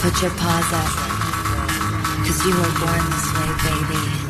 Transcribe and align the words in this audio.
Put 0.00 0.22
your 0.22 0.30
paws 0.30 0.72
up. 0.72 0.90
Cause 2.24 2.46
you 2.46 2.54
were 2.54 2.72
born 2.78 3.04
this 3.10 3.26
way, 3.34 3.50
baby. 3.64 4.28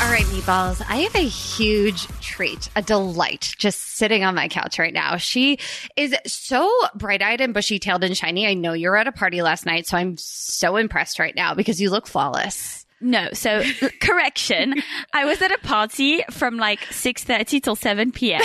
All 0.00 0.10
right, 0.12 0.26
meatballs. 0.26 0.82
I 0.88 0.96
have 0.98 1.14
a 1.14 1.26
huge 1.26 2.06
treat, 2.20 2.68
a 2.76 2.82
delight, 2.82 3.54
just 3.58 3.96
sitting 3.96 4.24
on 4.24 4.34
my 4.34 4.48
couch 4.48 4.78
right 4.78 4.92
now. 4.92 5.16
She 5.16 5.58
is 5.96 6.14
so 6.26 6.70
bright 6.94 7.22
eyed 7.22 7.40
and 7.40 7.54
bushy 7.54 7.78
tailed 7.78 8.04
and 8.04 8.16
shiny. 8.16 8.46
I 8.46 8.54
know 8.54 8.74
you 8.74 8.90
were 8.90 8.96
at 8.96 9.08
a 9.08 9.12
party 9.12 9.42
last 9.42 9.64
night, 9.64 9.86
so 9.86 9.96
I'm 9.96 10.16
so 10.16 10.76
impressed 10.76 11.18
right 11.18 11.34
now 11.34 11.54
because 11.54 11.80
you 11.80 11.90
look 11.90 12.06
flawless. 12.06 12.84
No, 13.00 13.28
so 13.32 13.62
correction. 14.00 14.74
I 15.12 15.24
was 15.24 15.40
at 15.40 15.52
a 15.52 15.58
party 15.58 16.22
from 16.30 16.56
like 16.56 16.80
6:30 16.80 17.62
till 17.62 17.76
7 17.76 18.12
p.m. 18.12 18.40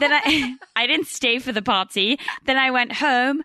then 0.00 0.12
I 0.12 0.56
I 0.76 0.86
didn't 0.86 1.06
stay 1.06 1.38
for 1.38 1.52
the 1.52 1.62
party. 1.62 2.18
Then 2.44 2.56
I 2.56 2.70
went 2.70 2.92
home, 2.92 3.42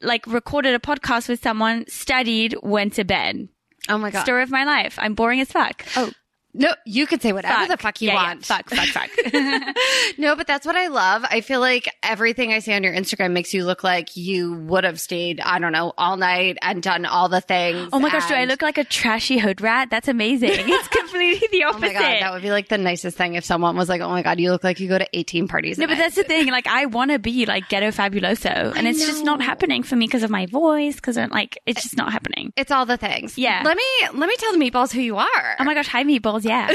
like 0.00 0.26
recorded 0.26 0.74
a 0.74 0.78
podcast 0.78 1.28
with 1.28 1.42
someone, 1.42 1.84
studied, 1.88 2.56
went 2.62 2.94
to 2.94 3.04
bed. 3.04 3.48
Oh 3.88 3.98
my 3.98 4.10
God. 4.10 4.22
Story 4.22 4.42
of 4.42 4.50
my 4.50 4.64
life. 4.64 4.98
I'm 5.00 5.14
boring 5.14 5.40
as 5.40 5.50
fuck. 5.50 5.84
Oh, 5.96 6.10
No, 6.54 6.74
you 6.84 7.06
could 7.06 7.22
say 7.22 7.32
whatever 7.32 7.66
the 7.66 7.76
fuck 7.78 8.00
you 8.02 8.08
Yeah, 8.08 8.14
yeah. 8.14 8.22
want. 8.28 8.44
Fuck, 8.44 8.68
fuck, 8.70 8.88
fuck. 8.88 9.10
no, 10.18 10.36
but 10.36 10.46
that's 10.46 10.66
what 10.66 10.76
I 10.76 10.88
love. 10.88 11.24
I 11.28 11.40
feel 11.40 11.60
like 11.60 11.88
everything 12.02 12.52
I 12.52 12.58
see 12.58 12.72
on 12.74 12.82
your 12.82 12.92
Instagram 12.92 13.32
makes 13.32 13.54
you 13.54 13.64
look 13.64 13.82
like 13.82 14.16
you 14.16 14.52
would 14.54 14.84
have 14.84 15.00
stayed, 15.00 15.40
I 15.40 15.58
don't 15.58 15.72
know, 15.72 15.92
all 15.96 16.16
night 16.16 16.58
and 16.62 16.82
done 16.82 17.06
all 17.06 17.28
the 17.28 17.40
things. 17.40 17.88
oh 17.92 17.98
my 17.98 18.10
gosh, 18.10 18.28
do 18.28 18.34
I 18.34 18.44
look 18.44 18.60
like 18.62 18.78
a 18.78 18.84
trashy 18.84 19.38
hood 19.38 19.60
rat? 19.60 19.88
That's 19.90 20.08
amazing. 20.08 20.50
It's 20.52 20.88
completely 20.96 21.48
the 21.52 21.64
Oh 21.64 21.68
opposite. 21.70 21.86
my 21.86 21.92
god, 21.94 22.02
that 22.22 22.32
would 22.34 22.42
be 22.42 22.50
like 22.50 22.68
the 22.68 22.78
nicest 22.78 23.16
thing 23.16 23.34
if 23.34 23.44
someone 23.44 23.76
was 23.76 23.88
like, 23.88 24.00
"Oh 24.00 24.08
my 24.10 24.22
god, 24.22 24.38
you 24.40 24.50
look 24.50 24.64
like 24.64 24.80
you 24.80 24.88
go 24.88 24.98
to 24.98 25.08
18 25.12 25.48
parties." 25.48 25.78
No, 25.78 25.86
but 25.86 25.94
night." 25.94 25.98
that's 26.00 26.16
the 26.16 26.24
thing. 26.24 26.46
Like, 26.48 26.66
I 26.66 26.86
want 26.86 27.10
to 27.12 27.18
be 27.18 27.46
like 27.46 27.68
ghetto 27.68 27.90
fabuloso, 27.90 28.76
and 28.76 28.86
it's 28.86 29.04
just 29.06 29.24
not 29.24 29.40
happening 29.42 29.82
for 29.82 29.96
me 29.96 30.06
because 30.06 30.22
of 30.22 30.30
my 30.30 30.46
voice. 30.46 30.96
Because 30.96 31.16
I'm 31.16 31.30
like, 31.30 31.58
it's 31.66 31.78
eh, 31.78 31.82
just 31.82 31.96
not 31.96 32.12
happening. 32.12 32.52
it's 32.56 32.70
all 32.70 32.84
the 32.86 32.96
things. 32.96 33.38
Yeah. 33.38 33.62
Let 33.64 33.76
me 33.76 33.84
let 34.18 34.28
me 34.28 34.36
tell 34.38 34.52
the 34.52 34.58
meatballs 34.58 34.92
who 34.92 35.00
you 35.00 35.16
are. 35.16 35.56
Oh 35.58 35.64
my 35.64 35.74
gosh, 35.74 35.88
hi 35.88 36.04
meatballs, 36.04 36.41
yeah. 36.44 36.68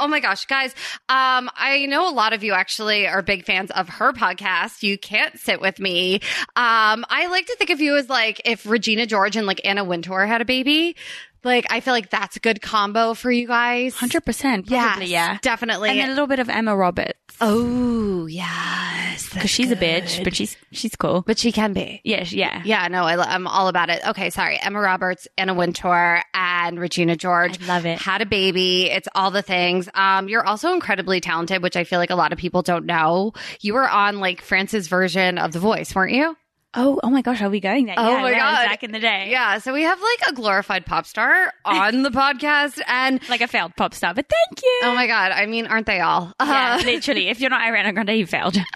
oh 0.00 0.06
my 0.08 0.20
gosh, 0.20 0.46
guys. 0.46 0.74
Um, 1.08 1.50
I 1.56 1.86
know 1.86 2.08
a 2.08 2.12
lot 2.12 2.32
of 2.32 2.44
you 2.44 2.52
actually 2.52 3.06
are 3.06 3.22
big 3.22 3.44
fans 3.44 3.70
of 3.70 3.88
her 3.88 4.12
podcast. 4.12 4.82
You 4.82 4.98
can't 4.98 5.38
sit 5.38 5.60
with 5.60 5.78
me. 5.78 6.16
Um, 6.56 7.04
I 7.08 7.28
like 7.30 7.46
to 7.46 7.56
think 7.56 7.70
of 7.70 7.80
you 7.80 7.96
as 7.96 8.08
like 8.08 8.40
if 8.44 8.66
Regina 8.66 9.06
George 9.06 9.36
and 9.36 9.46
like 9.46 9.60
Anna 9.64 9.84
Wintour 9.84 10.26
had 10.26 10.40
a 10.40 10.44
baby. 10.44 10.96
Like, 11.44 11.66
I 11.70 11.80
feel 11.80 11.94
like 11.94 12.10
that's 12.10 12.36
a 12.36 12.40
good 12.40 12.60
combo 12.60 13.14
for 13.14 13.30
you 13.30 13.46
guys. 13.46 13.94
Hundred 13.94 14.24
percent, 14.24 14.70
Yeah. 14.70 14.98
Yeah, 15.00 15.38
definitely. 15.42 15.90
and 15.90 16.10
a 16.10 16.14
little 16.14 16.26
bit 16.26 16.38
of 16.38 16.48
Emma 16.48 16.76
Roberts 16.76 17.18
oh, 17.40 18.26
yes. 18.26 19.28
because 19.32 19.50
she's 19.50 19.70
a 19.70 19.76
bitch, 19.76 20.22
but 20.24 20.34
she's 20.34 20.56
she's 20.72 20.94
cool. 20.96 21.22
but 21.26 21.38
she 21.38 21.52
can 21.52 21.72
be. 21.72 22.00
Yeah, 22.04 22.24
yeah, 22.28 22.62
Yeah, 22.64 22.88
no, 22.88 23.04
I, 23.04 23.16
I'm 23.16 23.46
all 23.46 23.68
about 23.68 23.90
it. 23.90 24.06
Okay, 24.08 24.30
sorry. 24.30 24.58
Emma 24.60 24.80
Roberts, 24.80 25.28
Anna 25.36 25.54
Wintour, 25.54 26.22
and 26.34 26.78
Regina 26.78 27.16
George. 27.16 27.62
I 27.62 27.66
love 27.66 27.86
it. 27.86 28.00
Had 28.00 28.22
a 28.22 28.26
baby. 28.26 28.90
It's 28.90 29.08
all 29.14 29.30
the 29.30 29.42
things. 29.42 29.88
Um, 29.94 30.28
you're 30.28 30.46
also 30.46 30.72
incredibly 30.72 31.20
talented, 31.20 31.62
which 31.62 31.76
I 31.76 31.84
feel 31.84 31.98
like 31.98 32.10
a 32.10 32.16
lot 32.16 32.32
of 32.32 32.38
people 32.38 32.62
don't 32.62 32.86
know. 32.86 33.32
You 33.60 33.74
were 33.74 33.88
on 33.88 34.18
like 34.20 34.42
France's 34.42 34.88
version 34.88 35.38
of 35.38 35.52
The 35.52 35.60
Voice, 35.60 35.94
weren't 35.94 36.12
you? 36.12 36.36
Oh, 36.74 37.00
oh 37.02 37.08
my 37.10 37.22
gosh, 37.22 37.40
are 37.40 37.48
we 37.48 37.60
going 37.60 37.86
there? 37.86 37.94
Oh 37.98 38.10
yeah, 38.16 38.22
my 38.22 38.32
God. 38.32 38.66
back 38.66 38.84
in 38.84 38.92
the 38.92 39.00
day, 39.00 39.28
Yeah. 39.30 39.58
So 39.58 39.72
we 39.72 39.82
have 39.84 39.98
like 40.00 40.28
a 40.28 40.32
glorified 40.34 40.84
pop 40.84 41.06
star 41.06 41.52
on 41.64 42.02
the 42.02 42.10
podcast, 42.10 42.78
and 42.86 43.20
like 43.30 43.40
a 43.40 43.48
failed 43.48 43.74
pop 43.76 43.94
star. 43.94 44.12
But 44.12 44.26
thank 44.28 44.62
you. 44.62 44.80
oh 44.84 44.94
my 44.94 45.06
god, 45.06 45.32
I 45.32 45.46
mean, 45.46 45.66
aren't 45.66 45.86
they 45.86 46.00
all? 46.00 46.32
yeah, 46.40 46.78
Uh, 46.80 46.82
literally. 46.84 47.28
If 47.28 47.40
you're 47.40 47.50
not 47.50 47.62
Ariana 47.62 47.94
Grande, 47.94 48.10
you 48.18 48.26
failed. 48.26 48.56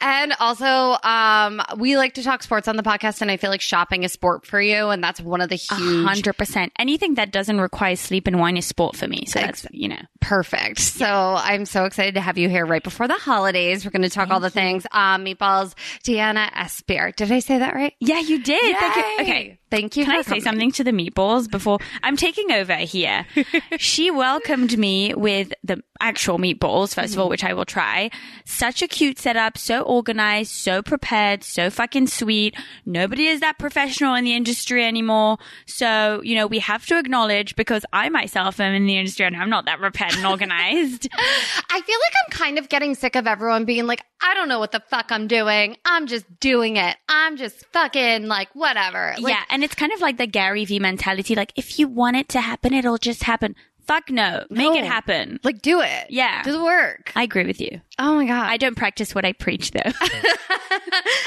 And 0.00 0.32
also, 0.40 0.96
um, 1.04 1.62
we 1.78 1.96
like 1.96 2.14
to 2.14 2.22
talk 2.24 2.42
sports 2.42 2.66
on 2.66 2.76
the 2.76 2.82
podcast, 2.82 3.22
and 3.22 3.30
I 3.30 3.36
feel 3.36 3.50
like 3.50 3.60
shopping 3.60 4.02
is 4.02 4.12
sport 4.12 4.44
for 4.44 4.60
you, 4.60 4.88
and 4.88 5.02
that's 5.02 5.20
one 5.20 5.40
of 5.40 5.48
the 5.48 5.54
huge 5.54 6.04
Hundred 6.04 6.36
percent. 6.36 6.72
Anything 6.78 7.14
that 7.14 7.30
doesn't 7.30 7.60
require 7.60 7.94
sleep 7.94 8.26
and 8.26 8.40
wine 8.40 8.56
is 8.56 8.66
sport 8.66 8.96
for 8.96 9.06
me. 9.06 9.24
So 9.26 9.38
that's 9.38 9.64
you 9.70 9.88
know. 9.88 10.00
Perfect. 10.20 10.80
So 10.80 11.06
I'm 11.06 11.64
so 11.66 11.84
excited 11.84 12.14
to 12.14 12.20
have 12.20 12.38
you 12.38 12.48
here 12.48 12.66
right 12.66 12.82
before 12.82 13.06
the 13.06 13.14
holidays. 13.14 13.84
We're 13.84 13.92
going 13.92 14.02
to 14.02 14.10
talk 14.10 14.30
all 14.30 14.40
the 14.40 14.50
things. 14.50 14.84
Um, 14.90 15.24
meatballs, 15.24 15.74
Deanna 16.02 16.50
Esper. 16.56 17.11
Did 17.16 17.32
I 17.32 17.40
say 17.40 17.58
that 17.58 17.74
right? 17.74 17.94
Yeah, 18.00 18.20
you 18.20 18.42
did. 18.42 18.76
Thank 18.76 18.96
you. 18.96 19.02
Okay. 19.24 19.58
Thank 19.72 19.96
you. 19.96 20.04
Can 20.04 20.12
for 20.12 20.18
I 20.18 20.22
say 20.22 20.28
coming. 20.28 20.42
something 20.42 20.72
to 20.72 20.84
the 20.84 20.90
meatballs 20.90 21.50
before 21.50 21.78
I'm 22.02 22.14
taking 22.14 22.52
over 22.52 22.74
here? 22.74 23.24
she 23.78 24.10
welcomed 24.10 24.76
me 24.76 25.14
with 25.14 25.54
the 25.64 25.82
actual 25.98 26.38
meatballs, 26.38 26.94
1st 26.94 27.12
of 27.14 27.18
all, 27.18 27.24
mm-hmm. 27.24 27.30
which 27.30 27.44
I 27.44 27.54
will 27.54 27.64
try. 27.64 28.10
Such 28.44 28.82
a 28.82 28.88
cute 28.88 29.18
setup, 29.18 29.56
so 29.56 29.80
organized, 29.80 30.50
so 30.50 30.82
prepared, 30.82 31.42
so 31.42 31.70
fucking 31.70 32.08
sweet. 32.08 32.54
Nobody 32.84 33.28
is 33.28 33.40
that 33.40 33.58
professional 33.58 34.14
in 34.14 34.24
the 34.24 34.34
industry 34.34 34.84
anymore. 34.84 35.38
So, 35.64 36.20
you 36.22 36.34
know, 36.34 36.46
we 36.46 36.58
have 36.58 36.84
to 36.86 36.98
acknowledge 36.98 37.56
because 37.56 37.86
I 37.94 38.10
myself 38.10 38.60
am 38.60 38.74
in 38.74 38.86
the 38.86 38.98
industry 38.98 39.24
and 39.24 39.36
I'm 39.36 39.48
not 39.48 39.64
that 39.64 39.78
prepared 39.78 40.16
and 40.16 40.26
organized. 40.26 41.08
I 41.16 41.80
feel 41.80 41.98
like 41.98 42.14
I'm 42.26 42.30
kind 42.30 42.58
of 42.58 42.68
getting 42.68 42.94
sick 42.94 43.16
of 43.16 43.26
everyone 43.26 43.64
being 43.64 43.86
like, 43.86 44.04
I 44.20 44.34
don't 44.34 44.48
know 44.48 44.58
what 44.58 44.72
the 44.72 44.80
fuck 44.90 45.06
I'm 45.10 45.28
doing. 45.28 45.76
I'm 45.84 46.06
just 46.06 46.26
doing 46.40 46.76
it. 46.76 46.96
I'm 47.08 47.36
just 47.36 47.64
fucking 47.72 48.26
like 48.26 48.48
whatever. 48.54 49.14
Like, 49.18 49.32
yeah. 49.32 49.42
And 49.50 49.61
it's 49.64 49.74
kind 49.74 49.92
of 49.92 50.00
like 50.00 50.18
the 50.18 50.26
Gary 50.26 50.64
Vee 50.64 50.78
mentality. 50.78 51.34
Like, 51.34 51.52
if 51.56 51.78
you 51.78 51.88
want 51.88 52.16
it 52.16 52.28
to 52.30 52.40
happen, 52.40 52.72
it'll 52.74 52.98
just 52.98 53.24
happen. 53.24 53.54
Fuck 53.86 54.10
no. 54.10 54.44
Make 54.48 54.76
it 54.76 54.84
happen. 54.84 55.40
Like 55.42 55.60
do 55.60 55.80
it. 55.80 56.06
Yeah. 56.08 56.42
Do 56.44 56.52
the 56.52 56.62
work. 56.62 57.12
I 57.16 57.24
agree 57.24 57.44
with 57.44 57.60
you. 57.60 57.80
Oh 57.98 58.16
my 58.16 58.26
God. 58.26 58.46
I 58.46 58.56
don't 58.56 58.76
practice 58.76 59.14
what 59.14 59.24
I 59.24 59.32
preach 59.32 59.70
though. 59.72 59.80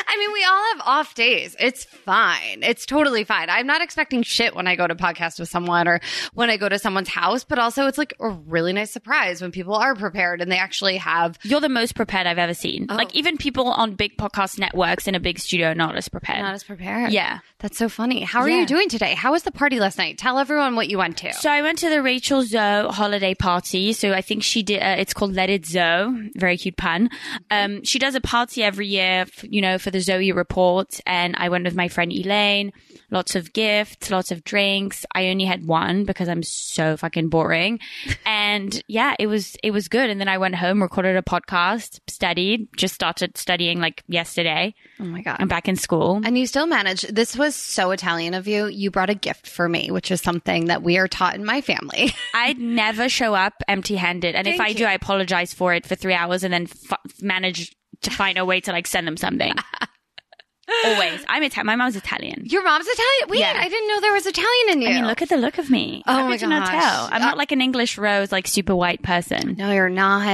I 0.07 0.17
mean, 0.17 0.33
we 0.33 0.43
all 0.43 0.63
have 0.73 0.81
off 0.85 1.13
days. 1.15 1.55
It's 1.59 1.83
fine. 1.85 2.63
It's 2.63 2.85
totally 2.85 3.23
fine. 3.23 3.49
I'm 3.49 3.67
not 3.67 3.81
expecting 3.81 4.23
shit 4.23 4.55
when 4.55 4.67
I 4.67 4.75
go 4.75 4.87
to 4.87 4.95
podcast 4.95 5.39
with 5.39 5.49
someone 5.49 5.87
or 5.87 5.99
when 6.33 6.49
I 6.49 6.57
go 6.57 6.67
to 6.69 6.79
someone's 6.79 7.09
house, 7.09 7.43
but 7.43 7.59
also 7.59 7.87
it's 7.87 7.97
like 7.97 8.13
a 8.19 8.29
really 8.29 8.73
nice 8.73 8.91
surprise 8.91 9.41
when 9.41 9.51
people 9.51 9.75
are 9.75 9.95
prepared 9.95 10.41
and 10.41 10.51
they 10.51 10.57
actually 10.57 10.97
have. 10.97 11.37
You're 11.43 11.59
the 11.61 11.69
most 11.69 11.95
prepared 11.95 12.27
I've 12.27 12.37
ever 12.37 12.53
seen. 12.53 12.87
Oh. 12.89 12.95
Like 12.95 13.13
even 13.15 13.37
people 13.37 13.67
on 13.67 13.95
big 13.95 14.17
podcast 14.17 14.57
networks 14.59 15.07
in 15.07 15.15
a 15.15 15.19
big 15.19 15.37
studio 15.39 15.69
are 15.69 15.75
not 15.75 15.95
as 15.95 16.09
prepared. 16.09 16.39
Not 16.39 16.55
as 16.55 16.63
prepared. 16.63 17.11
Yeah. 17.11 17.39
That's 17.59 17.77
so 17.77 17.89
funny. 17.89 18.21
How 18.23 18.41
are 18.41 18.49
Yeah. 18.49 18.61
you 18.61 18.65
doing 18.65 18.89
today? 18.89 19.13
How 19.13 19.31
was 19.31 19.43
the 19.43 19.51
party 19.51 19.79
last 19.79 19.97
night? 19.97 20.17
Tell 20.17 20.39
everyone 20.39 20.75
what 20.75 20.89
you 20.89 20.97
went 20.97 21.17
to. 21.17 21.33
so 21.33 21.49
I 21.51 21.61
went 21.61 21.79
to 21.79 21.89
the 21.89 22.01
Rachel 22.01 22.41
Zoe 22.43 22.87
holiday 22.89 23.35
party. 23.35 23.93
So 23.93 24.13
I 24.13 24.21
think 24.21 24.43
she 24.43 24.63
did. 24.63 24.81
Uh, 24.81 24.95
it's 24.99 25.13
called 25.13 25.33
Let 25.33 25.49
It 25.49 25.65
Zoe. 25.65 26.31
Very 26.35 26.57
cute 26.57 26.64
pun. 26.71 27.09
Um, 27.51 27.83
she 27.83 27.99
does 27.99 28.15
a 28.15 28.21
party 28.21 28.63
every 28.63 28.87
year, 28.87 29.21
f- 29.21 29.43
you 29.43 29.61
know, 29.61 29.77
for 29.77 29.91
the 29.91 29.99
Zoe 29.99 30.31
report. 30.31 30.99
And 31.05 31.35
I 31.37 31.49
went 31.49 31.65
with 31.65 31.75
my 31.75 31.87
friend 31.87 32.11
Elaine. 32.11 32.71
Lots 33.11 33.35
of 33.35 33.53
gifts, 33.53 34.09
lots 34.09 34.31
of 34.31 34.43
drinks. 34.43 35.05
I 35.13 35.27
only 35.27 35.45
had 35.45 35.67
one 35.67 36.05
because 36.05 36.27
I'm 36.27 36.43
so 36.43 36.97
fucking 36.97 37.29
boring. 37.29 37.79
and 38.25 38.81
yeah, 38.87 39.15
it 39.19 39.27
was 39.27 39.55
it 39.63 39.71
was 39.71 39.87
good. 39.87 40.09
And 40.09 40.19
then 40.19 40.27
I 40.27 40.37
went 40.37 40.55
home, 40.55 40.81
recorded 40.81 41.15
a 41.15 41.21
podcast, 41.21 41.99
studied. 42.07 42.67
Just 42.75 42.95
started 42.95 43.37
studying 43.37 43.79
like 43.79 44.03
yesterday. 44.07 44.73
oh 44.99 45.03
my 45.05 45.21
God. 45.21 45.37
I'm 45.39 45.47
back 45.47 45.67
in 45.67 45.75
school. 45.75 46.21
And 46.23 46.37
you 46.37 46.47
still 46.47 46.65
managed. 46.65 47.15
This 47.15 47.35
was 47.35 47.55
so 47.55 47.91
Italian 47.91 48.33
of 48.33 48.47
you. 48.47 48.67
You 48.67 48.91
brought 48.91 49.09
a 49.09 49.15
gift 49.15 49.47
for 49.47 49.69
me, 49.69 49.91
which 49.91 50.11
is 50.11 50.21
something 50.21 50.65
that 50.65 50.83
we 50.83 50.97
are 50.97 51.07
taught 51.07 51.35
in 51.35 51.45
my 51.45 51.61
family. 51.61 52.13
I'd 52.33 52.57
never 52.57 53.07
show 53.09 53.35
up 53.35 53.53
empty 53.67 53.95
handed. 53.95 54.35
And 54.35 54.47
if 54.47 54.57
Thank 54.57 54.69
I 54.69 54.73
do. 54.73 54.85
I 54.85 54.93
apologize 54.93 55.53
for 55.53 55.73
it 55.73 55.85
for 55.85 55.95
three 55.95 56.13
hours 56.13 56.43
and 56.45 56.53
then 56.53 56.67
f- 56.89 56.99
manage 57.21 57.75
to 58.03 58.11
find 58.11 58.37
a 58.37 58.45
way 58.45 58.61
to 58.61 58.71
like 58.71 58.87
send 58.87 59.05
them 59.07 59.17
something. 59.17 59.53
Always. 60.85 61.23
I'm 61.27 61.43
Italian. 61.43 61.67
My 61.67 61.75
mom's 61.75 61.95
Italian. 61.95 62.41
Your 62.45 62.63
mom's 62.63 62.87
Italian? 62.87 63.29
Wait, 63.29 63.39
Yeah. 63.39 63.53
I 63.55 63.69
didn't 63.69 63.87
know 63.87 64.01
there 64.01 64.13
was 64.13 64.25
Italian 64.25 64.69
in 64.71 64.81
you. 64.81 64.87
I 64.87 64.93
mean, 64.93 65.05
look 65.07 65.21
at 65.21 65.29
the 65.29 65.37
look 65.37 65.59
of 65.59 65.69
me. 65.69 66.01
Oh 66.07 66.13
How 66.13 66.27
my 66.27 66.37
could 66.37 66.49
gosh. 66.49 66.69
tell? 66.69 67.05
I'm 67.11 67.21
Uh, 67.21 67.25
not 67.25 67.37
like 67.37 67.51
an 67.51 67.61
English 67.61 67.99
rose, 67.99 68.31
like 68.31 68.47
super 68.47 68.75
white 68.75 69.03
person. 69.03 69.55
no, 69.59 69.71
you're 69.71 69.89
not. 69.89 70.25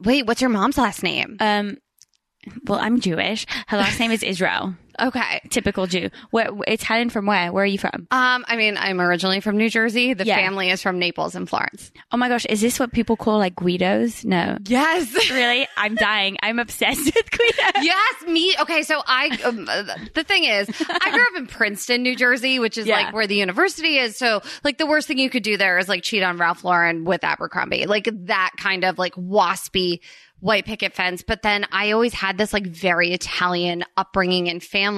Wait, 0.00 0.24
what's 0.26 0.40
your 0.40 0.50
mom's 0.50 0.78
last 0.78 1.02
name? 1.02 1.36
Um, 1.40 1.78
well, 2.64 2.78
I'm 2.78 3.00
Jewish. 3.00 3.44
Her 3.66 3.76
last 3.76 3.98
name 3.98 4.12
is 4.12 4.22
Israel. 4.22 4.74
Okay. 5.02 5.40
Typical 5.50 5.86
Jew. 5.86 6.10
Where, 6.30 6.48
Italian 6.66 7.10
from 7.10 7.26
where? 7.26 7.52
Where 7.52 7.64
are 7.64 7.66
you 7.66 7.78
from? 7.78 8.06
Um, 8.10 8.44
I 8.46 8.56
mean, 8.56 8.76
I'm 8.76 9.00
originally 9.00 9.40
from 9.40 9.56
New 9.56 9.68
Jersey. 9.68 10.14
The 10.14 10.24
Yeah. 10.24 10.36
family 10.36 10.70
is 10.70 10.80
from 10.80 10.98
Naples 10.98 11.34
and 11.34 11.48
Florence. 11.48 11.90
Oh 12.12 12.16
my 12.16 12.28
gosh, 12.28 12.44
is 12.46 12.60
this 12.60 12.78
what 12.78 12.92
people 12.92 13.16
call 13.16 13.38
like 13.38 13.56
Guidos? 13.56 14.24
No. 14.24 14.58
Yes. 14.66 15.12
Really? 15.32 15.66
I'm 15.76 15.94
dying. 15.94 16.36
I'm 16.42 16.58
obsessed 16.58 17.04
with 17.04 17.30
Guidos. 17.30 17.82
yes, 17.82 18.22
me. 18.26 18.54
Okay, 18.60 18.82
so 18.82 19.02
I, 19.06 19.28
um, 19.44 19.64
the 20.14 20.24
thing 20.24 20.44
is, 20.44 20.68
I 20.88 21.10
grew 21.10 21.22
up 21.22 21.36
in 21.36 21.46
Princeton, 21.46 22.02
New 22.02 22.14
Jersey, 22.16 22.58
which 22.58 22.76
is 22.78 22.86
Yeah. 22.86 22.96
like 22.96 23.14
where 23.14 23.26
the 23.26 23.36
university 23.36 23.96
is. 23.98 24.16
So, 24.16 24.42
like, 24.62 24.78
the 24.78 24.86
worst 24.86 25.08
thing 25.08 25.18
you 25.18 25.30
could 25.30 25.42
do 25.42 25.56
there 25.56 25.78
is 25.78 25.88
like 25.88 26.02
cheat 26.02 26.22
on 26.22 26.36
Ralph 26.36 26.64
Lauren 26.64 27.04
with 27.04 27.24
Abercrombie, 27.24 27.86
like 27.86 28.08
that 28.26 28.50
kind 28.58 28.84
of 28.84 28.98
like 28.98 29.14
waspy 29.14 30.00
white 30.40 30.64
picket 30.66 30.92
fence. 30.92 31.22
But 31.22 31.42
then 31.42 31.64
I 31.70 31.92
always 31.92 32.12
had 32.12 32.36
this 32.36 32.52
like 32.52 32.66
very 32.66 33.12
Italian 33.12 33.84
upbringing 33.96 34.48
and 34.50 34.60
family. 34.62 34.91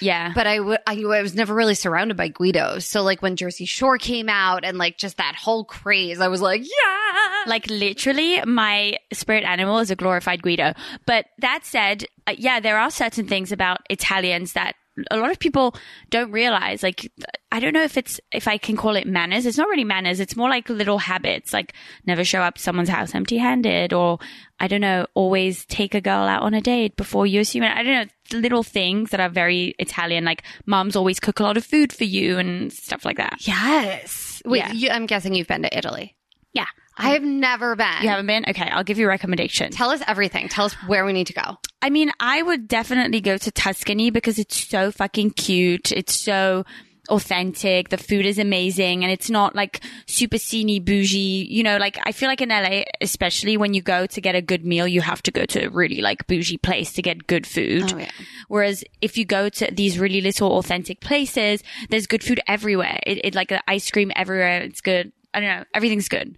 Yeah. 0.00 0.32
But 0.34 0.46
I 0.46 0.56
w- 0.58 0.78
I, 0.86 0.94
I 0.94 1.22
was 1.22 1.34
never 1.34 1.54
really 1.54 1.74
surrounded 1.74 2.16
by 2.16 2.28
Guidos. 2.28 2.84
So 2.86 3.02
like 3.02 3.22
when 3.22 3.36
Jersey 3.36 3.64
Shore 3.64 3.98
came 3.98 4.28
out 4.28 4.64
and 4.64 4.78
like 4.78 4.98
just 4.98 5.16
that 5.18 5.34
whole 5.36 5.64
craze, 5.64 6.20
I 6.20 6.28
was 6.28 6.40
like, 6.40 6.62
yeah. 6.62 7.44
Like 7.46 7.68
literally, 7.68 8.42
my 8.44 8.98
spirit 9.12 9.44
animal 9.44 9.78
is 9.78 9.90
a 9.90 9.96
glorified 9.96 10.42
Guido. 10.42 10.74
But 11.06 11.26
that 11.38 11.64
said, 11.64 12.04
uh, 12.26 12.34
yeah, 12.36 12.60
there 12.60 12.78
are 12.78 12.90
certain 12.90 13.26
things 13.26 13.52
about 13.52 13.80
Italians 13.88 14.52
that 14.52 14.74
a 15.10 15.16
lot 15.16 15.30
of 15.30 15.38
people 15.38 15.74
don't 16.10 16.30
realize. 16.32 16.82
Like, 16.82 17.10
I 17.52 17.60
don't 17.60 17.72
know 17.72 17.82
if 17.82 17.96
it's 17.96 18.20
if 18.32 18.46
I 18.48 18.58
can 18.58 18.76
call 18.76 18.96
it 18.96 19.06
manners. 19.06 19.46
It's 19.46 19.58
not 19.58 19.68
really 19.68 19.84
manners. 19.84 20.20
It's 20.20 20.36
more 20.36 20.48
like 20.48 20.68
little 20.68 20.98
habits, 20.98 21.52
like 21.52 21.74
never 22.06 22.24
show 22.24 22.40
up 22.40 22.54
to 22.56 22.62
someone's 22.62 22.88
house 22.88 23.14
empty-handed, 23.14 23.92
or 23.92 24.18
I 24.58 24.68
don't 24.68 24.80
know, 24.80 25.06
always 25.14 25.64
take 25.66 25.94
a 25.94 26.00
girl 26.00 26.24
out 26.24 26.42
on 26.42 26.54
a 26.54 26.60
date 26.60 26.96
before 26.96 27.26
you 27.26 27.40
assume 27.40 27.62
it. 27.64 27.76
I 27.76 27.82
don't 27.82 28.08
know, 28.32 28.38
little 28.40 28.62
things 28.62 29.10
that 29.10 29.20
are 29.20 29.28
very 29.28 29.74
Italian. 29.78 30.24
Like, 30.24 30.42
moms 30.66 30.96
always 30.96 31.18
cook 31.20 31.40
a 31.40 31.42
lot 31.42 31.56
of 31.56 31.64
food 31.64 31.92
for 31.92 32.04
you 32.04 32.38
and 32.38 32.72
stuff 32.72 33.04
like 33.04 33.16
that. 33.16 33.36
Yes. 33.46 34.42
Wait, 34.44 34.58
Yeah. 34.58 34.72
you, 34.72 34.90
I'm 34.90 35.06
guessing 35.06 35.34
you've 35.34 35.46
been 35.48 35.62
to 35.62 35.76
Italy. 35.76 36.16
Yeah. 36.52 36.66
I 36.96 37.10
have 37.10 37.22
never 37.22 37.76
been. 37.76 38.02
You 38.02 38.08
haven't 38.08 38.26
been? 38.26 38.44
Okay, 38.48 38.68
I'll 38.68 38.84
give 38.84 38.98
you 38.98 39.08
recommendations. 39.08 39.74
Tell 39.74 39.90
us 39.90 40.02
everything. 40.06 40.48
Tell 40.48 40.66
us 40.66 40.74
where 40.86 41.04
we 41.04 41.12
need 41.12 41.28
to 41.28 41.32
go. 41.32 41.58
I 41.80 41.90
mean, 41.90 42.10
I 42.20 42.42
would 42.42 42.68
definitely 42.68 43.20
go 43.20 43.38
to 43.38 43.50
Tuscany 43.50 44.10
because 44.10 44.38
it's 44.38 44.68
so 44.68 44.90
fucking 44.90 45.30
cute. 45.30 45.92
It's 45.92 46.14
so 46.14 46.64
authentic. 47.08 47.88
The 47.88 47.96
food 47.96 48.24
is 48.24 48.38
amazing 48.38 49.02
and 49.02 49.12
it's 49.12 49.30
not 49.30 49.54
like 49.54 49.80
super 50.06 50.36
sceney 50.36 50.84
bougie. 50.84 51.46
You 51.50 51.62
know, 51.62 51.76
like 51.78 51.98
I 52.04 52.12
feel 52.12 52.28
like 52.28 52.40
in 52.40 52.50
LA, 52.50 52.82
especially 53.00 53.56
when 53.56 53.74
you 53.74 53.82
go 53.82 54.06
to 54.06 54.20
get 54.20 54.34
a 54.34 54.42
good 54.42 54.64
meal, 54.64 54.86
you 54.86 55.00
have 55.00 55.22
to 55.24 55.30
go 55.30 55.44
to 55.46 55.66
a 55.66 55.70
really 55.70 56.00
like 56.00 56.26
bougie 56.26 56.58
place 56.58 56.92
to 56.94 57.02
get 57.02 57.26
good 57.26 57.46
food. 57.46 57.92
Oh, 57.92 57.98
yeah. 57.98 58.10
Whereas 58.48 58.84
if 59.00 59.16
you 59.16 59.24
go 59.24 59.48
to 59.48 59.70
these 59.72 59.98
really 59.98 60.20
little 60.20 60.58
authentic 60.58 61.00
places, 61.00 61.62
there's 61.88 62.06
good 62.06 62.22
food 62.22 62.40
everywhere. 62.46 62.98
It, 63.06 63.24
it 63.24 63.34
like 63.34 63.48
the 63.48 63.62
ice 63.68 63.90
cream 63.90 64.12
everywhere. 64.14 64.60
It's 64.62 64.80
good. 64.80 65.12
I 65.32 65.40
don't 65.40 65.48
know. 65.48 65.64
Everything's 65.74 66.08
good. 66.08 66.36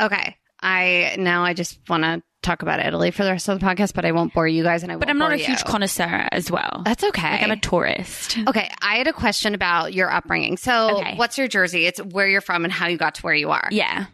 Okay. 0.00 0.36
I 0.60 1.16
now 1.18 1.44
I 1.44 1.52
just 1.52 1.78
want 1.88 2.04
to 2.04 2.22
talk 2.42 2.62
about 2.62 2.80
Italy 2.80 3.10
for 3.10 3.24
the 3.24 3.30
rest 3.30 3.48
of 3.48 3.58
the 3.58 3.64
podcast, 3.66 3.94
but 3.94 4.04
I 4.04 4.12
won't 4.12 4.32
bore 4.34 4.46
you 4.48 4.62
guys, 4.62 4.82
and 4.82 4.90
I. 4.92 4.96
But 4.96 5.08
I'm 5.10 5.18
not 5.18 5.32
a 5.32 5.36
huge 5.36 5.64
connoisseur 5.64 6.28
as 6.32 6.50
well. 6.50 6.82
That's 6.84 7.04
okay. 7.04 7.30
Like 7.32 7.42
I'm 7.42 7.50
a 7.50 7.56
tourist. 7.56 8.38
okay. 8.48 8.70
I 8.82 8.96
had 8.96 9.06
a 9.08 9.12
question 9.12 9.54
about 9.54 9.92
your 9.94 10.10
upbringing. 10.10 10.56
So, 10.56 10.98
Okay. 10.98 11.16
what's 11.16 11.36
your 11.38 11.48
Jersey? 11.48 11.86
It's 11.86 12.00
where 12.00 12.26
you're 12.28 12.40
from 12.40 12.64
and 12.64 12.72
how 12.72 12.86
you 12.88 12.96
got 12.96 13.14
to 13.16 13.22
where 13.22 13.34
you 13.34 13.50
are. 13.50 13.68
Yeah. 13.70 14.06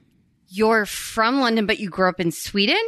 You're 0.49 0.87
from 0.87 1.41
London, 1.41 1.67
but 1.67 1.79
you 1.79 1.89
grew 1.91 2.09
up 2.09 2.19
in 2.19 2.33
Sweden, 2.33 2.81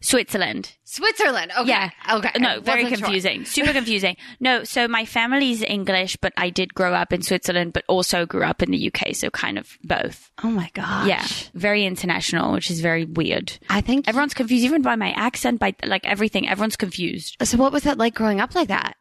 Switzerland. 0.00 0.76
Switzerland. 0.84 1.50
Okay. 1.58 1.68
Yeah. 1.68 1.90
Okay. 2.12 2.30
No, 2.38 2.60
very 2.60 2.84
wasn't 2.84 2.98
sure. 3.00 3.06
confusing. 3.06 3.44
Super 3.44 3.72
confusing. 3.78 4.16
No, 4.40 4.64
so 4.64 4.86
my 4.88 5.04
family's 5.04 5.62
English, 5.62 6.16
but 6.20 6.32
I 6.36 6.50
did 6.50 6.74
grow 6.74 6.94
up 6.94 7.12
in 7.12 7.22
Switzerland, 7.22 7.72
but 7.72 7.84
also 7.88 8.26
grew 8.26 8.44
up 8.44 8.62
in 8.62 8.70
the 8.70 8.86
UK. 8.92 9.14
So 9.14 9.30
kind 9.30 9.58
of 9.58 9.76
both. 9.82 10.30
Oh 10.42 10.50
my 10.50 10.70
gosh. 10.74 11.08
Yeah. 11.08 11.26
Very 11.54 11.84
international, 11.84 12.52
which 12.52 12.70
is 12.70 12.80
very 12.80 13.04
weird. 13.04 13.58
I 13.68 13.80
think. 13.80 14.08
Everyone's 14.08 14.34
confused, 14.34 14.64
even 14.64 14.82
by 14.82 14.96
my 14.96 15.10
accent, 15.12 15.60
by 15.60 15.74
like 15.84 16.06
everything. 16.06 16.48
Everyone's 16.48 16.76
confused. 16.76 17.36
so, 17.42 17.56
what 17.58 17.72
was 17.72 17.82
that 17.84 17.98
like 17.98 18.14
growing 18.14 18.40
up 18.40 18.54
like 18.54 18.68
that? 18.68 18.96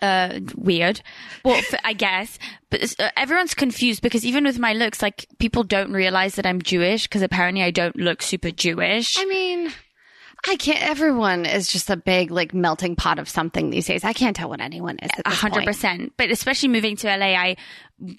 Uh, 0.00 0.38
weird. 0.54 1.00
Well, 1.44 1.56
f- 1.56 1.74
I 1.82 1.92
guess, 1.92 2.38
but 2.70 2.94
uh, 3.00 3.10
everyone's 3.16 3.54
confused 3.54 4.00
because 4.00 4.24
even 4.24 4.44
with 4.44 4.56
my 4.56 4.72
looks, 4.72 5.02
like 5.02 5.26
people 5.40 5.64
don't 5.64 5.90
realize 5.92 6.36
that 6.36 6.46
I'm 6.46 6.62
Jewish 6.62 7.02
because 7.08 7.22
apparently 7.22 7.64
I 7.64 7.72
don't 7.72 7.96
look 7.96 8.22
super 8.22 8.52
Jewish. 8.52 9.18
I 9.18 9.24
mean, 9.24 9.72
I 10.46 10.56
can't. 10.56 10.82
Everyone 10.82 11.46
is 11.46 11.70
just 11.70 11.90
a 11.90 11.96
big 11.96 12.30
like 12.30 12.54
melting 12.54 12.96
pot 12.96 13.18
of 13.18 13.28
something 13.28 13.70
these 13.70 13.86
days. 13.86 14.04
I 14.04 14.12
can't 14.12 14.36
tell 14.36 14.48
what 14.48 14.60
anyone 14.60 14.98
is. 14.98 15.10
A 15.24 15.30
hundred 15.30 15.64
percent. 15.64 16.12
But 16.16 16.30
especially 16.30 16.68
moving 16.68 16.96
to 16.96 17.08
LA, 17.08 17.34
I 17.34 17.56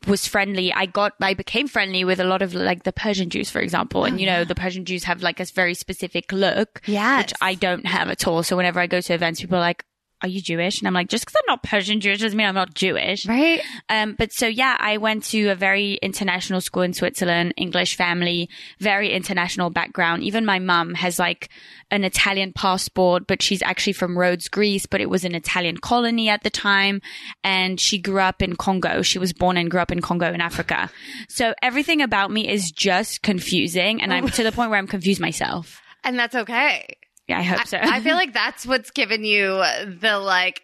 was 0.07 0.27
friendly. 0.27 0.74
I 0.74 0.86
got, 0.86 1.13
I 1.21 1.33
became 1.33 1.68
friendly 1.68 2.04
with 2.04 2.19
a 2.19 2.25
lot 2.25 2.42
of 2.42 2.54
like 2.54 2.83
the 2.83 2.92
Persian 2.92 3.30
Jews, 3.30 3.50
for 3.50 3.60
example. 3.60 4.04
And 4.04 4.19
you 4.19 4.25
know, 4.25 4.44
the 4.44 4.56
Persian 4.56 4.83
Jews 4.86 5.06
have 5.06 5.21
like 5.24 5.39
a 5.39 5.45
very 5.45 5.74
specific 5.74 6.31
look, 6.31 6.81
Yes. 6.86 7.24
which 7.24 7.33
I 7.42 7.56
don't 7.56 7.86
have 7.86 8.10
at 8.10 8.27
all. 8.27 8.44
So 8.44 8.57
whenever 8.57 8.80
I 8.80 8.88
go 8.88 9.00
to 9.00 9.13
events, 9.13 9.39
people 9.42 9.57
are 9.57 9.62
like, 9.62 9.86
are 10.21 10.27
you 10.27 10.42
Jewish? 10.42 10.80
And 10.80 10.88
I'm 10.88 10.94
like, 10.94 11.07
just 11.07 11.25
because 11.25 11.36
I'm 11.38 11.54
not 11.54 11.63
Persian 11.63 12.01
Jewish 12.01 12.19
doesn't 12.19 12.38
mean 12.38 12.48
I'm 12.48 12.56
not 12.56 12.74
Jewish. 12.74 13.25
Right. 13.25 13.62
Um, 13.88 14.16
but 14.18 14.33
so 14.33 14.48
yeah, 14.48 14.75
I 14.80 14.98
went 14.98 15.24
to 15.25 15.50
a 15.50 15.56
very 15.56 15.94
international 16.01 16.62
school 16.62 16.83
in 16.83 16.94
Switzerland, 16.94 17.54
English 17.56 17.95
family, 17.95 18.50
very 18.80 19.12
international 19.12 19.69
background. 19.69 20.24
Even 20.24 20.45
my 20.45 20.60
mum 20.60 20.94
has 20.94 21.19
like 21.19 21.50
an 21.92 22.04
Italian 22.04 22.51
passport, 22.54 23.27
but 23.27 23.42
she's 23.42 23.62
actually 23.62 23.94
from 23.94 24.18
Rhodes, 24.18 24.50
Greece, 24.50 24.86
but 24.86 25.01
it 25.01 25.10
was 25.10 25.24
an 25.24 25.36
Italian 25.36 25.77
colony 25.77 26.30
at 26.30 26.44
the 26.44 26.50
time. 26.50 27.01
And 27.44 27.80
she 27.80 27.98
grew 27.98 28.19
up 28.19 28.42
in 28.42 28.56
Congo. 28.56 29.01
She 29.01 29.19
was 29.19 29.31
born 29.31 29.57
and 29.57 29.71
grew 29.71 29.80
up 29.80 29.92
in 29.92 30.01
Congo 30.01 30.33
in 30.33 30.42
Africa. 30.42 30.89
So 31.30 31.54
everything 31.62 32.01
about 32.01 32.30
me 32.31 32.48
is 32.48 32.71
just 32.71 33.21
confusing. 33.21 34.01
And 34.01 34.13
I'm 34.13 34.27
to 34.30 34.44
the 34.44 34.51
point 34.51 34.69
where 34.69 34.80
I'm 34.80 34.88
confused 34.88 35.21
myself. 35.21 35.81
And 36.04 36.18
that's 36.18 36.36
okay. 36.36 36.99
Yeah, 37.30 37.40
I 37.40 37.44
hope 37.44 37.68
so. 37.68 37.78
I 37.80 38.02
feel 38.02 38.16
like 38.16 38.34
that's 38.34 38.66
what's 38.66 38.90
given 38.90 39.24
you 39.24 39.48
the 39.48 40.20
like, 40.20 40.64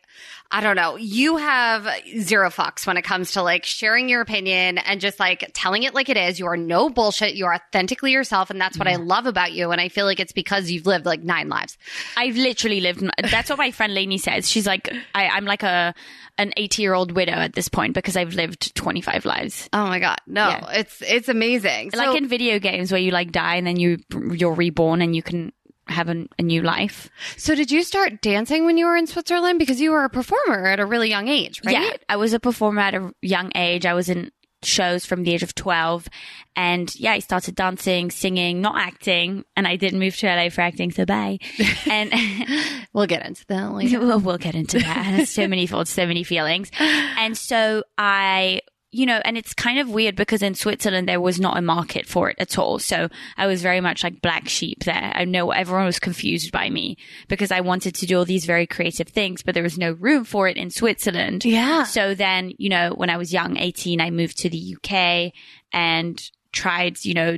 I 0.49 0.61
don't 0.61 0.75
know. 0.75 0.95
You 0.95 1.37
have 1.37 1.87
zero 2.19 2.49
fucks 2.49 2.87
when 2.87 2.97
it 2.97 3.03
comes 3.03 3.33
to 3.33 3.43
like 3.43 3.65
sharing 3.65 4.09
your 4.09 4.21
opinion 4.21 4.79
and 4.79 4.99
just 4.99 5.19
like 5.19 5.51
telling 5.53 5.83
it 5.83 5.93
like 5.93 6.09
it 6.09 6.17
is. 6.17 6.39
You 6.39 6.47
are 6.47 6.57
no 6.57 6.89
bullshit. 6.89 7.35
You 7.35 7.45
are 7.45 7.53
authentically 7.53 8.11
yourself. 8.11 8.49
And 8.49 8.59
that's 8.59 8.79
what 8.79 8.87
I 8.87 8.95
mm. 8.95 9.07
love 9.07 9.27
about 9.27 9.53
you. 9.53 9.69
And 9.71 9.79
I 9.79 9.89
feel 9.89 10.05
like 10.05 10.19
it's 10.19 10.31
because 10.31 10.71
you've 10.71 10.87
lived 10.87 11.05
like 11.05 11.21
nine 11.21 11.49
lives. 11.49 11.77
I've 12.17 12.35
literally 12.35 12.81
lived. 12.81 13.03
That's 13.29 13.49
what 13.49 13.59
my 13.59 13.69
friend 13.69 13.93
Lainey 13.93 14.17
says. 14.17 14.49
She's 14.49 14.65
like, 14.65 14.91
I, 15.13 15.27
I'm 15.27 15.45
like 15.45 15.61
a 15.61 15.93
an 16.37 16.51
80 16.57 16.81
year 16.81 16.93
old 16.93 17.11
widow 17.11 17.33
at 17.33 17.53
this 17.53 17.69
point 17.69 17.93
because 17.93 18.17
I've 18.17 18.33
lived 18.33 18.75
25 18.75 19.25
lives. 19.25 19.69
Oh 19.71 19.85
my 19.85 19.99
God. 19.99 20.17
No, 20.25 20.49
Yeah. 20.49 20.69
it's, 20.71 21.01
it's 21.01 21.29
amazing. 21.29 21.91
So- 21.91 21.97
like 21.97 22.17
in 22.17 22.27
video 22.27 22.57
games 22.57 22.91
where 22.91 23.01
you 23.01 23.11
like 23.11 23.31
die 23.31 23.55
and 23.55 23.67
then 23.67 23.77
you 23.77 23.99
you're 24.31 24.53
reborn 24.53 25.01
and 25.01 25.15
you 25.15 25.21
can 25.21 25.53
have 25.87 26.09
an, 26.09 26.29
a 26.39 26.43
new 26.43 26.61
life. 26.61 27.09
So 27.37 27.55
did 27.55 27.71
you 27.71 27.83
start 27.83 28.21
dancing 28.21 28.65
when 28.65 28.77
you 28.77 28.85
were 28.85 28.95
in 28.95 29.07
Switzerland? 29.07 29.59
Because 29.59 29.79
you 29.79 29.91
were 29.91 30.03
a 30.03 30.09
performer 30.09 30.65
at 30.65 30.79
a 30.79 30.85
really 30.85 31.09
young 31.09 31.27
age, 31.27 31.61
right? 31.65 31.73
Yeah, 31.73 31.91
I 32.09 32.15
was 32.15 32.33
a 32.33 32.39
performer 32.39 32.81
at 32.81 32.95
a 32.95 33.13
young 33.21 33.51
age. 33.55 33.85
I 33.85 33.93
was 33.93 34.09
in 34.09 34.31
shows 34.63 35.05
from 35.05 35.21
the 35.21 35.31
age 35.31 35.43
of 35.43 35.53
12 35.53 36.07
and 36.55 36.95
yeah 36.95 37.11
i 37.11 37.19
started 37.19 37.53
dancing 37.53 38.09
singing 38.09 38.61
not 38.61 38.75
acting 38.75 39.43
and 39.55 39.67
i 39.67 39.75
didn't 39.75 39.99
move 39.99 40.17
to 40.17 40.25
la 40.25 40.49
for 40.49 40.61
acting 40.61 40.89
so 40.89 41.05
bye 41.05 41.37
and 41.85 42.11
We'll 42.95 43.07
get 43.07 43.25
into 43.25 43.45
that 43.47 43.73
later. 43.73 43.99
we'll, 44.05 44.21
we'll 44.21 44.37
get 44.37 44.55
into 44.55 44.79
that. 44.79 45.27
so 45.27 45.49
many 45.49 45.67
thoughts, 45.67 45.91
so 45.91 46.07
many 46.07 46.23
feelings. 46.23 46.71
And 46.79 47.37
so 47.37 47.83
I, 47.97 48.61
you 48.95 49.05
know, 49.05 49.19
and 49.25 49.37
it's 49.37 49.53
kind 49.53 49.77
of 49.77 49.89
weird 49.89 50.15
because 50.15 50.41
in 50.41 50.55
Switzerland 50.55 51.09
there 51.09 51.19
was 51.19 51.37
not 51.37 51.57
a 51.57 51.61
market 51.61 52.07
for 52.07 52.29
it 52.29 52.37
at 52.39 52.57
all. 52.57 52.79
So 52.79 53.09
I 53.35 53.45
was 53.45 53.61
very 53.61 53.81
much 53.81 54.05
like 54.05 54.21
black 54.21 54.47
sheep 54.47 54.85
there. 54.85 55.11
I 55.13 55.25
know 55.25 55.51
everyone 55.51 55.85
was 55.85 55.99
confused 55.99 56.53
by 56.53 56.69
me 56.69 56.97
because 57.27 57.51
I 57.51 57.59
wanted 57.59 57.93
to 57.95 58.05
do 58.05 58.17
all 58.17 58.23
these 58.23 58.45
very 58.45 58.65
creative 58.65 59.09
things, 59.09 59.43
but 59.43 59.53
there 59.53 59.63
was 59.63 59.77
no 59.77 59.91
room 59.91 60.23
for 60.23 60.47
it 60.47 60.55
in 60.55 60.69
Switzerland. 60.69 61.43
Yeah. 61.43 61.83
So 61.83 62.15
then, 62.15 62.53
you 62.57 62.69
know, 62.69 62.93
when 62.95 63.09
I 63.09 63.17
was 63.17 63.33
young, 63.33 63.57
18, 63.57 63.99
I 63.99 64.11
moved 64.11 64.37
to 64.39 64.49
the 64.49 64.77
UK 64.77 65.33
and 65.73 66.31
tried, 66.53 67.03
you 67.03 67.15
know, 67.15 67.37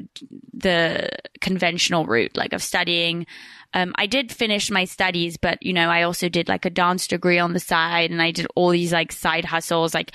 the 0.54 1.10
conventional 1.42 2.06
route, 2.06 2.38
like 2.38 2.54
of 2.54 2.62
studying. 2.62 3.26
Um, 3.74 3.94
I 3.96 4.06
did 4.06 4.32
finish 4.32 4.70
my 4.70 4.86
studies, 4.86 5.38
but, 5.38 5.64
you 5.64 5.74
know, 5.74 5.90
I 5.90 6.04
also 6.04 6.30
did 6.30 6.48
like 6.48 6.66
a 6.66 6.70
dance 6.70 7.08
degree 7.08 7.40
on 7.40 7.54
the 7.54 7.60
side 7.60 8.12
and 8.12 8.22
I 8.22 8.30
did 8.30 8.46
all 8.54 8.70
these 8.70 8.94
like 8.94 9.12
side 9.12 9.46
hustles. 9.46 9.96
Like 9.96 10.12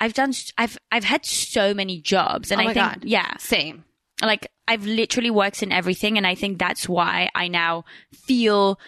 I've 0.00 0.14
done, 0.14 0.32
I've, 0.58 0.76
I've 0.90 1.04
had 1.04 1.24
so 1.24 1.74
many 1.74 2.00
jobs 2.00 2.50
and 2.50 2.60
Oh 2.60 2.64
I 2.64 2.66
think, 2.74 2.76
God. 2.76 3.04
yeah, 3.04 3.36
Same. 3.38 3.84
like 4.22 4.50
I've 4.68 4.86
literally 4.86 5.30
worked 5.30 5.62
in 5.62 5.72
everything. 5.72 6.16
And 6.16 6.26
I 6.26 6.34
think 6.34 6.58
that's 6.58 6.88
why 6.88 7.28
I 7.34 7.48
now 7.48 7.84
feel 8.12 8.78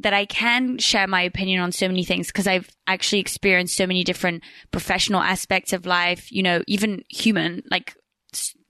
that 0.00 0.14
I 0.14 0.26
can 0.26 0.78
share 0.78 1.08
my 1.08 1.22
opinion 1.22 1.60
on 1.60 1.72
so 1.72 1.88
many 1.88 2.04
things 2.04 2.28
because 2.28 2.46
I've 2.46 2.70
actually 2.86 3.18
experienced 3.18 3.76
so 3.76 3.86
many 3.86 4.04
different 4.04 4.44
professional 4.70 5.20
aspects 5.20 5.72
of 5.72 5.86
life, 5.86 6.30
you 6.30 6.42
know, 6.42 6.62
even 6.68 7.02
human, 7.10 7.64
like 7.68 7.96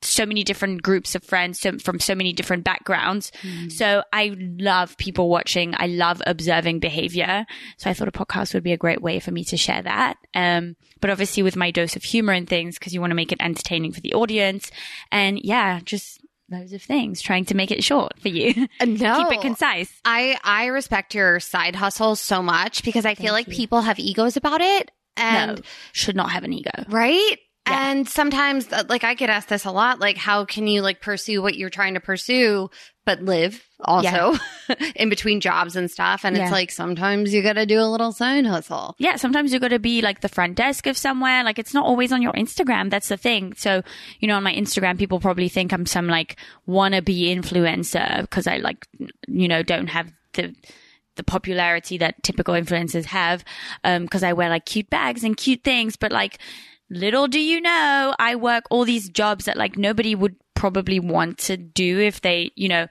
so 0.00 0.24
many 0.24 0.44
different 0.44 0.82
groups 0.82 1.14
of 1.14 1.24
friends 1.24 1.60
so, 1.60 1.76
from 1.78 1.98
so 1.98 2.14
many 2.14 2.32
different 2.32 2.64
backgrounds. 2.64 3.32
So 3.68 4.02
I 4.12 4.36
love 4.38 4.96
people 4.96 5.28
watching. 5.28 5.74
I 5.76 5.86
love 5.88 6.22
observing 6.26 6.78
behavior. 6.78 7.46
So 7.76 7.90
I 7.90 7.94
thought 7.94 8.08
a 8.08 8.12
podcast 8.12 8.54
would 8.54 8.62
be 8.62 8.72
a 8.72 8.76
great 8.76 9.02
way 9.02 9.18
for 9.20 9.32
me 9.32 9.44
to 9.44 9.56
share 9.56 9.82
that. 9.82 10.16
Um, 10.34 10.76
but 11.00 11.10
obviously 11.10 11.42
with 11.42 11.56
my 11.56 11.70
dose 11.70 11.96
of 11.96 12.04
humor 12.04 12.32
and 12.32 12.48
things, 12.48 12.78
because 12.78 12.94
you 12.94 13.00
want 13.00 13.10
to 13.10 13.16
make 13.16 13.32
it 13.32 13.40
entertaining 13.40 13.92
for 13.92 14.00
the 14.00 14.14
audience. 14.14 14.70
And 15.10 15.40
yeah, 15.42 15.80
just 15.84 16.20
loads 16.50 16.72
of 16.72 16.82
things, 16.82 17.20
trying 17.20 17.44
to 17.46 17.54
make 17.54 17.70
it 17.70 17.84
short 17.84 18.18
for 18.20 18.28
you. 18.28 18.68
No. 18.84 19.16
Keep 19.28 19.38
it 19.38 19.40
concise. 19.42 19.92
I 20.04 20.38
I 20.42 20.66
respect 20.66 21.14
your 21.14 21.40
side 21.40 21.74
hustle 21.74 22.16
so 22.16 22.42
much 22.42 22.84
because 22.84 23.04
I 23.04 23.14
feel 23.14 23.32
like 23.32 23.48
people 23.48 23.82
have 23.82 23.98
egos 23.98 24.36
about 24.36 24.60
it 24.60 24.90
and 25.16 25.56
no, 25.56 25.62
should 25.92 26.16
not 26.16 26.30
have 26.30 26.44
an 26.44 26.52
ego. 26.52 26.70
right? 26.88 27.38
Yeah. 27.70 27.90
And 27.90 28.08
sometimes 28.08 28.72
uh, 28.72 28.84
like 28.88 29.04
I 29.04 29.14
get 29.14 29.30
asked 29.30 29.48
this 29.48 29.64
a 29.64 29.70
lot 29.70 29.98
like 30.00 30.16
how 30.16 30.44
can 30.44 30.66
you 30.66 30.82
like 30.82 31.00
pursue 31.00 31.42
what 31.42 31.56
you're 31.56 31.70
trying 31.70 31.94
to 31.94 32.00
pursue 32.00 32.70
but 33.04 33.22
live 33.22 33.64
also 33.80 34.36
in 34.96 35.08
between 35.08 35.40
jobs 35.40 35.74
and 35.76 35.90
stuff. 35.90 36.24
And 36.26 36.36
Yeah. 36.36 36.42
it's 36.44 36.52
like 36.52 36.70
sometimes 36.70 37.32
you 37.32 37.42
got 37.42 37.54
to 37.54 37.64
do 37.64 37.80
a 37.80 37.88
little 37.88 38.12
side 38.12 38.44
hustle. 38.44 38.94
Yeah, 38.98 39.16
sometimes 39.16 39.50
you 39.50 39.58
got 39.60 39.68
to 39.68 39.78
be 39.78 40.02
like 40.02 40.20
the 40.20 40.28
front 40.28 40.56
desk 40.56 40.86
of 40.86 40.96
somewhere. 40.98 41.42
Like 41.42 41.58
it's 41.58 41.72
not 41.72 41.86
always 41.86 42.12
on 42.12 42.20
your 42.20 42.34
Instagram. 42.34 42.90
That's 42.90 43.08
the 43.08 43.16
thing. 43.16 43.54
So, 43.56 43.82
you 44.20 44.28
know, 44.28 44.36
on 44.36 44.42
my 44.42 44.52
Instagram, 44.54 44.98
people 44.98 45.20
probably 45.20 45.48
think 45.48 45.72
I'm 45.72 45.86
some 45.86 46.06
like 46.06 46.36
wannabe 46.68 47.34
influencer 47.34 48.20
because 48.22 48.46
I 48.46 48.58
like, 48.58 48.86
you 49.26 49.48
know, 49.48 49.62
don't 49.62 49.86
have 49.88 50.12
the, 50.34 50.54
the 51.16 51.22
popularity 51.24 51.96
that 51.98 52.22
typical 52.22 52.52
influencers 52.54 53.06
have. 53.06 53.42
Um, 53.84 54.06
cause 54.06 54.22
I 54.22 54.34
wear 54.34 54.50
like 54.50 54.66
cute 54.66 54.90
bags 54.90 55.24
and 55.24 55.34
cute 55.36 55.64
things, 55.64 55.96
but 55.96 56.12
like 56.12 56.38
little 56.90 57.28
do 57.28 57.40
you 57.40 57.60
know, 57.60 58.14
I 58.18 58.36
work 58.36 58.64
all 58.70 58.84
these 58.84 59.08
jobs 59.08 59.44
that 59.44 59.56
like 59.56 59.76
nobody 59.76 60.14
would 60.14 60.36
probably 60.54 61.00
want 61.00 61.38
to 61.38 61.56
do 61.56 62.00
if 62.00 62.20
they, 62.20 62.50
you 62.56 62.68
know, 62.68 62.88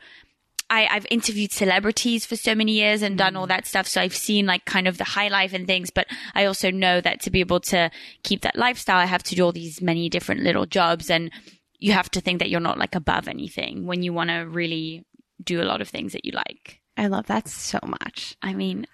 I, 0.69 0.87
I've 0.87 1.07
interviewed 1.09 1.51
celebrities 1.51 2.25
for 2.25 2.35
so 2.35 2.53
many 2.53 2.73
years 2.73 3.01
and 3.01 3.17
done 3.17 3.35
all 3.35 3.45
mm. 3.45 3.49
that 3.49 3.65
stuff. 3.65 3.87
So 3.87 4.01
I've 4.01 4.15
seen 4.15 4.45
like 4.45 4.65
kind 4.65 4.87
of 4.87 4.97
the 4.97 5.03
high 5.03 5.29
life 5.29 5.53
and 5.53 5.65
things, 5.65 5.89
but 5.89 6.07
I 6.35 6.45
also 6.45 6.71
know 6.71 6.99
that 7.01 7.21
to 7.21 7.31
be 7.31 7.39
able 7.39 7.61
to 7.61 7.89
keep 8.23 8.41
that 8.41 8.57
lifestyle, 8.57 8.97
I 8.97 9.05
have 9.05 9.23
to 9.23 9.35
do 9.35 9.43
all 9.43 9.51
these 9.51 9.81
many 9.81 10.09
different 10.09 10.41
little 10.41 10.65
jobs 10.65 11.09
and 11.09 11.31
you 11.79 11.93
have 11.93 12.09
to 12.11 12.21
think 12.21 12.39
that 12.39 12.49
you're 12.49 12.59
not 12.59 12.77
like 12.77 12.95
above 12.95 13.27
anything 13.27 13.85
when 13.85 14.03
you 14.03 14.11
want 14.11 14.29
to 14.29 14.39
really 14.39 15.05
do 15.41 15.61
a 15.61 15.65
lot 15.65 15.81
of 15.81 15.87
things 15.87 16.13
that 16.13 16.25
you 16.25 16.31
like. 16.31 16.81
I 16.97 17.07
love 17.07 17.27
that 17.27 17.47
so 17.47 17.79
much. 17.85 18.35
I 18.41 18.53
mean, 18.53 18.87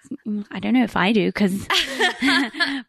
I 0.50 0.60
don't 0.60 0.74
know 0.74 0.84
if 0.84 0.96
I 0.96 1.12
do 1.12 1.26
because, 1.28 1.66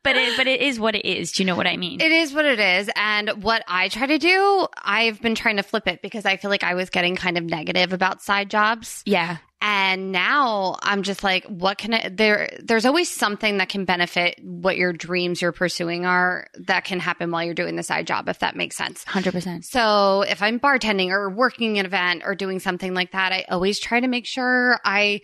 but 0.04 0.16
it, 0.16 0.38
but 0.38 0.48
it 0.48 0.62
is 0.62 0.80
what 0.80 0.96
it 0.96 1.06
is. 1.06 1.32
Do 1.32 1.44
you 1.44 1.48
know 1.48 1.56
what 1.56 1.68
I 1.68 1.78
mean? 1.78 2.02
It 2.02 2.12
is 2.12 2.34
what 2.34 2.46
it 2.46 2.60
is. 2.60 2.90
And 2.96 3.42
what 3.42 3.64
I 3.68 3.88
try 3.88 4.08
to 4.08 4.18
do, 4.18 4.68
I've 4.78 5.22
been 5.22 5.36
trying 5.36 5.58
to 5.58 5.64
flip 5.64 5.88
it 5.88 6.02
because 6.02 6.26
I 6.26 6.36
feel 6.38 6.52
like 6.52 6.64
I 6.64 6.74
was 6.74 6.90
getting 6.90 7.16
kind 7.16 7.38
of 7.38 7.46
negative 7.46 7.94
about 7.94 8.22
side 8.22 8.50
jobs. 8.50 9.04
yeah. 9.06 9.38
And 9.68 10.12
now 10.12 10.78
I'm 10.84 11.02
just 11.02 11.24
like, 11.24 11.44
what 11.46 11.80
can 11.80 11.96
I, 11.96 12.10
there, 12.10 12.56
there's 12.62 12.86
always 12.86 13.10
something 13.10 13.58
that 13.58 13.68
can 13.68 13.84
benefit 13.84 14.40
what 14.44 14.78
your 14.78 14.94
dreams 14.94 15.42
you're 15.42 15.52
pursuing 15.52 16.06
are 16.06 16.46
that 16.68 16.86
can 16.86 17.00
happen 17.00 17.32
while 17.32 17.44
you're 17.44 17.56
doing 17.56 17.76
the 17.76 17.82
side 17.82 18.06
job, 18.06 18.30
if 18.30 18.38
that 18.40 18.56
makes 18.56 18.78
sense. 18.78 19.04
Hundred 19.06 19.32
percent. 19.32 19.66
So 19.66 20.22
if 20.22 20.44
I'm 20.44 20.60
bartending 20.60 21.10
or 21.10 21.32
working 21.32 21.80
an 21.80 21.88
event 21.88 22.22
or 22.28 22.36
doing 22.36 22.60
something 22.60 22.94
like 22.94 23.14
that, 23.14 23.32
I 23.32 23.46
always 23.50 23.80
try 23.80 24.00
to 24.00 24.08
make 24.08 24.28
sure 24.28 24.80
I 24.86 25.22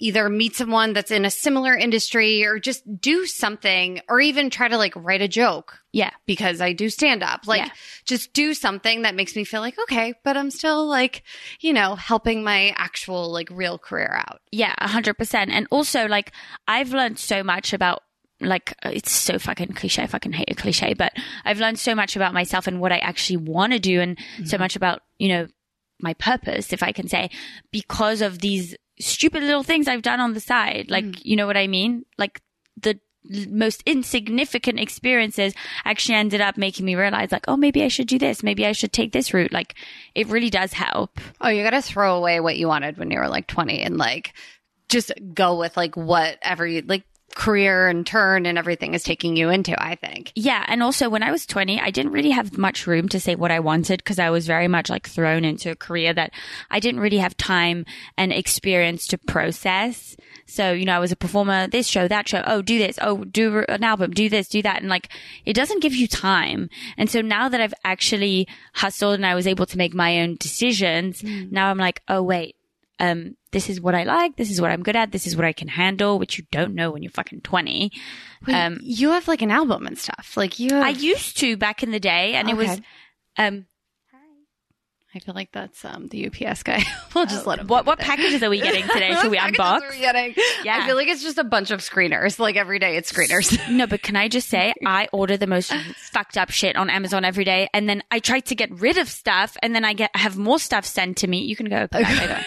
either 0.00 0.28
meet 0.28 0.56
someone 0.56 0.92
that's 0.92 1.10
in 1.10 1.24
a 1.24 1.30
similar 1.30 1.74
industry 1.76 2.44
or 2.44 2.58
just 2.58 2.82
do 3.00 3.26
something 3.26 4.00
or 4.08 4.20
even 4.20 4.50
try 4.50 4.66
to 4.66 4.76
like 4.76 4.92
write 4.96 5.22
a 5.22 5.28
joke 5.28 5.78
Yeah. 5.92 6.10
because 6.26 6.60
I 6.60 6.72
do 6.72 6.88
stand 6.90 7.22
up. 7.22 7.46
Like 7.46 7.62
Yeah. 7.62 7.72
just 8.04 8.32
do 8.32 8.54
something 8.54 9.02
that 9.02 9.14
makes 9.14 9.36
me 9.36 9.44
feel 9.44 9.60
like, 9.60 9.78
okay, 9.84 10.14
but 10.24 10.36
I'm 10.36 10.50
still 10.50 10.86
like, 10.86 11.22
you 11.60 11.72
know, 11.72 11.94
helping 11.94 12.42
my 12.42 12.74
actual 12.76 13.32
like 13.32 13.48
real 13.50 13.78
career 13.78 14.12
out. 14.14 14.40
Yeah, 14.50 14.74
a 14.78 14.88
hundred 14.88 15.14
percent. 15.14 15.50
And 15.50 15.66
also, 15.70 16.06
like, 16.06 16.32
I've 16.66 16.92
learned 16.92 17.18
so 17.18 17.42
much 17.42 17.72
about, 17.72 18.02
like, 18.40 18.74
it's 18.82 19.12
so 19.12 19.38
fucking 19.38 19.72
cliche. 19.74 20.02
I 20.02 20.06
fucking 20.06 20.32
hate 20.32 20.50
a 20.50 20.54
cliche, 20.54 20.94
but 20.94 21.12
I've 21.44 21.60
learned 21.60 21.78
so 21.78 21.94
much 21.94 22.16
about 22.16 22.34
myself 22.34 22.66
and 22.66 22.80
what 22.80 22.92
I 22.92 22.98
actually 22.98 23.38
want 23.38 23.72
to 23.72 23.78
do, 23.78 24.00
and 24.00 24.18
so 24.38 24.42
mm-hmm. 24.42 24.62
much 24.62 24.76
about, 24.76 25.02
you 25.18 25.28
know, 25.28 25.46
my 26.00 26.14
purpose, 26.14 26.72
if 26.72 26.82
I 26.82 26.92
can 26.92 27.08
say, 27.08 27.30
because 27.70 28.20
of 28.20 28.40
these 28.40 28.76
stupid 28.98 29.42
little 29.42 29.62
things 29.62 29.88
I've 29.88 30.02
done 30.02 30.20
on 30.20 30.34
the 30.34 30.40
side. 30.40 30.86
Like, 30.88 31.04
mm. 31.04 31.20
you 31.22 31.36
know 31.36 31.46
what 31.46 31.56
I 31.56 31.66
mean? 31.66 32.04
Like 32.18 32.40
the 32.80 32.98
most 33.48 33.82
insignificant 33.86 34.78
experiences 34.78 35.54
actually 35.84 36.16
ended 36.16 36.40
up 36.40 36.56
making 36.56 36.84
me 36.84 36.94
realize, 36.94 37.32
like, 37.32 37.46
oh, 37.48 37.56
maybe 37.56 37.82
I 37.82 37.88
should 37.88 38.06
do 38.06 38.18
this. 38.18 38.42
Maybe 38.42 38.66
I 38.66 38.72
should 38.72 38.92
take 38.92 39.12
this 39.12 39.32
route. 39.32 39.52
Like, 39.52 39.74
it 40.14 40.28
really 40.28 40.50
does 40.50 40.72
help. 40.72 41.18
Oh, 41.40 41.48
you 41.48 41.62
got 41.62 41.70
to 41.70 41.82
throw 41.82 42.16
away 42.16 42.40
what 42.40 42.58
you 42.58 42.68
wanted 42.68 42.98
when 42.98 43.10
you 43.10 43.18
were 43.18 43.28
like 43.28 43.46
20 43.46 43.80
and 43.80 43.96
like 43.96 44.34
just 44.88 45.12
go 45.32 45.58
with 45.58 45.76
like 45.76 45.96
whatever 45.96 46.66
you 46.66 46.82
like 46.82 47.04
career 47.34 47.88
and 47.88 48.06
turn 48.06 48.46
and 48.46 48.56
everything 48.56 48.94
is 48.94 49.02
taking 49.02 49.36
you 49.36 49.50
into, 49.50 49.80
I 49.82 49.96
think. 49.96 50.32
Yeah. 50.34 50.64
And 50.68 50.82
also 50.82 51.08
when 51.08 51.22
I 51.22 51.30
was 51.30 51.46
20, 51.46 51.80
I 51.80 51.90
didn't 51.90 52.12
really 52.12 52.30
have 52.30 52.56
much 52.56 52.86
room 52.86 53.08
to 53.10 53.20
say 53.20 53.34
what 53.34 53.50
I 53.50 53.60
wanted 53.60 53.98
because 53.98 54.18
I 54.18 54.30
was 54.30 54.46
very 54.46 54.68
much 54.68 54.88
like 54.88 55.08
thrown 55.08 55.44
into 55.44 55.70
a 55.70 55.76
career 55.76 56.12
that 56.14 56.32
I 56.70 56.80
didn't 56.80 57.00
really 57.00 57.18
have 57.18 57.36
time 57.36 57.86
and 58.16 58.32
experience 58.32 59.06
to 59.08 59.18
process. 59.18 60.16
So, 60.46 60.72
you 60.72 60.84
know, 60.84 60.94
I 60.94 61.00
was 61.00 61.12
a 61.12 61.16
performer, 61.16 61.66
this 61.66 61.88
show, 61.88 62.06
that 62.06 62.28
show. 62.28 62.42
Oh, 62.46 62.62
do 62.62 62.78
this. 62.78 62.98
Oh, 63.00 63.24
do 63.24 63.64
an 63.68 63.82
album, 63.82 64.12
do 64.12 64.28
this, 64.28 64.48
do 64.48 64.62
that. 64.62 64.80
And 64.80 64.88
like, 64.88 65.08
it 65.44 65.54
doesn't 65.54 65.82
give 65.82 65.94
you 65.94 66.06
time. 66.06 66.68
And 66.96 67.10
so 67.10 67.20
now 67.20 67.48
that 67.48 67.60
I've 67.60 67.74
actually 67.84 68.46
hustled 68.74 69.14
and 69.14 69.26
I 69.26 69.34
was 69.34 69.46
able 69.46 69.66
to 69.66 69.78
make 69.78 69.94
my 69.94 70.20
own 70.20 70.36
decisions, 70.36 71.22
mm. 71.22 71.50
now 71.50 71.70
I'm 71.70 71.78
like, 71.78 72.02
oh, 72.08 72.22
wait. 72.22 72.56
Um, 73.00 73.36
this 73.50 73.68
is 73.68 73.80
what 73.80 73.94
I 73.94 74.04
like. 74.04 74.36
This 74.36 74.50
is 74.50 74.60
what 74.60 74.70
I'm 74.70 74.82
good 74.82 74.96
at. 74.96 75.10
This 75.10 75.26
is 75.26 75.36
what 75.36 75.44
I 75.44 75.52
can 75.52 75.68
handle, 75.68 76.18
which 76.18 76.38
you 76.38 76.44
don't 76.52 76.74
know 76.74 76.90
when 76.90 77.02
you're 77.02 77.10
fucking 77.10 77.40
20. 77.40 77.90
Um, 78.46 78.78
you 78.82 79.10
have 79.10 79.26
like 79.26 79.42
an 79.42 79.50
album 79.50 79.86
and 79.86 79.98
stuff. 79.98 80.36
Like 80.36 80.58
you, 80.60 80.74
have, 80.74 80.84
I 80.84 80.90
used 80.90 81.38
to 81.38 81.56
back 81.56 81.82
in 81.82 81.90
the 81.90 82.00
day, 82.00 82.34
and 82.34 82.48
it 82.48 82.56
was 82.56 82.80
um. 83.36 83.66
I 85.14 85.20
feel 85.20 85.34
like 85.34 85.52
that's 85.52 85.84
um 85.84 86.08
the 86.08 86.26
UPS 86.26 86.64
guy. 86.64 86.82
we'll 87.14 87.26
just 87.26 87.46
let 87.46 87.60
him. 87.60 87.68
What 87.68 87.86
what 87.86 87.98
packages 88.00 88.42
are 88.42 88.50
we 88.50 88.60
getting 88.60 88.82
today? 88.92 89.14
Should 89.14 89.30
we 89.30 89.38
unbox? 89.38 89.82
are 89.82 89.90
we 89.90 90.00
getting? 90.00 90.34
Yeah. 90.64 90.78
I 90.82 90.86
feel 90.86 90.96
like 90.96 91.06
it's 91.06 91.22
just 91.22 91.38
a 91.38 91.44
bunch 91.44 91.70
of 91.70 91.80
screeners. 91.80 92.38
Like 92.38 92.56
every 92.56 92.78
day 92.78 92.96
it's 92.96 93.12
screeners. 93.12 93.56
No, 93.70 93.86
but 93.86 94.02
can 94.02 94.16
I 94.16 94.28
just 94.28 94.48
say 94.48 94.74
I 94.86 95.08
order 95.12 95.36
the 95.36 95.46
most 95.46 95.72
fucked 95.72 96.36
up 96.36 96.50
shit 96.50 96.74
on 96.76 96.90
Amazon 96.90 97.24
every 97.24 97.44
day, 97.44 97.68
and 97.72 97.88
then 97.88 98.02
I 98.10 98.18
try 98.18 98.40
to 98.40 98.54
get 98.54 98.70
rid 98.72 98.98
of 98.98 99.08
stuff, 99.08 99.56
and 99.62 99.74
then 99.74 99.84
I 99.84 99.92
get 99.92 100.10
have 100.16 100.36
more 100.36 100.58
stuff 100.58 100.84
sent 100.84 101.18
to 101.18 101.28
me. 101.28 101.42
You 101.42 101.54
can 101.54 101.68
go 101.68 101.86
later. 101.92 102.44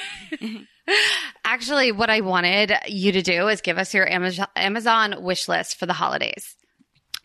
Actually, 1.45 1.91
what 1.91 2.09
I 2.09 2.21
wanted 2.21 2.73
you 2.87 3.13
to 3.13 3.21
do 3.21 3.47
is 3.47 3.61
give 3.61 3.77
us 3.77 3.93
your 3.93 4.09
Amazon 4.09 4.47
Amazon 4.55 5.15
wish 5.23 5.47
list 5.47 5.77
for 5.79 5.85
the 5.85 5.93
holidays. 5.93 6.55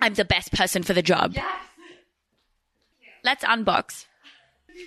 I'm 0.01 0.15
the 0.15 0.25
best 0.25 0.53
person 0.53 0.83
for 0.83 0.95
the 0.95 1.03
job. 1.03 1.33
Yes. 1.35 1.47
Let's 3.25 3.45
unbox. 3.45 4.07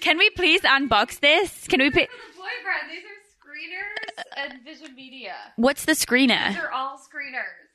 Can 0.02 0.18
we 0.18 0.30
please 0.32 0.62
unbox 0.62 1.20
this? 1.20 1.68
Can 1.68 1.80
we 1.82 1.92
pick? 1.92 2.10
boyfriend, 2.10 2.92
these 2.92 3.04
are 3.04 3.20
screeners 3.36 4.20
uh, 4.20 4.42
and 4.54 4.64
Vision 4.64 4.96
Media. 4.96 5.34
What's 5.56 5.86
the 5.86 5.94
screener? 5.94 6.54
They're 6.54 6.72
all 6.72 6.98
screeners. 6.98 7.66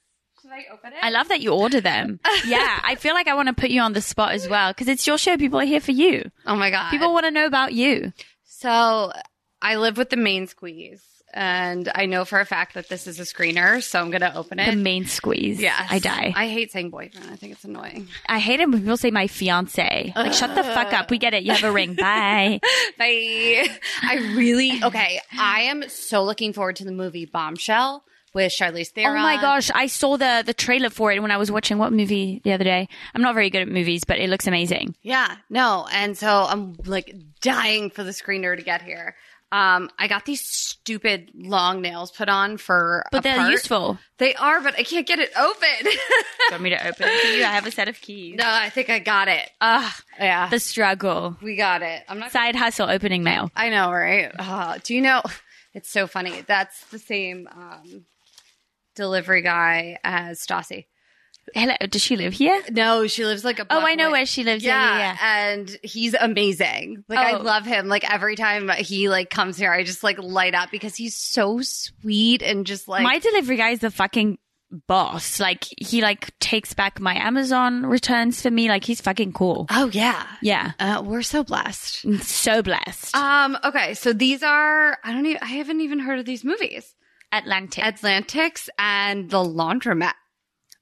Should 0.43 0.53
I 0.53 0.65
open 0.73 0.93
it? 0.93 0.99
I 1.03 1.11
love 1.11 1.29
that 1.29 1.41
you 1.41 1.53
order 1.53 1.81
them. 1.81 2.19
yeah, 2.47 2.81
I 2.83 2.95
feel 2.95 3.13
like 3.15 3.29
I 3.29 3.35
want 3.35 3.49
to 3.49 3.55
put 3.55 3.71
you 3.71 3.83
on 3.83 3.93
the 3.93 4.01
spot 4.01 4.33
as 4.33 4.49
well 4.49 4.71
because 4.73 4.89
it's 4.89 5.07
your 5.07 5.19
show. 5.19 5.37
People 5.37 5.61
are 5.61 5.65
here 5.67 5.81
for 5.81 5.93
you. 5.93 6.31
oh 6.47 6.57
my 6.57 6.71
god. 6.71 6.91
People 6.91 7.13
want 7.13 7.27
to 7.27 7.31
know 7.31 7.45
about 7.47 7.73
you. 7.75 8.13
So 8.45 9.13
I 9.61 9.77
live 9.77 9.97
with 9.99 10.09
the 10.11 10.17
main 10.17 10.47
squeeze, 10.47 11.05
and 11.33 11.91
I 11.95 12.07
know 12.07 12.25
for 12.25 12.41
a 12.41 12.45
fact 12.47 12.75
that 12.75 12.89
this 12.89 13.07
is 13.07 13.21
a 13.21 13.23
screener, 13.23 13.83
so 13.83 14.01
I'm 14.01 14.11
gonna 14.11 14.33
open 14.35 14.59
it. 14.59 14.71
The 14.71 14.77
main 14.77 15.07
squeeze. 15.07 15.61
Yes. 15.61 15.87
I 15.91 15.99
die. 15.99 16.33
I 16.35 16.49
hate 16.49 16.73
saying 16.73 16.91
boyfriend. 16.91 17.31
I 17.31 17.37
think 17.37 17.53
it's 17.53 17.65
annoying. 17.65 18.09
I 18.27 18.39
hate 18.39 18.61
it 18.61 18.69
when 18.69 18.81
people 18.81 18.97
say 18.97 19.11
my 19.11 19.27
fiance. 19.27 20.13
Like, 20.17 20.33
shut 20.33 20.55
the 20.55 20.65
fuck 20.65 20.93
up. 20.93 21.11
We 21.11 21.19
get 21.19 21.35
it. 21.35 21.43
You 21.43 21.53
have 21.53 21.65
a 21.65 21.73
ring. 21.73 21.95
Bye. 22.01 22.61
Bye. 22.99 23.69
I 24.03 24.17
really 24.37 24.83
okay. 24.83 25.21
I 25.39 25.63
am 25.63 25.89
so 25.89 26.25
looking 26.25 26.53
forward 26.53 26.77
to 26.77 26.85
the 26.85 26.93
movie 26.93 27.27
Bombshell 27.27 28.05
with 28.33 28.53
Charlize 28.53 28.89
Theron. 28.93 29.19
oh 29.19 29.23
my 29.23 29.41
gosh. 29.41 29.71
I 29.75 29.87
saw 29.87 30.17
the, 30.17 30.43
the 30.47 30.55
trailer 30.55 30.91
for 30.91 31.11
it 31.13 31.21
when 31.21 31.31
I 31.33 31.37
was 31.37 31.51
watching 31.51 31.79
what 31.79 31.93
movie 31.93 32.41
the 32.45 32.53
other 32.53 32.63
day. 32.65 32.89
I'm 33.15 33.23
not 33.23 33.35
very 33.35 33.51
good 33.51 33.63
at 33.63 33.69
movies, 33.69 34.05
but 34.05 34.19
it 34.19 34.31
looks 34.31 34.47
amazing. 34.47 34.95
Yeah, 35.03 35.35
no, 35.49 35.89
and 35.93 36.17
so 36.17 36.45
I'm 36.49 36.77
like 36.87 37.13
dying 37.41 37.91
for 37.91 38.05
the 38.05 38.13
screener 38.13 38.57
to 38.57 38.63
get 38.63 38.83
here. 38.83 39.17
Um, 39.53 39.91
I 39.99 40.07
got 40.07 40.27
these 40.27 40.41
stupid 40.41 41.31
long 41.35 41.83
nails 41.83 42.13
put 42.13 42.29
on 42.29 42.57
for, 42.57 43.05
But 43.11 43.25
they're 43.25 43.37
part. 43.37 43.51
useful. 43.51 43.99
They 44.19 44.35
are, 44.37 44.61
but 44.61 44.79
I 44.79 44.85
can't 44.85 45.07
get 45.07 45.19
it 45.19 45.31
open. 45.37 45.93
Want 46.53 46.63
me 46.63 46.71
to 46.71 46.77
open 46.89 47.07
it 47.09 47.21
for 47.21 47.27
you? 47.37 47.43
I 47.45 47.49
have 47.49 47.67
a 47.67 47.71
set 47.73 47.89
of 47.89 48.01
keys. 48.01 48.37
no, 48.37 48.45
I 48.47 48.71
think 48.71 48.91
I 48.91 49.01
got 49.01 49.27
it. 49.29 49.51
Ugh, 49.61 49.93
Yeah, 50.21 50.49
the 50.51 50.61
struggle. 50.61 51.37
we 51.43 51.57
got 51.57 51.83
it. 51.83 52.05
I'm 52.09 52.21
not. 52.21 52.31
Side 52.31 52.55
hustle 52.55 52.89
opening 52.89 53.25
mail. 53.25 53.51
I 53.57 53.71
know, 53.71 53.91
right? 53.91 54.31
Uh, 54.39 54.79
do 54.85 54.95
you 54.95 55.01
know? 55.01 55.23
It's 55.73 55.89
so 55.89 56.09
funny. 56.09 56.41
That's 56.49 56.85
the 56.87 56.99
same 56.99 57.47
um, 57.53 58.05
delivery 58.97 59.43
guy 59.43 59.99
as 60.03 60.41
Stassi. 60.45 60.87
Hello. 61.55 61.75
Does 61.89 62.03
she 62.03 62.17
live 62.17 62.33
here? 62.33 62.63
No, 62.71 63.07
she 63.07 63.25
lives 63.25 63.45
like 63.45 63.59
a. 63.59 63.67
Oh, 63.71 63.81
I 63.87 63.95
know 63.95 64.05
away. 64.09 64.21
where 64.21 64.27
she 64.27 64.45
lives. 64.45 64.63
Yeah, 64.65 64.99
Yeah, 64.99 64.99
yeah, 64.99 65.51
and 65.53 65.77
he's 65.83 66.15
amazing. 66.15 67.05
Like 67.09 67.19
I 67.19 67.33
Oh. 67.33 67.43
love 67.43 67.65
him. 67.67 67.89
Like 67.89 68.09
every 68.11 68.37
time 68.37 68.69
he 68.79 69.09
like 69.09 69.31
comes 69.31 69.57
here, 69.57 69.73
I 69.73 69.83
just 69.85 70.03
like 70.05 70.19
light 70.19 70.55
up 70.55 70.71
because 70.71 70.95
he's 70.97 71.17
so 71.17 71.61
sweet 71.63 72.43
and 72.43 72.67
just 72.67 72.87
like 72.89 73.03
my 73.03 73.19
delivery 73.19 73.57
guy 73.57 73.71
is 73.71 73.81
the 73.81 73.91
fucking 73.91 74.39
boss. 74.87 75.41
Like 75.41 75.65
he 75.79 76.01
like 76.03 76.31
takes 76.39 76.75
back 76.75 77.01
my 77.01 77.15
Amazon 77.17 77.85
returns 77.87 78.41
for 78.41 78.51
me. 78.51 78.69
Like 78.69 78.85
he's 78.85 79.01
fucking 79.01 79.33
cool. 79.33 79.67
Oh 79.71 79.91
yeah, 79.93 80.25
Yeah. 80.43 80.73
uh, 80.79 81.03
we're 81.05 81.23
so 81.23 81.43
blessed. 81.43 82.05
So 82.23 82.63
blessed. 82.63 83.15
Um. 83.17 83.59
Okay, 83.65 83.95
so 83.95 84.13
these 84.13 84.43
are 84.45 84.99
I 85.03 85.13
don't 85.13 85.27
even 85.27 85.43
I 85.43 85.47
haven't 85.47 85.81
even 85.81 85.99
heard 85.99 86.21
of 86.21 86.27
these 86.27 86.45
movies. 86.45 86.95
Atlantic. 87.33 87.85
Atlantics 87.85 88.69
and 88.79 89.31
The 89.31 89.39
Laundromat. 89.39 90.15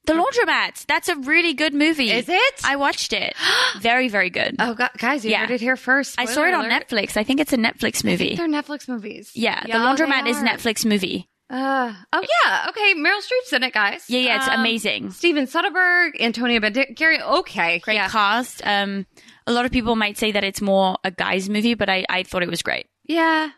The 0.09 0.15
Laundromat. 0.15 0.85
That's 0.87 1.07
a 1.09 1.15
really 1.17 1.53
good 1.53 1.73
movie. 1.73 2.11
Is 2.11 2.27
it? 2.29 2.53
I 2.63 2.75
watched 2.75 3.13
it. 3.13 3.33
very, 3.79 4.07
very 4.09 4.29
good. 4.29 4.55
Oh, 4.59 4.73
gu- 4.73 4.87
guys, 4.97 5.23
you 5.23 5.31
Yeah. 5.31 5.39
heard 5.41 5.51
it 5.51 5.61
here 5.61 5.75
first. 5.77 6.15
I 6.17 6.25
saw 6.25 6.43
it 6.45 6.53
on 6.53 6.65
alert. 6.65 6.87
Netflix. 6.89 7.15
I 7.17 7.23
think 7.23 7.39
it's 7.39 7.53
a 7.53 7.57
Netflix 7.57 8.03
movie. 8.03 8.35
They're 8.35 8.47
Netflix 8.47 8.87
movies. 8.87 9.31
Yeah, 9.35 9.61
The 9.63 9.73
Laundromat 9.73 10.27
is. 10.27 10.37
Netflix 10.37 10.85
movie. 10.85 11.27
Uh, 11.51 11.93
oh 12.13 12.21
yeah, 12.45 12.65
okay. 12.69 12.93
Meryl 12.95 13.19
Streep's 13.21 13.53
in 13.53 13.63
it, 13.63 13.73
guys. 13.73 14.05
Yeah, 14.07 14.19
yeah, 14.19 14.35
it's 14.37 14.47
Um, 14.47 14.59
amazing. 14.59 15.09
Steven 15.11 15.45
Soderbergh, 15.47 16.11
Antonio 16.19 16.59
Banderas, 16.59 16.95
Gary. 16.95 17.19
Okay, 17.21 17.79
Great 17.79 17.95
yeah. 17.95 18.07
cast. 18.07 18.61
Um, 18.65 19.07
a 19.47 19.51
lot 19.51 19.65
of 19.65 19.71
people 19.71 19.95
might 19.95 20.17
say 20.17 20.31
that 20.31 20.43
it's 20.43 20.61
more 20.61 20.97
a 21.03 21.09
guy's 21.09 21.49
movie, 21.49 21.73
but 21.73 21.89
I, 21.89 22.05
I 22.07 22.21
thought 22.23 22.43
it 22.43 22.49
was 22.49 22.61
great. 22.61 22.85
yeah. 23.05 23.49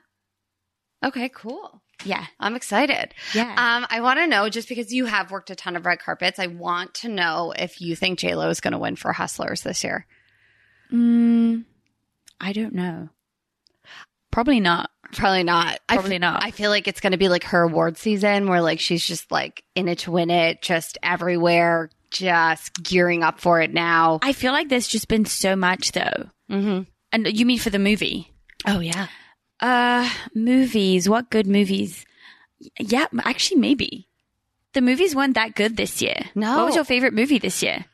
Okay, 1.04 1.30
cool. 1.34 1.81
Yeah. 2.06 2.26
I'm 2.40 2.56
excited. 2.56 3.14
Yeah. 3.34 3.50
Um, 3.52 3.86
I 3.90 4.02
want 4.02 4.20
to 4.20 4.28
know 4.28 4.50
just 4.50 4.70
because 4.70 4.94
you 4.94 5.06
have 5.06 5.32
worked 5.32 5.50
a 5.50 5.56
ton 5.56 5.76
of 5.76 5.86
red 5.86 6.00
carpets. 6.00 6.40
I 6.40 6.48
want 6.48 6.94
to 6.96 7.10
know 7.10 7.54
if 7.58 7.82
you 7.82 7.96
think 7.96 8.20
J 8.20 8.36
Lo 8.36 8.50
is 8.50 8.60
going 8.62 8.74
to 8.74 8.78
win 8.80 8.96
for 8.96 9.12
Hustlers 9.14 9.62
this 9.62 9.84
year. 9.84 10.06
Mm, 10.92 11.66
I 12.40 12.54
don't 12.54 12.74
know. 12.74 13.10
Probably 14.32 14.60
not. 14.60 14.90
Probably 15.14 15.44
not. 15.44 15.80
I 15.90 15.96
f- 15.96 16.00
Probably 16.00 16.20
not. 16.20 16.44
I 16.44 16.52
feel 16.52 16.70
like 16.70 16.88
it's 16.88 17.02
going 17.02 17.12
to 17.12 17.18
be 17.18 17.28
like 17.30 17.44
her 17.46 17.64
award 17.64 17.98
season 17.98 18.48
where 18.48 18.62
like 18.62 18.80
she's 18.80 19.06
just 19.06 19.32
like 19.32 19.64
in 19.76 19.88
it 19.88 20.00
to 20.00 20.12
win 20.12 20.30
it, 20.30 20.62
just 20.62 20.98
everywhere, 21.04 21.90
just 22.12 22.82
gearing 22.82 23.22
up 23.24 23.40
for 23.40 23.62
it 23.62 23.74
now. 23.74 24.20
I 24.22 24.32
feel 24.34 24.54
like 24.54 24.70
there's 24.70 24.88
just 24.88 25.08
been 25.10 25.26
so 25.26 25.56
much 25.56 25.92
though. 25.92 26.30
Mm-hmm. 26.50 26.84
And 27.12 27.38
you 27.38 27.46
mean 27.46 27.60
for 27.60 27.70
the 27.70 27.80
movie? 27.80 28.32
Oh 28.66 28.80
yeah. 28.80 29.08
Uh, 29.62 30.10
movies. 30.34 31.08
What 31.08 31.30
good 31.30 31.48
movies? 31.48 32.06
Yeah, 32.80 33.06
actually, 33.24 33.60
maybe. 33.60 34.08
The 34.74 34.82
movies 34.82 35.16
weren't 35.16 35.36
that 35.36 35.56
good 35.56 35.78
this 35.78 36.02
year. 36.02 36.16
No. 36.34 36.58
What 36.58 36.66
was 36.68 36.76
your 36.76 36.86
favorite 36.86 37.14
movie 37.14 37.40
this 37.40 37.62
year? 37.62 37.86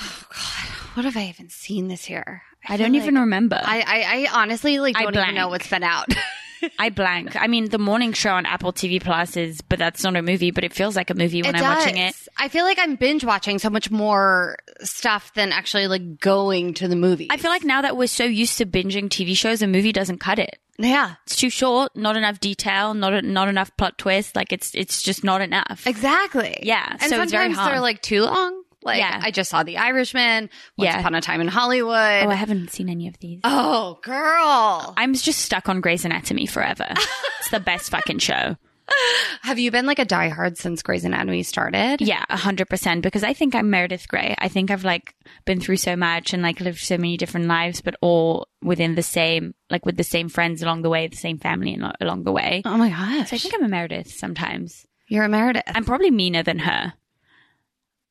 Oh, 0.00 0.24
God. 0.30 0.70
What 0.94 1.04
have 1.04 1.16
I 1.16 1.26
even 1.26 1.50
seen 1.50 1.88
this 1.88 2.08
year? 2.08 2.42
I, 2.66 2.76
feel 2.76 2.86
don't 2.86 2.94
even 2.94 3.16
remember. 3.16 3.60
I, 3.62 3.80
I, 3.80 4.26
I 4.36 4.42
honestly 4.42 4.78
like 4.78 4.96
I 4.96 5.02
don't 5.04 5.16
even 5.16 5.34
know 5.34 5.48
what's 5.48 5.68
been 5.68 5.82
out. 5.82 6.08
I 6.78 6.90
blank. 6.90 7.36
I 7.36 7.46
mean, 7.46 7.68
the 7.70 7.78
morning 7.78 8.12
show 8.12 8.30
on 8.32 8.46
Apple 8.46 8.72
TV 8.72 9.02
Plus 9.02 9.36
is, 9.36 9.60
but 9.60 9.78
that's 9.78 10.02
not 10.02 10.16
a 10.16 10.22
movie, 10.22 10.50
but 10.50 10.64
it 10.64 10.72
feels 10.72 10.96
like 10.96 11.10
a 11.10 11.14
movie 11.14 11.42
when 11.42 11.54
It 11.54 11.62
I'm 11.62 11.76
watching 11.78 11.96
it. 11.98 12.14
I 12.38 12.48
feel 12.48 12.64
like 12.64 12.78
I'm 12.80 12.96
binge 12.96 13.24
watching 13.24 13.58
so 13.58 13.70
much 13.70 13.90
more 13.90 14.56
stuff 14.82 15.32
than 15.34 15.52
actually 15.52 15.86
like 15.86 16.18
going 16.20 16.74
to 16.74 16.88
the 16.88 16.96
movie. 16.96 17.28
I 17.30 17.36
feel 17.36 17.50
like 17.50 17.64
now 17.64 17.82
that 17.82 17.96
we're 17.96 18.06
so 18.08 18.24
used 18.24 18.58
to 18.58 18.66
binging 18.66 19.08
TV 19.08 19.36
shows, 19.36 19.62
a 19.62 19.66
movie 19.66 19.92
doesn't 19.92 20.18
cut 20.18 20.38
it. 20.38 20.58
yeah, 20.78 21.14
It's 21.26 21.36
too 21.36 21.50
short, 21.50 21.94
not 21.96 22.16
enough 22.16 22.40
detail, 22.40 22.94
not 22.94 23.24
not 23.24 23.48
enough 23.48 23.76
plot 23.76 23.96
twist. 23.98 24.34
Like 24.36 24.52
it's 24.52 24.74
it's 24.74 25.02
just 25.02 25.22
not 25.24 25.40
enough. 25.40 25.86
exactly. 25.86 26.58
Yeah, 26.62 26.86
and 26.90 27.00
so 27.02 27.08
sometimes 27.08 27.22
it's 27.24 27.32
very 27.32 27.52
hard. 27.52 27.72
they're 27.72 27.80
like 27.80 28.02
too 28.02 28.22
long. 28.22 28.62
Like 28.84 28.98
Yeah. 28.98 29.18
I 29.22 29.30
just 29.30 29.50
saw 29.50 29.62
The 29.62 29.78
Irishman, 29.78 30.50
Once 30.76 30.86
Yeah. 30.86 31.00
Upon 31.00 31.14
a 31.14 31.20
Time 31.20 31.40
in 31.40 31.48
Hollywood. 31.48 31.92
Oh, 32.24 32.28
I 32.30 32.34
haven't 32.34 32.70
seen 32.70 32.88
any 32.88 33.08
of 33.08 33.18
these. 33.18 33.40
Oh, 33.44 33.98
girl. 34.02 34.94
I'm 34.96 35.14
just 35.14 35.40
stuck 35.40 35.68
on 35.68 35.80
Grey's 35.80 36.04
Anatomy 36.04 36.46
forever. 36.46 36.86
it's 37.40 37.50
the 37.50 37.60
best 37.60 37.90
fucking 37.90 38.18
show. 38.18 38.56
Have 39.42 39.58
you 39.58 39.70
been 39.70 39.86
like 39.86 39.98
a 39.98 40.04
diehard 40.04 40.58
since 40.58 40.82
Grey's 40.82 41.04
Anatomy 41.06 41.42
started? 41.42 42.02
Yeah, 42.02 42.22
a 42.28 42.36
hundred 42.36 42.68
percent. 42.68 43.02
Because 43.02 43.24
I 43.24 43.32
think 43.32 43.54
I'm 43.54 43.70
Meredith 43.70 44.06
Grey. 44.08 44.34
I 44.38 44.48
think 44.48 44.70
I've 44.70 44.84
like 44.84 45.14
been 45.46 45.58
through 45.58 45.78
so 45.78 45.96
much 45.96 46.34
and 46.34 46.42
like 46.42 46.60
lived 46.60 46.80
so 46.80 46.98
many 46.98 47.16
different 47.16 47.46
lives, 47.46 47.80
but 47.80 47.96
all 48.02 48.46
within 48.62 48.94
the 48.94 49.02
same, 49.02 49.54
like 49.70 49.86
with 49.86 49.96
the 49.96 50.04
same 50.04 50.28
friends 50.28 50.62
along 50.62 50.82
the 50.82 50.90
way, 50.90 51.06
the 51.06 51.16
same 51.16 51.38
family 51.38 51.78
uh, 51.82 51.92
along 52.00 52.24
the 52.24 52.32
way. 52.32 52.60
Oh 52.66 52.76
my 52.76 52.90
gosh. 52.90 53.30
So 53.30 53.36
I 53.36 53.38
think 53.38 53.54
I'm 53.54 53.64
a 53.64 53.68
Meredith 53.68 54.10
sometimes. 54.12 54.86
You're 55.08 55.24
a 55.24 55.28
Meredith. 55.30 55.62
I'm 55.66 55.84
probably 55.84 56.10
meaner 56.10 56.42
than 56.42 56.58
her. 56.60 56.92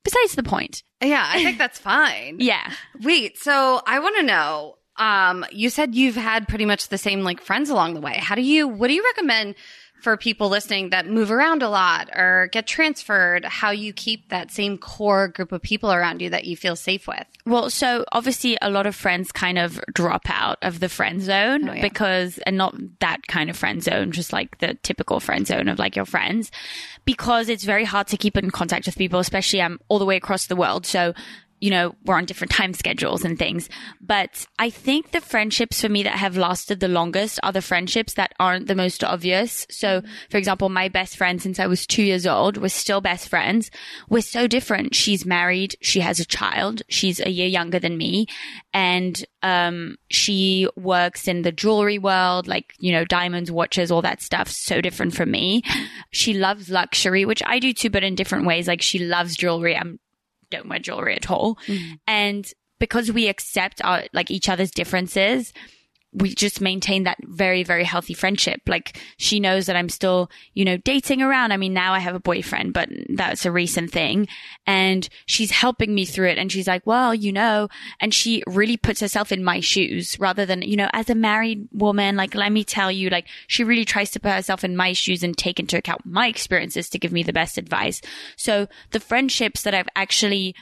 Besides 0.04 0.36
the 0.36 0.44
point. 0.44 0.84
yeah, 1.02 1.26
I 1.28 1.44
think 1.44 1.58
that's 1.58 1.80
fine. 1.94 2.38
Yeah. 2.40 2.72
Wait, 3.02 3.38
so 3.38 3.82
I 3.86 4.00
want 4.00 4.18
to 4.18 4.24
know. 4.24 4.76
Um, 4.98 5.44
you 5.52 5.70
said 5.72 5.96
you've 5.96 6.16
had 6.16 6.48
pretty 6.48 6.66
much 6.66 6.90
the 6.90 7.00
same 7.00 7.22
like 7.24 7.42
friends 7.42 7.70
along 7.72 7.96
the 7.96 8.02
way. 8.02 8.14
How 8.18 8.36
do 8.36 8.42
you? 8.42 8.68
What 8.68 8.90
do 8.90 8.94
you 8.94 9.04
recommend 9.04 9.56
for 10.04 10.18
people 10.18 10.50
listening 10.50 10.90
that 10.90 11.08
move 11.08 11.32
around 11.32 11.64
a 11.64 11.70
lot 11.70 12.10
or 12.16 12.50
get 12.52 12.68
transferred? 12.68 13.46
How 13.46 13.72
you 13.72 13.94
keep 13.94 14.30
that 14.30 14.52
same 14.52 14.78
core 14.78 15.28
group 15.30 15.52
of 15.52 15.62
people 15.62 15.92
around 15.92 16.22
you 16.22 16.30
that 16.30 16.46
you 16.46 16.56
feel 16.58 16.76
safe 16.76 17.08
with? 17.08 17.26
Well, 17.46 17.70
so 17.70 18.06
obviously 18.12 18.58
a 18.62 18.70
lot 18.70 18.86
of 18.86 18.96
friends 18.96 19.32
kind 19.32 19.58
of 19.58 19.80
drop 19.94 20.30
out 20.30 20.58
of 20.62 20.80
the 20.80 20.90
friend 20.90 21.22
zone 21.22 21.68
Oh, 21.70 21.74
yeah. 21.74 21.82
because, 21.82 22.38
and 22.46 22.58
not 22.58 22.76
that 23.00 23.26
kind 23.28 23.50
of 23.50 23.58
friend 23.58 23.82
zone, 23.82 24.12
just 24.12 24.32
like 24.34 24.60
the 24.60 24.76
typical 24.84 25.20
friend 25.20 25.48
zone 25.48 25.68
of 25.68 25.80
like 25.80 25.96
your 25.96 26.06
friends, 26.06 26.52
because 27.06 27.50
it's 27.50 27.64
very 27.64 27.84
hard 27.86 28.08
to 28.08 28.18
keep 28.18 28.38
in 28.38 28.52
contact 28.52 28.86
with 28.86 28.98
people, 28.98 29.20
especially 29.20 29.62
I'm 29.62 29.80
all 29.88 30.00
the 30.00 30.06
way 30.06 30.16
across 30.18 30.48
the 30.48 30.56
world. 30.56 30.86
So, 30.86 31.14
you 31.64 31.70
know, 31.70 31.96
we're 32.04 32.18
on 32.18 32.26
different 32.26 32.52
time 32.52 32.74
schedules 32.74 33.24
and 33.24 33.40
things. 33.40 33.70
But 34.02 34.46
I 34.60 34.70
think 34.70 35.12
the 35.12 35.22
friendships 35.22 35.80
for 35.80 35.88
me 35.88 36.04
that 36.04 36.18
have 36.18 36.36
lasted 36.36 36.82
the 36.82 36.90
longest 36.90 37.40
are 37.42 37.54
the 37.54 37.62
friendships 37.62 38.16
that 38.16 38.34
aren't 38.38 38.68
the 38.68 38.76
most 38.76 39.02
obvious. 39.02 39.66
So, 39.70 40.02
for 40.30 40.36
example, 40.36 40.68
my 40.68 40.90
best 40.90 41.16
friend 41.16 41.42
since 41.42 41.62
I 41.62 41.68
was 41.68 41.88
two 41.88 42.04
years 42.04 42.28
old, 42.28 42.58
we're 42.58 42.68
still 42.68 43.00
best 43.00 43.30
friends. 43.30 43.72
We're 44.10 44.24
so 44.24 44.46
different. 44.46 44.94
She's 44.94 45.26
married. 45.26 45.78
She 45.80 46.02
has 46.02 46.20
a 46.20 46.26
child. 46.26 46.82
She's 46.90 47.22
a 47.22 47.30
year 47.30 47.48
younger 47.48 47.80
than 47.80 47.98
me. 47.98 48.28
And, 48.74 49.24
um, 49.42 49.96
she 50.10 50.68
works 50.76 51.30
in 51.30 51.44
the 51.44 51.54
jewelry 51.54 51.98
world, 51.98 52.46
like, 52.46 52.74
you 52.80 52.92
know, 52.92 53.06
diamonds, 53.06 53.50
watches, 53.50 53.90
all 53.90 54.02
that 54.02 54.22
stuff. 54.22 54.50
So 54.50 54.82
different 54.82 55.16
from 55.16 55.32
me. 55.32 55.62
She 56.12 56.34
loves 56.34 56.70
luxury, 56.70 57.24
which 57.24 57.42
I 57.46 57.60
do 57.60 57.72
too, 57.72 57.90
but 57.90 58.04
in 58.04 58.16
different 58.16 58.46
ways. 58.46 58.68
Like 58.68 58.82
she 58.82 59.00
loves 59.00 59.38
jewelry. 59.38 59.78
I'm 59.78 60.00
don't 60.54 60.70
wear 60.70 60.80
jewelry 60.80 61.16
at 61.16 61.30
all. 61.30 61.58
Mm. 61.68 62.00
And 62.08 62.54
because 62.80 63.12
we 63.12 63.28
accept 63.28 63.84
our, 63.84 64.04
like 64.14 64.32
each 64.32 64.50
other's 64.50 64.72
differences, 64.72 65.54
we 66.14 66.34
just 66.36 66.62
maintain 66.62 67.04
that 67.04 67.18
very, 67.24 67.64
very 67.64 67.84
healthy 67.84 68.14
friendship. 68.14 68.62
Like 68.68 69.00
she 69.18 69.40
knows 69.40 69.66
that 69.66 69.76
I'm 69.76 69.90
still, 69.90 70.30
you 70.54 70.64
know, 70.64 70.78
dating 70.78 71.22
around. 71.22 71.52
I 71.52 71.58
mean, 71.58 71.74
now 71.74 71.94
I 71.94 72.00
have 72.00 72.16
a 72.16 72.20
boyfriend, 72.20 72.74
but 72.74 72.90
that's 73.10 73.46
a 73.46 73.52
recent 73.52 73.92
thing. 73.92 74.28
And 74.68 75.10
she's 75.26 75.52
helping 75.52 75.96
me 75.96 76.06
through 76.06 76.30
it. 76.30 76.38
And 76.38 76.52
she's 76.52 76.68
like, 76.68 76.86
well, 76.86 77.16
you 77.16 77.32
know, 77.32 77.68
and 78.00 78.14
she 78.14 78.44
really 78.46 78.78
puts 78.78 79.00
herself 79.00 79.32
in 79.32 79.44
my 79.44 79.60
shoes 79.60 80.20
rather 80.20 80.46
than, 80.46 80.62
you 80.62 80.78
know, 80.78 80.90
as 80.94 81.10
a 81.10 81.16
married 81.16 81.68
woman, 81.72 82.16
like, 82.16 82.36
let 82.36 82.52
me 82.52 82.64
tell 82.64 82.92
you, 82.92 83.10
like, 83.10 83.28
she 83.48 83.64
really 83.64 83.86
tries 83.86 84.12
to 84.12 84.20
put 84.20 84.34
herself 84.34 84.64
in 84.64 84.78
my 84.78 84.94
shoes 84.94 85.24
and 85.24 85.38
take 85.38 85.60
into 85.60 85.78
account 85.78 86.06
my 86.06 86.28
experiences 86.28 86.90
to 86.90 87.00
give 87.00 87.12
me 87.12 87.24
the 87.24 87.34
best 87.34 87.58
advice. 87.58 88.02
So 88.36 88.68
the 88.92 89.00
friendships 89.00 89.64
that 89.64 89.74
I've 89.74 89.90
actually, 89.96 90.56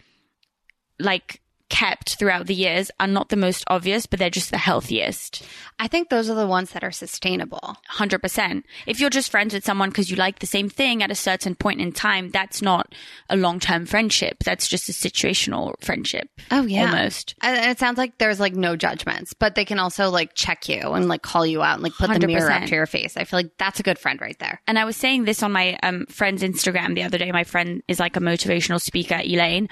like, 0.99 1.41
kept 1.71 2.15
throughout 2.15 2.47
the 2.47 2.53
years 2.53 2.91
are 2.99 3.07
not 3.07 3.29
the 3.29 3.37
most 3.37 3.63
obvious, 3.67 4.05
but 4.05 4.19
they're 4.19 4.29
just 4.29 4.51
the 4.51 4.57
healthiest. 4.57 5.41
I 5.79 5.87
think 5.87 6.09
those 6.09 6.29
are 6.29 6.35
the 6.35 6.45
ones 6.45 6.71
that 6.71 6.83
are 6.83 6.91
sustainable. 6.91 7.77
100%. 7.93 8.63
If 8.85 8.99
you're 8.99 9.09
just 9.09 9.31
friends 9.31 9.53
with 9.53 9.63
someone 9.63 9.89
because 9.89 10.11
you 10.11 10.17
like 10.17 10.39
the 10.39 10.45
same 10.45 10.67
thing 10.67 11.01
at 11.01 11.09
a 11.09 11.15
certain 11.15 11.55
point 11.55 11.79
in 11.79 11.93
time, 11.93 12.29
that's 12.29 12.61
not 12.61 12.93
a 13.29 13.37
long-term 13.37 13.85
friendship. 13.85 14.43
That's 14.43 14.67
just 14.67 14.89
a 14.89 14.91
situational 14.91 15.73
friendship. 15.81 16.27
Oh 16.51 16.63
yeah, 16.63 16.91
Almost. 16.91 17.35
And 17.41 17.71
it 17.71 17.79
sounds 17.79 17.97
like 17.97 18.17
there's 18.17 18.39
like 18.39 18.53
no 18.53 18.75
judgments, 18.75 19.33
but 19.33 19.55
they 19.55 19.63
can 19.63 19.79
also 19.79 20.09
like 20.09 20.35
check 20.35 20.67
you 20.67 20.81
and 20.81 21.07
like 21.07 21.21
call 21.21 21.45
you 21.45 21.63
out 21.63 21.75
and 21.75 21.83
like 21.83 21.93
put 21.93 22.11
the 22.19 22.27
mirror 22.27 22.51
up 22.51 22.65
to 22.65 22.75
your 22.75 22.85
face. 22.85 23.15
I 23.15 23.23
feel 23.23 23.39
like 23.39 23.57
that's 23.57 23.79
a 23.79 23.83
good 23.83 23.97
friend 23.97 24.19
right 24.19 24.37
there. 24.39 24.61
And 24.67 24.77
I 24.77 24.83
was 24.83 24.97
saying 24.97 25.23
this 25.23 25.41
on 25.41 25.53
my 25.53 25.79
um, 25.83 26.05
friend's 26.07 26.43
Instagram 26.43 26.95
the 26.95 27.03
other 27.03 27.17
day. 27.17 27.31
My 27.31 27.45
friend 27.45 27.81
is 27.87 27.97
like 27.97 28.17
a 28.17 28.19
motivational 28.19 28.81
speaker, 28.81 29.21
Elaine. 29.23 29.69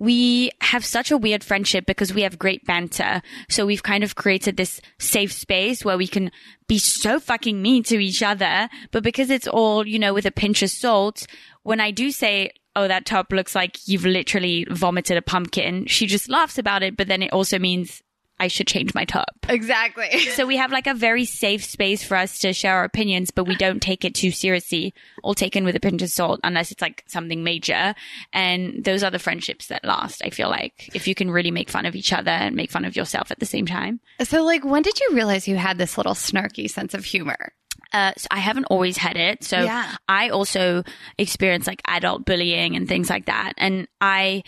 We 0.00 0.50
have 0.62 0.82
such 0.82 1.10
a 1.10 1.18
weird 1.18 1.44
friendship 1.44 1.84
because 1.84 2.14
we 2.14 2.22
have 2.22 2.38
great 2.38 2.64
banter. 2.64 3.20
So 3.50 3.66
we've 3.66 3.82
kind 3.82 4.02
of 4.02 4.14
created 4.14 4.56
this 4.56 4.80
safe 4.98 5.30
space 5.30 5.84
where 5.84 5.98
we 5.98 6.06
can 6.06 6.30
be 6.66 6.78
so 6.78 7.20
fucking 7.20 7.60
mean 7.60 7.82
to 7.84 7.98
each 7.98 8.22
other. 8.22 8.70
But 8.92 9.02
because 9.02 9.28
it's 9.28 9.46
all, 9.46 9.86
you 9.86 9.98
know, 9.98 10.14
with 10.14 10.24
a 10.24 10.30
pinch 10.30 10.62
of 10.62 10.70
salt, 10.70 11.26
when 11.64 11.80
I 11.80 11.90
do 11.90 12.10
say, 12.12 12.52
Oh, 12.74 12.88
that 12.88 13.04
top 13.04 13.30
looks 13.30 13.54
like 13.54 13.76
you've 13.86 14.06
literally 14.06 14.64
vomited 14.70 15.18
a 15.18 15.22
pumpkin, 15.22 15.84
she 15.86 16.06
just 16.06 16.30
laughs 16.30 16.56
about 16.56 16.82
it. 16.82 16.96
But 16.96 17.08
then 17.08 17.22
it 17.22 17.32
also 17.32 17.58
means 17.58 18.00
I 18.40 18.48
should 18.48 18.66
change 18.66 18.94
my 18.94 19.04
top. 19.04 19.28
Exactly. 19.48 20.08
So 20.40 20.46
we 20.46 20.56
have 20.56 20.72
like 20.72 20.86
a 20.86 20.94
very 20.94 21.24
safe 21.26 21.62
space 21.64 22.02
for 22.02 22.16
us 22.16 22.38
to 22.38 22.52
share 22.54 22.76
our 22.76 22.84
opinions, 22.84 23.30
but 23.30 23.44
we 23.44 23.54
don't 23.56 23.80
take 23.82 24.04
it 24.04 24.14
too 24.14 24.30
seriously 24.30 24.94
or 25.22 25.34
taken 25.34 25.64
with 25.64 25.76
a 25.76 25.80
pinch 25.80 26.00
of 26.02 26.08
salt 26.08 26.40
unless 26.42 26.72
it's 26.72 26.80
like 26.80 27.04
something 27.06 27.44
major. 27.44 27.94
And 28.32 28.82
those 28.82 29.02
are 29.02 29.10
the 29.10 29.18
friendships 29.18 29.66
that 29.66 29.84
last, 29.84 30.22
I 30.24 30.30
feel 30.30 30.48
like, 30.48 30.88
if 30.94 31.06
you 31.06 31.14
can 31.14 31.30
really 31.30 31.50
make 31.50 31.68
fun 31.68 31.84
of 31.84 31.94
each 31.94 32.12
other 32.12 32.30
and 32.30 32.56
make 32.56 32.70
fun 32.70 32.84
of 32.86 32.96
yourself 32.96 33.30
at 33.30 33.38
the 33.38 33.46
same 33.46 33.66
time. 33.66 34.00
So 34.22 34.42
like, 34.44 34.64
when 34.64 34.82
did 34.82 34.98
you 34.98 35.10
realize 35.12 35.46
you 35.46 35.56
had 35.56 35.76
this 35.76 35.98
little 35.98 36.14
snarky 36.14 36.70
sense 36.70 36.94
of 36.94 37.04
humor? 37.04 37.52
Uh, 37.92 38.12
so 38.16 38.28
I 38.30 38.38
haven't 38.38 38.66
always 38.66 38.96
had 38.96 39.16
it. 39.16 39.42
So 39.44 39.60
Yeah. 39.62 39.96
I 40.08 40.28
also 40.30 40.84
experience 41.18 41.66
like 41.66 41.82
adult 41.86 42.24
bullying 42.24 42.76
and 42.76 42.88
things 42.88 43.10
like 43.10 43.26
that. 43.26 43.52
And 43.58 43.88
I, 44.00 44.44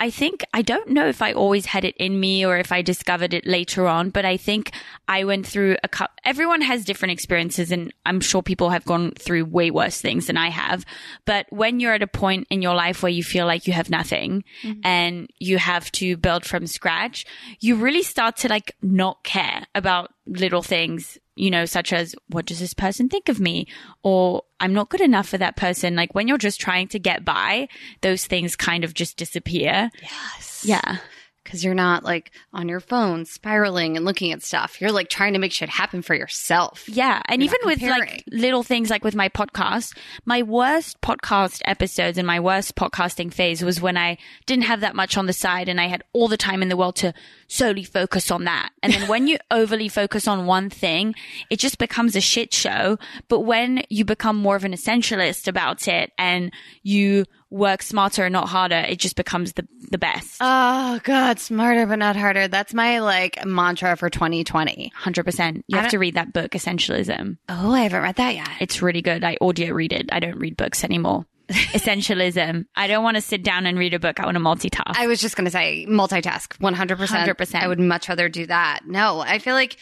I 0.00 0.08
think, 0.08 0.42
I 0.54 0.62
don't 0.62 0.88
know 0.88 1.06
if 1.06 1.20
I 1.20 1.34
always 1.34 1.66
had 1.66 1.84
it 1.84 1.94
in 1.98 2.18
me 2.18 2.44
or 2.44 2.56
if 2.56 2.72
I 2.72 2.80
discovered 2.80 3.34
it 3.34 3.46
later 3.46 3.86
on, 3.86 4.08
but 4.08 4.24
I 4.24 4.38
think 4.38 4.72
I 5.06 5.24
went 5.24 5.46
through 5.46 5.76
a 5.84 5.88
couple, 5.88 6.14
everyone 6.24 6.62
has 6.62 6.86
different 6.86 7.12
experiences 7.12 7.70
and 7.70 7.92
I'm 8.06 8.20
sure 8.20 8.42
people 8.42 8.70
have 8.70 8.86
gone 8.86 9.12
through 9.12 9.44
way 9.44 9.70
worse 9.70 10.00
things 10.00 10.26
than 10.26 10.38
I 10.38 10.48
have. 10.48 10.86
But 11.26 11.46
when 11.50 11.80
you're 11.80 11.92
at 11.92 12.02
a 12.02 12.06
point 12.06 12.46
in 12.48 12.62
your 12.62 12.74
life 12.74 13.02
where 13.02 13.12
you 13.12 13.22
feel 13.22 13.44
like 13.44 13.66
you 13.66 13.74
have 13.74 13.90
nothing 13.90 14.42
mm-hmm. 14.62 14.80
and 14.84 15.30
you 15.38 15.58
have 15.58 15.92
to 15.92 16.16
build 16.16 16.46
from 16.46 16.66
scratch, 16.66 17.26
you 17.60 17.76
really 17.76 18.02
start 18.02 18.38
to 18.38 18.48
like 18.48 18.74
not 18.80 19.22
care 19.22 19.66
about 19.74 20.12
little 20.30 20.62
things 20.62 21.18
you 21.40 21.50
know, 21.50 21.64
such 21.64 21.92
as 21.92 22.14
what 22.28 22.44
does 22.44 22.60
this 22.60 22.74
person 22.74 23.08
think 23.08 23.30
of 23.30 23.40
me? 23.40 23.66
Or 24.02 24.42
I'm 24.60 24.74
not 24.74 24.90
good 24.90 25.00
enough 25.00 25.26
for 25.28 25.38
that 25.38 25.56
person. 25.56 25.96
Like 25.96 26.14
when 26.14 26.28
you're 26.28 26.38
just 26.38 26.60
trying 26.60 26.88
to 26.88 26.98
get 26.98 27.24
by, 27.24 27.68
those 28.02 28.26
things 28.26 28.56
kind 28.56 28.84
of 28.84 28.92
just 28.92 29.16
disappear. 29.16 29.90
Yes. 30.02 30.64
Yeah. 30.66 30.98
Because 31.42 31.64
you're 31.64 31.74
not 31.74 32.04
like 32.04 32.30
on 32.52 32.68
your 32.68 32.78
phone 32.78 33.24
spiraling 33.24 33.96
and 33.96 34.04
looking 34.04 34.30
at 34.32 34.42
stuff. 34.42 34.80
You're 34.82 34.92
like 34.92 35.08
trying 35.08 35.32
to 35.32 35.38
make 35.38 35.52
shit 35.52 35.70
happen 35.70 36.02
for 36.02 36.14
yourself. 36.14 36.86
Yeah. 36.86 37.22
And 37.24 37.42
You're 37.42 37.54
even 37.54 37.60
with 37.64 37.82
like 37.82 38.22
little 38.30 38.62
things 38.62 38.90
like 38.90 39.02
with 39.02 39.16
my 39.16 39.30
podcast, 39.30 39.96
my 40.26 40.42
worst 40.42 41.00
podcast 41.00 41.62
episodes 41.64 42.18
and 42.18 42.26
my 42.26 42.38
worst 42.38 42.76
podcasting 42.76 43.32
phase 43.32 43.64
was 43.64 43.80
when 43.80 43.96
I 43.96 44.18
didn't 44.44 44.64
have 44.64 44.80
that 44.80 44.94
much 44.94 45.16
on 45.16 45.24
the 45.24 45.32
side 45.32 45.70
and 45.70 45.80
I 45.80 45.86
had 45.86 46.04
all 46.12 46.28
the 46.28 46.36
time 46.36 46.60
in 46.62 46.68
the 46.68 46.76
world 46.76 46.96
to 46.96 47.14
solely 47.50 47.84
focus 47.84 48.30
on 48.30 48.44
that. 48.44 48.70
And 48.82 48.92
then 48.92 49.08
when 49.08 49.26
you 49.26 49.38
overly 49.50 49.88
focus 49.88 50.28
on 50.28 50.46
one 50.46 50.70
thing, 50.70 51.14
it 51.50 51.58
just 51.58 51.78
becomes 51.78 52.16
a 52.16 52.20
shit 52.20 52.54
show. 52.54 52.98
But 53.28 53.40
when 53.40 53.82
you 53.90 54.04
become 54.04 54.36
more 54.36 54.56
of 54.56 54.64
an 54.64 54.72
essentialist 54.72 55.48
about 55.48 55.88
it 55.88 56.12
and 56.16 56.52
you 56.82 57.24
work 57.50 57.82
smarter 57.82 58.24
and 58.24 58.32
not 58.32 58.48
harder, 58.48 58.76
it 58.88 59.00
just 59.00 59.16
becomes 59.16 59.54
the, 59.54 59.66
the 59.90 59.98
best. 59.98 60.38
Oh 60.40 61.00
God, 61.02 61.40
smarter 61.40 61.86
but 61.86 61.98
not 61.98 62.16
harder. 62.16 62.46
That's 62.46 62.72
my 62.72 63.00
like 63.00 63.44
mantra 63.44 63.96
for 63.96 64.08
2020. 64.08 64.92
100%. 64.96 65.62
You 65.66 65.78
have 65.78 65.90
to 65.90 65.98
read 65.98 66.14
that 66.14 66.32
book, 66.32 66.52
Essentialism. 66.52 67.36
Oh, 67.48 67.72
I 67.72 67.80
haven't 67.82 68.02
read 68.02 68.16
that 68.16 68.34
yet. 68.36 68.48
It's 68.60 68.80
really 68.80 69.02
good. 69.02 69.24
I 69.24 69.36
audio 69.40 69.74
read 69.74 69.92
it. 69.92 70.08
I 70.12 70.20
don't 70.20 70.38
read 70.38 70.56
books 70.56 70.84
anymore. 70.84 71.26
Essentialism. 71.72 72.64
I 72.76 72.86
don't 72.86 73.02
want 73.02 73.16
to 73.16 73.20
sit 73.20 73.42
down 73.42 73.66
and 73.66 73.78
read 73.78 73.94
a 73.94 73.98
book. 73.98 74.20
I 74.20 74.24
want 74.24 74.36
to 74.36 74.42
multitask. 74.42 74.96
I 74.96 75.06
was 75.06 75.20
just 75.20 75.36
going 75.36 75.46
to 75.46 75.50
say 75.50 75.86
multitask 75.88 76.56
100%. 76.58 76.96
100%. 76.96 77.54
I 77.54 77.68
would 77.68 77.80
much 77.80 78.08
rather 78.08 78.28
do 78.28 78.46
that. 78.46 78.80
No, 78.86 79.20
I 79.20 79.38
feel 79.38 79.54
like 79.54 79.76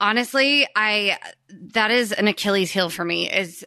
honestly, 0.00 0.66
I, 0.76 1.18
that 1.72 1.90
is 1.90 2.12
an 2.12 2.28
Achilles 2.28 2.70
heel 2.70 2.90
for 2.90 3.04
me 3.04 3.30
is 3.30 3.66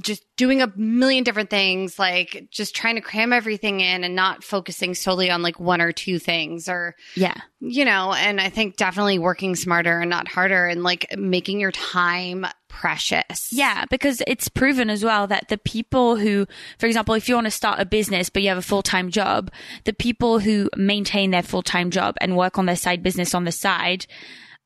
just 0.00 0.24
doing 0.36 0.62
a 0.62 0.72
million 0.76 1.22
different 1.22 1.50
things, 1.50 1.98
like 1.98 2.48
just 2.50 2.74
trying 2.74 2.96
to 2.96 3.00
cram 3.00 3.32
everything 3.32 3.80
in 3.80 4.02
and 4.02 4.16
not 4.16 4.42
focusing 4.42 4.94
solely 4.94 5.30
on 5.30 5.42
like 5.42 5.60
one 5.60 5.80
or 5.80 5.92
two 5.92 6.18
things 6.18 6.68
or, 6.68 6.96
yeah. 7.14 7.34
you 7.60 7.84
know, 7.84 8.12
and 8.12 8.40
I 8.40 8.48
think 8.48 8.76
definitely 8.76 9.18
working 9.18 9.54
smarter 9.54 10.00
and 10.00 10.10
not 10.10 10.26
harder 10.26 10.66
and 10.66 10.82
like 10.82 11.06
making 11.16 11.60
your 11.60 11.70
time 11.70 12.46
precious. 12.68 13.48
Yeah, 13.52 13.84
because 13.90 14.22
it's 14.26 14.48
proven 14.48 14.90
as 14.90 15.04
well 15.04 15.28
that 15.28 15.48
the 15.48 15.58
people 15.58 16.16
who, 16.16 16.46
for 16.78 16.86
example, 16.86 17.14
if 17.14 17.28
you 17.28 17.36
want 17.36 17.46
to 17.46 17.52
start 17.52 17.78
a 17.80 17.86
business 17.86 18.30
but 18.30 18.42
you 18.42 18.48
have 18.48 18.58
a 18.58 18.62
full 18.62 18.82
time 18.82 19.10
job, 19.10 19.52
the 19.84 19.92
people 19.92 20.40
who 20.40 20.68
maintain 20.76 21.30
their 21.30 21.42
full 21.44 21.62
time 21.62 21.90
job 21.90 22.16
and 22.20 22.36
work 22.36 22.58
on 22.58 22.66
their 22.66 22.76
side 22.76 23.04
business 23.04 23.34
on 23.34 23.44
the 23.44 23.52
side, 23.52 24.06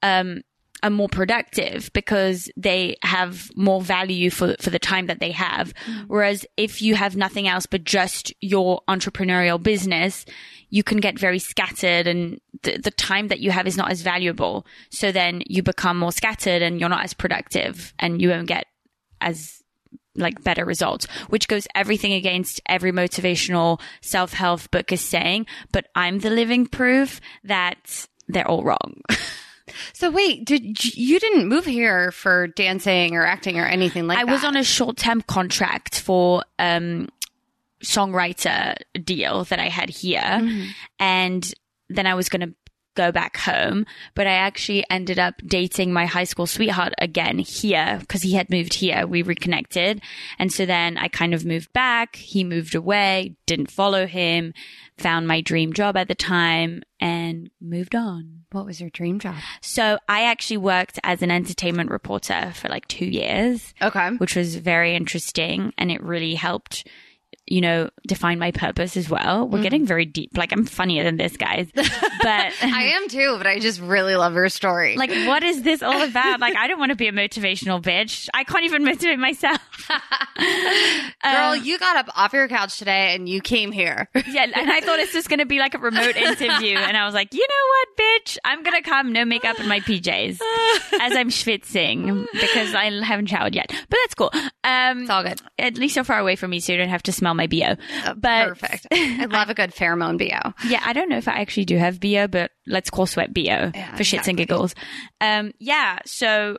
um, 0.03 0.43
are 0.83 0.91
more 0.91 1.09
productive 1.09 1.91
because 1.93 2.51
they 2.57 2.97
have 3.03 3.51
more 3.57 3.81
value 3.81 4.31
for, 4.31 4.57
for 4.61 4.71
the 4.71 4.79
time 4.79 5.07
that 5.07 5.21
they 5.21 5.31
have. 5.31 5.73
Whereas 6.09 6.45
if 6.57 6.83
you 6.83 6.95
have 6.95 7.17
nothing 7.17 7.47
else 7.47 7.67
but 7.67 7.85
just 7.85 8.33
your 8.41 8.83
entrepreneurial 8.89 9.63
business, 9.63 10.25
you 10.71 10.83
can 10.83 10.99
get 10.99 11.19
very 11.19 11.39
scattered 11.39 12.07
and 12.07 12.41
the, 12.63 12.79
the 12.79 12.91
time 12.91 13.29
that 13.29 13.41
you 13.41 13.51
have 13.51 13.67
is 13.67 13.77
not 13.77 13.91
as 13.91 14.03
valuable. 14.03 14.67
So 14.91 15.13
then 15.13 15.43
you 15.47 15.63
become 15.63 15.99
more 15.99 16.13
scattered 16.13 16.63
and 16.63 16.81
you're 16.81 16.89
not 16.89 17.05
as 17.05 17.15
productive 17.15 17.95
and 17.99 18.21
you 18.21 18.31
won't 18.31 18.49
get 18.49 18.67
as 19.21 19.63
like 20.15 20.43
better 20.43 20.65
results, 20.65 21.07
which 21.29 21.49
goes 21.49 21.67
everything 21.75 22.13
against 22.13 22.61
every 22.67 22.93
motivational 22.93 23.81
self 24.03 24.33
help 24.33 24.71
book 24.71 24.93
is 24.93 25.01
saying. 25.01 25.47
But 25.73 25.87
I'm 25.95 26.19
the 26.19 26.31
living 26.31 26.67
proof 26.67 27.21
that 27.45 28.07
they're 28.29 28.49
all 28.49 28.65
wrong. 28.65 29.01
So 29.93 30.11
wait, 30.11 30.45
did 30.45 30.85
you 30.95 31.19
didn't 31.19 31.49
move 31.49 31.65
here 31.65 32.13
for 32.13 32.49
dancing 32.49 33.17
or 33.17 33.25
acting 33.25 33.59
or 33.59 33.67
anything 33.67 34.07
like 34.07 34.19
I 34.19 34.25
that? 34.25 34.31
I 34.31 34.33
was 34.33 34.45
on 34.45 34.57
a 34.57 34.65
short 34.65 34.97
term 34.97 35.23
contract 35.23 36.01
for 36.01 36.45
um 36.59 37.09
songwriter 37.83 38.77
deal 39.05 39.43
that 39.45 39.59
I 39.59 39.69
had 39.69 39.91
here 39.91 40.69
and 41.01 41.55
then 41.89 42.07
I 42.07 42.15
was 42.15 42.29
going 42.29 42.49
to 42.49 42.55
go 42.95 43.11
back 43.11 43.37
home, 43.39 43.87
but 44.15 44.27
I 44.27 44.33
actually 44.33 44.85
ended 44.91 45.19
up 45.19 45.35
dating 45.47 45.93
my 45.93 46.07
high 46.07 46.25
school 46.25 46.47
sweetheart 46.47 46.93
again 46.99 47.39
here 47.39 47.97
because 48.01 48.23
he 48.23 48.35
had 48.35 48.51
moved 48.51 48.75
here. 48.75 49.07
We 49.07 49.23
reconnected. 49.23 50.03
And 50.39 50.53
so 50.53 50.67
then 50.67 50.99
I 50.99 51.09
kind 51.09 51.35
of 51.35 51.45
moved 51.45 51.73
back. 51.73 52.17
He 52.17 52.45
moved 52.45 52.75
away, 52.75 53.37
didn't 53.47 53.71
follow 53.71 54.07
him, 54.07 54.53
found 54.99 55.27
my 55.27 55.41
dream 55.41 55.73
job 55.73 55.97
at 55.97 56.09
the 56.09 56.15
time 56.15 56.83
and 57.01 57.51
moved 57.61 57.95
on. 57.95 58.45
What 58.53 58.67
was 58.67 58.81
your 58.81 58.91
dream 58.91 59.19
job? 59.19 59.37
So 59.61 59.99
I 60.09 60.25
actually 60.25 60.59
worked 60.59 60.99
as 61.03 61.23
an 61.23 61.31
entertainment 61.31 61.91
reporter 61.91 62.53
for 62.55 62.69
like 62.69 62.87
two 62.89 63.07
years 63.07 63.73
Okay. 63.81 64.11
which 64.17 64.37
was 64.37 64.57
very 64.57 64.95
interesting 64.95 65.73
and 65.79 65.91
it 65.91 66.03
really 66.03 66.35
helped 66.35 66.87
you 67.47 67.61
know 67.61 67.91
define 68.07 68.39
my 68.39 68.53
purpose 68.53 68.97
as 68.97 69.11
well 69.11 69.49
we're 69.49 69.57
mm-hmm. 69.57 69.63
getting 69.65 69.87
very 69.87 70.05
deep 70.05 70.31
like 70.37 70.53
i'm 70.53 70.65
funnier 70.65 71.03
than 71.03 71.17
this 71.17 71.37
guys 71.37 71.67
but 71.75 71.85
I 72.63 72.93
am 72.95 73.09
too, 73.09 73.35
but 73.37 73.47
I 73.49 73.59
just 73.59 73.81
really 73.81 74.15
love 74.15 74.35
her 74.35 74.49
story. 74.49 74.97
like 74.97 75.11
what 75.27 75.43
is 75.43 75.63
this 75.63 75.83
all 75.83 76.03
about 76.03 76.39
like 76.41 76.57
i 76.57 76.69
don't 76.69 76.79
want 76.79 76.91
to 76.91 76.97
be 76.97 77.09
a 77.09 77.13
motivational 77.13 77.83
bitch 77.83 78.29
i 78.33 78.45
can't 78.45 78.65
even 78.65 78.85
motivate 78.85 79.19
myself 79.19 79.61
Girl, 81.23 81.57
you 81.57 81.79
got 81.79 81.97
up 81.97 82.09
off 82.17 82.33
your 82.33 82.49
couch 82.49 82.79
today 82.79 83.15
and 83.15 83.29
you 83.29 83.41
came 83.41 83.73
here. 83.73 84.09
yeah 84.15 84.43
and 84.55 84.71
i 84.71 84.81
thought 84.81 84.99
it's 84.99 85.13
just 85.13 85.29
going 85.29 85.39
to 85.39 85.47
be 85.47 85.59
like 85.59 85.75
a 85.75 85.79
remote 85.79 86.17
interview 86.17 86.77
and 86.77 86.97
i 86.97 87.05
was 87.05 87.15
like 87.15 87.33
you 87.33 87.41
know 87.41 87.69
what 87.71 87.89
bitch 88.27 88.39
i'm 88.45 88.63
going 88.63 88.81
to 88.83 88.89
come 88.89 89.13
no 89.13 89.25
makeup 89.25 89.59
in 89.61 89.69
my 89.69 89.81
pjs 89.81 90.39
as 91.01 91.17
i'm 91.17 91.29
schwitzing 91.29 92.27
because 92.33 92.75
i 92.75 92.91
haven't 93.05 93.27
showered 93.27 93.55
yet 93.55 93.67
but 93.69 93.99
that's 94.03 94.15
cool 94.15 94.31
um 94.65 95.03
It's 95.03 95.11
all 95.11 95.23
good. 95.23 95.41
at 95.59 95.77
least 95.77 95.97
you're 95.97 96.05
far 96.05 96.19
away 96.19 96.37
from 96.37 96.51
me 96.51 96.61
so 96.61 96.73
you 96.73 96.79
don't 96.79 96.89
have 96.89 97.03
to 97.05 97.13
smell 97.13 97.35
my 97.35 97.47
bo 97.47 97.77
but 98.17 98.49
Perfect. 98.49 98.87
I 98.93 99.27
love 99.27 99.49
a 99.51 99.55
good 99.55 99.71
pheromone 99.73 100.19
BO. 100.19 100.53
Yeah, 100.69 100.81
I 100.85 100.93
don't 100.93 101.09
know 101.09 101.17
if 101.19 101.29
I 101.29 101.41
actually 101.41 101.65
do 101.67 101.77
have 101.77 102.01
BO, 102.01 102.29
but 102.29 102.51
let's 102.67 102.91
call 102.91 103.07
sweat 103.07 103.33
BO 103.35 103.41
Yeah, 103.43 103.95
for 103.95 104.03
shits 104.03 104.15
exactly. 104.27 104.31
and 104.31 104.39
giggles. 104.39 104.75
Um, 105.21 105.53
yeah. 105.59 105.99
So 106.07 106.59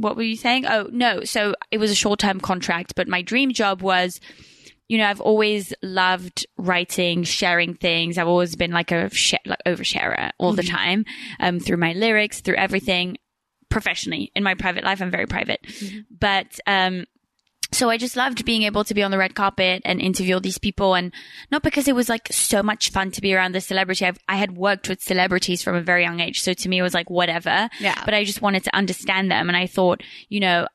what 0.00 0.16
were 0.16 0.22
you 0.22 0.36
saying? 0.36 0.66
Oh, 0.66 0.88
no. 0.92 1.24
So 1.24 1.54
it 1.70 1.78
was 1.78 1.90
a 1.90 1.94
short 1.94 2.20
term 2.20 2.40
contract, 2.40 2.94
but 2.96 3.08
my 3.08 3.22
dream 3.22 3.52
job 3.52 3.82
was, 3.82 4.20
you 4.88 4.98
know, 4.98 5.06
I've 5.06 5.20
always 5.20 5.72
loved 5.82 6.46
writing, 6.56 7.24
sharing 7.24 7.74
things. 7.74 8.18
I've 8.18 8.28
always 8.28 8.56
been 8.56 8.70
like 8.72 8.92
a 8.92 9.10
sh- 9.10 9.34
like 9.44 9.60
oversharer 9.66 10.30
all 10.38 10.52
the 10.52 10.62
time, 10.62 11.04
um, 11.40 11.58
through 11.60 11.78
my 11.78 11.92
lyrics, 11.92 12.40
through 12.40 12.56
everything 12.56 13.16
professionally. 13.68 14.30
In 14.36 14.42
my 14.42 14.54
private 14.54 14.84
life, 14.84 15.02
I'm 15.02 15.10
very 15.10 15.26
private, 15.26 15.60
but, 16.10 16.58
um, 16.66 17.06
so 17.76 17.90
I 17.90 17.98
just 17.98 18.16
loved 18.16 18.44
being 18.44 18.62
able 18.62 18.84
to 18.84 18.94
be 18.94 19.02
on 19.02 19.10
the 19.10 19.18
red 19.18 19.34
carpet 19.34 19.82
and 19.84 20.00
interview 20.00 20.34
all 20.34 20.40
these 20.40 20.58
people 20.58 20.94
and 20.94 21.12
not 21.50 21.62
because 21.62 21.86
it 21.86 21.94
was 21.94 22.08
like 22.08 22.28
so 22.32 22.62
much 22.62 22.90
fun 22.90 23.10
to 23.12 23.20
be 23.20 23.34
around 23.34 23.52
the 23.52 23.60
celebrity. 23.60 24.06
I've, 24.06 24.18
I 24.26 24.36
had 24.36 24.56
worked 24.56 24.88
with 24.88 25.02
celebrities 25.02 25.62
from 25.62 25.74
a 25.74 25.82
very 25.82 26.02
young 26.02 26.20
age. 26.20 26.40
So 26.40 26.54
to 26.54 26.68
me, 26.68 26.78
it 26.78 26.82
was 26.82 26.94
like 26.94 27.10
whatever. 27.10 27.68
Yeah. 27.78 28.00
But 28.04 28.14
I 28.14 28.24
just 28.24 28.40
wanted 28.40 28.64
to 28.64 28.74
understand 28.74 29.30
them. 29.30 29.48
And 29.48 29.56
I 29.56 29.66
thought, 29.66 30.02
you 30.28 30.40
know, 30.40 30.66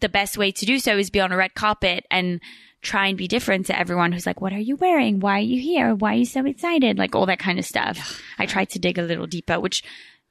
the 0.00 0.08
best 0.08 0.38
way 0.38 0.50
to 0.50 0.66
do 0.66 0.78
so 0.78 0.96
is 0.96 1.10
be 1.10 1.20
on 1.20 1.32
a 1.32 1.36
red 1.36 1.54
carpet 1.54 2.06
and 2.10 2.40
try 2.80 3.08
and 3.08 3.18
be 3.18 3.28
different 3.28 3.66
to 3.66 3.78
everyone 3.78 4.12
who's 4.12 4.24
like, 4.24 4.40
what 4.40 4.54
are 4.54 4.58
you 4.58 4.76
wearing? 4.76 5.20
Why 5.20 5.36
are 5.36 5.40
you 5.40 5.60
here? 5.60 5.94
Why 5.94 6.14
are 6.14 6.18
you 6.18 6.24
so 6.24 6.46
excited? 6.46 6.98
Like 6.98 7.14
all 7.14 7.26
that 7.26 7.38
kind 7.38 7.58
of 7.58 7.66
stuff. 7.66 8.22
I 8.38 8.46
tried 8.46 8.70
to 8.70 8.78
dig 8.78 8.98
a 8.98 9.02
little 9.02 9.26
deeper, 9.26 9.60
which 9.60 9.82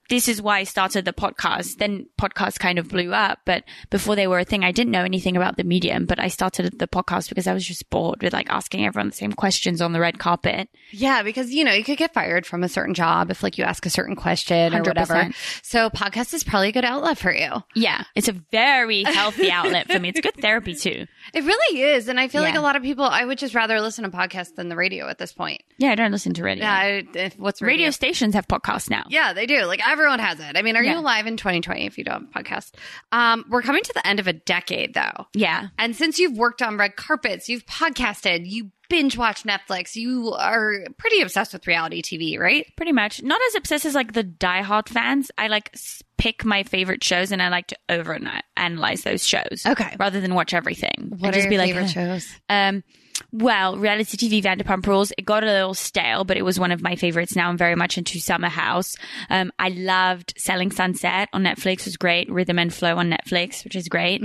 this 0.09 0.27
is 0.27 0.41
why 0.41 0.59
I 0.59 0.63
started 0.63 1.05
the 1.05 1.13
podcast. 1.13 1.77
Then 1.77 2.07
podcasts 2.19 2.59
kind 2.59 2.79
of 2.79 2.89
blew 2.89 3.13
up, 3.13 3.39
but 3.45 3.63
before 3.89 4.15
they 4.15 4.27
were 4.27 4.39
a 4.39 4.43
thing, 4.43 4.63
I 4.63 4.71
didn't 4.71 4.91
know 4.91 5.03
anything 5.03 5.37
about 5.37 5.57
the 5.57 5.63
medium, 5.63 6.05
but 6.05 6.19
I 6.19 6.27
started 6.27 6.77
the 6.79 6.87
podcast 6.87 7.29
because 7.29 7.47
I 7.47 7.53
was 7.53 7.65
just 7.65 7.89
bored 7.89 8.21
with 8.21 8.33
like 8.33 8.49
asking 8.49 8.85
everyone 8.85 9.09
the 9.09 9.15
same 9.15 9.33
questions 9.33 9.81
on 9.81 9.93
the 9.93 9.99
red 9.99 10.19
carpet. 10.19 10.69
Yeah, 10.91 11.23
because 11.23 11.51
you 11.51 11.63
know, 11.63 11.71
you 11.73 11.83
could 11.83 11.97
get 11.97 12.13
fired 12.13 12.45
from 12.45 12.63
a 12.63 12.69
certain 12.69 12.93
job 12.93 13.31
if 13.31 13.43
like 13.43 13.57
you 13.57 13.63
ask 13.63 13.85
a 13.85 13.89
certain 13.89 14.15
question 14.15 14.73
or 14.73 14.81
100%. 14.81 14.87
whatever. 14.87 15.29
So 15.61 15.89
podcast 15.89 16.33
is 16.33 16.43
probably 16.43 16.69
a 16.69 16.73
good 16.73 16.85
outlet 16.85 17.17
for 17.17 17.33
you. 17.33 17.63
Yeah. 17.75 18.03
It's 18.15 18.27
a 18.27 18.33
very 18.51 19.03
healthy 19.03 19.51
outlet 19.51 19.91
for 19.91 19.99
me. 19.99 20.09
It's 20.09 20.21
good 20.21 20.35
therapy 20.35 20.73
too. 20.73 21.05
It 21.33 21.43
really 21.43 21.81
is. 21.81 22.07
And 22.07 22.19
I 22.19 22.27
feel 22.27 22.41
like 22.41 22.55
a 22.55 22.61
lot 22.61 22.75
of 22.75 22.81
people 22.81 23.05
I 23.05 23.23
would 23.23 23.37
just 23.37 23.53
rather 23.53 23.79
listen 23.79 24.03
to 24.03 24.09
podcasts 24.09 24.55
than 24.55 24.69
the 24.69 24.75
radio 24.75 25.07
at 25.07 25.19
this 25.19 25.33
point. 25.33 25.61
Yeah. 25.77 25.91
I 25.91 25.95
don't 25.95 26.11
listen 26.11 26.33
to 26.33 26.43
radio. 26.43 26.63
Yeah, 26.63 26.73
I, 26.73 27.07
if, 27.13 27.37
what's 27.37 27.61
radio? 27.61 27.73
radio 27.73 27.91
stations 27.91 28.33
have 28.33 28.47
podcasts 28.47 28.89
now. 28.89 29.03
Yeah, 29.09 29.33
they 29.33 29.45
do. 29.45 29.65
Like 29.65 29.81
everyone 29.99 30.19
has 30.19 30.39
it. 30.39 30.57
I 30.57 30.61
mean, 30.61 30.75
are 30.75 30.83
Yeah. 30.83 30.93
you 30.93 30.99
alive 30.99 31.27
in 31.27 31.37
2020 31.37 31.85
if 31.85 31.97
you 31.97 32.03
don't 32.03 32.29
have 32.33 32.43
a 32.43 32.43
podcast? 32.49 32.71
Um, 33.11 33.45
we're 33.49 33.61
coming 33.61 33.83
to 33.83 33.93
the 33.93 34.05
end 34.07 34.19
of 34.19 34.27
a 34.27 34.33
decade 34.33 34.93
though. 34.93 35.27
Yeah. 35.33 35.67
And 35.77 35.95
since 35.95 36.17
you've 36.19 36.37
worked 36.37 36.61
on 36.61 36.77
red 36.77 36.95
carpets, 36.95 37.49
you've 37.49 37.65
podcasted, 37.65 38.49
you 38.49 38.71
binge 38.89 39.15
watch 39.17 39.43
Netflix. 39.43 39.95
You 39.95 40.33
are 40.33 40.79
pretty 40.97 41.21
obsessed 41.21 41.53
with 41.53 41.67
reality 41.67 42.01
TV, 42.01 42.39
right? 42.39 42.65
Pretty 42.75 42.91
much. 42.91 43.21
Not 43.21 43.39
as 43.49 43.55
obsessed 43.55 43.85
as 43.85 43.93
like 43.93 44.13
the 44.13 44.23
diehard 44.23 44.89
fans. 44.89 45.29
I 45.37 45.47
like 45.47 45.75
pick 46.17 46.43
my 46.43 46.63
favorite 46.63 47.03
shows 47.03 47.31
and 47.31 47.41
I 47.41 47.49
like 47.49 47.67
to 47.67 47.77
over 47.87 48.17
analyze 48.57 49.03
those 49.03 49.25
shows. 49.25 49.63
Okay. 49.65 49.95
Rather 49.99 50.19
than 50.19 50.33
watch 50.33 50.53
everything. 50.55 51.13
What 51.19 51.33
just 51.33 51.45
are 51.45 51.49
be 51.49 51.55
your 51.55 51.63
like, 51.63 51.69
favorite 51.73 51.83
"Ugh." 51.85 51.89
shows? 52.21 52.33
Um, 52.49 52.83
well, 53.31 53.77
reality 53.77 54.17
TV 54.17 54.41
Vanderpump 54.43 54.85
Rules, 54.85 55.11
it 55.17 55.25
got 55.25 55.43
a 55.43 55.47
little 55.47 55.73
stale, 55.73 56.23
but 56.23 56.37
it 56.37 56.43
was 56.43 56.59
one 56.59 56.71
of 56.71 56.81
my 56.81 56.95
favorites. 56.95 57.35
Now 57.35 57.49
I'm 57.49 57.57
very 57.57 57.75
much 57.75 57.97
into 57.97 58.19
Summer 58.19 58.49
House. 58.49 58.95
Um, 59.29 59.51
I 59.59 59.69
loved 59.69 60.33
Selling 60.37 60.71
Sunset 60.71 61.29
on 61.33 61.43
Netflix 61.43 61.85
was 61.85 61.97
great. 61.97 62.29
Rhythm 62.31 62.59
and 62.59 62.73
Flow 62.73 62.97
on 62.97 63.11
Netflix, 63.11 63.63
which 63.63 63.75
is 63.75 63.87
great. 63.87 64.21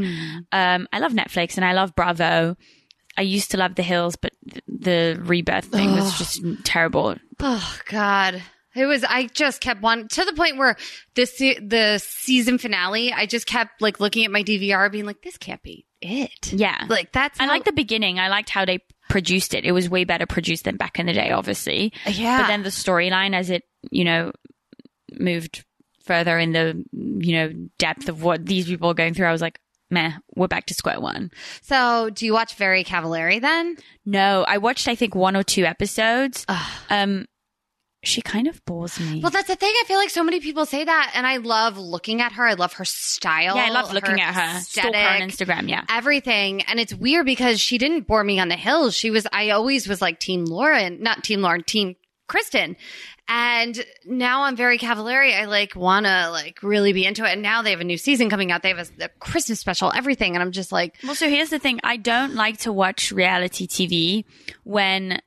Um, 0.52 0.88
I 0.92 0.98
love 0.98 1.12
Netflix 1.12 1.56
and 1.56 1.64
I 1.64 1.72
love 1.72 1.94
Bravo. 1.94 2.56
I 3.16 3.22
used 3.22 3.52
to 3.52 3.56
love 3.56 3.76
The 3.76 3.82
Hills, 3.82 4.16
but 4.16 4.32
th- 4.50 4.64
the 4.66 5.20
rebirth 5.22 5.66
thing 5.66 5.92
was 5.92 6.18
just 6.18 6.42
terrible. 6.64 7.14
Oh 7.40 7.78
God. 7.86 8.42
It 8.74 8.86
was. 8.86 9.04
I 9.04 9.26
just 9.28 9.60
kept 9.60 9.82
one 9.82 10.08
to 10.08 10.24
the 10.24 10.32
point 10.32 10.56
where 10.56 10.76
this 11.14 11.38
the 11.38 12.02
season 12.04 12.58
finale. 12.58 13.12
I 13.12 13.26
just 13.26 13.46
kept 13.46 13.80
like 13.80 14.00
looking 14.00 14.24
at 14.24 14.32
my 14.32 14.42
DVR, 14.42 14.90
being 14.90 15.06
like, 15.06 15.22
"This 15.22 15.36
can't 15.38 15.62
be 15.62 15.86
it." 16.04 16.52
Yeah. 16.52 16.84
like 16.88 17.12
that's. 17.12 17.40
I 17.40 17.44
how- 17.44 17.50
like 17.50 17.64
the 17.64 17.72
beginning. 17.72 18.18
I 18.18 18.28
liked 18.28 18.50
how 18.50 18.64
they 18.64 18.80
produced 19.08 19.54
it. 19.54 19.64
It 19.64 19.72
was 19.72 19.88
way 19.88 20.04
better 20.04 20.26
produced 20.26 20.64
than 20.64 20.76
back 20.76 20.98
in 20.98 21.06
the 21.06 21.12
day, 21.12 21.30
obviously. 21.30 21.92
Yeah. 22.06 22.42
But 22.42 22.46
then 22.48 22.62
the 22.62 22.70
storyline, 22.70 23.34
as 23.34 23.50
it, 23.50 23.62
you 23.90 24.04
know, 24.04 24.32
moved 25.18 25.64
further 26.04 26.38
in 26.38 26.52
the, 26.52 26.84
you 26.92 27.32
know, 27.34 27.52
depth 27.78 28.08
of 28.08 28.22
what 28.22 28.44
these 28.44 28.66
people 28.66 28.90
are 28.90 28.94
going 28.94 29.14
through, 29.14 29.26
I 29.26 29.32
was 29.32 29.40
like, 29.40 29.58
meh, 29.90 30.12
we're 30.34 30.48
back 30.48 30.66
to 30.66 30.74
square 30.74 31.00
one. 31.00 31.30
So, 31.62 32.10
do 32.10 32.26
you 32.26 32.32
watch 32.32 32.54
Very 32.56 32.84
Cavallari 32.84 33.40
then? 33.40 33.76
No, 34.04 34.44
I 34.46 34.58
watched, 34.58 34.88
I 34.88 34.94
think, 34.94 35.14
one 35.14 35.36
or 35.36 35.42
two 35.42 35.64
episodes. 35.64 36.44
Um, 36.90 37.26
she 38.04 38.22
kind 38.22 38.46
of 38.46 38.64
bores 38.64 38.98
me. 39.00 39.20
Well, 39.20 39.30
that's 39.30 39.48
the 39.48 39.56
thing. 39.56 39.72
I 39.80 39.84
feel 39.86 39.98
like 39.98 40.10
so 40.10 40.22
many 40.22 40.40
people 40.40 40.66
say 40.66 40.84
that, 40.84 41.12
and 41.14 41.26
I 41.26 41.38
love 41.38 41.76
looking 41.78 42.20
at 42.20 42.32
her. 42.32 42.46
I 42.46 42.54
love 42.54 42.74
her 42.74 42.84
style. 42.84 43.56
yeah, 43.56 43.66
I 43.66 43.70
love 43.70 43.92
looking 43.92 44.20
at 44.20 44.34
her. 44.34 44.60
Stalk 44.60 44.94
her 44.94 45.00
on 45.00 45.20
Instagram, 45.20 45.68
yeah. 45.68 45.84
Everything, 45.88 46.62
and 46.62 46.78
it's 46.78 46.94
weird 46.94 47.26
because 47.26 47.60
she 47.60 47.78
didn't 47.78 48.06
bore 48.06 48.24
me 48.24 48.38
on 48.38 48.48
the 48.48 48.56
hills. 48.56 48.94
She 48.94 49.10
was. 49.10 49.26
I 49.32 49.50
always 49.50 49.88
was 49.88 50.00
like 50.00 50.20
Team 50.20 50.44
Lauren, 50.44 51.02
not 51.02 51.24
Team 51.24 51.40
Lauren, 51.42 51.62
Team 51.62 51.96
Kristin. 52.28 52.76
And 53.26 53.82
now 54.04 54.42
I'm 54.42 54.54
very 54.54 54.78
Cavallari. 54.78 55.34
I 55.34 55.46
like 55.46 55.74
want 55.74 56.04
to 56.04 56.28
like 56.30 56.62
really 56.62 56.92
be 56.92 57.06
into 57.06 57.24
it. 57.24 57.30
And 57.32 57.40
now 57.42 57.62
they 57.62 57.70
have 57.70 57.80
a 57.80 57.84
new 57.84 57.96
season 57.96 58.28
coming 58.28 58.52
out. 58.52 58.62
They 58.62 58.68
have 58.68 58.90
a, 59.00 59.04
a 59.04 59.08
Christmas 59.18 59.60
special, 59.60 59.90
everything. 59.94 60.34
And 60.34 60.42
I'm 60.42 60.52
just 60.52 60.70
like, 60.72 60.96
Well, 61.02 61.14
so 61.14 61.28
here's 61.28 61.48
the 61.48 61.58
thing. 61.58 61.80
I 61.82 61.96
don't 61.96 62.34
like 62.34 62.58
to 62.60 62.72
watch 62.72 63.12
reality 63.12 63.66
TV 63.66 64.24
when 64.62 65.20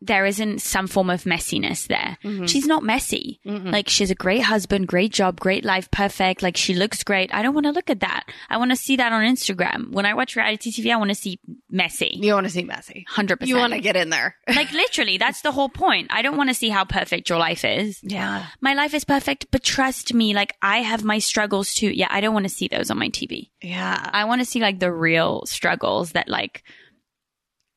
there 0.00 0.26
isn't 0.26 0.60
some 0.60 0.86
form 0.86 1.10
of 1.10 1.24
messiness 1.24 1.86
there. 1.86 2.18
Mm-hmm. 2.22 2.46
She's 2.46 2.66
not 2.66 2.82
messy. 2.82 3.40
Like 3.44 3.88
she's 3.88 4.10
a 4.10 4.14
great 4.14 4.42
husband, 4.42 4.86
great 4.88 5.12
job, 5.12 5.40
great 5.40 5.64
life, 5.64 5.90
perfect. 5.90 6.42
Like 6.42 6.56
she 6.56 6.74
looks 6.74 7.02
great. 7.02 7.32
I 7.34 7.42
don't 7.42 7.54
want 7.54 7.66
to 7.66 7.72
look 7.72 7.90
at 7.90 8.00
that. 8.00 8.24
I 8.50 8.58
want 8.58 8.70
to 8.70 8.76
see 8.76 8.96
that 8.96 9.12
on 9.12 9.22
Instagram. 9.22 9.92
When 9.92 10.06
I 10.06 10.14
watch 10.14 10.36
reality 10.36 10.70
TV, 10.70 10.92
I 10.92 10.96
want 10.96 11.10
to 11.10 11.14
see 11.14 11.40
messy. 11.70 12.18
you 12.20 12.34
want 12.34 12.46
to 12.46 12.52
see 12.52 12.62
messy. 12.62 13.06
100%. 13.10 13.46
You 13.46 13.56
want 13.56 13.72
to 13.72 13.80
get 13.80 13.96
in 13.96 14.10
there. 14.10 14.36
like 14.48 14.72
literally, 14.72 15.18
that's 15.18 15.40
the 15.42 15.52
whole 15.52 15.68
point. 15.68 16.08
I 16.10 16.22
don't 16.22 16.36
want 16.36 16.50
to 16.50 16.54
see 16.54 16.68
how 16.68 16.84
perfect 16.84 17.28
your 17.28 17.38
life 17.38 17.64
is. 17.64 17.98
Yeah. 18.02 18.46
My 18.60 18.74
life 18.74 18.94
is 18.94 19.04
perfect, 19.04 19.46
but 19.50 19.62
trust 19.62 20.12
me, 20.12 20.34
like 20.34 20.54
I 20.62 20.78
have 20.78 21.04
my 21.04 21.18
struggles 21.18 21.74
too. 21.74 21.90
Yeah, 21.90 22.08
I 22.10 22.20
don't 22.20 22.34
want 22.34 22.44
to 22.44 22.54
see 22.54 22.68
those 22.68 22.90
on 22.90 22.98
my 22.98 23.08
TV. 23.08 23.50
Yeah. 23.62 24.10
I 24.12 24.24
want 24.24 24.40
to 24.40 24.44
see 24.44 24.60
like 24.60 24.78
the 24.78 24.92
real 24.92 25.44
struggles 25.46 26.12
that 26.12 26.28
like 26.28 26.62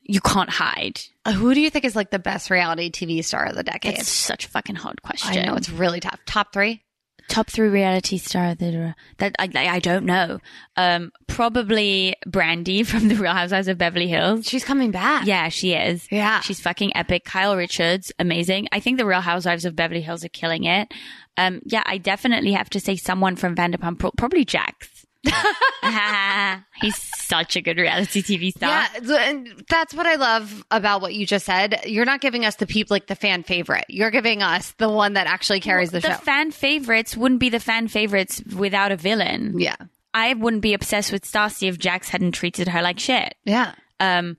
you 0.10 0.22
can't 0.22 0.50
hide. 0.50 1.00
Uh, 1.26 1.34
Who 1.34 1.54
do 1.54 1.62
you 1.62 1.70
think 1.70 1.86
is 1.86 1.96
like 1.96 2.10
the 2.10 2.20
best 2.20 2.50
reality 2.50 2.90
TV 2.90 3.24
star 3.24 3.46
of 3.46 3.56
the 3.56 3.64
decade? 3.64 4.00
It's 4.00 4.10
such 4.10 4.46
a 4.46 4.50
fucking 4.50 4.76
hard 4.76 5.02
question. 5.02 5.38
I 5.38 5.46
know 5.46 5.56
it's 5.56 5.70
really 5.70 6.00
tough. 6.00 6.20
Top 6.26 6.52
three. 6.52 6.82
top 7.30 7.48
three 7.48 7.68
reality 7.70 8.18
star 8.18 8.56
that 8.56 8.96
that 9.20 9.36
I, 9.38 9.50
I 9.56 9.68
I 9.76 9.80
don't 9.80 10.06
know. 10.06 10.40
Um, 10.76 11.12
probably 11.28 12.16
Brandi 12.28 12.86
from 12.92 13.08
the 13.08 13.16
Real 13.16 13.34
Housewives 13.34 13.68
of 13.68 13.78
Beverly 13.78 14.08
Hills. 14.08 14.48
She's 14.48 14.66
coming 14.66 14.90
back. 14.92 15.28
Yeah, 15.28 15.50
she 15.50 15.74
is. 15.74 16.08
Yeah. 16.12 16.40
she's 16.42 16.60
fucking 16.60 16.98
epic. 16.98 17.26
Kyle 17.26 17.56
Richards, 17.56 18.12
amazing. 18.18 18.68
I 18.72 18.80
think 18.80 18.98
the 18.98 19.06
Real 19.06 19.22
Housewives 19.22 19.66
of 19.66 19.76
Beverly 19.76 20.02
Hills 20.02 20.26
are 20.26 20.30
killing 20.30 20.64
it. 20.64 20.92
Um, 21.38 21.62
yeah, 21.66 21.84
I 21.86 22.00
definitely 22.00 22.54
have 22.54 22.70
to 22.72 22.80
say 22.80 22.96
someone 22.96 23.36
from 23.36 23.56
Vanderpump, 23.56 24.18
probably 24.18 24.44
Jax. 24.44 24.99
He's 26.82 26.96
such 27.18 27.56
a 27.56 27.62
good 27.62 27.78
reality 27.78 28.22
TV 28.22 28.52
star. 28.52 28.88
Yeah, 29.02 29.20
and 29.30 29.64
that's 29.70 29.94
what 29.94 30.06
I 30.06 30.16
love 30.16 30.64
about 30.72 31.02
what 31.02 31.14
you 31.14 31.26
just 31.26 31.46
said. 31.46 31.82
You're 31.86 32.06
not 32.06 32.22
giving 32.22 32.46
us 32.46 32.56
the 32.56 32.66
peep 32.68 32.90
like 32.90 33.08
the 33.08 33.16
fan 33.16 33.44
favorite. 33.44 33.86
You're 33.90 34.12
giving 34.12 34.42
us 34.42 34.72
the 34.78 34.90
one 34.90 35.14
that 35.14 35.28
actually 35.28 35.60
carries 35.60 35.92
the, 35.92 36.00
the 36.00 36.10
show. 36.14 36.18
fan 36.20 36.52
favorites 36.52 37.16
wouldn't 37.18 37.40
be 37.40 37.50
the 37.50 37.60
fan 37.60 37.88
favorites 37.88 38.42
without 38.56 38.92
a 38.92 38.96
villain. 38.96 39.56
yeah, 39.58 39.76
I 40.14 40.34
wouldn't 40.34 40.62
be 40.62 40.74
obsessed 40.74 41.12
with 41.12 41.24
Stassi 41.30 41.68
if 41.70 41.78
Jax 41.78 42.10
hadn't 42.10 42.32
treated 42.32 42.68
her 42.70 42.82
like 42.82 43.00
shit. 43.00 43.36
yeah, 43.46 43.74
Um, 44.00 44.38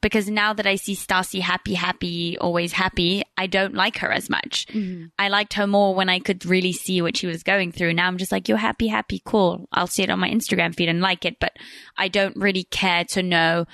because 0.00 0.30
now 0.30 0.52
that 0.52 0.66
I 0.66 0.76
see 0.76 0.94
Stassi 0.94 1.40
happy, 1.40 1.74
happy, 1.74 2.38
always 2.38 2.72
happy, 2.72 3.24
I 3.36 3.46
don't 3.46 3.74
like 3.74 3.98
her 3.98 4.12
as 4.12 4.30
much. 4.30 4.66
Mm-hmm. 4.68 5.06
I 5.18 5.28
liked 5.28 5.54
her 5.54 5.66
more 5.66 5.94
when 5.94 6.08
I 6.08 6.20
could 6.20 6.46
really 6.46 6.72
see 6.72 7.02
what 7.02 7.16
she 7.16 7.26
was 7.26 7.42
going 7.42 7.72
through. 7.72 7.94
Now 7.94 8.06
I'm 8.06 8.18
just 8.18 8.30
like, 8.30 8.48
you're 8.48 8.58
happy, 8.58 8.86
happy, 8.86 9.20
cool. 9.24 9.68
I'll 9.72 9.88
see 9.88 10.04
it 10.04 10.10
on 10.10 10.20
my 10.20 10.30
Instagram 10.30 10.74
feed 10.74 10.88
and 10.88 11.00
like 11.00 11.24
it, 11.24 11.40
but 11.40 11.56
I 11.96 12.08
don't 12.08 12.36
really 12.36 12.64
care 12.64 13.04
to 13.06 13.22
know. 13.22 13.66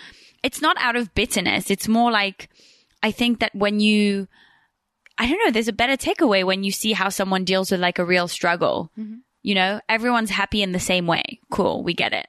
It's 0.42 0.62
not 0.62 0.76
out 0.78 0.96
of 0.96 1.14
bitterness. 1.14 1.70
It's 1.70 1.88
more 1.88 2.10
like, 2.10 2.48
I 3.02 3.10
think 3.10 3.40
that 3.40 3.54
when 3.54 3.80
you, 3.80 4.26
I 5.18 5.28
don't 5.28 5.44
know, 5.44 5.50
there's 5.50 5.68
a 5.68 5.72
better 5.72 5.96
takeaway 5.96 6.42
when 6.44 6.64
you 6.64 6.72
see 6.72 6.92
how 6.92 7.10
someone 7.10 7.44
deals 7.44 7.70
with 7.70 7.80
like 7.80 7.98
a 7.98 8.04
real 8.04 8.28
struggle. 8.28 8.90
Mm-hmm. 8.98 9.16
You 9.42 9.54
know, 9.54 9.80
everyone's 9.90 10.30
happy 10.30 10.62
in 10.62 10.72
the 10.72 10.80
same 10.80 11.06
way. 11.06 11.40
Cool. 11.50 11.84
We 11.84 11.92
get 11.92 12.14
it. 12.14 12.26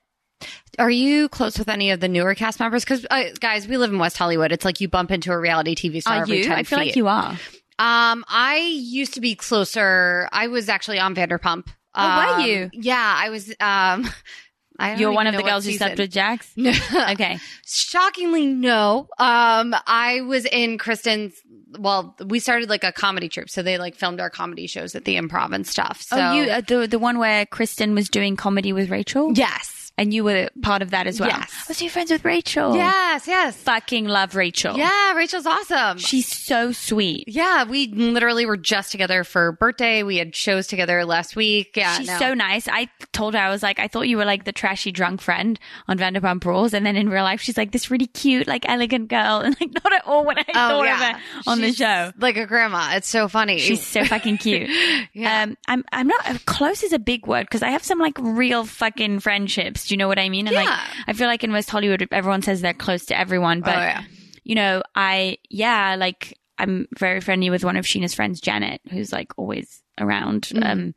Are 0.77 0.89
you 0.91 1.29
close 1.29 1.57
with 1.57 1.69
any 1.69 1.91
of 1.91 1.99
the 2.01 2.07
newer 2.09 2.35
cast 2.35 2.59
members? 2.59 2.83
Because 2.83 3.05
uh, 3.09 3.29
guys, 3.39 3.67
we 3.67 3.77
live 3.77 3.91
in 3.91 3.99
West 3.99 4.17
Hollywood. 4.17 4.51
It's 4.51 4.65
like 4.65 4.81
you 4.81 4.87
bump 4.89 5.09
into 5.11 5.31
a 5.31 5.39
reality 5.39 5.75
TV 5.75 6.01
star 6.01 6.17
Are 6.17 6.21
every 6.23 6.43
you? 6.43 6.51
I 6.51 6.63
feel 6.63 6.79
feet. 6.79 6.85
like 6.87 6.95
you 6.95 7.07
are. 7.07 7.31
Um, 7.77 8.23
I 8.27 8.57
used 8.75 9.13
to 9.15 9.21
be 9.21 9.35
closer. 9.35 10.27
I 10.31 10.47
was 10.47 10.67
actually 10.69 10.99
on 10.99 11.15
Vanderpump. 11.15 11.67
Oh, 11.93 12.17
were 12.17 12.33
Um, 12.35 12.41
you? 12.41 12.69
Yeah, 12.73 13.13
I 13.17 13.29
was. 13.29 13.53
Um, 13.59 14.09
You're 14.97 15.13
one 15.13 15.27
of 15.27 15.35
the 15.35 15.41
girls 15.43 15.65
who 15.65 15.71
slept 15.71 15.97
with 15.97 16.11
Jax? 16.11 16.51
No. 16.57 16.73
Okay. 17.11 17.39
Shockingly, 17.65 18.47
no. 18.47 19.07
Um, 19.17 19.73
I 19.87 20.21
was 20.27 20.45
in 20.45 20.77
Kristen's. 20.77 21.33
Well, 21.79 22.15
we 22.25 22.39
started 22.39 22.69
like 22.69 22.83
a 22.83 22.91
comedy 22.91 23.29
troupe, 23.29 23.49
so 23.49 23.61
they 23.61 23.77
like 23.77 23.95
filmed 23.95 24.19
our 24.19 24.29
comedy 24.29 24.67
shows 24.67 24.93
at 24.95 25.05
the 25.05 25.15
Improv 25.15 25.53
and 25.53 25.65
stuff. 25.65 26.01
So 26.01 26.17
oh, 26.17 26.33
you 26.33 26.43
uh, 26.51 26.61
the 26.61 26.87
the 26.87 26.99
one 26.99 27.17
where 27.19 27.45
Kristen 27.45 27.95
was 27.95 28.09
doing 28.09 28.35
comedy 28.35 28.73
with 28.73 28.89
Rachel, 28.89 29.31
yes, 29.33 29.84
and 29.97 30.13
you 30.13 30.23
were 30.23 30.49
part 30.61 30.81
of 30.81 30.91
that 30.91 31.07
as 31.07 31.19
well. 31.19 31.29
Yes. 31.29 31.51
So 31.77 31.83
you're 31.83 31.91
friends 31.91 32.11
with 32.11 32.25
Rachel? 32.25 32.75
yes, 32.75 33.27
yes. 33.27 33.55
Fucking 33.57 34.05
love 34.05 34.35
Rachel. 34.35 34.77
Yeah, 34.77 35.13
Rachel's 35.13 35.45
awesome. 35.45 35.97
She's 35.97 36.27
so 36.27 36.71
sweet. 36.71 37.25
yeah, 37.27 37.63
we 37.63 37.87
literally 37.87 38.45
were 38.45 38.57
just 38.57 38.91
together 38.91 39.23
for 39.23 39.51
birthday. 39.53 40.03
We 40.03 40.17
had 40.17 40.35
shows 40.35 40.67
together 40.67 41.05
last 41.05 41.35
week. 41.35 41.75
Yeah, 41.77 41.97
She's 41.97 42.07
no. 42.07 42.17
so 42.19 42.33
nice. 42.33 42.67
I 42.67 42.89
told 43.13 43.33
her 43.35 43.39
I 43.39 43.49
was 43.49 43.63
like, 43.63 43.79
I 43.79 43.87
thought 43.87 44.07
you 44.07 44.17
were 44.17 44.25
like 44.25 44.43
the 44.45 44.51
trashy 44.51 44.91
drunk 44.91 45.21
friend 45.21 45.59
on 45.87 45.97
Vanderpump 45.97 46.43
Rules, 46.45 46.73
and 46.73 46.85
then 46.85 46.95
in 46.95 47.09
real 47.09 47.23
life, 47.23 47.41
she's 47.41 47.57
like 47.57 47.71
this 47.71 47.89
really 47.89 48.07
cute, 48.07 48.47
like 48.47 48.67
elegant 48.67 49.07
girl, 49.09 49.39
and 49.45 49.55
like 49.59 49.71
not 49.83 49.93
at 49.93 50.05
all 50.05 50.25
what 50.25 50.37
I 50.37 50.45
Oh, 50.49 50.53
thought 50.53 50.83
yeah. 50.85 51.09
of 51.11 51.15
her 51.15 51.21
on 51.47 51.59
She's 51.59 51.77
the 51.77 51.83
show. 51.85 52.11
like 52.19 52.37
a 52.37 52.45
grandma. 52.45 52.91
It's 52.95 53.07
so 53.09 53.27
funny. 53.27 53.59
She's 53.59 53.85
so 53.85 54.03
fucking 54.05 54.37
cute. 54.39 54.69
Yeah. 55.13 55.43
Um, 55.43 55.57
I'm 55.67 55.83
I'm 55.93 56.07
not 56.07 56.45
close 56.45 56.83
is 56.83 56.91
a 56.91 56.99
big 56.99 57.25
word 57.27 57.43
because 57.43 57.63
I 57.63 57.69
have 57.69 57.83
some 57.83 57.99
like 57.99 58.17
real 58.19 58.65
fucking 58.65 59.19
friendships. 59.21 59.84
Do 59.87 59.93
you 59.93 59.97
know 59.97 60.07
what 60.07 60.19
I 60.19 60.29
mean? 60.29 60.47
And 60.47 60.55
like 60.55 60.79
I 61.07 61.13
feel 61.13 61.27
like 61.27 61.43
in 61.43 61.51
West 61.51 61.69
Hollywood, 61.69 62.07
everyone 62.11 62.41
says 62.41 62.61
they're 62.61 62.73
close 62.73 63.05
to 63.07 63.17
everyone, 63.17 63.61
but 63.61 63.75
oh 63.75 63.81
yeah. 63.81 64.03
you 64.43 64.55
know, 64.55 64.83
I 64.95 65.37
yeah, 65.49 65.95
like 65.97 66.37
I'm 66.57 66.87
very 66.97 67.21
friendly 67.21 67.49
with 67.49 67.63
one 67.63 67.77
of 67.77 67.85
Scheana's 67.85 68.13
friends, 68.13 68.39
Janet, 68.39 68.81
who's 68.89 69.11
like 69.11 69.33
always 69.37 69.83
around. 69.99 70.43
Mm-hmm. 70.43 70.63
Um, 70.63 70.95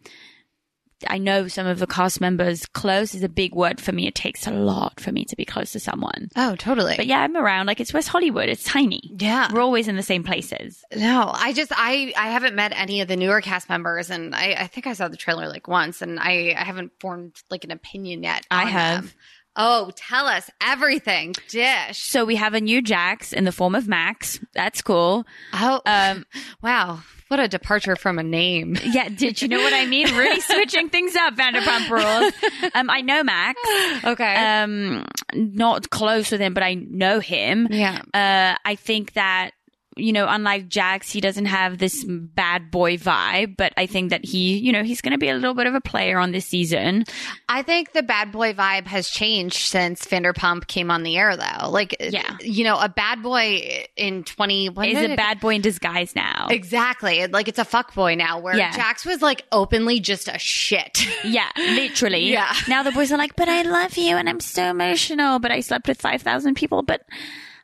I 1.06 1.18
know 1.18 1.46
some 1.48 1.66
of 1.66 1.78
the 1.78 1.86
cast 1.86 2.20
members. 2.20 2.66
Close 2.66 3.14
is 3.14 3.22
a 3.22 3.28
big 3.28 3.54
word 3.54 3.80
for 3.80 3.92
me. 3.92 4.06
It 4.08 4.14
takes 4.14 4.46
a 4.46 4.50
lot 4.50 4.98
for 5.00 5.12
me 5.12 5.24
to 5.26 5.36
be 5.36 5.44
close 5.44 5.72
to 5.72 5.80
someone. 5.80 6.28
Oh, 6.36 6.56
totally. 6.56 6.94
But 6.96 7.06
yeah, 7.06 7.20
I'm 7.20 7.36
around. 7.36 7.66
Like 7.66 7.80
it's 7.80 7.92
West 7.94 8.08
Hollywood. 8.08 8.48
It's 8.48 8.64
tiny. 8.64 9.00
yeah. 9.18 9.48
We're 9.52 9.60
always 9.60 9.86
in 9.88 9.96
the 9.96 10.02
same 10.02 10.24
places. 10.24 10.84
No, 10.94 11.30
I 11.32 11.52
just 11.52 11.72
I 11.74 12.12
I 12.16 12.28
haven't 12.30 12.54
met 12.56 12.72
any 12.74 13.00
of 13.00 13.08
the 13.08 13.16
newer 13.16 13.40
cast 13.40 13.68
members, 13.68 14.10
and 14.10 14.34
I 14.34 14.54
I 14.58 14.66
think 14.66 14.86
I 14.86 14.92
saw 14.94 15.08
the 15.08 15.16
trailer 15.16 15.48
like 15.48 15.68
once, 15.68 16.02
and 16.02 16.18
I 16.18 16.54
I 16.58 16.64
haven't 16.64 16.92
formed 17.00 17.34
like 17.50 17.64
an 17.64 17.70
opinion 17.70 18.22
yet. 18.22 18.46
I 18.50 18.64
have. 18.64 19.02
them. 19.04 19.12
Oh, 19.60 19.90
tell 19.96 20.26
us 20.26 20.48
everything. 20.60 21.34
Dish. 21.48 21.98
So 22.04 22.24
we 22.24 22.36
have 22.36 22.54
a 22.54 22.60
new 22.60 22.80
Jax 22.80 23.32
in 23.32 23.42
the 23.44 23.50
form 23.50 23.74
of 23.74 23.88
Max. 23.88 24.38
That's 24.54 24.82
cool. 24.82 25.24
Oh, 25.52 25.80
Um, 25.84 26.24
wow. 26.62 27.00
What 27.28 27.40
a 27.40 27.48
departure 27.48 27.94
from 27.96 28.18
a 28.18 28.22
name. 28.22 28.76
yeah, 28.84 29.08
did 29.08 29.40
you 29.42 29.48
know 29.48 29.58
what 29.58 29.72
I 29.74 29.84
mean? 29.86 30.14
Really 30.14 30.40
switching 30.40 30.88
things 30.88 31.14
up, 31.14 31.34
Vanderpump 31.34 31.90
Rules. 31.90 32.32
Um, 32.74 32.88
I 32.90 33.00
know 33.02 33.22
Max. 33.22 33.60
Okay. 34.04 34.34
Um, 34.34 35.04
not 35.34 35.90
close 35.90 36.30
with 36.30 36.40
him, 36.40 36.54
but 36.54 36.62
I 36.62 36.74
know 36.74 37.20
him. 37.20 37.68
yeah. 37.70 38.00
Uh, 38.14 38.56
I 38.64 38.74
think 38.76 39.12
that, 39.14 39.50
you 39.98 40.12
know, 40.12 40.26
unlike 40.28 40.68
Jax, 40.68 41.10
he 41.10 41.20
doesn't 41.20 41.46
have 41.46 41.78
this 41.78 42.04
bad 42.08 42.70
boy 42.70 42.96
vibe, 42.96 43.56
but 43.56 43.72
I 43.76 43.86
think 43.86 44.10
that 44.10 44.24
he, 44.24 44.58
you 44.58 44.72
know, 44.72 44.82
he's 44.82 45.00
going 45.00 45.12
to 45.12 45.18
be 45.18 45.28
a 45.28 45.34
little 45.34 45.54
bit 45.54 45.66
of 45.66 45.74
a 45.74 45.80
player 45.80 46.18
on 46.18 46.32
this 46.32 46.46
season. 46.46 47.04
I 47.48 47.62
think 47.62 47.92
the 47.92 48.02
bad 48.02 48.32
boy 48.32 48.52
vibe 48.52 48.86
has 48.86 49.08
changed 49.10 49.56
since 49.56 50.04
Vanderpump 50.06 50.66
came 50.66 50.90
on 50.90 51.02
the 51.02 51.16
air, 51.16 51.36
though. 51.36 51.68
Like, 51.70 51.96
Yeah. 52.00 52.36
you 52.40 52.64
know, 52.64 52.78
a 52.78 52.88
bad 52.88 53.22
boy 53.22 53.84
in 53.96 54.24
20. 54.24 54.66
is 54.68 54.76
a 54.98 55.10
it- 55.12 55.16
bad 55.16 55.40
boy 55.40 55.54
in 55.56 55.60
disguise 55.60 56.14
now. 56.16 56.48
Exactly. 56.50 57.26
Like, 57.26 57.48
it's 57.48 57.58
a 57.58 57.64
fuck 57.64 57.94
boy 57.94 58.14
now, 58.14 58.38
where 58.38 58.56
Yeah. 58.56 58.70
Jax 58.72 59.04
was 59.04 59.20
like 59.22 59.44
openly 59.52 60.00
just 60.00 60.28
a 60.28 60.38
shit. 60.38 61.06
Yeah, 61.24 61.48
literally. 61.56 62.30
Yeah. 62.30 62.54
Now 62.68 62.82
the 62.82 62.92
boys 62.92 63.10
are 63.12 63.18
like, 63.18 63.34
but 63.36 63.48
I 63.48 63.62
love 63.62 63.96
you 63.96 64.16
and 64.16 64.28
I'm 64.28 64.40
so 64.40 64.62
emotional, 64.70 65.38
but 65.40 65.50
I 65.50 65.60
slept 65.60 65.88
with 65.88 66.00
5,000 66.00 66.54
people, 66.54 66.82
but 66.82 67.02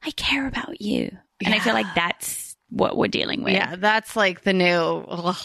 I 0.05 0.11
care 0.11 0.47
about 0.47 0.81
you. 0.81 1.17
And 1.45 1.55
I 1.55 1.59
feel 1.59 1.75
like 1.75 1.87
that's 1.95 2.57
what 2.71 2.97
we're 2.97 3.09
dealing 3.09 3.43
with. 3.43 3.55
yeah. 3.55 3.77
That's 3.77 4.17
like 4.17 4.43
the 4.43 4.53
new, 4.53 5.05
ugh, 5.09 5.37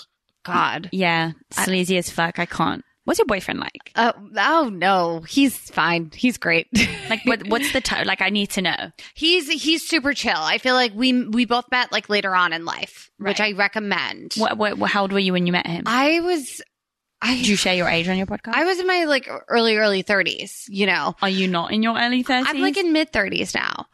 God. 0.43 0.89
Yeah. 0.91 1.31
Sleazy 1.51 1.97
as 1.97 2.09
fuck. 2.09 2.39
I 2.39 2.45
can't. 2.45 2.83
What's 3.05 3.17
your 3.17 3.25
boyfriend 3.25 3.59
like? 3.59 3.91
Uh, 3.95 4.13
oh 4.37 4.69
no, 4.71 5.21
he's 5.21 5.57
fine. 5.57 6.11
He's 6.13 6.37
great. 6.37 6.67
Like, 7.09 7.25
what, 7.25 7.47
what's 7.47 7.73
the 7.73 7.81
tone? 7.81 8.05
Like, 8.05 8.21
I 8.21 8.29
need 8.29 8.51
to 8.51 8.61
know. 8.61 8.91
he's 9.15 9.49
he's 9.49 9.87
super 9.87 10.13
chill. 10.13 10.37
I 10.37 10.59
feel 10.59 10.75
like 10.75 10.91
we 10.93 11.25
we 11.25 11.45
both 11.45 11.65
met 11.71 11.91
like 11.91 12.07
later 12.07 12.35
on 12.35 12.53
in 12.53 12.65
life, 12.65 13.09
which 13.17 13.39
I 13.39 13.45
Right. 13.47 13.57
recommend. 13.57 14.35
What, 14.37 14.59
what, 14.59 14.77
how 14.91 15.01
old 15.01 15.11
were 15.11 15.17
you 15.17 15.33
when 15.33 15.47
you 15.47 15.51
met 15.53 15.65
him? 15.65 15.85
I 15.87 16.19
was 16.19 16.61
I 17.19 17.35
Did 17.35 17.47
you 17.47 17.55
share 17.55 17.73
your 17.73 17.89
age 17.89 18.07
on 18.07 18.15
your 18.15 18.27
podcast? 18.27 18.53
I 18.53 18.63
was 18.65 18.79
in 18.79 18.85
my 18.85 19.05
like 19.05 19.27
early 19.47 19.77
early 19.77 20.03
30s, 20.03 20.65
you 20.67 20.85
know. 20.85 21.15
Are 21.19 21.29
you 21.29 21.47
not 21.47 21.71
in 21.71 21.81
your 21.81 21.97
early 21.97 22.23
30s? 22.23 22.43
I'm 22.45 22.59
like 22.61 22.77
in 22.77 22.93
mid 22.93 23.11
30s 23.11 23.55
now. 23.55 23.87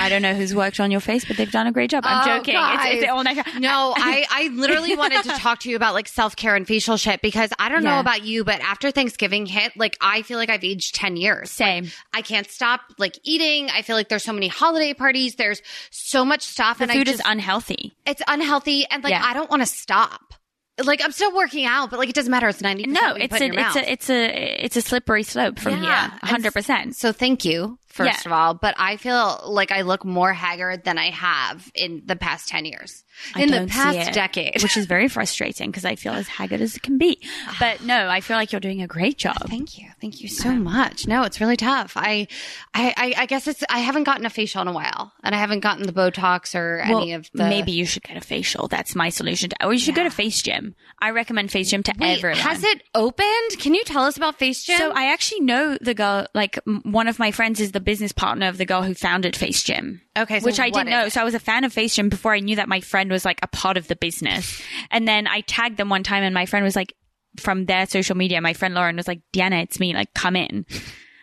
I 0.00 0.08
don't 0.08 0.22
know 0.22 0.34
who's 0.34 0.54
worked 0.54 0.80
on 0.80 0.90
your 0.90 1.00
face, 1.00 1.24
but 1.24 1.36
they've 1.36 1.50
done 1.50 1.66
a 1.66 1.72
great 1.72 1.90
job. 1.90 2.04
I'm 2.06 2.22
Oh, 2.22 2.36
joking. 2.38 2.54
It's, 2.56 3.02
it's 3.02 3.10
all 3.10 3.22
nice. 3.24 3.36
No, 3.58 3.94
I, 3.96 4.26
I 4.30 4.48
literally 4.48 4.96
wanted 4.96 5.22
to 5.24 5.30
talk 5.38 5.60
to 5.60 5.70
you 5.70 5.76
about 5.76 5.94
like 5.94 6.08
self 6.08 6.36
care 6.36 6.54
and 6.56 6.66
facial 6.66 6.96
shit 6.96 7.22
because 7.22 7.50
I 7.58 7.68
don't 7.68 7.82
know 7.84 8.00
about 8.00 8.24
you, 8.24 8.44
but 8.44 8.60
after 8.60 8.90
Thanksgiving 8.90 9.46
hit, 9.46 9.76
like 9.76 9.96
I 10.00 10.22
feel 10.22 10.38
like 10.38 10.50
I've 10.50 10.64
aged 10.64 10.94
10 10.94 11.16
years. 11.16 11.50
Same. 11.50 11.90
I 12.12 12.22
can't 12.22 12.48
stop 12.50 12.80
like 12.98 13.18
eating. 13.24 13.70
I 13.70 13.82
feel 13.82 13.96
like 13.96 14.08
there's 14.08 14.24
so 14.24 14.32
many 14.32 14.48
holiday 14.48 14.94
parties. 14.94 15.34
There's 15.36 15.62
so 15.90 16.24
much 16.24 16.42
stuff 16.42 16.78
The 16.78 16.84
and 16.84 16.92
food 16.92 17.08
I 17.08 17.12
is 17.12 17.22
unhealthy. 17.24 17.92
it's 18.06 18.22
unhealthy 18.28 18.86
and 18.90 19.02
like 19.04 19.10
Yeah. 19.12 19.22
I 19.24 19.34
don't 19.34 19.50
want 19.50 19.62
to 19.62 19.66
stop. 19.66 20.34
Like 20.82 21.04
I'm 21.04 21.12
still 21.12 21.34
working 21.36 21.66
out, 21.66 21.90
but 21.90 21.98
like 21.98 22.08
it 22.08 22.14
doesn't 22.14 22.30
matter. 22.30 22.48
It's 22.48 22.62
90% 22.62 22.86
No, 22.86 23.14
it's 23.14 23.34
a, 23.40 23.44
it's 23.44 23.56
mouth. 23.56 23.76
a, 23.76 23.92
it's 23.92 24.10
a, 24.10 24.64
it's 24.64 24.76
a 24.76 24.80
slippery 24.80 25.22
slope 25.22 25.58
from 25.58 25.82
Yeah. 25.84 26.08
here. 26.10 26.18
hundred 26.22 26.54
percent. 26.54 26.96
So 26.96 27.12
thank 27.12 27.44
you, 27.44 27.78
first 27.92 28.24
Yeah. 28.24 28.28
of 28.28 28.32
all. 28.32 28.54
But 28.54 28.74
I 28.78 28.96
feel 28.96 29.40
like 29.46 29.70
I 29.70 29.82
look 29.82 30.04
more 30.04 30.32
haggard 30.32 30.84
than 30.84 30.98
I 30.98 31.10
have 31.10 31.70
in 31.74 32.02
the 32.06 32.16
past 32.16 32.48
10 32.48 32.64
years. 32.64 33.04
I 33.34 33.42
in 33.42 33.50
the 33.50 33.66
past 33.66 34.08
it, 34.08 34.14
decade. 34.14 34.62
which 34.62 34.76
is 34.76 34.86
very 34.86 35.08
frustrating 35.16 35.70
because 35.70 35.84
I 35.84 35.96
feel 35.96 36.12
as 36.12 36.28
haggard 36.28 36.60
as 36.60 36.76
it 36.76 36.82
can 36.82 36.98
be. 36.98 37.18
Ah. 37.46 37.56
But 37.58 37.82
no, 37.84 38.08
I 38.08 38.20
feel 38.20 38.36
like 38.36 38.52
you're 38.52 38.60
doing 38.60 38.82
a 38.82 38.86
great 38.86 39.18
job. 39.18 39.36
Oh, 39.42 39.46
thank 39.48 39.78
you. 39.78 39.88
Thank 40.00 40.20
you 40.20 40.28
so 40.28 40.52
much. 40.52 41.06
No, 41.06 41.22
it's 41.22 41.40
really 41.40 41.56
tough. 41.56 41.92
I, 41.96 42.26
I, 42.74 43.14
I, 43.16 43.26
guess 43.26 43.46
it's, 43.46 43.62
I 43.70 43.78
haven't 43.78 44.04
gotten 44.04 44.26
a 44.26 44.30
facial 44.30 44.62
in 44.62 44.68
a 44.68 44.72
while 44.72 45.12
and 45.22 45.34
I 45.34 45.38
haven't 45.38 45.60
gotten 45.60 45.86
the 45.86 45.92
Botox 45.92 46.54
or 46.54 46.80
any 46.80 47.12
of 47.12 47.30
the. 47.32 47.44
maybe 47.44 47.72
you 47.72 47.86
should 47.86 48.02
get 48.02 48.16
a 48.16 48.20
facial. 48.20 48.68
That's 48.68 48.94
my 48.94 49.08
solution. 49.08 49.50
To, 49.50 49.66
or 49.66 49.72
you 49.72 49.78
should 49.78 49.94
go 49.94 50.04
to 50.04 50.10
Face 50.10 50.42
Gym. 50.42 50.74
I 51.00 51.10
recommend 51.10 51.50
Face 51.50 51.70
Gym 51.70 51.82
to 51.84 51.94
Wait, 51.98 52.18
everyone. 52.18 52.38
has 52.38 52.62
it 52.62 52.82
opened? 52.94 53.58
Can 53.58 53.74
you 53.74 53.84
tell 53.84 54.04
us 54.04 54.16
about 54.16 54.38
Face 54.38 54.64
Gym? 54.64 54.78
So 54.78 54.92
I 54.92 55.12
actually 55.12 55.40
know 55.40 55.76
the 55.80 55.94
girl. 55.94 56.26
Like 56.34 56.58
one 56.82 57.08
of 57.08 57.18
my 57.18 57.30
friends 57.30 57.60
is 57.60 57.72
the 57.72 57.80
business 57.80 58.12
partner 58.12 58.48
of 58.48 58.58
the 58.58 58.64
girl 58.64 58.82
who 58.82 58.94
founded 58.94 59.36
Face 59.36 59.62
Gym. 59.62 60.00
Okay, 60.16 60.40
so 60.40 60.44
which 60.44 60.60
I 60.60 60.68
didn't 60.68 60.90
know. 60.90 61.06
it? 61.06 61.12
So 61.12 61.22
I 61.22 61.24
was 61.24 61.34
a 61.34 61.40
fan 61.40 61.64
of 61.64 61.72
Face 61.72 61.94
Gym 61.94 62.10
before 62.10 62.34
I 62.34 62.40
knew 62.40 62.56
that 62.56 62.68
my 62.68 62.80
friend 62.80 63.01
was 63.10 63.24
like 63.24 63.38
a 63.42 63.48
part 63.48 63.76
of 63.76 63.88
the 63.88 63.96
business. 63.96 64.60
And 64.90 65.06
then 65.06 65.26
I 65.26 65.40
tagged 65.42 65.76
them 65.76 65.88
one 65.88 66.02
time, 66.02 66.22
and 66.22 66.34
my 66.34 66.46
friend 66.46 66.64
was 66.64 66.76
like, 66.76 66.94
from 67.38 67.64
their 67.64 67.86
social 67.86 68.16
media, 68.16 68.40
my 68.40 68.52
friend 68.52 68.74
Lauren 68.74 68.96
was 68.96 69.08
like, 69.08 69.22
"Deanna, 69.32 69.62
it's 69.62 69.80
me. 69.80 69.94
Like, 69.94 70.12
come 70.14 70.36
in." 70.36 70.66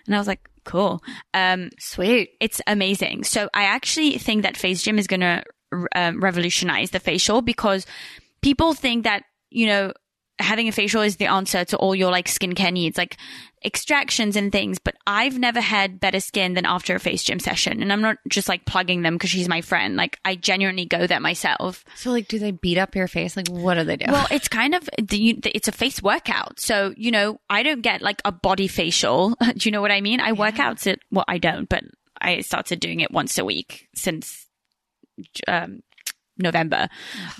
And 0.08 0.16
I 0.16 0.18
was 0.18 0.28
like, 0.28 0.50
"Cool." 0.66 1.04
Um, 1.34 1.70
Sweet. 1.78 2.32
it's 2.40 2.62
amazing. 2.66 3.24
So 3.26 3.50
I 3.54 3.64
actually 3.64 4.18
think 4.18 4.42
that 4.44 4.58
Face 4.58 4.82
Gym 4.82 4.98
is 4.98 5.06
going 5.06 5.20
to 5.20 5.44
um, 5.96 6.20
revolutionize 6.20 6.90
the 6.92 7.00
facial 7.00 7.42
because 7.44 7.86
people 8.42 8.74
think 8.74 9.04
that, 9.04 9.24
you 9.52 9.68
know, 9.68 9.94
having 10.40 10.68
a 10.68 10.72
facial 10.72 11.02
is 11.02 11.18
the 11.18 11.26
answer 11.26 11.66
to 11.66 11.78
all 11.78 11.94
your 11.94 12.12
like 12.12 12.28
skincare 12.28 12.72
needs, 12.72 12.98
like 12.98 13.18
extractions 13.64 14.36
and 14.36 14.52
things. 14.52 14.80
But 14.80 14.96
I've 15.06 15.38
never 15.38 15.60
had 15.60 16.00
better 16.00 16.20
skin 16.20 16.54
than 16.54 16.66
after 16.66 16.96
a 16.96 17.00
Face 17.00 17.24
Gym 17.24 17.40
session. 17.40 17.82
And 17.82 17.92
I'm 17.92 18.02
not 18.02 18.18
just 18.28 18.48
like 18.48 18.66
plugging 18.66 19.02
them 19.02 19.16
because 19.16 19.30
she's 19.30 19.50
my 19.50 19.62
friend. 19.62 19.96
Like 19.96 20.18
I 20.24 20.36
genuinely 20.36 20.86
go 20.86 21.08
there 21.08 21.20
myself. 21.20 21.84
So, 21.96 22.12
like, 22.12 22.28
do 22.28 22.40
they 22.40 22.52
beat 22.52 22.78
up 22.78 22.96
your 22.96 23.08
face? 23.08 23.36
Like, 23.36 23.50
what 23.50 23.76
do 23.76 23.84
they 23.84 23.98
do? 23.98 24.06
Well, 24.10 24.28
it's 24.32 24.48
kind 24.48 24.74
of 24.74 24.90
the, 24.98 25.40
it's 25.46 25.68
a 25.68 25.74
face 25.74 26.02
workout. 26.02 26.60
So, 26.60 26.94
you 26.96 27.12
know, 27.12 27.40
I 27.50 27.64
don't 27.64 27.82
get 27.82 28.02
like 28.02 28.22
a 28.26 28.32
body 28.32 28.68
facial. 28.68 29.36
Do 29.56 29.68
you 29.68 29.72
know 29.72 29.82
what 29.82 29.92
I 29.92 30.02
mean? 30.02 30.22
I 30.22 30.32
work 30.34 30.60
out 30.60 30.80
to, 30.80 30.98
well, 31.12 31.26
I 31.28 31.38
don't, 31.38 31.68
but 31.68 31.84
I 32.22 32.42
started 32.42 32.80
doing 32.80 33.00
it 33.02 33.12
once 33.12 33.38
a 33.38 33.46
week 33.46 33.88
since, 33.96 34.48
um, 35.48 35.82
November. 36.40 36.88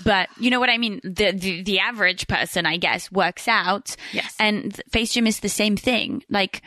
But 0.04 0.28
you 0.38 0.50
know 0.50 0.60
what 0.60 0.70
I 0.70 0.78
mean? 0.78 1.00
The, 1.02 1.32
the, 1.32 1.62
the 1.62 1.80
average 1.80 2.28
person, 2.28 2.66
I 2.66 2.76
guess, 2.76 3.10
works 3.10 3.48
out. 3.48 3.96
Yes. 4.12 4.34
And 4.38 4.80
face 4.92 5.12
gym 5.12 5.26
is 5.26 5.40
the 5.40 5.48
same 5.48 5.76
thing. 5.76 6.22
Like, 6.28 6.62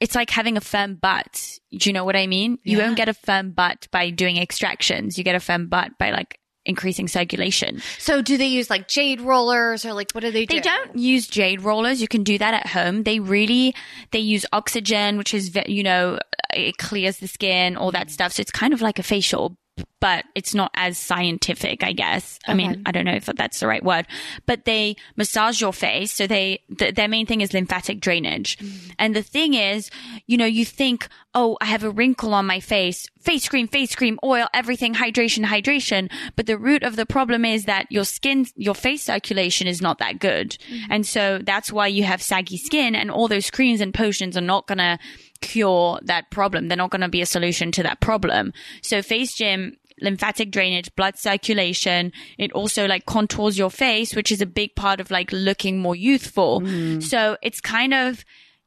it's 0.00 0.14
like 0.14 0.30
having 0.30 0.56
a 0.56 0.60
firm 0.60 0.94
butt. 0.94 1.58
Do 1.70 1.88
you 1.88 1.92
know 1.92 2.04
what 2.04 2.16
I 2.16 2.26
mean? 2.26 2.58
You 2.64 2.78
Yeah. 2.78 2.86
won't 2.86 2.96
get 2.96 3.08
a 3.08 3.14
firm 3.14 3.52
butt 3.52 3.86
by 3.90 4.10
doing 4.10 4.38
extractions. 4.38 5.18
You 5.18 5.24
get 5.24 5.34
a 5.34 5.40
firm 5.40 5.68
butt 5.68 5.98
by 5.98 6.10
like 6.10 6.38
increasing 6.64 7.08
circulation. 7.08 7.80
so, 7.98 8.22
do 8.22 8.36
they 8.36 8.46
use 8.46 8.70
like 8.70 8.88
jade 8.88 9.20
rollers 9.20 9.84
or 9.84 9.92
like 9.92 10.10
what 10.12 10.22
do 10.22 10.30
they 10.30 10.46
do? 10.46 10.56
They 10.56 10.60
don't 10.60 10.96
use 10.96 11.26
jade 11.26 11.62
rollers. 11.62 12.00
You 12.00 12.08
can 12.08 12.22
do 12.22 12.38
that 12.38 12.54
at 12.54 12.66
home. 12.66 13.02
They 13.02 13.20
really, 13.20 13.74
they 14.12 14.18
use 14.18 14.46
oxygen, 14.52 15.18
which 15.18 15.34
is, 15.34 15.56
you 15.66 15.82
know, 15.82 16.18
it 16.54 16.78
clears 16.78 17.18
the 17.18 17.28
skin, 17.28 17.76
all 17.76 17.92
that 17.92 18.08
mm. 18.08 18.10
stuff. 18.10 18.32
So 18.32 18.40
it's 18.40 18.50
kind 18.50 18.72
of 18.72 18.80
like 18.80 18.98
a 18.98 19.02
facial, 19.02 19.56
but 20.00 20.24
it's 20.34 20.54
not 20.54 20.70
as 20.74 20.96
scientific, 20.96 21.84
I 21.84 21.92
guess. 21.92 22.38
I 22.46 22.54
mean, 22.54 22.82
I 22.86 22.90
don't 22.90 23.04
know 23.04 23.14
if 23.14 23.26
that's 23.26 23.60
the 23.60 23.66
right 23.66 23.84
word, 23.84 24.06
but 24.46 24.64
they 24.64 24.96
massage 25.16 25.60
your 25.60 25.74
face. 25.74 26.12
So 26.12 26.26
they, 26.26 26.62
th- 26.76 26.94
their 26.94 27.06
main 27.06 27.26
thing 27.26 27.42
is 27.42 27.52
lymphatic 27.52 28.00
drainage. 28.00 28.56
Mm-hmm. 28.58 28.92
And 28.98 29.14
the 29.14 29.22
thing 29.22 29.52
is, 29.52 29.90
you 30.26 30.38
know, 30.38 30.46
you 30.46 30.64
think, 30.64 31.06
oh, 31.34 31.58
I 31.60 31.66
have 31.66 31.84
a 31.84 31.90
wrinkle 31.90 32.32
on 32.32 32.46
my 32.46 32.60
face, 32.60 33.08
face 33.20 33.46
cream, 33.46 33.68
face 33.68 33.94
cream, 33.94 34.18
oil, 34.24 34.46
everything, 34.54 34.94
hydration, 34.94 35.44
hydration. 35.44 36.10
But 36.34 36.46
the 36.46 36.58
root 36.58 36.82
of 36.82 36.96
the 36.96 37.06
problem 37.06 37.44
is 37.44 37.66
that 37.66 37.86
your 37.90 38.04
skin, 38.04 38.46
your 38.56 38.74
face 38.74 39.02
circulation 39.02 39.66
is 39.66 39.82
not 39.82 39.98
that 39.98 40.18
good. 40.18 40.56
Mm-hmm. 40.70 40.92
And 40.92 41.06
so 41.06 41.40
that's 41.44 41.70
why 41.70 41.88
you 41.88 42.04
have 42.04 42.22
saggy 42.22 42.56
skin 42.56 42.94
and 42.94 43.10
all 43.10 43.28
those 43.28 43.50
creams 43.50 43.82
and 43.82 43.92
potions 43.92 44.34
are 44.34 44.40
not 44.40 44.66
going 44.66 44.78
to 44.78 44.98
cure 45.40 45.98
that 46.02 46.30
problem. 46.30 46.68
They're 46.68 46.76
not 46.76 46.90
going 46.90 47.00
to 47.00 47.08
be 47.08 47.22
a 47.22 47.26
solution 47.26 47.72
to 47.72 47.82
that 47.82 48.00
problem. 48.00 48.52
So 48.82 49.02
face 49.02 49.34
gym, 49.34 49.76
lymphatic 50.00 50.50
drainage, 50.50 50.94
blood 50.96 51.16
circulation. 51.18 52.12
It 52.38 52.52
also 52.52 52.86
like 52.86 53.06
contours 53.06 53.58
your 53.58 53.70
face, 53.70 54.14
which 54.14 54.32
is 54.32 54.40
a 54.40 54.46
big 54.46 54.74
part 54.74 55.00
of 55.00 55.10
like 55.10 55.30
looking 55.32 55.78
more 55.78 55.96
youthful. 55.96 56.60
Mm. 56.60 57.02
So 57.02 57.36
it's 57.42 57.60
kind 57.60 57.94
of, 57.94 58.24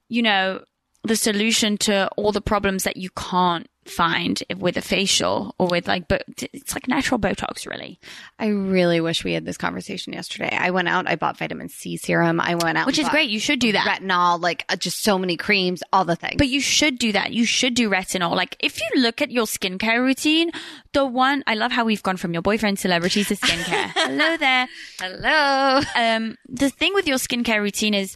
you 0.09 0.21
know, 0.21 0.63
the 1.03 1.15
solution 1.15 1.77
to 1.77 2.07
all 2.15 2.31
the 2.31 2.41
problems 2.41 2.83
that 2.83 2.97
you 2.97 3.09
can't 3.11 3.67
find 3.85 4.41
with 4.57 4.77
a 4.77 4.81
facial 4.81 5.55
or 5.57 5.67
with 5.67 5.87
like, 5.87 6.07
but 6.07 6.23
it's 6.53 6.73
like 6.73 6.87
natural 6.87 7.19
Botox 7.19 7.65
really, 7.67 7.99
I 8.39 8.47
really 8.47 9.01
wish 9.01 9.23
we 9.23 9.33
had 9.33 9.45
this 9.45 9.57
conversation 9.57 10.13
yesterday. 10.13 10.49
I 10.51 10.71
went 10.71 10.87
out, 10.87 11.09
I 11.09 11.15
bought 11.15 11.37
vitamin 11.37 11.69
C 11.69 11.97
serum. 11.97 12.39
I 12.39 12.55
went 12.55 12.77
out, 12.77 12.87
which 12.87 12.99
is 12.99 13.09
great. 13.09 13.29
You 13.29 13.39
should 13.39 13.59
do 13.59 13.71
that. 13.73 14.01
Retinol, 14.01 14.41
like 14.41 14.65
uh, 14.69 14.75
just 14.75 15.03
so 15.03 15.17
many 15.17 15.37
creams, 15.37 15.83
all 15.91 16.05
the 16.05 16.15
things. 16.15 16.35
But 16.37 16.47
you 16.47 16.61
should 16.61 16.97
do 16.97 17.11
that. 17.11 17.33
You 17.33 17.45
should 17.45 17.73
do 17.73 17.89
retinol. 17.89 18.35
Like 18.35 18.55
if 18.59 18.79
you 18.79 19.01
look 19.01 19.21
at 19.21 19.31
your 19.31 19.45
skincare 19.45 19.99
routine, 19.99 20.51
the 20.93 21.05
one 21.05 21.43
I 21.47 21.55
love 21.55 21.71
how 21.71 21.85
we've 21.85 22.03
gone 22.03 22.17
from 22.17 22.33
your 22.33 22.41
boyfriend 22.41 22.79
celebrity 22.79 23.23
to 23.23 23.35
skincare. 23.35 23.91
Hello 23.95 24.37
there. 24.37 24.67
hello. 24.99 25.81
Um, 25.95 26.37
the 26.47 26.69
thing 26.69 26.93
with 26.93 27.07
your 27.07 27.17
skincare 27.17 27.61
routine 27.61 27.93
is, 27.93 28.15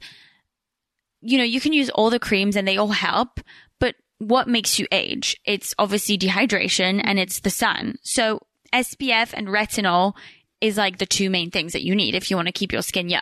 you 1.22 1.38
know, 1.38 1.44
you 1.44 1.60
can 1.60 1.74
use 1.74 1.90
all 1.90 2.10
the 2.10 2.20
creams 2.20 2.56
and 2.56 2.68
they 2.68 2.78
all 2.78 2.90
help, 2.90 3.40
what 4.20 4.48
makes 4.48 4.80
you 4.80 4.88
age? 4.92 5.36
It's 5.46 5.74
obviously 5.78 6.18
dehydration 6.18 7.02
and 7.04 7.20
it's 7.20 7.40
the 7.42 7.50
sun. 7.50 7.98
So 8.04 8.42
SPF 8.74 9.34
and 9.34 9.48
retinol 9.48 10.14
is 10.62 10.78
like 10.78 10.98
the 10.98 11.06
two 11.06 11.30
main 11.30 11.52
things 11.52 11.74
that 11.74 11.84
you 11.84 11.96
need 11.96 12.16
if 12.16 12.30
you 12.32 12.36
want 12.36 12.48
to 12.48 12.52
keep 12.52 12.72
your 12.72 12.82
skin 12.82 13.10
young. 13.10 13.22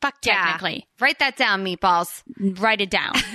Fuck 0.00 0.14
yeah. 0.24 0.46
Technically. 0.46 0.88
Write 0.98 1.20
that 1.20 1.36
down, 1.36 1.64
meatballs. 1.64 2.24
Write 2.60 2.80
it 2.80 2.90
down. 2.90 3.12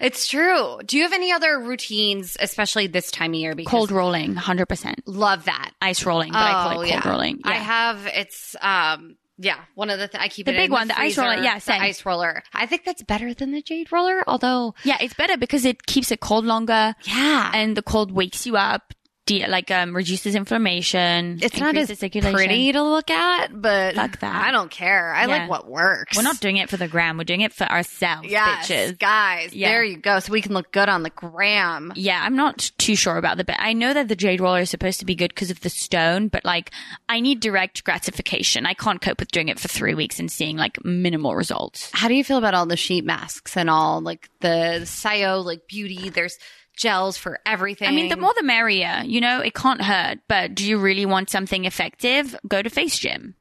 it's 0.00 0.26
true. 0.26 0.78
Do 0.84 0.96
you 0.96 1.04
have 1.04 1.12
any 1.12 1.30
other 1.30 1.60
routines, 1.60 2.36
especially 2.40 2.88
this 2.88 3.12
time 3.12 3.30
of 3.34 3.36
year? 3.38 3.54
Because 3.54 3.70
cold 3.70 3.92
rolling, 3.92 4.34
100%. 4.34 4.94
love 5.06 5.44
that. 5.44 5.70
Ice 5.80 6.04
rolling, 6.04 6.32
but 6.32 6.38
I 6.38 6.52
call 6.54 6.70
it 6.70 6.74
cold 6.74 6.86
Oh, 6.86 6.88
yeah. 6.88 7.08
rolling. 7.08 7.40
I 7.44 7.54
have 7.54 8.04
it's 8.12 8.56
um 8.60 9.16
yeah 9.38 9.58
one 9.74 9.90
of 9.90 9.98
the 9.98 10.08
th- 10.08 10.22
I 10.22 10.28
keep 10.28 10.46
The 10.46 10.52
big 10.52 10.70
one, 10.70 10.88
the 10.88 10.98
ice 10.98 11.18
roller, 11.18 11.36
yeah, 11.42 11.56
the 11.56 11.60
same. 11.60 11.80
ice 11.82 12.04
roller. 12.06 12.42
I 12.54 12.66
think 12.66 12.84
that's 12.84 13.02
better 13.02 13.34
than 13.34 13.52
the 13.52 13.62
jade 13.62 13.92
roller. 13.92 14.22
Although 14.26 14.74
yeah, 14.84 14.96
it's 15.00 15.14
better 15.14 15.36
because 15.36 15.64
it 15.64 15.86
keeps 15.86 16.10
it 16.10 16.20
cold 16.20 16.44
longer. 16.44 16.94
yeah, 17.04 17.50
and 17.54 17.76
the 17.76 17.82
cold 17.82 18.10
wakes 18.12 18.46
you 18.46 18.56
up, 18.56 18.92
de- 19.26 19.46
like 19.46 19.70
um, 19.70 19.94
reduces 19.94 20.34
inflammation. 20.34 21.38
it's 21.42 21.58
not 21.58 21.76
as 21.76 21.88
pretty 21.98 22.72
to 22.72 22.82
look 22.82 23.10
at, 23.10 23.60
but 23.60 23.94
Fuck 23.94 24.20
that. 24.20 24.46
I 24.46 24.50
don't 24.50 24.70
care. 24.70 25.12
I 25.12 25.22
Yeah. 25.22 25.26
like 25.26 25.50
what 25.50 25.68
works. 25.68 26.16
We're 26.16 26.22
not 26.22 26.40
doing 26.40 26.56
it 26.56 26.70
for 26.70 26.76
the 26.76 26.88
gram. 26.88 27.18
We're 27.18 27.24
doing 27.24 27.40
it 27.42 27.52
for 27.52 27.64
ourselves, 27.64 28.28
yes, 28.30 28.68
bitches. 28.68 28.98
guys. 28.98 29.52
Yeah. 29.52 29.68
There 29.68 29.84
you 29.84 29.96
go. 29.98 30.20
So 30.20 30.32
we 30.32 30.40
can 30.40 30.52
look 30.52 30.72
good 30.72 30.88
on 30.88 31.02
the 31.02 31.10
gram. 31.10 31.92
Yeah, 31.96 32.20
I'm 32.22 32.36
not 32.36 32.70
too 32.78 32.96
sure 32.96 33.16
about 33.16 33.36
the 33.36 33.44
bit. 33.44 33.56
I 33.58 33.72
know 33.72 33.92
that 33.92 34.08
the 34.08 34.16
jade 34.16 34.40
roller 34.40 34.60
is 34.60 34.70
supposed 34.70 35.00
to 35.00 35.06
be 35.06 35.14
good 35.14 35.34
because 35.34 35.50
of 35.50 35.60
the 35.60 35.70
stone, 35.70 36.28
but 36.28 36.44
like, 36.44 36.70
I 37.08 37.20
need 37.20 37.40
direct 37.40 37.84
gratification. 37.84 38.64
I 38.66 38.74
can't 38.74 39.00
cope 39.00 39.18
with 39.20 39.30
doing 39.32 39.48
it 39.48 39.58
for 39.58 39.68
three 39.68 39.94
weeks 39.94 40.18
and 40.18 40.30
seeing 40.30 40.56
like 40.56 40.82
minimal 40.84 41.34
results. 41.34 41.90
How 41.92 42.08
do 42.08 42.14
you 42.14 42.24
feel 42.24 42.38
about 42.38 42.54
all 42.54 42.66
the 42.66 42.76
sheet 42.76 43.04
masks 43.04 43.56
and 43.56 43.68
all 43.68 44.00
like 44.00 44.28
the 44.40 44.80
Sio 44.84 45.44
like 45.44 45.66
beauty? 45.66 46.08
There's 46.10 46.38
gels 46.76 47.16
for 47.16 47.40
everything. 47.44 47.88
I 47.88 47.92
mean, 47.92 48.08
the 48.08 48.16
more 48.16 48.32
the 48.36 48.42
merrier. 48.42 49.02
You 49.04 49.20
know, 49.20 49.40
it 49.40 49.54
can't 49.54 49.82
hurt. 49.82 50.18
But 50.28 50.54
do 50.54 50.64
you 50.64 50.78
really 50.78 51.06
want 51.06 51.30
something 51.30 51.64
effective? 51.64 52.36
Go 52.46 52.62
to 52.62 52.70
Face 52.70 52.98
Gym. 52.98 53.34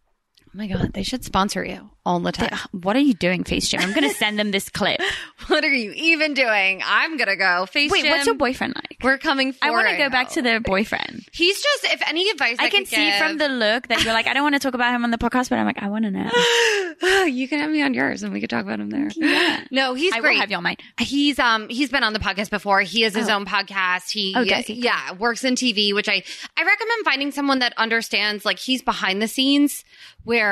Oh 0.56 0.58
my 0.58 0.68
god, 0.68 0.94
they 0.94 1.04
should 1.04 1.26
sponsor 1.26 1.66
you 1.66 1.90
all 2.06 2.20
the 2.20 2.32
time. 2.32 2.58
What 2.72 2.96
are 2.96 3.00
you 3.00 3.14
doing, 3.14 3.44
Face 3.44 3.68
Gym? 3.68 3.82
I'm 3.82 3.94
going 3.94 4.08
to 4.08 4.16
send 4.16 4.40
them 4.40 4.52
this 4.52 4.70
clip. 4.70 5.02
What 5.48 5.64
are 5.64 5.74
you 5.74 5.92
even 5.92 6.34
doing? 6.34 6.82
I'm 6.84 7.18
gonna 7.18 7.36
go 7.36 7.68
face 7.68 7.92
Wait, 7.92 8.06
what's 8.10 8.26
your 8.26 8.34
boyfriend 8.34 8.74
like? 8.76 8.98
We're 9.04 9.20
coming 9.20 9.54
for 9.54 9.64
I 9.64 9.70
want 9.70 9.88
to 9.90 9.98
go 9.98 10.10
back 10.10 10.30
to 10.32 10.42
the 10.42 10.60
boyfriend. 10.60 11.24
He's 11.32 11.62
just, 11.62 11.84
if 11.84 12.02
any 12.10 12.30
advice 12.32 12.58
I, 12.60 12.66
I 12.66 12.70
can 12.72 12.86
see 12.86 12.96
give- 12.96 13.20
from 13.20 13.38
the 13.38 13.48
look 13.50 13.88
that 13.90 14.04
you're 14.04 14.14
like, 14.14 14.26
I 14.26 14.34
don't 14.34 14.42
want 14.42 14.56
to 14.56 14.60
talk 14.60 14.74
about 14.74 14.96
him 14.96 15.04
on 15.04 15.12
the 15.12 15.20
podcast, 15.20 15.50
but 15.50 15.60
I'm 15.60 15.66
like, 15.68 15.84
I 15.84 15.90
want 15.90 16.06
to 16.06 16.12
know. 16.12 17.26
you 17.26 17.48
can 17.48 17.60
have 17.60 17.70
me 17.70 17.84
on 17.84 17.94
yours 17.94 18.24
and 18.24 18.34
we 18.34 18.42
could 18.42 18.50
talk 18.50 18.64
about 18.64 18.80
him 18.80 18.90
there. 18.90 19.10
Yeah. 19.16 19.66
No, 19.70 19.94
he's 19.94 20.14
I 20.14 20.20
great. 20.20 20.34
will 20.36 20.40
have 20.42 20.50
you 20.50 20.58
on 20.58 20.64
mine. 20.64 20.78
He's 21.00 21.38
um 21.38 21.70
he's 21.70 21.92
been 21.92 22.04
on 22.04 22.14
the 22.14 22.20
podcast 22.20 22.50
before. 22.50 22.82
He 22.82 23.02
has 23.02 23.14
his 23.14 23.30
own 23.30 23.46
podcast. 23.46 24.10
He 24.10 24.34
Oh, 24.36 24.44
he? 24.44 24.74
yeah 24.74 25.14
works 25.14 25.44
in 25.44 25.54
TV, 25.56 25.94
which 25.94 26.10
I 26.10 26.24
I 26.58 26.64
recommend 26.64 27.06
finding 27.06 27.32
someone 27.32 27.60
that 27.60 27.74
understands 27.78 28.46
like 28.46 28.58
he's 28.58 28.82
behind 28.82 29.22
the 29.22 29.28
scenes 29.28 29.84
where 30.24 30.45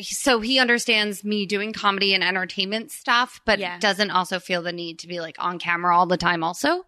so 0.00 0.40
he 0.40 0.58
understands 0.58 1.24
me 1.24 1.46
doing 1.46 1.72
comedy 1.72 2.14
and 2.14 2.22
entertainment 2.24 2.90
stuff, 2.90 3.40
but 3.44 3.58
Yeah. 3.58 3.78
doesn't 3.78 4.10
also 4.10 4.38
feel 4.38 4.62
the 4.62 4.72
need 4.72 4.98
to 5.00 5.06
be 5.08 5.20
like 5.20 5.36
on 5.38 5.58
camera 5.58 5.96
all 5.96 6.06
the 6.06 6.16
time. 6.16 6.42
Also, 6.42 6.84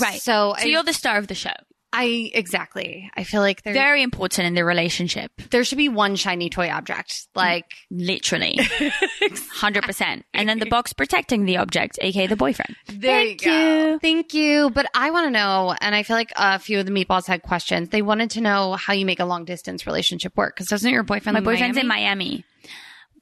Right. 0.00 0.20
So, 0.20 0.54
So 0.58 0.64
I, 0.66 0.70
you're 0.70 0.82
the 0.82 0.92
star 0.92 1.18
of 1.18 1.28
the 1.28 1.34
show. 1.34 1.52
I 1.96 2.30
exactly. 2.34 3.10
I 3.16 3.24
feel 3.24 3.40
like 3.40 3.62
they're 3.62 3.72
Very 3.72 4.02
important 4.02 4.46
in 4.48 4.54
the 4.54 4.64
relationship. 4.64 5.30
there 5.50 5.64
should 5.64 5.78
be 5.78 5.88
one 5.88 6.16
shiny 6.16 6.50
toy 6.50 6.68
object 6.70 7.28
like. 7.34 7.66
Literally. 7.90 8.58
100%. 9.22 10.22
And 10.34 10.48
then 10.48 10.58
the 10.58 10.66
box 10.66 10.92
protecting 10.92 11.44
the 11.44 11.56
object, 11.58 11.98
aka 12.02 12.26
the 12.26 12.36
boyfriend. 12.36 12.76
There 12.88 13.24
Thank 13.24 13.44
you 13.44 13.50
go. 13.50 13.90
you. 13.92 13.98
Thank 14.00 14.34
you. 14.34 14.70
But 14.70 14.86
I 14.94 15.10
want 15.10 15.26
to 15.26 15.30
know, 15.30 15.74
and 15.80 15.94
I 15.94 16.02
feel 16.02 16.16
like 16.16 16.32
a 16.36 16.58
few 16.58 16.80
of 16.80 16.86
the 16.86 16.92
meatballs 16.92 17.26
had 17.26 17.42
questions. 17.42 17.90
They 17.90 18.02
wanted 18.02 18.30
to 18.32 18.40
know 18.40 18.74
how 18.74 18.92
you 18.92 19.06
make 19.06 19.20
a 19.20 19.24
long 19.24 19.44
distance 19.44 19.86
relationship 19.86 20.36
work. 20.36 20.56
Because 20.56 20.68
doesn't 20.68 20.90
your 20.90 21.02
boyfriend? 21.02 21.34
My 21.34 21.40
boyfriend's 21.40 21.78
in 21.78 21.86
Miami? 21.86 22.44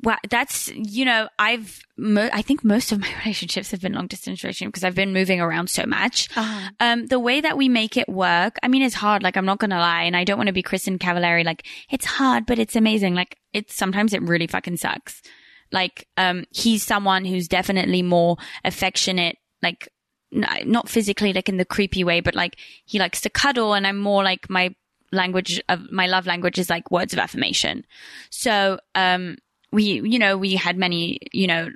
Well, 0.02 0.16
that's, 0.28 0.68
you 0.68 1.04
know, 1.04 1.28
I've, 1.38 1.80
mo- 1.96 2.30
I 2.32 2.42
think 2.42 2.64
most 2.64 2.90
of 2.90 3.00
my 3.00 3.12
relationships 3.24 3.70
have 3.70 3.80
been 3.80 3.92
long 3.92 4.08
distance 4.08 4.42
relationships 4.42 4.72
because 4.72 4.84
I've 4.84 4.96
been 4.96 5.12
moving 5.12 5.40
around 5.40 5.70
so 5.70 5.84
much. 5.86 6.28
Uh-huh. 6.36 6.70
Um, 6.80 7.06
the 7.06 7.20
way 7.20 7.40
that 7.40 7.56
we 7.56 7.68
make 7.68 7.96
it 7.96 8.08
work, 8.08 8.56
I 8.62 8.68
mean, 8.68 8.82
it's 8.82 8.96
hard. 8.96 9.22
Like, 9.22 9.36
I'm 9.36 9.44
not 9.44 9.58
going 9.58 9.70
to 9.70 9.78
lie. 9.78 10.02
And 10.02 10.16
I 10.16 10.24
don't 10.24 10.38
want 10.38 10.48
to 10.48 10.52
be 10.52 10.62
Kristin 10.62 10.98
Cavallari. 10.98 11.44
Like, 11.44 11.64
it's 11.90 12.04
hard, 12.04 12.46
but 12.46 12.58
it's 12.58 12.74
amazing. 12.74 13.14
Like, 13.14 13.38
it's 13.52 13.74
sometimes 13.74 14.12
it 14.12 14.22
really 14.22 14.48
fucking 14.48 14.76
sucks. 14.76 15.22
Like, 15.70 16.08
um, 16.16 16.44
he's 16.50 16.82
someone 16.82 17.24
who's 17.24 17.46
definitely 17.46 18.02
more 18.02 18.36
affectionate, 18.64 19.36
like, 19.62 19.88
n- 20.34 20.46
not 20.66 20.88
physically, 20.88 21.32
like 21.32 21.48
in 21.48 21.56
the 21.58 21.64
creepy 21.64 22.04
way, 22.04 22.20
but 22.20 22.34
like 22.34 22.56
he 22.84 22.98
likes 22.98 23.20
to 23.22 23.30
cuddle 23.30 23.74
and 23.74 23.86
I'm 23.86 23.98
more 23.98 24.22
like 24.22 24.50
my 24.50 24.74
language 25.12 25.62
of 25.68 25.90
my 25.92 26.06
love 26.06 26.26
language 26.26 26.58
is 26.58 26.70
like 26.70 26.90
words 26.90 27.12
of 27.12 27.18
affirmation. 27.18 27.84
So, 28.30 28.78
um, 28.94 29.36
we, 29.72 29.84
you 30.08 30.18
know, 30.18 30.36
we 30.36 30.54
had 30.54 30.76
many, 30.76 31.18
you 31.32 31.46
know, 31.46 31.68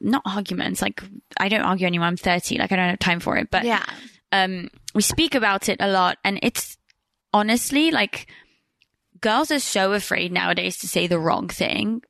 not 0.00 0.22
arguments. 0.24 0.80
Like 0.82 1.02
I 1.38 1.48
don't 1.48 1.62
argue 1.62 1.86
anymore. 1.86 2.06
I'm 2.06 2.16
30. 2.16 2.58
Like 2.58 2.72
I 2.72 2.76
don't 2.76 2.88
have 2.90 2.98
time 2.98 3.20
for 3.20 3.36
it, 3.36 3.50
but 3.50 3.64
Yeah. 3.64 3.84
um, 4.32 4.68
we 4.94 5.02
speak 5.02 5.34
about 5.34 5.68
it 5.68 5.78
a 5.80 5.88
lot 5.88 6.18
and 6.24 6.38
it's 6.42 6.76
honestly 7.32 7.90
like 7.90 8.26
girls 9.20 9.50
are 9.50 9.58
so 9.58 9.92
afraid 9.92 10.32
nowadays 10.32 10.76
to 10.78 10.88
say 10.88 11.06
the 11.06 11.18
wrong 11.18 11.48
thing 11.48 12.02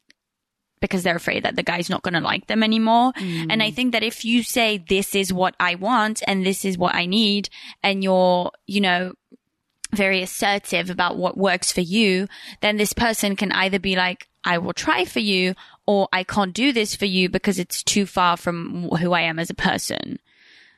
because 0.80 1.03
they're 1.05 1.14
afraid 1.16 1.45
that 1.45 1.55
the 1.55 1.62
guy's 1.62 1.88
not 1.88 2.03
going 2.03 2.14
to 2.14 2.20
like 2.20 2.47
them 2.49 2.62
anymore. 2.64 3.12
And 3.16 3.62
I 3.62 3.70
think 3.70 3.93
that 3.93 4.03
if 4.03 4.24
you 4.24 4.43
say, 4.43 4.78
this 4.78 5.14
is 5.14 5.32
what 5.32 5.55
I 5.61 5.76
want 5.76 6.22
and 6.26 6.45
this 6.45 6.64
is 6.64 6.76
what 6.76 6.95
I 6.97 7.07
need 7.07 7.49
and 7.84 8.03
you're, 8.03 8.51
you 8.66 8.80
know, 8.80 9.12
very 9.95 10.22
assertive 10.22 10.90
about 10.90 11.16
what 11.16 11.36
works 11.38 11.70
for 11.70 11.82
you, 11.82 12.26
then 12.62 12.78
this 12.78 12.93
person 12.95 13.36
can 13.36 13.53
either 13.53 13.78
be 13.78 13.95
like, 13.95 14.26
I 14.45 14.59
will 14.59 14.72
try 14.72 15.05
for 15.05 15.20
you 15.20 15.55
or 15.86 16.09
I 16.12 16.24
can't 16.24 16.55
do 16.55 16.72
this 16.72 16.95
for 16.95 17.07
you 17.07 17.28
because 17.28 17.59
it's 17.59 17.82
too 17.82 18.07
far 18.07 18.36
from 18.36 18.88
who 18.88 19.12
I 19.12 19.22
am 19.22 19.38
as 19.38 19.51
a 19.51 19.55
person. 19.55 20.18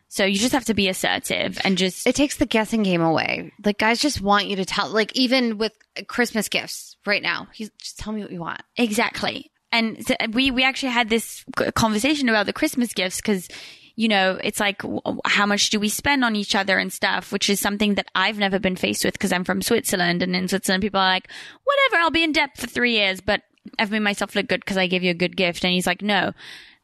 So 0.09 0.25
you 0.25 0.39
just 0.39 0.53
have 0.53 0.67
to 0.67 0.75
be 0.75 0.89
assertive 0.89 1.59
and 1.65 1.77
just 1.77 2.07
It 2.07 2.15
takes 2.15 2.37
the 2.37 2.47
guessing 2.47 2.85
game 2.85 3.03
away. 3.03 3.53
Like 3.65 3.79
guys 3.79 3.99
just 3.99 4.21
want 4.21 4.47
you 4.47 4.57
to 4.57 4.65
tell. 4.65 4.89
Like 4.89 5.15
even 5.17 5.59
with 5.59 5.73
Christmas 6.07 6.49
gifts 6.49 6.97
right 7.05 7.23
now, 7.23 7.49
he's 7.53 7.71
just 7.81 7.99
tell 7.99 8.13
me 8.13 8.23
what 8.23 8.31
you 8.31 8.41
want. 8.41 8.63
Exactly. 8.77 9.51
And 9.73 10.07
so 10.07 10.15
uh, 10.21 10.29
we, 10.33 10.53
we 10.53 10.63
actually 10.63 10.93
had 10.93 11.09
this 11.09 11.45
conversation 11.75 12.29
about 12.29 12.47
the 12.47 12.53
Christmas 12.53 12.93
gifts 12.93 13.17
because, 13.17 13.49
you 13.97 14.07
know, 14.07 14.39
it's 14.43 14.61
like, 14.61 14.83
how 15.25 15.47
much 15.47 15.71
do 15.71 15.81
we 15.81 15.89
spend 15.89 16.25
on 16.25 16.37
each 16.37 16.55
other 16.55 16.79
and 16.79 16.93
stuff, 16.93 17.33
which 17.33 17.51
is 17.51 17.59
something 17.59 17.95
that 17.95 18.07
I've 18.15 18.39
never 18.39 18.61
been 18.61 18.77
faced 18.77 19.05
with 19.05 19.15
because 19.15 19.33
I'm 19.33 19.43
from 19.43 19.63
Switzerland. 19.63 20.23
And 20.23 20.37
in 20.37 20.47
Switzerland, 20.47 20.83
people 20.83 21.01
are 21.01 21.09
like, 21.09 21.29
whatever, 21.65 22.01
I'll 22.01 22.13
be 22.13 22.23
in 22.23 22.31
debt 22.31 22.57
for 22.57 22.69
three 22.69 22.93
years, 22.93 23.21
but 23.21 23.43
I've 23.79 23.91
made 23.91 24.01
myself 24.01 24.35
look 24.35 24.49
good 24.49 24.61
because 24.61 24.77
I 24.77 24.87
give 24.87 25.03
you 25.03 25.11
a 25.11 25.15
good 25.15 25.37
gift. 25.37 25.65
And 25.65 25.73
he's 25.73 25.87
like, 25.87 26.03
no, 26.03 26.33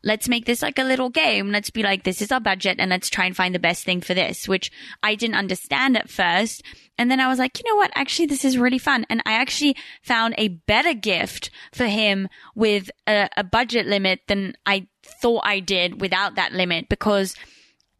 let's 0.02 0.28
make 0.28 0.46
this 0.46 0.62
like 0.62 0.78
a 0.78 0.84
little 0.84 1.10
game. 1.10 1.50
Let's 1.50 1.70
be 1.70 1.82
like, 1.82 2.04
this 2.04 2.22
is 2.22 2.32
our 2.32 2.40
budget 2.40 2.76
and 2.78 2.90
let's 2.90 3.10
try 3.10 3.26
and 3.26 3.36
find 3.36 3.54
the 3.54 3.58
best 3.58 3.84
thing 3.84 4.00
for 4.00 4.14
this, 4.14 4.48
which 4.48 4.70
I 5.02 5.14
didn't 5.14 5.36
understand 5.36 5.96
at 5.96 6.10
first. 6.10 6.62
And 6.98 7.10
then 7.10 7.20
I 7.20 7.28
was 7.28 7.38
like, 7.38 7.58
you 7.58 7.70
know 7.70 7.76
what? 7.76 7.90
Actually, 7.94 8.26
this 8.26 8.44
is 8.44 8.58
really 8.58 8.78
fun. 8.78 9.06
And 9.08 9.22
I 9.26 9.32
actually 9.32 9.76
found 10.02 10.34
a 10.36 10.48
better 10.48 10.94
gift 10.94 11.50
for 11.72 11.86
him 11.86 12.28
with 12.54 12.90
a, 13.06 13.28
a 13.36 13.44
budget 13.44 13.86
limit 13.86 14.20
than 14.26 14.54
I 14.66 14.86
thought 15.02 15.42
I 15.44 15.60
did 15.60 16.00
without 16.00 16.34
that 16.34 16.52
limit 16.52 16.88
because 16.88 17.34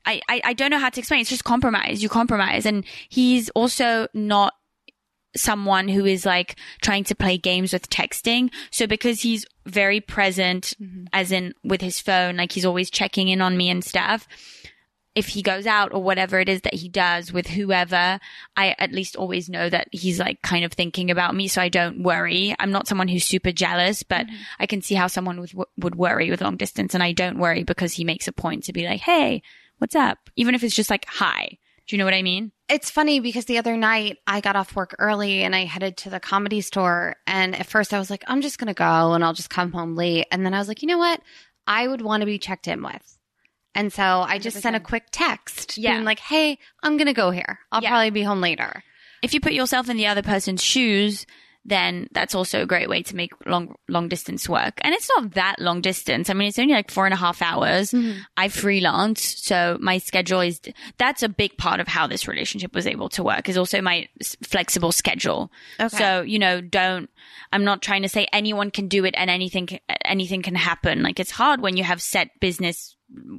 I, 0.07 0.21
I, 0.29 0.41
I 0.45 0.53
don't 0.55 0.71
know 0.71 0.79
how 0.79 0.91
to 0.91 1.01
explain. 1.01 1.21
It's 1.21 1.31
just 1.31 1.45
compromise. 1.45 2.03
You 2.03 2.09
compromise. 2.09 2.67
And 2.67 2.85
he's 3.09 3.51
also 3.51 4.09
not 4.15 4.55
someone 5.37 5.89
who 5.89 6.05
is 6.05 6.27
like 6.27 6.57
trying 6.83 7.05
to 7.05 7.15
play 7.15 7.39
games 7.39 7.73
with 7.73 7.91
texting. 7.91 8.51
So 8.71 8.87
because 8.87 9.23
he's 9.23 9.47
very 9.67 10.01
present, 10.01 10.75
mm-hmm. 10.81 11.05
as 11.13 11.33
in 11.33 11.55
with 11.63 11.81
his 11.81 12.01
phone, 12.01 12.37
like 12.37 12.53
he's 12.53 12.65
always 12.65 12.91
checking 12.91 13.29
in 13.29 13.41
on 13.41 13.57
me 13.57 13.71
and 13.71 13.85
stuff. 13.85 14.27
If 15.17 15.27
he 15.27 15.43
goes 15.43 15.67
out 15.67 15.93
or 15.93 16.03
whatever 16.03 16.39
it 16.39 16.49
is 16.49 16.61
that 16.63 16.75
he 16.75 16.89
does 16.89 17.33
with 17.33 17.49
whoever, 17.49 18.21
I 18.57 18.77
at 18.79 18.93
least 18.93 19.17
always 19.17 19.49
know 19.49 19.69
that 19.69 19.89
he's 19.91 20.21
like 20.21 20.41
kind 20.43 20.65
of 20.65 20.73
thinking 20.73 21.11
about 21.11 21.35
me. 21.35 21.49
So 21.49 21.61
I 21.61 21.69
don't 21.69 22.05
worry. 22.05 22.55
I'm 22.61 22.71
not 22.71 22.87
someone 22.87 23.09
who's 23.09 23.25
super 23.25 23.51
jealous, 23.51 24.05
but 24.05 24.27
mm-hmm. 24.27 24.37
I 24.61 24.67
can 24.67 24.83
see 24.83 24.95
how 24.95 25.09
someone 25.09 25.41
would, 25.41 25.53
would 25.79 25.95
worry 25.97 26.31
with 26.31 26.41
long 26.41 26.57
distance. 26.57 26.95
And 26.95 27.03
I 27.03 27.13
don't 27.13 27.39
worry 27.39 27.65
because 27.65 27.95
he 27.95 28.05
makes 28.05 28.29
a 28.29 28.33
point 28.33 28.65
to 28.65 28.73
be 28.73 28.87
like, 28.87 29.01
Hey, 29.01 29.43
what's 29.81 29.97
up? 29.97 30.19
Even 30.37 30.55
if 30.55 30.63
it's 30.63 30.77
just 30.77 30.91
like, 30.91 31.07
hi. 31.09 31.59
Do 31.91 31.97
you 31.97 31.99
know 31.99 32.05
what 32.05 32.15
I 32.15 32.23
mean? 32.23 32.53
It's 32.69 32.89
funny 32.89 33.19
because 33.19 33.47
the 33.47 33.59
other 33.59 33.77
night 33.77 34.19
I 34.25 34.41
got 34.41 34.55
off 34.55 34.77
work 34.77 34.95
early 35.01 35.43
and 35.43 35.57
I 35.57 35.65
headed 35.65 35.97
to 35.99 36.11
the 36.11 36.21
comedy 36.21 36.61
store. 36.61 37.17
And 37.27 37.57
at 37.59 37.67
first 37.67 37.93
I 37.93 37.99
was 37.99 38.11
like, 38.11 38.23
I'm 38.29 38.43
just 38.43 38.59
going 38.59 38.69
to 38.69 38.75
go 38.75 39.13
and 39.13 39.25
I'll 39.25 39.33
just 39.33 39.51
come 39.51 39.73
home 39.73 39.97
late. 39.97 40.29
And 40.31 40.47
then 40.47 40.55
I 40.55 40.61
was 40.61 40.69
like, 40.69 40.83
you 40.83 40.87
know 40.87 40.99
what? 40.99 41.21
I 41.67 41.89
would 41.89 42.01
want 42.01 42.21
to 42.21 42.27
be 42.27 42.39
checked 42.39 42.69
in 42.69 42.81
with. 42.85 43.19
And 43.75 43.93
so 43.93 44.05
I 44.05 44.39
just 44.39 44.61
sent 44.61 44.77
a 44.77 44.81
quick 44.81 45.07
text 45.11 45.79
Yeah. 45.79 45.95
being 45.95 46.05
like, 46.05 46.21
hey, 46.21 46.59
I'm 46.81 46.97
going 46.97 47.09
to 47.09 47.13
go 47.13 47.33
here. 47.33 47.59
I'll 47.73 47.83
Yeah. 47.83 47.89
probably 47.91 48.11
be 48.11 48.23
home 48.23 48.41
later. 48.41 48.85
if 49.21 49.35
you 49.35 49.41
put 49.41 49.53
yourself 49.53 49.89
in 49.89 49.97
the 49.97 50.07
other 50.07 50.23
person's 50.23 50.63
shoes, 50.63 51.27
then 51.71 52.09
that's 52.13 52.35
also 52.35 52.63
a 52.63 52.67
great 52.67 52.89
way 52.89 53.03
to 53.03 53.17
make 53.17 53.33
long 53.47 53.75
long 53.89 54.09
distance 54.09 54.49
work. 54.49 54.81
And 54.83 54.93
it's 54.93 55.09
not 55.17 55.33
that 55.35 55.59
long 55.59 55.81
distance. 55.81 56.29
I 56.29 56.35
mean, 56.35 56.49
it's 56.49 56.59
only 56.59 56.75
like 56.75 56.91
four 56.91 57.07
and 57.07 57.15
a 57.15 57.17
half 57.17 57.41
hours. 57.41 57.93
Mm-hmm. 57.93 58.21
I 58.37 58.49
freelance, 58.49 59.23
so 59.23 59.79
my 59.81 59.99
schedule 59.99 60.41
is 60.41 60.61
that's 60.99 61.23
a 61.23 61.29
big 61.29 61.57
part 61.57 61.81
of 61.81 61.89
how 61.89 62.07
this 62.07 62.29
relationship 62.29 62.75
was 62.75 62.87
able 62.87 63.09
to 63.11 63.23
work. 63.23 63.49
Is 63.49 63.57
also 63.57 63.81
my 63.81 64.09
flexible 64.43 64.93
schedule. 64.93 65.51
Okay. 65.79 65.97
So 65.97 66.23
you 66.23 66.39
know, 66.39 66.61
don't. 66.61 67.09
I'm 67.53 67.65
not 67.65 67.83
trying 67.83 68.03
to 68.03 68.09
say 68.09 68.27
anyone 68.33 68.71
can 68.71 68.89
do 68.89 69.05
it 69.05 69.15
and 69.17 69.31
anything 69.31 69.69
anything 70.05 70.43
can 70.43 70.57
happen. 70.57 71.03
Like 71.03 71.21
it's 71.21 71.31
hard 71.31 71.61
when 71.61 71.77
you 71.77 71.85
have 71.85 72.03
set 72.03 72.39
business 72.41 72.97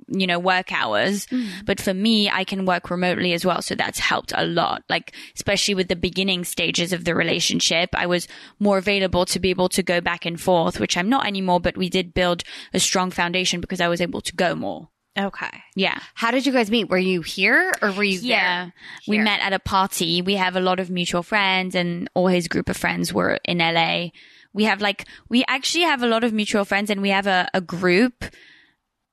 you 0.08 0.28
know, 0.28 0.40
work 0.40 0.72
hours. 0.72 1.26
Mm. 1.28 1.48
But 1.66 1.80
for 1.80 1.94
me, 1.94 2.30
I 2.30 2.44
can 2.44 2.66
work 2.66 2.90
remotely 2.90 3.34
as 3.34 3.46
well. 3.46 3.62
So 3.62 3.76
that's 3.76 4.00
helped 4.00 4.34
a 4.36 4.46
lot. 4.46 4.84
Like, 4.90 5.14
especially 5.36 5.76
with 5.76 5.88
the 5.88 5.96
beginning 5.96 6.44
stages 6.44 6.94
of 6.94 7.06
the 7.06 7.16
relationship, 7.16 7.90
I 7.94 8.06
was 8.06 8.28
more 8.60 8.78
available 8.78 9.26
to 9.28 9.40
be 9.40 9.50
able 9.50 9.70
to 9.70 9.84
go 9.84 10.02
back 10.02 10.26
and 10.26 10.40
forth, 10.40 10.80
which 10.80 10.98
I'm 10.98 11.10
not 11.10 11.26
anymore, 11.26 11.60
but 11.60 11.78
we 11.78 11.90
did 11.90 12.14
build 12.14 12.44
a 12.74 12.80
strong 12.80 13.12
foundation 13.12 13.62
because 13.62 13.82
I 13.82 13.88
was 13.88 14.02
able 14.02 14.22
to 14.22 14.36
go 14.36 14.56
more. 14.56 14.90
Okay. 15.20 15.50
Yeah. 15.76 16.00
How 16.16 16.32
did 16.32 16.46
you 16.46 16.54
guys 16.54 16.72
meet? 16.72 16.88
Were 16.90 16.98
you 16.98 17.22
here 17.22 17.72
or 17.82 17.92
were 17.92 18.04
you 18.04 18.20
Yeah. 18.22 18.64
there? 18.66 18.74
We 19.08 19.16
Here. 19.18 19.24
met 19.26 19.42
at 19.42 19.52
a 19.52 19.60
party. 19.60 20.22
We 20.22 20.36
have 20.36 20.56
a 20.56 20.62
lot 20.62 20.80
of 20.80 20.90
mutual 20.90 21.22
friends 21.22 21.76
and 21.76 22.10
all 22.14 22.28
his 22.28 22.48
group 22.48 22.70
of 22.70 22.78
friends 22.78 23.14
were 23.14 23.38
in 23.44 23.58
LA. 23.60 24.12
We 24.54 24.64
have 24.66 24.82
like, 24.82 25.06
we 25.30 25.44
actually 25.50 25.84
have 25.84 26.02
a 26.02 26.08
lot 26.08 26.24
of 26.24 26.32
mutual 26.32 26.64
friends 26.64 26.90
and 26.90 27.02
we 27.02 27.10
have 27.10 27.28
a, 27.28 27.50
a 27.54 27.60
group, 27.60 28.24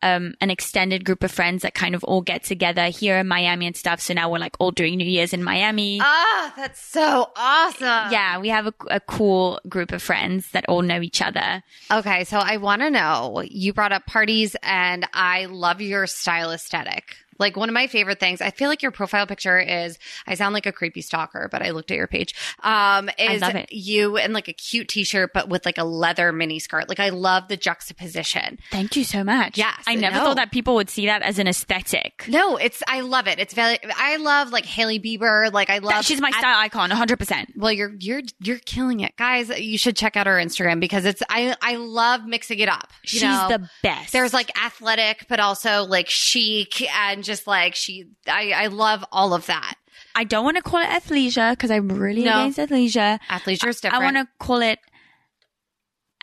um, 0.03 0.35
an 0.41 0.51
extended 0.51 1.05
group 1.05 1.23
of 1.25 1.31
friends 1.31 1.63
that 1.63 1.75
kind 1.75 1.95
of 1.95 2.05
all 2.05 2.21
get 2.21 2.45
together 2.45 2.87
here 2.87 3.19
in 3.19 3.27
Miami 3.27 3.67
and 3.67 3.77
stuff. 3.77 4.01
So 4.01 4.15
now 4.15 4.31
we're 4.31 4.39
like 4.39 4.57
all 4.59 4.71
doing 4.71 4.97
New 4.97 5.05
Year's 5.07 5.33
in 5.33 5.43
Miami. 5.43 5.99
Ah, 6.01 6.53
that's 6.57 6.81
so 6.81 7.31
awesome. 7.37 8.13
yeah, 8.13 8.39
we 8.39 8.49
have 8.49 8.67
a, 8.67 8.75
a 8.89 9.01
cool 9.01 9.61
group 9.69 9.93
of 9.93 10.03
friends 10.03 10.51
that 10.53 10.65
all 10.69 10.83
know 10.83 11.01
each 11.01 11.21
other. 11.23 11.63
Okay, 11.91 12.25
so 12.25 12.39
I 12.39 12.59
want 12.59 12.83
to 12.83 12.91
know. 12.91 13.43
You 13.45 13.73
brought 13.73 13.93
up 13.93 14.07
parties, 14.07 14.57
and 14.63 15.07
I 15.13 15.47
love 15.47 15.81
your 15.81 16.07
style 16.07 16.51
aesthetic. 16.53 17.17
Like 17.39 17.57
one 17.57 17.69
of 17.69 17.73
my 17.73 17.87
favorite 17.87 18.21
things, 18.21 18.41
I 18.41 18.51
feel 18.51 18.69
like 18.69 18.83
your 18.83 18.93
profile 18.93 19.27
picture 19.27 19.59
is. 19.59 19.99
I 20.27 20.35
sound 20.35 20.55
like 20.55 20.67
a 20.67 20.73
creepy 20.73 21.03
stalker, 21.03 21.49
but 21.51 21.63
I 21.63 21.71
looked 21.71 21.91
at 21.91 21.97
your 21.97 22.07
page. 22.07 22.35
Um, 22.63 23.09
is 23.19 23.41
love 23.41 23.55
it. 23.55 23.73
you 23.73 24.17
in 24.17 24.33
like 24.33 24.49
a 24.49 24.53
cute 24.53 24.89
t-shirt, 24.89 25.33
but 25.33 25.49
with 25.49 25.65
like 25.65 25.79
a 25.79 25.85
leather 25.85 26.33
mini 26.33 26.59
skirt. 26.59 26.89
Like 26.89 27.01
I 27.01 27.11
love 27.11 27.49
the 27.49 27.57
juxtaposition. 27.57 28.59
Thank 28.71 28.97
you 28.97 29.05
so 29.05 29.25
much. 29.25 29.57
Yes, 29.57 29.83
I 29.87 29.95
never 29.95 30.17
no. 30.17 30.25
thought 30.25 30.37
that 30.37 30.51
people 30.51 30.75
would 30.77 30.91
see 30.91 31.07
that 31.07 31.23
as 31.23 31.39
an 31.39 31.47
aesthetic. 31.49 32.25
No, 32.29 32.57
it's 32.57 32.83
I 32.87 33.01
love 33.01 33.27
it. 33.27 33.39
It's 33.39 33.55
very. 33.55 33.79
I 33.97 34.17
love 34.17 34.51
like 34.51 34.67
Hailey 34.67 35.01
Bieber. 35.01 35.53
Like 35.53 35.71
I 35.71 35.79
love. 35.79 35.91
That- 35.91 36.05
she's 36.05 36.21
my 36.21 36.31
style 36.31 36.59
icon, 36.59 36.91
100%. 36.91 37.57
Well, 37.57 37.73
you're 37.73 37.93
you're 37.99 38.23
you're 38.41 38.59
killing 38.59 39.01
it, 39.01 39.17
guys. 39.17 39.49
You 39.49 39.79
should 39.79 39.97
check 39.97 40.17
out 40.17 40.27
her 40.27 40.37
Instagram 40.37 40.81
because 40.81 41.05
it's 41.05 41.23
I 41.29 41.55
I 41.63 41.77
love 41.77 42.25
mixing 42.27 42.59
it 42.59 42.69
up. 42.69 42.91
She's 43.03 43.23
know? 43.23 43.49
the 43.49 43.71
best. 43.83 44.13
There's 44.13 44.35
like 44.35 44.51
athletic, 44.63 45.27
but 45.29 45.41
also 45.41 45.85
like 45.85 46.09
chic 46.09 46.83
and 46.93 47.25
just 47.29 47.47
like 47.47 47.77
she. 47.77 48.07
I 48.27 48.51
I 48.51 48.67
love 48.67 49.05
all 49.13 49.33
of 49.35 49.47
that. 49.47 49.75
I 50.17 50.25
don't 50.25 50.45
want 50.45 50.57
to 50.57 50.63
call 50.63 50.81
it 50.81 50.87
athleisure 50.89 51.53
because 51.53 51.71
I'm 51.71 51.89
really 51.89 52.25
No. 52.25 52.41
against 52.41 52.59
athleisure. 52.59 53.21
Athleisure's 53.29 53.79
I 53.85 53.89
different. 53.89 53.95
I 53.95 53.99
want 54.05 54.17
to 54.17 54.29
call 54.45 54.61
it 54.63 54.81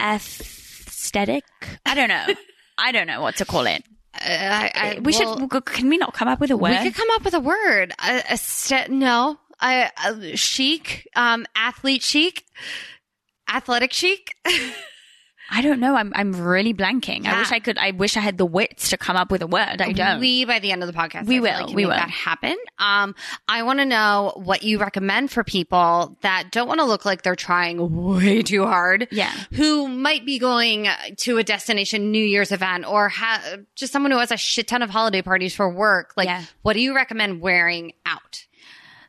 aesthetic. 0.02 1.44
I 1.86 1.96
don't 1.96 2.10
know. 2.10 2.26
I 2.78 2.92
don't 2.92 3.08
know 3.08 3.22
what 3.22 3.38
to 3.38 3.46
call 3.46 3.66
it. 3.68 3.84
Uh, 4.14 4.28
I, 4.28 4.72
I, 4.76 5.00
we 5.00 5.14
well, 5.14 5.50
should. 5.50 5.66
Can 5.66 5.90
we 5.90 5.98
not 5.98 6.14
come 6.14 6.28
up 6.28 6.40
with 6.40 6.52
a 6.52 6.58
word? 6.58 6.72
We 6.72 6.84
could 6.84 6.96
come 6.96 7.10
up 7.12 7.24
with 7.24 7.34
a 7.34 7.40
word. 7.40 7.94
A, 8.04 8.24
a 8.32 8.38
st- 8.38 8.90
no, 8.90 9.38
I 9.60 9.92
uh, 10.06 10.36
chic, 10.36 11.08
um, 11.16 11.46
athlete 11.56 12.02
chic, 12.02 12.46
athletic 13.50 13.94
chic. 13.94 14.36
I 15.52 15.62
don't 15.62 15.80
know. 15.80 15.96
I'm. 15.96 16.12
I'm 16.16 16.32
really 16.34 16.74
blanking. 16.74 17.28
I 17.28 17.38
wish 17.40 17.52
I 17.52 17.60
could. 17.60 17.78
I 17.78 17.92
wish 17.92 18.18
I 18.18 18.20
had 18.20 18.38
the 18.38 18.46
wits 18.46 18.90
to 18.90 18.98
come 18.98 19.16
up 19.16 19.30
with 19.32 19.42
a 19.44 19.48
word. 19.48 19.80
I 19.82 19.92
don't. 19.92 20.20
We 20.20 20.44
by 20.46 20.58
the 20.60 20.72
end 20.72 20.82
of 20.82 20.88
the 20.88 20.94
podcast, 20.94 21.28
We 21.28 21.38
I 21.38 21.40
will, 21.40 21.68
like 21.68 21.76
we 21.76 21.86
will. 21.86 21.92
that 21.92 22.10
happen. 22.10 22.56
Um, 22.80 23.14
I 23.48 23.62
want 23.64 23.80
to 23.80 23.86
know 23.86 24.34
what 24.38 24.64
you 24.64 24.80
recommend 24.80 25.32
for 25.32 25.44
people 25.44 26.18
that 26.22 26.52
don't 26.52 26.68
want 26.68 26.80
to 26.80 26.86
look 26.86 27.06
like 27.06 27.22
they're 27.22 27.36
trying 27.36 28.16
way 28.16 28.42
too 28.42 28.66
hard. 28.66 29.08
Yeah. 29.12 29.32
who 29.54 29.88
might 29.88 30.26
be 30.26 30.40
going 30.40 30.88
to 31.18 31.38
a 31.38 31.44
destination 31.44 32.12
New 32.12 32.26
Year's 32.26 32.52
event 32.52 32.86
or 32.88 33.10
ha- 33.10 33.58
just 33.76 33.94
someone 33.94 34.12
who 34.12 34.18
has 34.18 34.32
a 34.32 34.38
shit 34.38 34.68
ton 34.68 34.82
of 34.82 34.90
holiday 34.90 35.22
parties 35.22 35.54
for 35.56 35.70
work. 35.70 36.14
Like, 36.18 36.28
Yeah. 36.28 36.44
what 36.64 36.74
do 36.74 36.80
you 36.82 36.96
recommend 36.96 37.40
wearing 37.40 37.94
out? 38.06 38.46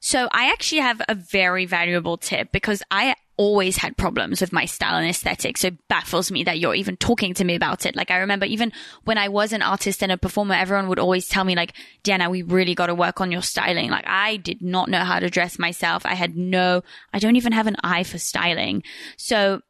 So 0.00 0.28
I 0.30 0.50
actually 0.52 0.82
have 0.82 1.00
a 1.08 1.14
very 1.14 1.64
valuable 1.66 2.16
tip 2.18 2.52
because 2.52 2.82
I 2.90 3.14
always 3.36 3.76
had 3.76 3.96
problems 3.96 4.40
with 4.40 4.52
my 4.52 4.64
style 4.64 4.96
and 4.96 5.08
aesthetic. 5.08 5.58
So 5.58 5.68
it 5.68 5.88
baffles 5.88 6.30
me 6.30 6.44
that 6.44 6.58
you're 6.58 6.74
even 6.74 6.96
talking 6.96 7.34
to 7.34 7.44
me 7.44 7.54
about 7.54 7.84
it. 7.84 7.94
Like 7.94 8.10
I 8.10 8.18
remember 8.18 8.46
even 8.46 8.72
when 9.04 9.18
I 9.18 9.28
was 9.28 9.52
an 9.52 9.62
artist 9.62 10.02
and 10.02 10.10
a 10.10 10.16
performer, 10.16 10.54
everyone 10.54 10.88
would 10.88 10.98
always 10.98 11.28
tell 11.28 11.44
me 11.44 11.54
like, 11.54 11.74
Diana, 12.02 12.30
we 12.30 12.42
really 12.42 12.74
got 12.74 12.86
to 12.86 12.94
work 12.94 13.20
on 13.20 13.30
your 13.30 13.42
styling. 13.42 13.90
Like 13.90 14.06
I 14.06 14.36
did 14.36 14.62
not 14.62 14.88
know 14.88 15.04
how 15.04 15.20
to 15.20 15.30
dress 15.30 15.58
myself. 15.58 16.06
I 16.06 16.14
had 16.14 16.36
no, 16.36 16.82
I 17.12 17.18
don't 17.18 17.36
even 17.36 17.52
have 17.52 17.66
an 17.66 17.76
eye 17.82 18.04
for 18.04 18.18
styling. 18.18 18.82
So 19.16 19.60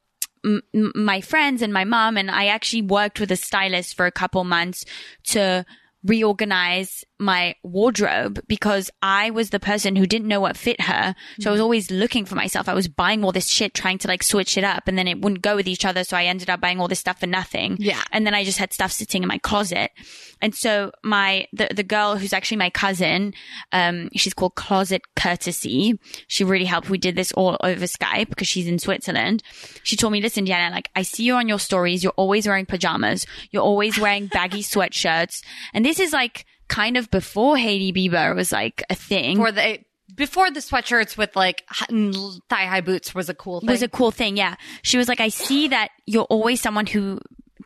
m- 0.45 0.63
my 0.95 1.21
friends 1.21 1.63
and 1.63 1.73
my 1.73 1.85
mom 1.85 2.17
and 2.17 2.31
I 2.31 2.47
actually 2.47 2.83
worked 2.83 3.21
with 3.21 3.33
a 3.33 3.37
stylist 3.37 3.97
for 3.97 4.07
a 4.07 4.13
couple 4.13 4.45
months 4.45 4.85
to 5.25 5.65
reorganize 6.05 7.05
my 7.19 7.55
wardrobe 7.63 8.41
because 8.47 8.91
I 9.03 9.31
was 9.31 9.51
the 9.51 9.61
person 9.61 9.97
who 9.97 10.07
didn't 10.07 10.29
know 10.29 10.41
what 10.41 10.57
fit 10.57 10.81
her. 10.83 11.15
So 11.41 11.51
I 11.51 11.53
was 11.53 11.61
always 11.61 11.91
looking 11.91 12.25
for 12.25 12.35
myself. 12.35 12.69
I 12.69 12.75
was 12.75 12.89
buying 12.89 13.25
all 13.25 13.33
this 13.33 13.49
shit, 13.49 13.75
trying 13.75 13.99
to 13.99 14.09
like 14.09 14.23
switch 14.23 14.59
it 14.59 14.65
up 14.65 14.87
and 14.87 14.99
then 14.99 15.09
it 15.09 15.21
wouldn't 15.21 15.43
go 15.43 15.57
with 15.57 15.67
each 15.67 15.85
other. 15.85 16.05
So 16.05 16.17
I 16.17 16.25
ended 16.25 16.51
up 16.51 16.61
buying 16.61 16.81
all 16.81 16.89
this 16.89 17.01
stuff 17.01 17.21
for 17.21 17.27
nothing. 17.27 17.77
Yeah. 17.79 18.03
And 18.13 18.27
then 18.27 18.35
I 18.35 18.45
just 18.45 18.59
had 18.59 18.73
stuff 18.73 18.93
sitting 18.93 19.23
in 19.23 19.29
my 19.29 19.39
closet. 19.39 19.91
And 20.43 20.55
so 20.55 20.93
my, 21.03 21.47
the, 21.53 21.69
the 21.75 21.83
girl 21.83 22.17
who's 22.17 22.33
actually 22.33 22.59
my 22.59 22.71
cousin, 22.71 23.33
um, 23.73 24.11
she's 24.15 24.35
called 24.35 24.55
Closet 24.55 25.03
Courtesy. 25.17 25.99
She 26.29 26.45
really 26.45 26.67
helped. 26.67 26.91
We 26.91 26.99
did 26.99 27.17
this 27.17 27.33
all 27.33 27.57
over 27.63 27.87
Skype 27.87 28.29
because 28.29 28.49
she's 28.49 28.67
in 28.67 28.79
Switzerland. 28.79 29.43
She 29.83 29.97
told 29.97 30.13
me, 30.13 30.21
listen, 30.21 30.45
Diana, 30.45 30.75
like 30.75 30.91
I 30.95 31.03
see 31.03 31.25
you 31.25 31.35
on 31.35 31.49
your 31.49 31.59
stories. 31.59 32.05
You're 32.05 32.13
always 32.17 32.47
wearing 32.47 32.67
pajamas. 32.67 33.27
You're 33.51 33.63
always 33.63 33.99
wearing 33.99 34.27
baggy 34.27 34.63
sweatshirts. 34.63 35.43
And 35.73 35.85
this 35.85 35.99
is 35.99 36.13
like 36.13 36.45
kind 36.69 36.97
of 36.97 37.11
before 37.11 37.57
Hailey 37.57 37.93
Bieber 37.93 38.35
was 38.35 38.53
like 38.53 38.83
a 38.91 38.95
thing. 38.95 39.37
For 39.37 39.53
the 39.53 39.81
before 40.15 40.51
the 40.51 40.61
sweatshirts 40.61 41.17
with 41.17 41.35
like 41.37 41.65
thigh 42.49 42.67
high 42.67 42.81
boots 42.81 43.15
was 43.15 43.29
a 43.29 43.35
cool 43.35 43.61
thing. 43.61 43.69
was 43.69 43.83
a 43.83 43.89
cool 43.89 44.11
thing. 44.11 44.37
Yeah. 44.37 44.57
She 44.83 44.97
was 44.97 45.09
like, 45.09 45.21
I 45.21 45.29
see 45.29 45.69
that 45.69 45.91
you're 46.07 46.25
always 46.25 46.61
someone 46.61 46.87
who, 46.87 47.21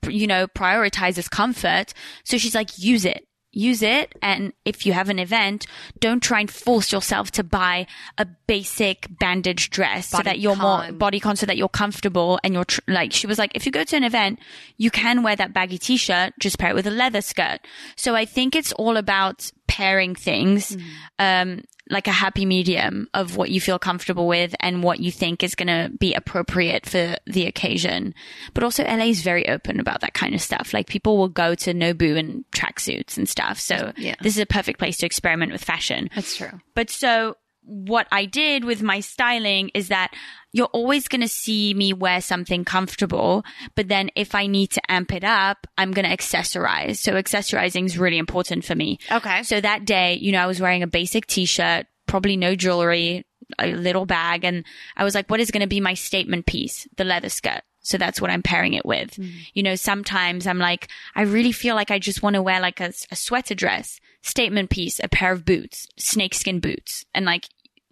you 0.09 0.27
know, 0.27 0.47
prioritizes 0.49 1.31
comfort. 1.31 1.93
So 2.25 2.39
she's 2.39 2.55
like, 2.55 2.79
use 2.79 3.05
it. 3.05 3.27
Use 3.53 3.83
it. 3.83 4.15
And 4.23 4.53
if 4.65 4.87
you 4.87 4.93
have 4.93 5.09
an 5.09 5.19
event, 5.19 5.67
don't 5.99 6.23
try 6.23 6.41
and 6.41 6.51
force 6.51 6.93
yourself 6.93 7.33
to 7.33 7.43
buy 7.43 7.87
a 8.17 8.25
basic 8.47 9.09
bandage 9.19 9.71
dress 9.71 10.09
so 10.09 10.19
that 10.23 10.39
you're 10.39 10.55
more 10.55 10.93
body 10.93 11.19
con 11.19 11.35
so 11.35 11.47
that 11.47 11.57
you're 11.57 11.69
comfortable 11.69 12.39
and 12.45 12.55
you're 12.55 12.65
tr- 12.65 12.81
like, 12.87 13.13
she 13.13 13.27
was 13.27 13.39
like, 13.39 13.51
if 13.55 13.67
you 13.67 13.73
go 13.73 13.83
to 13.83 13.97
an 13.97 14.05
event, 14.05 14.39
you 14.77 14.91
can 14.91 15.25
wear 15.25 15.35
that 15.35 15.53
baggy 15.53 15.79
t-shirt, 15.79 16.33
just 16.39 16.59
pair 16.59 16.71
it 16.71 16.75
with 16.75 16.87
a 16.87 16.91
leather 16.91 17.21
skirt. 17.21 17.59
So 17.97 18.15
I 18.15 18.25
think 18.25 18.55
it's 18.55 18.73
all 18.75 18.97
about 18.97 19.51
pairing 19.67 20.15
things, 20.15 20.77
um, 21.19 21.63
like 21.91 22.07
a 22.07 22.13
happy 22.13 22.47
medium 22.47 23.09
of 23.15 23.37
what 23.37 23.51
you 23.51 23.61
feel 23.61 23.79
comfortable 23.79 24.27
with 24.29 24.55
and 24.61 24.83
what 24.83 25.01
you 25.01 25.11
think 25.11 25.43
is 25.43 25.55
going 25.55 25.67
to 25.69 25.91
be 25.99 26.15
appropriate 26.15 26.87
for 26.87 27.17
the 27.27 27.47
occasion. 27.47 28.15
But 28.55 28.65
also 28.65 28.85
LA 28.85 29.07
is 29.07 29.23
very 29.23 29.49
open 29.49 29.81
about 29.81 30.01
that 30.03 30.15
kind 30.15 30.35
of 30.35 30.41
stuff. 30.41 30.73
Like 30.73 30.87
people 30.87 31.19
will 31.19 31.29
go 31.29 31.55
to 31.57 31.75
Nobu 31.75 32.17
in 32.17 32.45
tracksuits 32.53 33.17
and 33.17 33.29
stuff. 33.29 33.59
So 33.59 33.93
Yeah. 33.97 34.15
this 34.23 34.35
is 34.37 34.41
a 34.41 34.47
perfect 34.47 34.79
place 34.79 34.97
to 34.99 35.07
experiment 35.07 35.53
with 35.53 35.65
fashion. 35.65 36.09
That's 36.15 36.37
true. 36.37 36.61
But 36.75 36.91
so 36.91 37.37
what 37.63 38.07
I 38.11 38.25
did 38.25 38.65
with 38.65 38.83
my 38.83 39.01
styling 39.01 39.71
is 39.75 39.89
that 39.89 40.13
you're 40.53 40.67
always 40.67 41.09
going 41.09 41.21
to 41.21 41.29
see 41.29 41.75
me 41.75 41.93
wear 41.93 42.21
something 42.21 42.65
comfortable. 42.65 43.45
But 43.77 43.89
then 43.89 44.11
if 44.17 44.35
I 44.35 44.47
need 44.47 44.71
to 44.73 44.81
amp 44.89 45.13
it 45.13 45.25
up, 45.25 45.67
I'm 45.79 45.93
going 45.93 46.09
to 46.09 46.17
accessorize. 46.17 46.97
So 46.97 47.13
accessorizing 47.13 47.85
is 47.85 47.99
really 47.99 48.19
important 48.19 48.65
for 48.65 48.75
me. 48.75 48.99
Okay. 49.11 49.43
So 49.43 49.61
that 49.61 49.85
day, 49.85 50.15
you 50.15 50.33
know, 50.33 50.43
I 50.43 50.47
was 50.47 50.61
wearing 50.61 50.83
a 50.83 50.89
basic 50.89 51.27
t-shirt, 51.27 51.87
probably 52.07 52.37
no 52.37 52.57
jewelry, 52.57 53.25
a 53.59 53.73
little 53.73 54.07
bag. 54.07 54.45
And 54.45 54.65
I 54.97 55.05
was 55.05 55.15
like, 55.15 55.29
what 55.31 55.41
is 55.41 55.51
going 55.51 55.63
to 55.63 55.69
be 55.69 55.81
my 55.81 55.95
statement 55.95 56.47
piece? 56.47 56.89
The 56.97 57.05
leather 57.05 57.29
skirt. 57.29 57.63
So 57.83 57.97
that's 57.99 58.21
what 58.21 58.31
I'm 58.31 58.43
pairing 58.43 58.75
it 58.75 58.85
with. 58.85 59.19
You 59.55 59.63
know, 59.63 59.75
sometimes 59.75 60.47
I'm 60.47 60.59
like, 60.59 60.89
I 61.15 61.23
really 61.23 61.53
feel 61.53 61.75
like 61.75 61.91
I 61.91 61.99
just 61.99 62.23
want 62.23 62.35
to 62.35 62.43
wear 62.43 62.61
like 62.61 62.81
a, 62.81 62.93
a 63.11 63.17
sweater 63.17 63.55
dress, 63.55 64.01
statement 64.23 64.71
piece, 64.71 65.01
a 65.03 65.09
pair 65.09 65.33
of 65.33 65.45
boots, 65.45 65.87
snakeskin 65.97 66.61
boots. 66.61 67.05
And 67.15 67.25
like, 67.25 67.47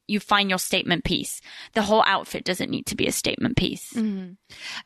you 0.06 0.20
find 0.20 0.48
your 0.48 0.58
statement 0.58 1.04
piece. 1.04 1.40
The 1.74 1.82
whole 1.82 2.02
outfit 2.06 2.44
doesn't 2.44 2.70
need 2.70 2.86
to 2.86 2.96
be 2.96 3.06
a 3.06 3.12
statement 3.12 3.56
piece. 3.56 3.92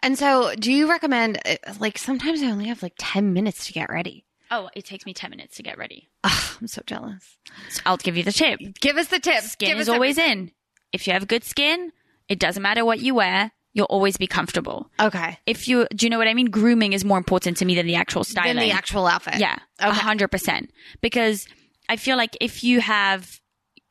And 0.02 0.18
so, 0.18 0.54
do 0.56 0.72
you 0.72 0.88
recommend? 0.90 1.38
uh, 1.44 1.56
Like, 1.78 1.96
sometimes 1.98 2.42
I 2.42 2.46
only 2.50 2.66
have 2.66 2.82
like 2.82 2.94
ten 2.98 3.32
minutes 3.32 3.66
to 3.66 3.72
get 3.72 3.88
ready. 3.88 4.24
Oh, 4.50 4.68
it 4.74 4.84
takes 4.84 5.06
me 5.06 5.14
10 5.14 5.30
minutes 5.30 5.56
to 5.56 5.62
get 5.62 5.78
ready. 5.78 6.10
Ugh, 6.24 6.56
I'm 6.60 6.66
so 6.66 6.82
jealous. 6.86 7.38
So 7.70 7.80
I'll 7.86 7.96
give 7.96 8.18
you 8.18 8.22
the 8.22 8.32
tip. 8.32 8.60
Give 8.82 8.98
us 8.98 9.06
the 9.06 9.18
tips. 9.18 9.52
Skin 9.52 9.68
Give 9.70 9.78
is 9.80 9.88
always 9.88 10.18
in. 10.18 10.50
If 10.92 11.06
you 11.06 11.14
have 11.14 11.26
good 11.26 11.42
skin, 11.42 11.90
it 12.28 12.38
doesn't 12.38 12.62
matter 12.62 12.84
what 12.84 13.00
you 13.00 13.14
wear. 13.14 13.52
You'll 13.72 13.86
always 13.86 14.16
be 14.16 14.26
comfortable. 14.26 14.90
Okay. 15.00 15.38
If 15.46 15.68
you, 15.68 15.86
do 15.94 16.06
you 16.06 16.10
know 16.10 16.18
what 16.18 16.28
I 16.28 16.34
mean? 16.34 16.50
Grooming 16.50 16.92
is 16.92 17.04
more 17.04 17.18
important 17.18 17.56
to 17.58 17.64
me 17.64 17.74
than 17.74 17.86
the 17.86 17.96
actual 17.96 18.24
styling. 18.24 18.56
Than 18.56 18.64
the 18.64 18.72
actual 18.72 19.06
outfit. 19.06 19.36
Yeah, 19.36 19.56
a 19.78 19.92
hundred 19.92 20.28
percent. 20.28 20.70
Because 21.00 21.46
I 21.88 21.96
feel 21.96 22.16
like 22.16 22.36
if 22.40 22.62
you 22.64 22.80
have, 22.80 23.40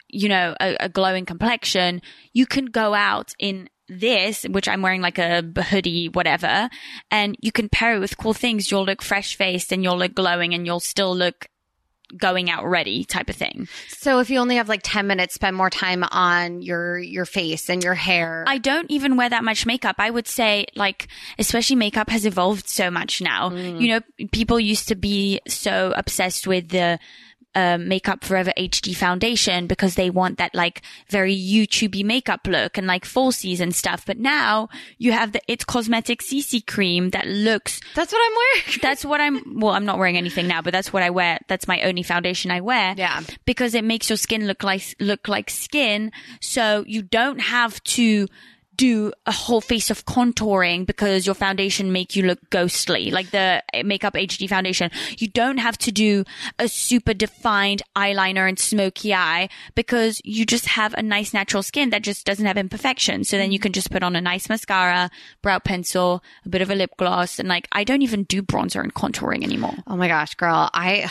you 0.07 0.29
know, 0.29 0.55
a, 0.59 0.77
a 0.81 0.89
glowing 0.89 1.25
complexion, 1.25 2.01
you 2.33 2.45
can 2.45 2.65
go 2.65 2.93
out 2.93 3.33
in 3.39 3.69
this, 3.87 4.43
which 4.43 4.67
I'm 4.67 4.81
wearing 4.81 5.01
like 5.01 5.17
a 5.17 5.41
hoodie, 5.41 6.07
whatever, 6.07 6.69
and 7.09 7.35
you 7.41 7.51
can 7.51 7.67
pair 7.67 7.95
it 7.95 7.99
with 7.99 8.17
cool 8.17 8.33
things. 8.33 8.71
You'll 8.71 8.85
look 8.85 9.01
fresh 9.01 9.35
faced 9.35 9.71
and 9.71 9.83
you'll 9.83 9.97
look 9.97 10.13
glowing 10.13 10.53
and 10.53 10.65
you'll 10.65 10.79
still 10.79 11.15
look 11.15 11.47
going 12.17 12.49
out 12.49 12.65
ready 12.65 13.03
type 13.03 13.29
of 13.29 13.35
thing. 13.35 13.67
So 13.89 14.19
if 14.19 14.29
you 14.29 14.39
only 14.39 14.55
have 14.55 14.69
like 14.69 14.81
10 14.83 15.07
minutes, 15.07 15.35
spend 15.35 15.55
more 15.55 15.69
time 15.69 16.03
on 16.03 16.61
your, 16.61 16.97
your 16.97 17.25
face 17.25 17.69
and 17.69 17.83
your 17.83 17.93
hair. 17.93 18.43
I 18.47 18.57
don't 18.57 18.89
even 18.89 19.17
wear 19.17 19.29
that 19.29 19.43
much 19.43 19.65
makeup. 19.65 19.95
I 19.99 20.09
would 20.09 20.27
say 20.27 20.65
like, 20.75 21.07
especially 21.39 21.75
makeup 21.75 22.09
has 22.09 22.25
evolved 22.25 22.67
so 22.67 22.91
much 22.91 23.21
now. 23.21 23.49
Mm. 23.49 23.81
You 23.81 23.87
know, 23.87 24.27
people 24.31 24.59
used 24.59 24.87
to 24.89 24.95
be 24.95 25.39
so 25.47 25.93
obsessed 25.95 26.47
with 26.47 26.69
the, 26.69 26.99
uh, 27.55 27.77
Makeup 27.77 28.23
Forever 28.23 28.53
HD 28.57 28.95
foundation 28.95 29.67
because 29.67 29.95
they 29.95 30.09
want 30.09 30.37
that 30.37 30.55
like 30.55 30.81
very 31.09 31.35
YouTubey 31.35 32.03
makeup 32.03 32.47
look 32.47 32.77
and 32.77 32.87
like 32.87 33.05
falsies 33.05 33.59
and 33.59 33.75
stuff. 33.75 34.05
But 34.05 34.17
now 34.17 34.69
you 34.97 35.11
have 35.11 35.31
the 35.31 35.41
It's 35.47 35.65
Cosmetics 35.65 36.27
CC 36.27 36.65
cream 36.65 37.09
that 37.11 37.27
looks 37.27 37.81
That's 37.95 38.13
what 38.13 38.21
I'm 38.23 38.37
wearing. 38.37 38.79
that's 38.81 39.05
what 39.05 39.21
I'm, 39.21 39.59
well, 39.59 39.73
I'm 39.73 39.85
not 39.85 39.97
wearing 39.97 40.17
anything 40.17 40.47
now, 40.47 40.61
but 40.61 40.71
that's 40.71 40.93
what 40.93 41.03
I 41.03 41.09
wear. 41.09 41.39
That's 41.47 41.67
my 41.67 41.81
only 41.81 42.03
foundation 42.03 42.51
I 42.51 42.61
wear. 42.61 42.93
Yeah. 42.97 43.21
Because 43.45 43.75
it 43.75 43.83
makes 43.83 44.09
your 44.09 44.17
skin 44.17 44.47
look 44.47 44.63
like, 44.63 44.95
look 44.99 45.27
like 45.27 45.49
skin. 45.49 46.11
So 46.39 46.83
you 46.87 47.01
don't 47.01 47.39
have 47.39 47.83
to 47.83 48.27
do 48.81 49.13
a 49.27 49.31
whole 49.31 49.61
face 49.61 49.91
of 49.91 50.05
contouring 50.05 50.87
because 50.87 51.27
your 51.27 51.35
foundation 51.35 51.91
make 51.91 52.15
you 52.15 52.23
look 52.23 52.39
ghostly, 52.49 53.11
like 53.11 53.29
the 53.29 53.61
Makeup 53.85 54.15
HD 54.15 54.49
foundation. 54.49 54.89
You 55.19 55.27
don't 55.27 55.59
have 55.59 55.77
to 55.79 55.91
do 55.91 56.23
a 56.57 56.67
super 56.67 57.13
defined 57.13 57.83
eyeliner 57.95 58.49
and 58.49 58.57
smoky 58.57 59.13
eye 59.13 59.49
because 59.75 60.19
you 60.25 60.47
just 60.47 60.65
have 60.65 60.95
a 60.95 61.03
nice 61.03 61.31
natural 61.31 61.61
skin 61.61 61.91
that 61.91 62.01
just 62.01 62.25
doesn't 62.25 62.47
have 62.47 62.57
imperfections. 62.57 63.29
So 63.29 63.37
then 63.37 63.51
you 63.51 63.59
can 63.59 63.71
just 63.71 63.91
put 63.91 64.01
on 64.01 64.15
a 64.15 64.21
nice 64.21 64.49
mascara, 64.49 65.11
brow 65.43 65.59
pencil, 65.59 66.23
a 66.43 66.49
bit 66.49 66.63
of 66.63 66.71
a 66.71 66.75
lip 66.75 66.89
gloss, 66.97 67.37
and 67.37 67.47
like 67.47 67.67
I 67.71 67.83
don't 67.83 68.01
even 68.01 68.23
do 68.23 68.41
bronzer 68.41 68.81
and 68.81 68.95
contouring 68.95 69.43
anymore. 69.43 69.75
Oh 69.85 69.95
my 69.95 70.07
gosh, 70.07 70.33
girl. 70.33 70.71
I 70.73 71.07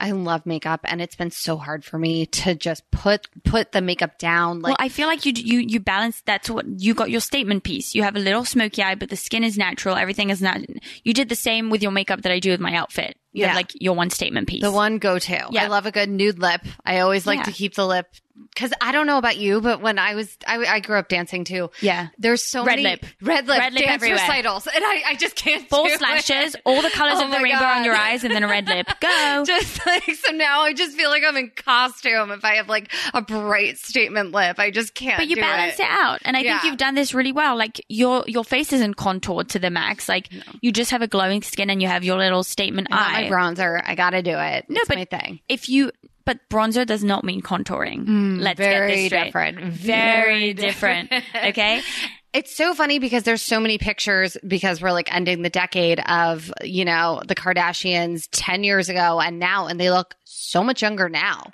I 0.00 0.12
love 0.12 0.46
makeup 0.46 0.80
and 0.84 1.00
it's 1.00 1.16
been 1.16 1.30
so 1.30 1.56
hard 1.56 1.84
for 1.84 1.98
me 1.98 2.26
to 2.26 2.54
just 2.54 2.88
put 2.90 3.26
put 3.44 3.72
the 3.72 3.80
makeup 3.80 4.18
down 4.18 4.60
like 4.60 4.70
well, 4.70 4.76
I 4.78 4.88
feel 4.88 5.08
like 5.08 5.26
you 5.26 5.32
you 5.34 5.58
you 5.60 5.80
balance. 5.80 6.22
That's 6.24 6.50
what 6.50 6.66
you 6.80 6.94
got 6.94 7.10
your 7.10 7.20
statement 7.20 7.64
piece. 7.64 7.94
You 7.94 8.02
have 8.02 8.16
a 8.16 8.20
little 8.20 8.44
smoky 8.44 8.82
eye, 8.82 8.94
but 8.94 9.10
the 9.10 9.16
skin 9.16 9.44
is 9.44 9.58
natural. 9.58 9.96
Everything 9.96 10.30
is 10.30 10.42
not. 10.42 10.60
You 11.02 11.14
did 11.14 11.28
the 11.28 11.34
same 11.34 11.70
with 11.70 11.82
your 11.82 11.92
makeup 11.92 12.22
that 12.22 12.32
I 12.32 12.38
do 12.38 12.50
with 12.50 12.60
my 12.60 12.74
outfit. 12.74 13.16
You 13.34 13.42
Yeah. 13.42 13.48
have 13.48 13.56
like 13.56 13.72
your 13.74 13.94
one 13.94 14.08
statement 14.10 14.48
piece. 14.48 14.62
the 14.62 14.72
one 14.72 14.98
go 14.98 15.18
to. 15.18 15.46
Yeah. 15.50 15.64
I 15.64 15.66
love 15.66 15.84
a 15.86 15.90
good 15.92 16.08
nude 16.08 16.38
lip. 16.38 16.62
I 16.86 17.00
always 17.00 17.26
like 17.26 17.38
Yeah. 17.40 17.44
to 17.44 17.52
keep 17.52 17.74
the 17.74 17.86
lip 17.86 18.06
because 18.52 18.72
I 18.80 18.90
don't 18.92 19.06
know 19.06 19.18
about 19.18 19.36
you, 19.36 19.60
but 19.60 19.80
when 19.80 19.96
I 19.98 20.14
was 20.14 20.36
I, 20.46 20.58
I 20.64 20.80
grew 20.80 20.96
up 20.98 21.08
dancing 21.08 21.44
too. 21.44 21.70
Yeah. 21.80 22.08
there's 22.18 22.42
so 22.42 22.64
Red 22.64 22.76
many 22.76 22.82
lip. 22.84 23.06
red 23.20 23.46
lip, 23.46 23.58
Red 23.58 23.72
lip 23.74 23.84
dance 23.84 23.94
everywhere. 24.02 24.18
recitals, 24.28 24.66
and 24.66 24.84
I 24.84 25.02
I 25.08 25.14
just 25.16 25.34
can't 25.36 25.68
Full 25.68 25.84
do 25.84 25.90
it. 25.92 25.98
slashes, 25.98 26.56
all 26.64 26.80
the 26.82 26.90
colors 26.90 27.14
Oh 27.18 27.24
of 27.26 27.30
the 27.32 27.38
rainbow 27.40 27.64
on 27.64 27.84
your 27.84 27.94
eyes, 27.94 28.22
and 28.24 28.32
then 28.34 28.42
a 28.44 28.48
red 28.48 28.66
lip. 28.68 28.86
Go. 29.00 29.44
Just 29.46 29.84
like 29.86 30.04
so 30.04 30.32
now, 30.32 30.62
I 30.62 30.72
just 30.72 30.96
feel 30.96 31.10
like 31.10 31.22
I'm 31.26 31.36
in 31.36 31.50
costume 31.56 32.30
if 32.32 32.44
I 32.44 32.54
have 32.56 32.68
like 32.68 32.92
a 33.12 33.22
bright 33.22 33.78
statement 33.78 34.32
lip. 34.32 34.58
I 34.58 34.70
just 34.70 34.94
can't. 34.94 35.18
but 35.18 35.28
you 35.28 35.36
balance 35.36 35.78
it. 35.78 35.86
out 35.88 36.20
and 36.24 36.36
i 36.36 36.42
think 36.42 36.62
you've 36.64 36.76
done 36.76 36.94
this 36.94 37.14
really 37.14 37.32
well 37.32 37.56
like 37.56 37.84
your 37.88 38.24
your 38.26 38.44
face 38.44 38.72
isn't 38.72 38.94
contoured 38.94 39.48
to 39.48 39.58
the 39.58 39.70
max 39.70 40.08
like 40.08 40.28
you 40.60 40.70
just 40.72 40.90
have 40.90 41.02
a 41.02 41.06
glowing 41.08 41.42
skin 41.42 41.70
and 41.70 41.80
you 41.82 41.88
have 41.88 42.04
your 42.04 42.18
little 42.18 42.42
statement 42.44 42.88
eye 42.90 43.23
my 43.30 43.36
bronzer. 43.36 43.80
I 43.84 43.94
got 43.94 44.10
to 44.10 44.22
do 44.22 44.36
it. 44.38 44.66
No, 44.68 44.80
it's 44.80 44.88
but 44.88 44.98
my 44.98 45.04
thing. 45.04 45.40
if 45.48 45.68
you 45.68 45.90
but 46.26 46.38
bronzer 46.48 46.86
does 46.86 47.04
not 47.04 47.22
mean 47.22 47.42
contouring 47.42 48.40
let's 48.40 48.58
get 48.58 48.66
Mm, 48.68 48.78
very 48.78 48.92
this 48.96 49.06
straight. 49.06 49.24
different. 49.24 49.58
very 49.74 50.52
Very 50.52 50.54
different 50.54 51.12
okay 51.34 51.82
It's 52.32 52.56
so 52.56 52.74
funny 52.74 52.98
because 52.98 53.22
there's 53.22 53.42
so 53.42 53.60
many 53.60 53.78
pictures 53.78 54.36
because 54.44 54.82
we're 54.82 54.90
like 54.90 55.14
ending 55.14 55.42
the 55.42 55.50
decade 55.50 56.00
of, 56.00 56.52
you 56.64 56.84
know, 56.84 57.22
the 57.24 57.36
Kardashians 57.36 58.26
10 58.32 58.64
years 58.64 58.88
ago 58.88 59.20
and 59.20 59.38
now, 59.38 59.68
and 59.68 59.78
they 59.78 59.88
look 59.88 60.16
so 60.24 60.64
much 60.64 60.82
younger 60.82 61.08
now 61.08 61.44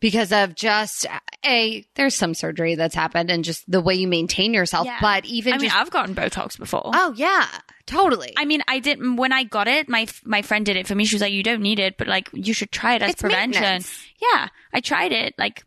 because 0.00 0.30
of 0.30 0.54
just 0.54 1.06
a, 1.46 1.82
there's 1.94 2.14
some 2.14 2.34
surgery 2.34 2.74
that's 2.74 2.94
happened 2.94 3.30
and 3.30 3.42
just 3.42 3.64
the 3.70 3.80
way 3.80 3.94
you 3.94 4.06
maintain 4.06 4.52
yourself. 4.52 4.84
Yeah. 4.84 4.98
But 5.00 5.24
even 5.24 5.54
i 5.54 5.56
mean 5.56 5.70
just, 5.70 5.76
i've 5.80 5.90
gotten 5.90 6.14
botox 6.14 6.58
before 6.58 6.90
oh 6.92 7.14
yeah, 7.16 7.46
totally. 7.88 8.34
I 8.36 8.44
mean, 8.44 8.62
I 8.68 8.78
didn't 8.78 9.16
when 9.16 9.32
I 9.32 9.42
got 9.44 9.66
it. 9.66 9.88
My 9.88 10.06
my 10.24 10.42
friend 10.42 10.64
did 10.64 10.76
it 10.76 10.86
for 10.86 10.94
me. 10.94 11.04
She 11.04 11.16
was 11.16 11.22
like, 11.22 11.32
"You 11.32 11.42
don't 11.42 11.62
need 11.62 11.80
it, 11.80 11.98
but 11.98 12.06
like 12.06 12.28
you 12.32 12.52
should 12.52 12.70
try 12.70 12.94
it 12.94 13.02
as 13.02 13.10
It's 13.10 13.20
prevention." 13.20 13.82
Yeah, 14.20 14.48
I 14.72 14.80
tried 14.80 15.12
it. 15.12 15.34
Like, 15.38 15.64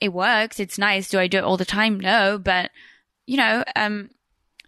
it 0.00 0.12
works. 0.12 0.58
It's 0.58 0.78
nice. 0.78 1.08
Do 1.08 1.18
I 1.18 1.28
do 1.28 1.38
it 1.38 1.44
all 1.44 1.56
the 1.56 1.64
time? 1.64 2.00
No, 2.00 2.38
but 2.38 2.70
you 3.26 3.36
know, 3.36 3.62
um, 3.76 4.10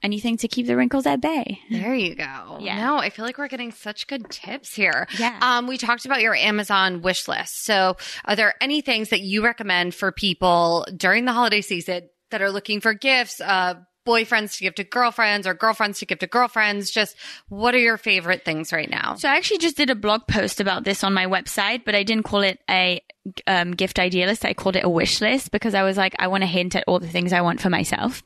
anything 0.02 0.36
to 0.38 0.48
keep 0.48 0.66
the 0.66 0.76
wrinkles 0.76 1.06
at 1.06 1.20
bay. 1.20 1.60
There 1.70 1.94
you 1.94 2.14
go. 2.14 2.58
Yeah. 2.60 2.76
No, 2.76 2.98
I 2.98 3.10
feel 3.10 3.24
like 3.24 3.38
we're 3.38 3.48
getting 3.48 3.72
such 3.72 4.06
good 4.06 4.28
tips 4.30 4.74
here. 4.74 5.06
Yeah. 5.18 5.38
Um, 5.40 5.66
we 5.66 5.76
talked 5.78 6.04
about 6.04 6.20
your 6.20 6.34
Amazon 6.34 7.02
wish 7.02 7.28
list. 7.28 7.64
So 7.64 7.96
are 8.24 8.36
there 8.36 8.54
any 8.60 8.80
things 8.80 9.10
that 9.10 9.20
you 9.20 9.44
recommend 9.44 9.94
for 9.94 10.12
people 10.12 10.86
during 10.96 11.24
the 11.24 11.32
holiday 11.32 11.60
season 11.60 12.08
that 12.30 12.42
are 12.42 12.50
looking 12.50 12.80
for 12.80 12.94
gifts, 12.94 13.40
uh, 13.40 13.74
boyfriends 14.06 14.56
to 14.56 14.64
give 14.64 14.74
to 14.76 14.84
girlfriends 14.84 15.46
or 15.46 15.54
girlfriends 15.54 15.98
to 16.00 16.06
give 16.06 16.18
to 16.20 16.26
girlfriends? 16.26 16.90
Just 16.90 17.16
what 17.48 17.74
are 17.74 17.78
your 17.78 17.96
favorite 17.96 18.44
things 18.44 18.72
right 18.72 18.90
now? 18.90 19.14
So 19.14 19.28
I 19.28 19.36
actually 19.36 19.58
just 19.58 19.76
did 19.76 19.90
a 19.90 19.94
blog 19.94 20.26
post 20.26 20.60
about 20.60 20.84
this 20.84 21.04
on 21.04 21.14
my 21.14 21.26
website, 21.26 21.84
but 21.84 21.94
I 21.94 22.02
didn't 22.02 22.24
call 22.24 22.40
it 22.40 22.58
a 22.68 23.02
um, 23.46 23.72
gift 23.72 23.98
idea 23.98 24.26
list. 24.26 24.44
I 24.44 24.54
called 24.54 24.76
it 24.76 24.84
a 24.84 24.88
wish 24.88 25.20
list 25.20 25.50
because 25.50 25.74
I 25.74 25.82
was 25.82 25.96
like, 25.96 26.14
I 26.18 26.28
want 26.28 26.42
to 26.42 26.46
hint 26.46 26.76
at 26.76 26.84
all 26.86 26.98
the 26.98 27.08
things 27.08 27.32
I 27.32 27.40
want 27.40 27.60
for 27.60 27.70
myself. 27.70 28.22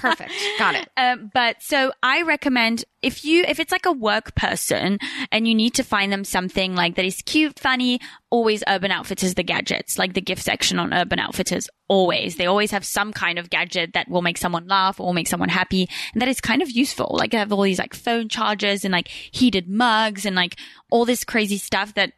Perfect. 0.00 0.32
Got 0.58 0.74
it. 0.76 0.88
Um, 1.00 1.30
but 1.32 1.62
so 1.62 1.92
I 2.02 2.22
recommend 2.22 2.84
if 3.00 3.24
you, 3.24 3.42
if 3.48 3.58
it's 3.58 3.72
like 3.72 3.86
a 3.86 3.92
work 3.92 4.34
person 4.34 4.98
and 5.32 5.48
you 5.48 5.54
need 5.54 5.74
to 5.74 5.82
find 5.82 6.12
them 6.12 6.24
something 6.24 6.74
like 6.74 6.96
that 6.96 7.06
is 7.06 7.22
cute, 7.22 7.58
funny, 7.58 8.00
always 8.28 8.62
Urban 8.68 8.90
Outfitters, 8.90 9.34
the 9.34 9.42
gadgets, 9.42 9.98
like 9.98 10.12
the 10.12 10.20
gift 10.20 10.42
section 10.42 10.78
on 10.78 10.92
Urban 10.92 11.18
Outfitters, 11.18 11.68
always. 11.88 12.36
They 12.36 12.46
always 12.46 12.70
have 12.72 12.84
some 12.84 13.12
kind 13.12 13.38
of 13.38 13.48
gadget 13.48 13.94
that 13.94 14.08
will 14.10 14.20
make 14.20 14.36
someone 14.36 14.66
laugh 14.66 15.00
or 15.00 15.14
make 15.14 15.26
someone 15.26 15.48
happy. 15.48 15.88
And 16.12 16.20
that 16.20 16.28
is 16.28 16.40
kind 16.40 16.60
of 16.60 16.70
useful. 16.70 17.08
Like 17.12 17.30
they 17.30 17.38
have 17.38 17.52
all 17.52 17.62
these 17.62 17.78
like 17.78 17.94
phone 17.94 18.28
chargers 18.28 18.84
and 18.84 18.92
like 18.92 19.08
heated 19.08 19.68
mugs 19.68 20.26
and 20.26 20.36
like 20.36 20.56
all 20.90 21.04
this 21.04 21.24
crazy 21.24 21.58
stuff 21.58 21.94
that 21.94 22.12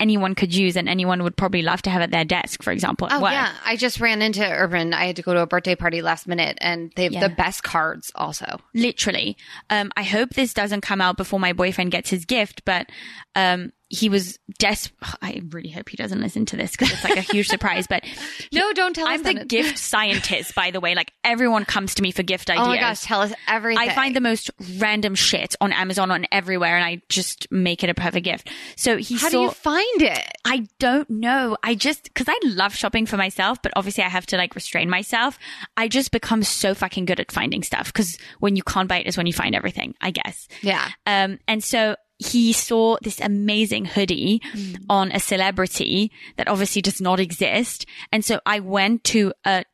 anyone 0.00 0.34
could 0.34 0.54
use 0.54 0.76
and 0.76 0.88
anyone 0.88 1.22
would 1.22 1.36
probably 1.36 1.62
love 1.62 1.82
to 1.82 1.90
have 1.90 2.02
at 2.02 2.10
their 2.10 2.24
desk, 2.24 2.62
for 2.62 2.72
example, 2.72 3.08
Oh 3.10 3.20
work. 3.22 3.32
yeah, 3.32 3.52
I 3.64 3.76
just 3.76 4.00
ran 4.00 4.22
into 4.22 4.44
Urban. 4.48 4.94
I 4.94 5.06
had 5.06 5.16
to 5.16 5.22
go 5.22 5.34
to 5.34 5.40
a 5.40 5.46
birthday 5.46 5.74
party 5.74 6.02
last 6.02 6.26
minute, 6.28 6.56
and 6.60 6.92
they 6.96 7.04
have 7.04 7.12
Yeah. 7.12 7.20
the 7.28 7.34
best 7.34 7.62
cards. 7.62 8.12
Also, 8.14 8.60
literally. 8.74 9.36
Um, 9.70 9.90
I 9.96 10.02
hope 10.04 10.30
this 10.30 10.54
doesn't 10.54 10.82
come 10.82 11.00
out 11.00 11.16
before 11.16 11.40
my 11.40 11.52
boyfriend 11.52 11.90
gets 11.90 12.10
his 12.10 12.24
gift, 12.24 12.64
but 12.64 12.90
um, 13.34 13.72
he 13.90 14.08
was 14.08 14.38
des. 14.58 14.76
I 15.22 15.40
really 15.50 15.70
hope 15.70 15.88
he 15.88 15.96
doesn't 15.96 16.20
listen 16.20 16.44
to 16.46 16.56
this 16.56 16.72
because 16.72 16.92
it's 16.92 17.04
like 17.04 17.16
a 17.16 17.20
huge 17.22 17.48
surprise. 17.48 17.86
But 17.86 18.04
no, 18.52 18.72
don't 18.74 18.94
tell 18.94 19.06
I'm 19.08 19.22
the 19.22 19.40
it- 19.40 19.48
gift 19.48 19.78
scientist, 19.78 20.54
by 20.54 20.70
the 20.70 20.80
way. 20.80 20.94
Like 20.94 21.12
everyone 21.24 21.64
comes 21.64 21.94
to 21.94 22.02
me 22.02 22.10
for 22.12 22.22
gift 22.22 22.50
ideas. 22.50 22.66
Oh 22.66 22.70
my 22.70 22.78
gosh, 22.78 23.00
tell 23.02 23.22
us 23.22 23.32
everything. 23.46 23.88
I 23.88 23.94
find 23.94 24.14
the 24.14 24.20
most 24.20 24.50
random 24.78 25.14
shit 25.14 25.54
on 25.60 25.72
Amazon 25.72 26.10
on 26.10 26.26
everywhere, 26.30 26.76
and 26.76 26.84
I 26.84 27.00
just 27.08 27.50
make 27.50 27.82
it 27.82 27.88
a 27.90 27.94
perfect 27.94 28.24
gift. 28.24 28.50
So 28.76 28.96
he 28.98 29.14
How 29.16 29.28
saw. 29.28 29.30
do 29.30 29.40
you 29.40 29.50
find 29.50 30.02
it? 30.02 30.32
I 30.44 30.66
don't 30.78 31.08
know. 31.08 31.56
I 31.62 31.74
just, 31.74 32.12
cause 32.14 32.26
I 32.28 32.38
love 32.44 32.74
shopping 32.74 33.06
for 33.06 33.16
myself, 33.16 33.62
but 33.62 33.72
obviously 33.76 34.04
I 34.04 34.08
have 34.08 34.26
to 34.26 34.36
like 34.36 34.54
restrain 34.54 34.90
myself. 34.90 35.38
I 35.76 35.88
just 35.88 36.10
become 36.10 36.42
so 36.42 36.74
fucking 36.74 37.06
good 37.06 37.20
at 37.20 37.32
finding 37.32 37.62
stuff. 37.62 37.92
Cause 37.92 38.18
when 38.40 38.54
you 38.56 38.62
can't 38.62 38.88
buy 38.88 38.98
it 39.00 39.06
is 39.06 39.16
when 39.16 39.26
you 39.26 39.32
find 39.32 39.54
everything, 39.54 39.94
I 40.00 40.10
guess. 40.10 40.46
Yeah. 40.62 40.88
Um, 41.06 41.38
and 41.48 41.62
so 41.64 41.96
he 42.18 42.52
saw 42.52 42.96
this 43.02 43.20
amazing 43.20 43.84
hoodie 43.84 44.42
mm. 44.52 44.84
on 44.88 45.12
a 45.12 45.20
celebrity 45.20 46.10
that 46.36 46.48
obviously 46.48 46.82
does 46.82 47.00
not 47.00 47.20
exist. 47.20 47.86
And 48.12 48.24
so 48.24 48.40
I 48.44 48.60
went 48.60 49.04
to 49.04 49.32
a 49.44 49.64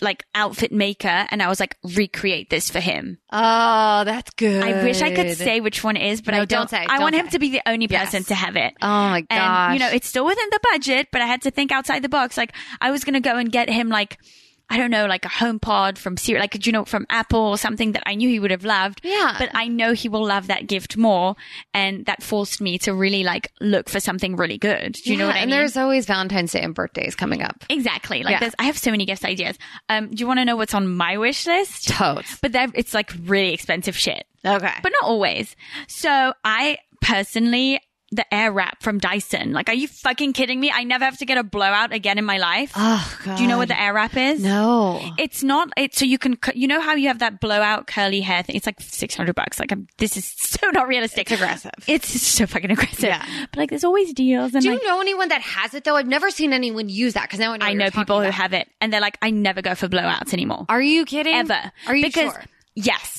like 0.00 0.24
outfit 0.34 0.70
maker 0.70 1.26
and 1.30 1.42
I 1.42 1.48
was 1.48 1.58
like, 1.58 1.76
recreate 1.82 2.50
this 2.50 2.70
for 2.70 2.78
him. 2.78 3.18
Oh, 3.32 4.04
that's 4.04 4.30
good. 4.34 4.62
I 4.62 4.84
wish 4.84 5.02
I 5.02 5.12
could 5.12 5.36
say 5.36 5.60
which 5.60 5.82
one 5.82 5.96
it 5.96 6.10
is, 6.12 6.22
but 6.22 6.32
No, 6.32 6.42
I 6.42 6.44
don't. 6.44 6.60
don't 6.60 6.70
say, 6.70 6.78
I 6.78 6.86
don't 6.86 7.02
want 7.02 7.16
him 7.16 7.28
to 7.28 7.38
be 7.38 7.50
the 7.50 7.62
only 7.66 7.88
Yes. 7.90 8.06
person 8.06 8.24
to 8.24 8.34
have 8.34 8.56
it. 8.56 8.74
Oh 8.80 8.86
my 8.86 9.22
gosh. 9.22 9.30
And, 9.30 9.74
you 9.74 9.80
know, 9.80 9.90
it's 9.92 10.06
still 10.06 10.24
within 10.24 10.48
the 10.50 10.60
budget, 10.72 11.08
but 11.10 11.20
I 11.20 11.26
had 11.26 11.42
to 11.42 11.50
think 11.50 11.72
outside 11.72 12.02
the 12.02 12.08
box. 12.08 12.36
Like, 12.36 12.52
I 12.80 12.90
was 12.90 13.02
going 13.02 13.14
to 13.14 13.20
go 13.20 13.36
and 13.36 13.50
get 13.50 13.68
him 13.68 13.88
like 13.88 14.18
I 14.70 14.76
don't 14.76 14.90
know, 14.90 15.06
like 15.06 15.24
a 15.24 15.28
home 15.30 15.58
pod 15.58 15.96
from 15.98 16.16
Siri, 16.18 16.38
like, 16.38 16.66
you 16.66 16.72
know, 16.72 16.84
from 16.84 17.06
Apple 17.08 17.40
or 17.40 17.56
something 17.56 17.92
that 17.92 18.02
I 18.06 18.14
knew 18.14 18.28
he 18.28 18.38
would 18.38 18.50
have 18.50 18.64
loved. 18.64 19.00
Yeah. 19.02 19.34
But 19.38 19.48
I 19.54 19.66
know 19.68 19.94
he 19.94 20.08
will 20.10 20.26
love 20.26 20.48
that 20.48 20.66
gift 20.66 20.96
more. 20.96 21.36
And 21.72 22.04
that 22.06 22.22
forced 22.22 22.60
me 22.60 22.76
to 22.80 22.92
really 22.92 23.24
like 23.24 23.50
look 23.60 23.88
for 23.88 23.98
something 23.98 24.36
really 24.36 24.58
good. 24.58 24.92
Do 25.04 25.10
you 25.10 25.16
know 25.16 25.26
what 25.26 25.36
I 25.36 25.40
and 25.40 25.50
mean? 25.50 25.58
there's 25.58 25.76
always 25.78 26.04
Valentine's 26.04 26.52
Day 26.52 26.60
and 26.60 26.74
birthdays 26.74 27.14
coming 27.14 27.42
up. 27.42 27.64
exactly. 27.70 28.22
Like 28.22 28.32
Yeah. 28.32 28.40
there's, 28.40 28.54
I 28.58 28.64
have 28.64 28.76
so 28.76 28.90
many 28.90 29.06
gift 29.06 29.24
ideas. 29.24 29.56
Um, 29.88 30.08
do 30.10 30.16
you 30.16 30.26
want 30.26 30.38
to 30.40 30.44
know 30.44 30.56
what's 30.56 30.74
on 30.74 30.86
my 30.86 31.16
wish 31.16 31.46
list? 31.46 31.88
Totes. 31.88 32.38
But 32.42 32.52
that 32.52 32.70
it's 32.74 32.92
like 32.92 33.10
really 33.24 33.54
expensive 33.54 33.96
shit 33.96 34.26
Okay. 34.44 34.72
but 34.82 34.92
not 35.00 35.08
always. 35.08 35.56
So 35.88 36.34
I 36.44 36.78
personally, 37.00 37.80
the 38.10 38.32
air 38.34 38.50
wrap 38.52 38.82
from 38.82 38.98
Dyson. 38.98 39.52
Like, 39.52 39.68
are 39.68 39.74
you 39.74 39.86
fucking 39.86 40.32
kidding 40.32 40.58
me? 40.58 40.70
I 40.70 40.84
never 40.84 41.04
have 41.04 41.18
to 41.18 41.26
get 41.26 41.36
a 41.36 41.42
blowout 41.42 41.92
again 41.92 42.16
in 42.18 42.24
my 42.24 42.38
life. 42.38 42.72
oh 42.74 43.18
god. 43.24 43.36
Do 43.36 43.42
you 43.42 43.48
know 43.48 43.58
what 43.58 43.68
the 43.68 43.80
air 43.80 43.92
wrap 43.92 44.16
is? 44.16 44.42
No. 44.42 45.00
It's 45.18 45.42
not, 45.42 45.68
it, 45.76 45.94
so 45.94 46.04
you 46.04 46.18
can, 46.18 46.38
you 46.54 46.68
know 46.68 46.80
how 46.80 46.94
you 46.94 47.08
have 47.08 47.18
that 47.18 47.40
blowout 47.40 47.86
curly 47.86 48.20
hair 48.20 48.42
thing? 48.42 48.56
It's 48.56 48.66
like 48.66 48.80
600 48.80 49.34
bucks. 49.34 49.60
Like, 49.60 49.72
I'm, 49.72 49.88
this 49.98 50.16
is 50.16 50.24
so 50.36 50.70
not 50.70 50.88
realistic. 50.88 51.30
It's 51.30 51.40
aggressive. 51.40 51.70
It's 51.86 52.20
so 52.20 52.46
fucking 52.46 52.70
aggressive. 52.70 53.04
Yeah. 53.04 53.24
But 53.50 53.58
like, 53.58 53.70
there's 53.70 53.84
always 53.84 54.12
deals. 54.14 54.54
And 54.54 54.62
Do 54.62 54.70
like, 54.70 54.80
you 54.82 54.88
know 54.88 55.00
anyone 55.00 55.28
that 55.28 55.42
has 55.42 55.74
it 55.74 55.84
though? 55.84 55.96
I've 55.96 56.06
never 56.06 56.30
seen 56.30 56.52
anyone 56.52 56.88
use 56.88 57.14
that 57.14 57.24
because 57.24 57.40
now 57.40 57.52
I 57.52 57.56
know. 57.58 57.66
I 57.66 57.74
know 57.74 57.90
people 57.90 58.22
who 58.22 58.30
have 58.30 58.52
it 58.52 58.68
and 58.80 58.92
they're 58.92 59.00
like, 59.00 59.18
I 59.20 59.30
never 59.30 59.60
go 59.60 59.74
for 59.74 59.88
blowouts 59.88 60.32
anymore. 60.32 60.64
Are 60.68 60.80
you 60.82 61.04
kidding? 61.04 61.34
Ever. 61.34 61.72
Are 61.86 61.96
you 61.96 62.04
because, 62.04 62.32
sure? 62.32 62.44
Yes. 62.74 63.17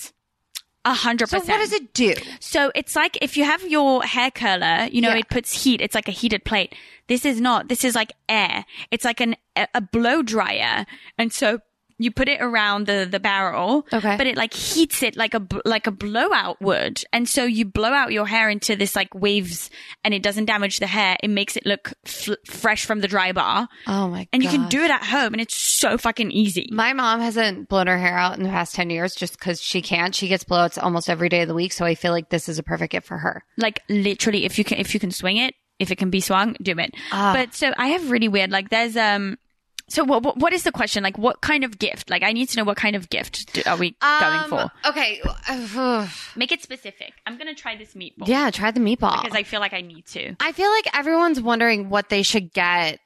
A 0.85 0.93
hundred 0.93 1.25
percent. 1.29 1.45
So 1.45 1.51
what 1.53 1.59
does 1.59 1.73
it 1.73 1.93
do? 1.93 2.13
So 2.39 2.71
it's 2.73 2.95
like 2.95 3.17
if 3.21 3.35
you 3.35 3.43
have 3.43 3.61
your 3.69 4.01
hair 4.03 4.31
curler, 4.31 4.87
you 4.91 5.01
know, 5.01 5.09
Yeah. 5.09 5.17
it 5.17 5.29
puts 5.29 5.63
heat. 5.63 5.81
It's 5.81 5.93
like 5.93 6.07
a 6.07 6.11
heated 6.11 6.45
plate. 6.45 6.73
This 7.07 7.25
is 7.25 7.41
not. 7.41 7.67
This 7.67 7.83
is 7.83 7.95
like 7.95 8.13
air. 8.29 8.65
It's 8.89 9.03
like 9.03 9.19
an 9.19 9.35
a, 9.57 9.67
a 9.75 9.81
blow 9.81 10.21
dryer, 10.21 10.85
and 11.17 11.33
so 11.33 11.59
you 11.99 12.09
put 12.11 12.27
it 12.27 12.41
around 12.41 12.87
the 12.87 13.07
the 13.09 13.19
barrel. 13.19 13.85
Okay. 13.93 14.17
But 14.17 14.25
it 14.25 14.35
like 14.37 14.53
heats 14.53 15.03
it 15.03 15.15
like 15.15 15.33
a 15.35 15.45
like 15.65 15.85
a 15.85 15.91
blowout 15.91 16.59
would, 16.61 17.03
and 17.13 17.29
so 17.29 17.43
you 17.43 17.65
blow 17.65 17.91
out 17.91 18.11
your 18.11 18.25
hair 18.25 18.49
into 18.49 18.75
this 18.75 18.95
like 18.95 19.13
waves, 19.13 19.69
and 20.03 20.13
it 20.13 20.23
doesn't 20.23 20.45
damage 20.45 20.79
the 20.79 20.87
hair. 20.87 21.17
It 21.21 21.29
makes 21.29 21.55
it 21.57 21.65
look 21.65 21.93
f- 22.05 22.29
fresh 22.47 22.85
from 22.85 23.01
the 23.01 23.07
dry 23.07 23.31
bar, 23.33 23.67
Oh 23.85 24.07
my! 24.07 24.19
God. 24.19 24.27
And 24.33 24.43
you 24.43 24.49
can 24.49 24.67
do 24.69 24.81
it 24.83 24.89
at 24.91 25.03
home, 25.03 25.33
and 25.33 25.41
it's 25.41 25.55
so 25.55 25.97
fucking 25.97 26.31
easy. 26.31 26.69
My 26.71 26.93
mom 26.93 27.19
hasn't 27.19 27.69
blown 27.69 27.87
her 27.87 27.97
hair 27.99 28.17
out 28.17 28.37
in 28.37 28.43
the 28.43 28.49
past 28.49 28.73
10 28.75 28.89
years 28.89 29.13
just 29.13 29.37
because 29.37 29.61
she 29.61 29.81
can't. 29.81 30.15
She 30.15 30.27
gets 30.27 30.43
blowouts 30.43 30.81
almost 30.81 31.09
every 31.09 31.29
day 31.29 31.41
of 31.41 31.47
the 31.47 31.53
week. 31.53 31.73
So 31.73 31.85
I 31.85 31.95
feel 31.95 32.11
like 32.11 32.29
this 32.29 32.47
is 32.49 32.57
a 32.57 32.63
perfect 32.63 32.91
gift 32.93 33.07
for 33.07 33.17
her. 33.17 33.43
like 33.57 33.81
literally 33.89 34.45
if 34.45 34.57
you 34.57 34.63
can 34.63 34.77
if 34.77 34.93
you 34.93 34.99
can 34.99 35.11
swing 35.11 35.37
it 35.37 35.53
if 35.79 35.91
it 35.91 35.97
can 35.97 36.09
be 36.09 36.21
swung 36.21 36.55
do 36.61 36.71
it 36.77 36.93
Ah. 37.11 37.33
but 37.35 37.53
so 37.53 37.71
i 37.77 37.87
have 37.89 38.09
really 38.11 38.27
weird 38.27 38.51
like 38.51 38.69
there's 38.69 38.95
um 38.97 39.37
so 39.89 40.03
what, 40.03 40.23
what 40.23 40.37
what 40.37 40.53
is 40.53 40.63
the 40.63 40.71
question 40.71 41.03
like 41.03 41.17
what 41.17 41.41
kind 41.41 41.63
of 41.63 41.77
gift 41.79 42.09
like 42.09 42.23
i 42.23 42.31
need 42.31 42.47
to 42.49 42.57
know 42.57 42.63
what 42.63 42.77
kind 42.77 42.95
of 42.95 43.09
gift 43.09 43.53
do, 43.53 43.61
are 43.65 43.77
we 43.77 43.95
going 44.01 44.39
Um, 44.39 44.49
for 44.49 44.71
Okay. 44.89 45.21
make 46.35 46.51
it 46.51 46.61
specific 46.61 47.13
i'm 47.25 47.37
gonna 47.37 47.55
try 47.55 47.75
this 47.75 47.93
meatball 47.93 48.27
yeah, 48.27 48.49
try 48.51 48.71
the 48.71 48.79
meatball. 48.79 49.21
because 49.21 49.35
i 49.37 49.43
feel 49.43 49.59
like 49.59 49.73
i 49.73 49.81
need 49.81 50.05
to 50.07 50.35
I 50.39 50.51
feel 50.51 50.69
like 50.71 50.87
everyone's 50.95 51.41
wondering 51.41 51.89
what 51.89 52.09
they 52.09 52.23
should 52.23 52.53
get. 52.53 52.99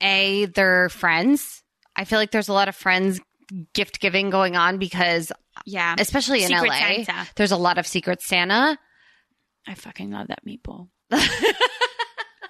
A, 0.00 0.44
their 0.46 0.88
friends. 0.90 1.62
I 1.96 2.04
feel 2.04 2.20
like 2.20 2.30
there's 2.30 2.48
a 2.48 2.52
lot 2.52 2.68
of 2.68 2.76
friends 2.76 3.20
gift 3.74 3.98
giving 3.98 4.30
going 4.30 4.54
on 4.56 4.78
because, 4.78 5.32
yeah 5.66 5.96
especially 5.98 6.42
in 6.44 6.48
Secret 6.48 6.68
LA, 6.68 7.02
Santa. 7.04 7.26
there's 7.34 7.50
a 7.50 7.56
lot 7.56 7.78
of 7.78 7.86
Secret 7.86 8.22
Santa. 8.22 8.78
i 9.66 9.74
fucking 9.74 10.10
love 10.12 10.28
that 10.28 10.44
meatball 10.46 10.88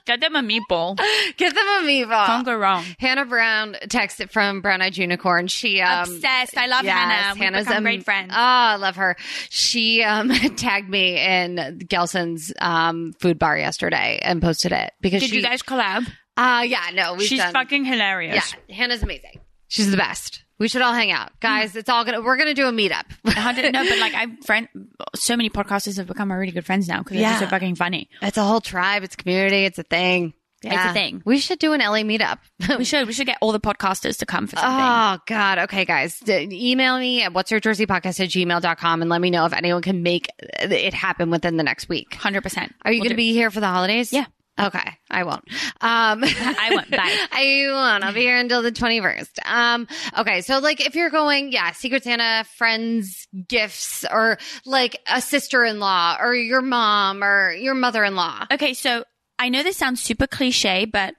get 0.09 0.21
them 0.21 0.35
a 0.35 0.43
meatball 0.43 0.97
Give 1.37 1.55
them 1.55 1.65
a 1.67 1.87
meatball. 1.87 2.27
can't 2.27 2.45
go 2.45 2.57
wrong 2.57 2.85
Hannah 2.99 3.25
Brown 3.27 3.77
texted 3.85 4.31
from 4.33 4.61
Brown 4.61 4.83
Eyed 4.83 4.97
Unicorn. 4.97 5.47
She 5.47 5.81
um, 5.81 6.09
obsessed 6.09 6.57
i 6.59 6.67
love 6.67 6.85
yes, 6.85 6.95
hannah 6.99 7.35
we've 7.35 7.43
Hannah's 7.45 7.65
become 7.67 7.77
am- 7.77 7.83
great 7.85 8.05
friends 8.05 8.31
Oh, 8.33 8.37
I 8.37 8.77
love 8.77 8.97
her. 8.97 9.17
She 9.51 10.03
um, 10.03 10.29
tagged 10.57 10.89
me 10.89 11.19
in 11.19 11.79
Gelson's 11.89 12.53
um, 12.61 13.13
food 13.21 13.39
bar 13.39 13.57
yesterday 13.57 14.19
and 14.23 14.43
posted 14.43 14.73
it 14.73 14.93
because 15.01 15.21
did 15.21 15.31
she, 15.31 15.37
you 15.37 15.43
guys 15.43 15.63
collab 15.63 16.07
Uh, 16.37 16.65
yeah, 16.67 16.91
no, 16.95 17.19
she's 17.19 17.39
done, 17.39 17.53
fucking 17.53 17.85
hilarious 17.85 18.55
Yeah, 18.69 18.75
Hannah's 18.75 19.03
amazing. 19.03 19.41
She's 19.69 19.91
the 19.91 19.97
best. 19.97 20.43
We 20.59 20.69
should 20.69 20.83
all 20.83 20.93
hang 20.93 21.11
out, 21.13 21.39
guys. 21.41 21.77
It's 21.77 21.89
all 21.89 22.05
gonna. 22.05 22.21
We're 22.21 22.37
gonna 22.37 22.55
do 22.55 22.67
a 22.67 22.73
meetup. 22.73 23.05
No, 23.25 23.85
but 23.89 23.99
like 23.99 24.15
I'm 24.17 24.39
friend, 24.43 24.69
so 25.15 25.37
many 25.37 25.51
podcasters 25.51 25.97
have 25.99 26.07
become 26.07 26.29
my 26.29 26.35
really 26.35 26.53
good 26.53 26.67
friends 26.67 26.89
now 26.89 26.99
because 26.99 27.17
they're 27.17 27.29
just 27.29 27.41
so 27.41 27.47
fucking 27.47 27.77
funny. 27.77 28.09
it's 28.23 28.37
a 28.37 28.43
whole 28.45 28.61
tribe. 28.61 29.03
It's 29.05 29.15
community. 29.17 29.65
It's 29.65 29.79
a 29.79 29.85
thing. 29.85 30.35
It's 30.61 30.75
a 30.75 30.93
thing. 30.93 31.23
We 31.25 31.39
should 31.39 31.61
do 31.61 31.73
an 31.73 31.79
LA 31.81 31.99
meetup. 31.99 32.39
We 32.77 32.85
should 32.85 33.07
we 33.07 33.13
should 33.13 33.29
get 33.29 33.39
all 33.41 33.53
the 33.53 33.61
podcasters 33.61 34.19
to 34.19 34.27
come 34.27 34.49
for 34.49 34.57
something. 34.61 34.81
Oh 34.85 35.19
God. 35.27 35.59
Okay, 35.61 35.85
guys. 35.85 36.19
D- 36.19 36.49
email 36.73 36.99
me 36.99 37.23
at 37.23 37.33
what's 37.33 37.53
your 37.53 37.61
jersey 37.61 37.87
podcast 37.87 38.19
at 38.19 38.31
gmail.com 38.31 39.01
and 39.03 39.09
let 39.09 39.21
me 39.21 39.31
know 39.31 39.45
if 39.47 39.53
anyone 39.53 39.83
can 39.83 40.03
make 40.03 40.29
it 40.41 40.93
happen 40.95 41.31
within 41.31 41.57
the 41.59 41.63
next 41.63 41.89
week. 41.89 42.13
Hundred 42.15 42.43
percent. 42.43 42.75
Are 42.85 42.91
you 42.91 42.99
going 42.99 43.11
to 43.11 43.15
be 43.17 43.33
here 43.33 43.53
for 43.53 43.61
the 43.61 43.69
holidays? 43.69 44.13
Yeah. 44.13 44.25
Okay. 44.59 44.91
I 45.11 45.25
won't. 45.25 45.45
Um, 45.81 46.25
I 46.25 46.71
won't. 46.73 46.91
Bye. 46.91 47.27
I 47.33 47.67
won't. 47.71 48.05
I'll 48.05 48.13
be 48.13 48.21
here 48.21 48.39
until 48.39 48.63
the 48.63 48.73
21st. 48.73 49.45
Um, 49.45 49.89
okay. 50.19 50.41
So 50.41 50.59
like 50.59 50.85
if 50.85 50.95
you're 50.95 51.11
going, 51.11 51.53
yeah, 51.53 51.73
Secret 51.73 52.05
Santa, 52.05 52.45
friends, 52.57 53.27
gifts, 53.49 54.05
or 54.11 54.39
like 54.65 55.01
a 55.07 55.21
sister-in-law 55.21 56.19
or 56.21 56.35
your 56.35 56.63
mom 56.63 57.23
or 57.23 57.53
your 57.53 57.75
mother-in-law. 57.75 58.47
Okay, 58.53 58.75
so 58.75 59.05
I 59.39 59.49
know 59.49 59.63
this 59.63 59.77
sounds 59.77 60.03
super 60.03 60.27
cliche, 60.27 60.85
but 60.85 61.15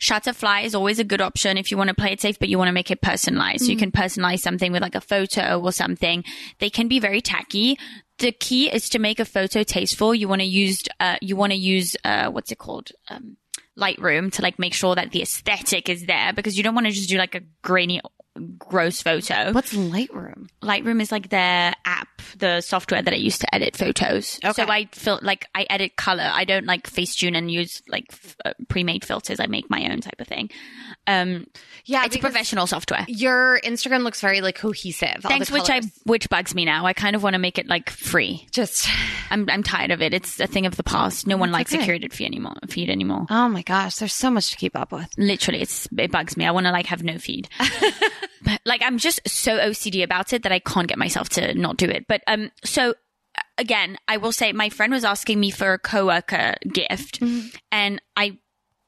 Shutterfly 0.00 0.64
is 0.64 0.74
always 0.74 0.98
a 0.98 1.04
good 1.04 1.20
option 1.20 1.58
if 1.58 1.70
you 1.70 1.76
want 1.76 1.88
to 1.88 1.94
play 1.94 2.12
it 2.12 2.20
safe, 2.20 2.38
but 2.38 2.48
you 2.48 2.56
want 2.56 2.68
to 2.68 2.72
make 2.72 2.90
it 2.90 3.02
personalized. 3.02 3.66
So 3.66 3.70
you 3.70 3.76
can 3.76 3.92
personalize 3.92 4.40
something 4.40 4.72
with 4.72 4.80
like 4.80 4.94
a 4.94 5.00
photo 5.00 5.60
or 5.60 5.72
something. 5.72 6.24
They 6.58 6.70
can 6.70 6.88
be 6.88 7.00
very 7.00 7.20
tacky. 7.20 7.78
The 8.20 8.32
key 8.32 8.70
is 8.70 8.90
to 8.90 8.98
make 8.98 9.18
a 9.18 9.24
photo 9.24 9.62
tasteful. 9.62 10.14
You 10.14 10.28
want 10.28 10.42
to 10.42 10.46
use, 10.46 10.82
uh, 11.00 11.16
you 11.20 11.36
want 11.36 11.52
to 11.52 11.58
use, 11.58 11.96
uh, 12.04 12.30
what's 12.30 12.52
it 12.52 12.58
called? 12.58 12.90
Um, 13.08 13.36
Lightroom 13.78 14.30
to 14.32 14.42
like 14.42 14.58
make 14.58 14.74
sure 14.74 14.94
that 14.94 15.10
the 15.10 15.22
aesthetic 15.22 15.88
is 15.88 16.04
there 16.04 16.32
because 16.34 16.56
you 16.56 16.62
don't 16.62 16.74
want 16.74 16.86
to 16.86 16.92
just 16.92 17.08
do 17.08 17.16
like 17.16 17.34
a 17.34 17.40
grainy, 17.62 18.00
gross 18.58 19.02
photo. 19.02 19.52
What's 19.52 19.72
Lightroom? 19.74 20.48
Lightroom 20.62 21.00
is 21.00 21.10
like 21.12 21.28
their 21.30 21.72
app, 21.84 22.08
the 22.38 22.60
software 22.60 23.02
that 23.02 23.12
I 23.12 23.16
use 23.16 23.38
to 23.38 23.54
edit 23.54 23.76
photos. 23.76 24.38
Okay. 24.44 24.52
So 24.64 24.68
I 24.70 24.86
feel 24.92 25.18
like 25.22 25.46
I 25.54 25.66
edit 25.70 25.96
color. 25.96 26.28
I 26.32 26.44
don't 26.44 26.66
like 26.66 26.88
Facetune 26.90 27.36
and 27.36 27.50
use 27.50 27.82
like 27.88 28.06
f- 28.10 28.36
uh, 28.44 28.52
pre-made 28.68 29.04
filters. 29.04 29.40
I 29.40 29.46
make 29.46 29.68
my 29.70 29.88
own 29.90 30.00
type 30.00 30.20
of 30.20 30.26
thing. 30.26 30.50
Um, 31.06 31.46
Yeah. 31.84 32.04
it's 32.04 32.16
because 32.16 32.30
professional 32.32 32.66
software. 32.66 33.04
Your 33.08 33.60
Instagram 33.60 34.02
looks 34.02 34.20
very 34.20 34.40
like 34.40 34.56
cohesive. 34.56 35.18
Thanks, 35.22 35.50
which 35.50 35.68
I 35.70 35.80
which 36.04 36.28
bugs 36.28 36.54
me 36.54 36.64
now. 36.64 36.86
I 36.86 36.92
kind 36.92 37.16
of 37.16 37.22
want 37.22 37.34
to 37.34 37.38
make 37.38 37.58
it 37.58 37.66
like 37.66 37.90
free. 37.90 38.46
just, 38.52 38.88
I'm 39.30 39.48
I'm 39.50 39.62
tired 39.62 39.90
of 39.90 40.02
it. 40.02 40.14
It's 40.14 40.38
a 40.40 40.46
thing 40.46 40.66
of 40.66 40.76
the 40.76 40.82
past. 40.84 41.26
No 41.26 41.36
one 41.36 41.50
likes 41.52 41.74
okay. 41.74 41.82
a 41.82 41.86
curated 41.86 42.12
feed 42.12 42.26
anymore. 42.26 42.54
Feed 42.68 42.90
anymore. 42.90 43.26
oh 43.30 43.48
my 43.48 43.62
gosh, 43.62 43.96
there's 43.96 44.12
so 44.12 44.30
much 44.30 44.50
to 44.50 44.56
keep 44.56 44.76
up 44.76 44.92
with. 44.92 45.08
Literally, 45.18 45.60
it's 45.62 45.88
it 45.96 46.10
bugs 46.12 46.36
me. 46.36 46.46
I 46.46 46.50
want 46.50 46.66
to 46.66 46.72
like 46.72 46.86
have 46.86 47.02
no 47.02 47.18
feed. 47.18 47.48
but 48.42 48.60
like 48.64 48.82
I'm 48.82 48.98
just 48.98 49.20
so 49.28 49.58
OCD 49.58 50.02
about 50.02 50.32
it 50.32 50.42
that 50.42 50.52
I 50.52 50.58
can't 50.58 50.88
get 50.88 50.98
myself 50.98 51.28
to 51.30 51.54
not 51.54 51.76
do 51.76 51.86
it. 51.86 52.06
But 52.08 52.22
um, 52.26 52.50
so 52.64 52.90
uh, 53.36 53.42
again, 53.58 53.96
I 54.08 54.16
will 54.16 54.32
say 54.32 54.52
my 54.52 54.68
friend 54.68 54.92
was 54.92 55.04
asking 55.04 55.40
me 55.40 55.50
for 55.50 55.72
a 55.72 55.78
coworker 55.78 56.54
gift, 56.72 57.22
and 57.70 58.00
I 58.16 58.38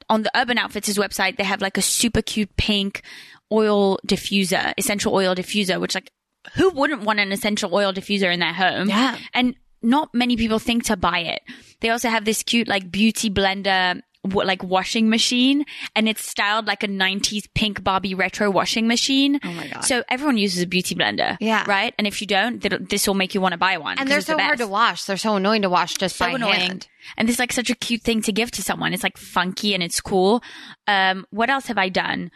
on 0.08 0.22
the 0.22 0.30
Urban 0.36 0.58
Outfitters 0.58 0.98
website 0.98 1.36
they 1.36 1.44
have 1.44 1.62
like 1.62 1.78
a 1.78 1.82
super 1.82 2.22
cute 2.22 2.56
pink 2.56 3.02
oil 3.50 3.98
diffuser, 4.06 4.72
essential 4.78 5.14
oil 5.14 5.34
diffuser, 5.34 5.80
which 5.80 5.94
like 5.94 6.10
who 6.54 6.70
wouldn't 6.70 7.02
want 7.02 7.20
an 7.20 7.32
essential 7.32 7.74
oil 7.74 7.92
diffuser 7.92 8.32
in 8.32 8.40
their 8.40 8.52
home? 8.52 8.88
Yeah. 8.88 9.18
and 9.32 9.54
not 9.82 10.14
many 10.14 10.36
people 10.36 10.58
think 10.58 10.84
to 10.84 10.96
buy 10.96 11.18
it. 11.20 11.42
They 11.80 11.90
also 11.90 12.08
have 12.08 12.24
this 12.24 12.42
cute 12.42 12.68
like 12.68 12.90
beauty 12.90 13.30
blender 13.30 14.00
w- 14.24 14.46
like 14.46 14.62
washing 14.62 15.08
machine 15.08 15.64
and 15.96 16.08
it's 16.08 16.24
styled 16.24 16.66
like 16.66 16.82
a 16.82 16.88
90s 16.88 17.48
pink 17.54 17.82
Barbie 17.82 18.14
retro 18.14 18.50
washing 18.50 18.86
machine. 18.86 19.40
Oh 19.44 19.52
my 19.52 19.66
God. 19.68 19.84
So 19.84 20.02
everyone 20.08 20.38
uses 20.38 20.62
a 20.62 20.66
beauty 20.66 20.94
blender. 20.94 21.36
Yeah. 21.40 21.64
Right? 21.68 21.94
And 21.98 22.06
if 22.06 22.20
you 22.20 22.26
don't, 22.26 22.60
this 22.88 23.06
will 23.06 23.14
make 23.14 23.34
you 23.34 23.40
want 23.40 23.52
to 23.52 23.58
buy 23.58 23.78
one. 23.78 23.98
And 23.98 24.08
they're 24.08 24.18
it's 24.18 24.26
the 24.26 24.34
so 24.34 24.38
hard 24.38 24.58
to 24.58 24.66
wash. 24.68 25.04
They're 25.04 25.16
so 25.16 25.36
annoying 25.36 25.62
to 25.62 25.70
wash 25.70 25.94
just 25.94 26.16
So 26.16 26.26
by 26.26 26.32
annoying. 26.32 26.60
hand. 26.60 26.88
And 27.16 27.28
this 27.28 27.36
is 27.36 27.40
like 27.40 27.52
such 27.52 27.70
a 27.70 27.74
cute 27.74 28.02
thing 28.02 28.22
to 28.22 28.32
give 28.32 28.50
to 28.52 28.62
someone. 28.62 28.92
It's 28.92 29.02
like 29.02 29.16
funky 29.16 29.74
and 29.74 29.82
it's 29.82 30.00
cool. 30.00 30.42
Um, 30.86 31.26
what 31.30 31.50
else 31.50 31.66
have 31.66 31.78
I 31.78 31.88
done? 31.88 32.30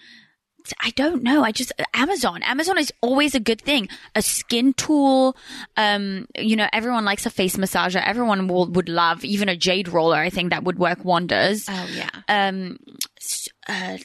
I 0.81 0.91
don't 0.91 1.23
know. 1.23 1.43
I 1.45 1.53
just 1.53 1.73
Amazon. 1.95 2.43
Amazon 2.43 2.79
is 2.79 2.93
always 3.01 3.35
a 3.35 3.41
good 3.41 3.61
thing. 3.61 3.89
A 4.15 4.23
skin 4.23 4.73
tool. 4.75 5.37
Um, 5.77 6.27
you 6.37 6.57
know, 6.57 6.69
everyone 6.73 7.05
likes 7.05 7.27
a 7.27 7.31
face 7.31 7.57
massager. 7.57 8.03
Everyone 8.05 8.49
will, 8.49 8.67
would 8.67 8.89
love 8.89 9.25
even 9.25 9.49
a 9.49 9.57
jade 9.57 9.89
roller. 9.89 10.17
I 10.17 10.31
think 10.31 10.51
that 10.51 10.65
would 10.65 10.79
work 10.79 11.05
wonders. 11.05 11.67
Oh 11.69 11.89
yeah. 11.93 12.11
Um, 12.29 12.79
uh, 13.69 13.99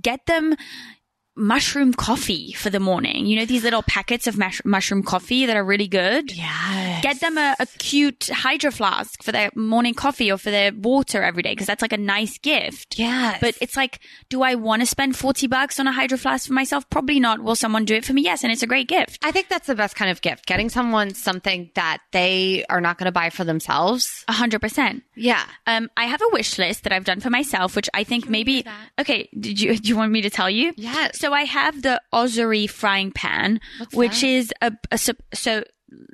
get 0.00 0.26
them 0.26 0.54
mushroom 1.36 1.92
coffee 1.92 2.52
for 2.52 2.70
the 2.70 2.80
morning. 2.80 3.26
You 3.26 3.36
know, 3.36 3.44
these 3.44 3.64
little 3.64 3.82
packets 3.82 4.26
of 4.26 4.38
mush- 4.38 4.64
mushroom 4.64 5.02
coffee 5.02 5.46
that 5.46 5.56
are 5.56 5.64
really 5.64 5.88
good. 5.88 6.34
Yeah. 6.34 7.00
Get 7.02 7.20
them 7.20 7.36
a, 7.36 7.56
a 7.58 7.66
cute 7.78 8.28
hydro 8.32 8.70
flask 8.70 9.22
for 9.22 9.32
their 9.32 9.50
morning 9.54 9.94
coffee 9.94 10.30
or 10.30 10.38
for 10.38 10.50
their 10.50 10.72
water 10.72 11.22
every 11.22 11.42
day 11.42 11.52
because 11.52 11.66
that's 11.66 11.82
like 11.82 11.92
a 11.92 11.98
nice 11.98 12.38
gift. 12.38 12.98
Yeah. 12.98 13.38
But 13.40 13.56
it's 13.60 13.76
like, 13.76 14.00
do 14.28 14.42
I 14.42 14.54
want 14.54 14.82
to 14.82 14.86
spend 14.86 15.16
40 15.16 15.46
bucks 15.48 15.80
on 15.80 15.86
a 15.86 15.92
hydro 15.92 16.18
flask 16.18 16.46
for 16.46 16.52
myself? 16.52 16.88
Probably 16.88 17.18
not. 17.18 17.40
Will 17.40 17.56
someone 17.56 17.84
do 17.84 17.94
it 17.94 18.04
for 18.04 18.12
me? 18.12 18.22
Yes. 18.22 18.44
And 18.44 18.52
it's 18.52 18.62
a 18.62 18.66
great 18.66 18.88
gift. 18.88 19.18
I 19.24 19.32
think 19.32 19.48
that's 19.48 19.66
the 19.66 19.74
best 19.74 19.96
kind 19.96 20.10
of 20.10 20.20
gift. 20.22 20.46
Getting 20.46 20.68
someone 20.68 21.14
something 21.14 21.70
that 21.74 21.98
they 22.12 22.64
are 22.70 22.80
not 22.80 22.98
going 22.98 23.06
to 23.06 23.12
buy 23.12 23.30
for 23.30 23.44
themselves. 23.44 24.24
A 24.28 24.32
hundred 24.32 24.60
percent. 24.60 25.02
Yeah. 25.16 25.44
Um, 25.66 25.90
I 25.96 26.04
have 26.04 26.20
a 26.22 26.28
wish 26.32 26.58
list 26.58 26.84
that 26.84 26.92
I've 26.92 27.04
done 27.04 27.20
for 27.20 27.30
myself, 27.30 27.74
which 27.76 27.88
I 27.94 28.04
think 28.04 28.28
maybe, 28.28 28.64
okay, 28.98 29.28
did 29.38 29.60
you, 29.60 29.76
do 29.78 29.88
you 29.88 29.96
want 29.96 30.12
me 30.12 30.22
to 30.22 30.30
tell 30.30 30.50
you? 30.50 30.72
Yes. 30.76 31.18
So 31.18 31.23
I 31.32 31.42
have 31.44 31.82
the 31.82 32.00
Ozeri 32.12 32.68
frying 32.68 33.12
pan, 33.12 33.60
which 33.92 34.22
is 34.22 34.52
a, 34.60 34.72
a, 34.90 34.98
so 34.98 35.64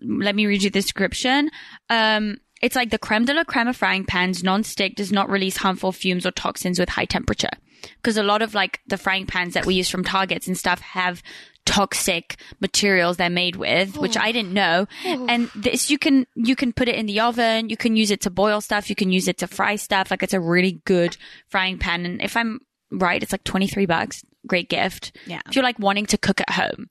let 0.02 0.34
me 0.34 0.46
read 0.46 0.62
you 0.62 0.70
the 0.70 0.80
description. 0.80 1.50
Um, 1.88 2.38
it's 2.62 2.76
like 2.76 2.90
the 2.90 2.98
creme 2.98 3.24
de 3.24 3.32
la 3.32 3.44
creme 3.44 3.68
of 3.68 3.76
frying 3.76 4.04
pans, 4.04 4.44
non-stick, 4.44 4.94
does 4.94 5.10
not 5.10 5.30
release 5.30 5.56
harmful 5.56 5.92
fumes 5.92 6.26
or 6.26 6.30
toxins 6.30 6.78
with 6.78 6.90
high 6.90 7.06
temperature. 7.06 7.48
Because 7.96 8.18
a 8.18 8.22
lot 8.22 8.42
of 8.42 8.54
like 8.54 8.80
the 8.86 8.98
frying 8.98 9.26
pans 9.26 9.54
that 9.54 9.64
we 9.64 9.74
use 9.74 9.88
from 9.88 10.04
Targets 10.04 10.46
and 10.46 10.58
stuff 10.58 10.80
have 10.80 11.22
toxic 11.64 12.36
materials 12.60 13.16
they're 13.16 13.30
made 13.30 13.56
with, 13.56 13.96
which 13.96 14.16
I 14.18 14.32
didn't 14.32 14.52
know. 14.52 14.86
And 15.28 15.50
this, 15.54 15.90
you 15.90 15.98
can, 15.98 16.26
you 16.34 16.54
can 16.56 16.74
put 16.74 16.88
it 16.88 16.96
in 16.96 17.06
the 17.06 17.20
oven. 17.20 17.70
You 17.70 17.78
can 17.78 17.96
use 17.96 18.10
it 18.10 18.20
to 18.22 18.30
boil 18.30 18.60
stuff. 18.60 18.90
You 18.90 18.96
can 18.96 19.10
use 19.12 19.28
it 19.28 19.38
to 19.38 19.46
fry 19.46 19.76
stuff. 19.76 20.10
Like 20.10 20.22
it's 20.22 20.34
a 20.34 20.40
really 20.40 20.82
good 20.84 21.16
frying 21.48 21.78
pan. 21.78 22.04
And 22.04 22.20
if 22.20 22.36
I'm 22.36 22.60
right, 22.90 23.22
it's 23.22 23.32
like 23.32 23.44
23 23.44 23.86
bucks. 23.86 24.22
Great 24.46 24.68
gift. 24.68 25.16
Yeah. 25.26 25.40
If 25.46 25.54
you're 25.54 25.64
like 25.64 25.78
wanting 25.78 26.06
to 26.06 26.18
cook 26.18 26.40
at 26.40 26.50
home. 26.50 26.88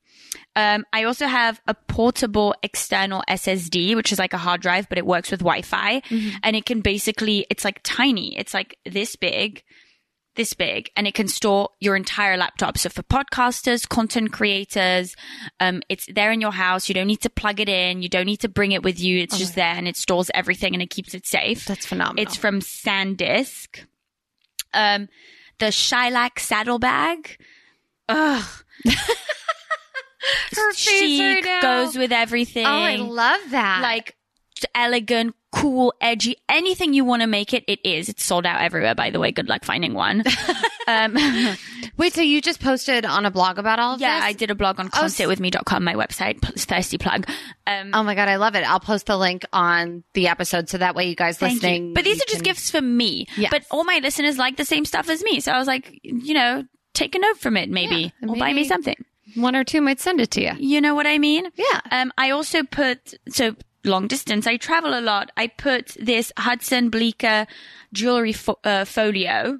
Um, 0.55 0.85
I 0.93 1.03
also 1.03 1.25
have 1.25 1.59
a 1.67 1.73
portable 1.73 2.53
external 2.61 3.23
SSD, 3.29 3.95
which 3.95 4.11
is 4.11 4.19
like 4.19 4.33
a 4.33 4.37
hard 4.37 4.61
drive, 4.61 4.87
but 4.89 4.97
it 4.97 5.05
works 5.05 5.31
with 5.31 5.39
Wi-Fi 5.39 6.01
and 6.43 6.55
it 6.55 6.65
can 6.65 6.81
basically, 6.81 7.45
it's 7.49 7.63
like 7.63 7.79
tiny. 7.83 8.37
It's 8.37 8.53
like 8.53 8.77
this 8.85 9.15
big, 9.15 9.63
this 10.35 10.53
big, 10.53 10.89
and 10.95 11.07
it 11.07 11.13
can 11.15 11.27
store 11.27 11.69
your 11.79 11.95
entire 11.95 12.37
laptop. 12.37 12.77
So 12.77 12.89
for 12.89 13.03
podcasters, 13.03 13.87
content 13.87 14.31
creators, 14.31 15.15
um, 15.59 15.81
it's 15.89 16.07
there 16.13 16.31
in 16.31 16.41
your 16.41 16.51
house. 16.51 16.87
You 16.89 16.95
don't 16.95 17.07
need 17.07 17.21
to 17.21 17.29
plug 17.29 17.59
it 17.59 17.69
in. 17.69 18.01
You 18.01 18.09
don't 18.09 18.25
need 18.25 18.41
to 18.41 18.49
bring 18.49 18.71
it 18.71 18.83
with 18.83 18.99
you. 18.99 19.19
It's 19.19 19.37
just 19.37 19.55
there 19.55 19.73
and 19.75 19.87
it 19.87 19.97
stores 19.97 20.29
everything 20.33 20.73
and 20.73 20.81
it 20.83 20.89
keeps 20.89 21.13
it 21.13 21.25
safe. 21.25 21.65
That's 21.65 21.85
phenomenal. 21.85 22.21
It's 22.21 22.35
from 22.35 22.59
SanDisk. 22.59 23.85
Um, 24.73 25.09
the 25.59 25.67
Shylac 25.67 26.39
saddlebag. 26.39 27.37
Ugh. 28.07 28.45
Her 30.55 30.73
face 30.73 31.19
right 31.19 31.43
now. 31.43 31.61
goes 31.61 31.97
with 31.97 32.11
everything. 32.11 32.65
Oh, 32.65 32.69
I 32.69 32.95
love 32.97 33.39
that. 33.51 33.79
like 33.81 34.15
elegant, 34.75 35.35
cool, 35.51 35.93
edgy, 35.99 36.37
anything 36.47 36.93
you 36.93 37.03
want 37.03 37.21
to 37.21 37.27
make 37.27 37.53
it, 37.53 37.63
it 37.67 37.79
is. 37.83 38.09
It's 38.09 38.23
sold 38.23 38.45
out 38.45 38.61
everywhere, 38.61 38.95
by 38.95 39.09
the 39.09 39.19
way. 39.19 39.31
Good 39.31 39.49
luck 39.49 39.65
finding 39.65 39.93
one. 39.93 40.23
um, 40.87 41.15
wait, 41.97 42.13
so 42.13 42.21
you 42.21 42.41
just 42.41 42.59
posted 42.61 43.05
on 43.05 43.25
a 43.25 43.31
blog 43.31 43.57
about 43.57 43.79
all 43.79 43.95
of 43.95 44.01
yeah, 44.01 44.15
this? 44.15 44.23
Yeah, 44.23 44.27
I 44.27 44.33
did 44.33 44.51
a 44.51 44.55
blog 44.55 44.79
on 44.79 44.89
consitwithme.com, 44.89 45.83
my 45.83 45.95
website, 45.95 46.39
thirsty 46.41 46.97
plug. 46.97 47.27
Um, 47.65 47.91
Oh 47.93 48.03
my 48.03 48.15
god, 48.15 48.27
I 48.27 48.35
love 48.35 48.55
it. 48.55 48.69
I'll 48.69 48.79
post 48.79 49.07
the 49.07 49.17
link 49.17 49.43
on 49.51 50.03
the 50.13 50.27
episode 50.27 50.69
so 50.69 50.77
that 50.77 50.95
way 50.95 51.09
you 51.09 51.15
guys 51.15 51.37
thank 51.37 51.55
listening. 51.55 51.87
you. 51.89 51.93
But 51.93 52.03
these 52.03 52.17
are 52.17 52.25
just 52.27 52.35
can- 52.35 52.43
gifts 52.43 52.69
for 52.69 52.81
me. 52.81 53.25
Yes. 53.35 53.51
But 53.51 53.63
all 53.71 53.83
my 53.83 53.99
listeners 54.03 54.37
like 54.37 54.57
the 54.57 54.65
same 54.65 54.85
stuff 54.85 55.09
as 55.09 55.23
me. 55.23 55.39
So 55.39 55.51
I 55.51 55.57
was 55.57 55.67
like, 55.67 55.99
you 56.03 56.33
know, 56.33 56.63
take 56.93 57.15
a 57.15 57.19
note 57.19 57.37
from 57.37 57.57
it, 57.57 57.69
maybe. 57.69 58.13
Yeah, 58.21 58.29
or 58.29 58.35
buy 58.35 58.53
me 58.53 58.65
something. 58.65 58.95
One 59.35 59.55
or 59.55 59.63
two 59.63 59.81
might 59.81 59.99
send 59.99 60.21
it 60.21 60.31
to 60.31 60.41
you. 60.41 60.51
You 60.57 60.81
know 60.81 60.95
what 60.95 61.05
I 61.05 61.17
mean? 61.19 61.47
Yeah. 61.55 61.81
Um, 61.91 62.11
I 62.17 62.31
also 62.31 62.63
put, 62.63 63.13
so 63.29 63.55
long 63.83 64.07
distance, 64.07 64.47
I 64.47 64.57
travel 64.57 64.97
a 64.97 65.01
lot. 65.01 65.31
I 65.37 65.47
put 65.47 65.97
this 65.99 66.31
Hudson 66.37 66.89
Bleecker 66.89 67.47
jewelry 67.93 68.33
fo- 68.33 68.59
uh, 68.63 68.85
folio. 68.85 69.59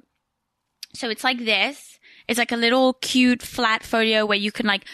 So 0.94 1.08
it's 1.08 1.24
like 1.24 1.44
this. 1.44 1.98
It's 2.28 2.38
like 2.38 2.52
a 2.52 2.56
little 2.56 2.94
cute 2.94 3.42
flat 3.42 3.82
folio 3.82 4.26
where 4.26 4.38
you 4.38 4.52
can 4.52 4.66
like 4.66 4.84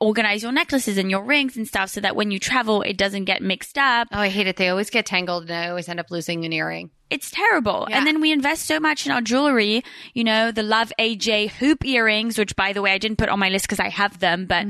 organize 0.00 0.42
your 0.42 0.52
necklaces 0.52 0.98
and 0.98 1.10
your 1.10 1.22
rings 1.24 1.56
and 1.56 1.66
stuff 1.66 1.90
so 1.90 2.00
that 2.00 2.14
when 2.14 2.30
you 2.30 2.38
travel, 2.38 2.82
it 2.82 2.96
doesn't 2.96 3.24
get 3.24 3.42
mixed 3.42 3.78
up. 3.78 4.08
Oh, 4.12 4.18
I 4.20 4.28
hate 4.28 4.46
it. 4.46 4.56
They 4.56 4.68
always 4.68 4.90
get 4.90 5.06
tangled 5.06 5.44
and 5.44 5.52
I 5.52 5.68
always 5.68 5.88
end 5.88 6.00
up 6.00 6.10
losing 6.10 6.44
an 6.44 6.52
earring. 6.52 6.90
It's 7.10 7.30
terrible. 7.30 7.86
Yeah. 7.88 7.98
And 7.98 8.06
then 8.06 8.20
we 8.20 8.32
invest 8.32 8.66
so 8.66 8.80
much 8.80 9.06
in 9.06 9.12
our 9.12 9.20
jewelry, 9.20 9.82
you 10.14 10.24
know, 10.24 10.50
the 10.50 10.62
Luv 10.62 10.92
AJ 10.98 11.50
hoop 11.52 11.84
earrings, 11.84 12.38
which 12.38 12.56
by 12.56 12.72
the 12.72 12.82
way, 12.82 12.92
I 12.92 12.98
didn't 12.98 13.18
put 13.18 13.28
on 13.28 13.38
my 13.38 13.48
list 13.48 13.66
because 13.66 13.80
I 13.80 13.88
have 13.88 14.18
them, 14.20 14.46
but 14.46 14.66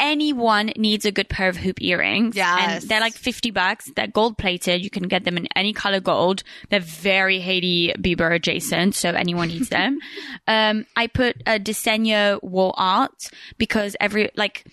anyone 0.00 0.72
needs 0.76 1.04
a 1.04 1.12
good 1.12 1.28
pair 1.28 1.48
of 1.48 1.56
hoop 1.56 1.80
earrings. 1.82 2.36
Yes. 2.36 2.82
And 2.82 2.90
they're 2.90 3.00
like 3.00 3.14
50 3.14 3.50
bucks. 3.50 3.90
They're 3.94 4.06
gold 4.06 4.38
plated. 4.38 4.82
You 4.82 4.90
can 4.90 5.08
get 5.08 5.24
them 5.24 5.36
in 5.36 5.48
any 5.56 5.72
color 5.72 6.00
gold. 6.00 6.42
They're 6.70 6.80
very 6.80 7.40
Hailey 7.40 7.94
Bieber 7.98 8.34
adjacent. 8.34 8.94
So 8.94 9.10
anyone 9.10 9.48
needs 9.48 9.68
them. 9.68 9.98
um, 10.46 10.86
I 10.96 11.06
put 11.06 11.36
a 11.46 11.58
Diseño 11.58 12.42
wall 12.42 12.74
art 12.76 13.30
because 13.58 13.96
every, 14.00 14.30
like, 14.36 14.64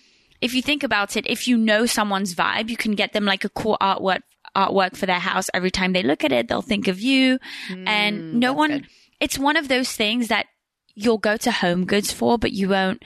if 0.42 0.54
you 0.54 0.62
think 0.62 0.84
about 0.84 1.18
it, 1.18 1.26
if 1.28 1.48
you 1.48 1.58
know 1.58 1.86
someone's 1.86 2.36
vibe, 2.36 2.70
you 2.70 2.78
can 2.78 2.94
get 2.94 3.14
them 3.14 3.26
like 3.26 3.46
a 3.46 3.50
cool 3.50 3.78
artwork 3.82 4.22
artwork 4.56 4.96
for 4.96 5.06
their 5.06 5.20
house. 5.20 5.50
Every 5.54 5.72
time 5.72 5.94
they 5.94 6.04
look 6.04 6.24
at 6.24 6.32
it, 6.32 6.48
they'll 6.48 6.62
think 6.62 6.88
of 6.88 7.00
you. 7.00 7.40
and 7.70 8.36
no 8.40 8.54
one, 8.54 8.88
it's 9.20 9.38
one 9.38 9.58
of 9.58 9.68
those 9.68 9.92
things 9.92 10.30
that 10.30 10.46
you'll 10.94 11.18
go 11.18 11.36
to 11.38 11.52
home 11.52 11.86
goods 11.86 12.12
for, 12.12 12.38
but 12.38 12.54
you 12.54 12.70
won't. 12.70 13.04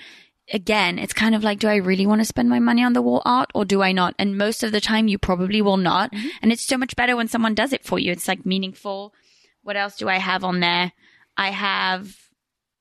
Again, 0.52 0.98
it's 0.98 1.14
kind 1.14 1.36
of 1.36 1.44
like, 1.44 1.60
do 1.60 1.68
I 1.68 1.76
really 1.76 2.06
want 2.08 2.22
to 2.22 2.26
spend 2.26 2.50
my 2.50 2.60
money 2.60 2.84
on 2.84 2.94
the 2.94 3.02
wall 3.02 3.22
art 3.26 3.52
or 3.54 3.66
do 3.66 3.82
I 3.84 3.92
not? 3.92 4.16
And 4.18 4.38
most 4.38 4.64
of 4.64 4.72
the 4.72 4.82
time 4.82 5.08
you 5.08 5.18
probably 5.18 5.62
will 5.62 5.78
not. 5.78 6.12
Mm-hmm. 6.12 6.28
And 6.42 6.52
it's 6.52 6.66
so 6.66 6.78
much 6.78 6.96
better 6.96 7.16
when 7.16 7.28
someone 7.28 7.54
does 7.54 7.74
it 7.74 7.86
for 7.86 8.00
you. 8.00 8.12
It's 8.12 8.28
like 8.28 8.46
meaningful. 8.46 9.14
What 9.62 9.78
else 9.78 9.98
do 9.98 10.10
I 10.10 10.18
have 10.18 10.44
on 10.44 10.60
there? 10.60 10.92
I 11.38 11.52
have, 11.52 12.16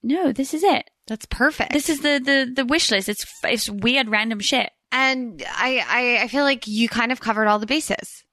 no, 0.03 0.33
this 0.33 0.55
is 0.55 0.63
it. 0.63 0.91
That's 1.07 1.27
perfect. 1.27 1.73
This 1.73 1.89
is 1.89 2.01
the, 2.01 2.21
the, 2.23 2.51
the 2.55 2.65
wish 2.65 2.91
list. 2.91 3.09
It's, 3.09 3.27
it's 3.45 3.69
weird 3.69 4.09
random 4.09 4.41
shit. 4.41 4.71
and 4.93 5.43
I, 5.47 5.85
I, 5.87 6.25
I 6.25 6.29
feel 6.29 6.45
like 6.45 6.67
you 6.67 6.89
kind 6.89 7.13
of 7.13 7.21
covered 7.21 7.47
all 7.47 7.59
the 7.59 7.67
bases. 7.67 8.25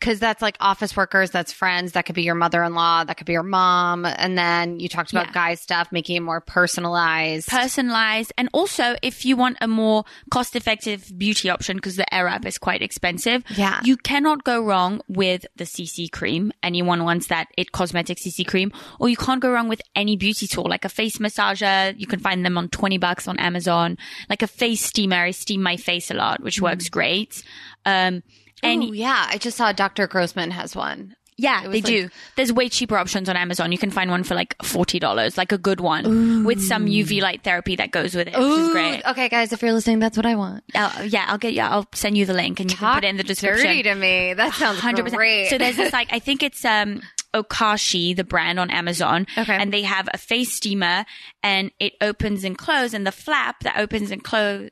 Cause 0.00 0.18
that's 0.18 0.42
like 0.42 0.58
office 0.60 0.94
workers, 0.94 1.30
that's 1.30 1.50
friends, 1.50 1.92
that 1.92 2.04
could 2.04 2.14
be 2.14 2.24
your 2.24 2.34
mother 2.34 2.62
in 2.62 2.74
law, 2.74 3.04
that 3.04 3.16
could 3.16 3.26
be 3.26 3.32
your 3.32 3.42
mom. 3.42 4.04
And 4.04 4.36
then 4.36 4.78
you 4.78 4.86
talked 4.86 5.12
about 5.12 5.28
Yeah. 5.28 5.32
guy 5.32 5.54
stuff, 5.54 5.88
making 5.92 6.16
it 6.16 6.20
more 6.20 6.42
personalized. 6.42 7.48
personalized 7.48 8.30
and 8.36 8.48
also 8.52 8.96
if 9.02 9.24
you 9.24 9.36
want 9.36 9.56
a 9.62 9.68
more 9.68 10.04
cost 10.30 10.56
effective 10.56 11.10
beauty 11.16 11.48
option 11.48 11.76
because 11.76 11.96
the 11.96 12.14
air 12.14 12.28
app 12.28 12.44
is 12.44 12.58
quite 12.58 12.82
expensive 12.82 13.42
Yeah. 13.56 13.80
you 13.82 13.96
cannot 13.96 14.44
go 14.44 14.62
wrong 14.62 15.00
with 15.08 15.46
the 15.56 15.64
cc 15.64 16.10
cream 16.12 16.52
anyone 16.62 17.04
wants 17.04 17.28
that 17.28 17.48
it 17.56 17.72
cosmetic 17.72 18.18
cc 18.18 18.46
cream 18.46 18.72
or 19.00 19.08
you 19.08 19.16
can't 19.16 19.40
go 19.40 19.50
wrong 19.52 19.68
with 19.68 19.80
any 19.96 20.16
beauty 20.16 20.46
tool 20.46 20.64
like 20.68 20.84
a 20.84 20.88
face 20.88 21.18
massager 21.18 21.98
you 21.98 22.06
can 22.06 22.18
find 22.20 22.44
them 22.44 22.58
on 22.58 22.68
20 22.68 22.98
bucks 22.98 23.26
on 23.28 23.38
amazon 23.38 23.96
like 24.28 24.42
a 24.42 24.46
face 24.46 24.82
steamer 24.84 25.16
i 25.24 25.30
steam 25.30 25.62
my 25.62 25.76
face 25.76 26.10
a 26.10 26.14
lot 26.14 26.42
which 26.42 26.60
works 26.60 26.88
great 26.88 27.42
um 27.86 28.22
any 28.64 28.90
Ooh, 28.90 28.94
yeah, 28.94 29.26
I 29.28 29.38
just 29.38 29.56
saw 29.56 29.72
Dr. 29.72 30.06
Grossman 30.06 30.50
has 30.50 30.74
one. 30.74 31.14
yeah, 31.36 31.62
they 31.62 31.68
like- 31.80 31.84
do. 31.84 32.08
There's 32.36 32.52
way 32.52 32.68
cheaper 32.68 32.96
options 32.96 33.28
on 33.28 33.36
Amazon. 33.36 33.72
You 33.72 33.78
can 33.78 33.90
find 33.90 34.10
one 34.10 34.22
for 34.24 34.34
like 34.34 34.54
forty 34.62 34.98
dollars, 34.98 35.36
like 35.36 35.50
a 35.52 35.58
good 35.58 35.80
one 35.80 36.44
with 36.44 36.62
some 36.62 36.86
UV 36.86 37.20
light 37.20 37.42
therapy 37.42 37.76
that 37.76 37.90
goes 37.90 38.14
with 38.14 38.28
it, 38.28 38.34
which 38.38 38.46
is 38.58 38.68
great. 38.70 39.02
Okay, 39.04 39.28
guys, 39.28 39.52
if 39.52 39.60
you're 39.62 39.72
listening, 39.72 39.98
that's 39.98 40.16
what 40.16 40.26
I 40.26 40.36
want. 40.36 40.62
I'll, 40.74 41.04
yeah, 41.04 41.24
I'll 41.28 41.38
get 41.38 41.52
you. 41.54 41.62
I'll 41.62 41.86
send 41.92 42.16
you 42.16 42.24
the 42.26 42.34
link 42.34 42.60
and 42.60 42.70
you 42.70 42.76
can 42.76 42.94
put 42.94 43.04
it 43.04 43.08
in 43.08 43.16
the 43.16 43.24
description. 43.24 43.66
Dirty 43.66 43.82
to 43.84 43.94
me. 43.94 44.34
That 44.34 44.54
sounds 44.54 44.80
100%. 44.80 45.12
great. 45.14 45.48
So 45.50 45.58
there's 45.58 45.76
this 45.76 45.92
like 45.92 46.12
I 46.12 46.18
think 46.20 46.42
it's 46.44 46.64
um 46.64 47.02
Okashi, 47.34 48.14
the 48.14 48.22
brand 48.22 48.60
on 48.60 48.70
Amazon. 48.70 49.26
Okay. 49.36 49.56
And 49.56 49.72
they 49.72 49.82
have 49.82 50.08
a 50.14 50.18
face 50.18 50.52
steamer 50.52 51.04
and 51.42 51.72
it 51.80 51.94
opens 52.00 52.44
and 52.44 52.56
closes 52.56 52.94
and 52.94 53.04
the 53.04 53.10
flap 53.12 53.64
that 53.64 53.76
opens 53.78 54.12
and 54.12 54.22
close 54.22 54.70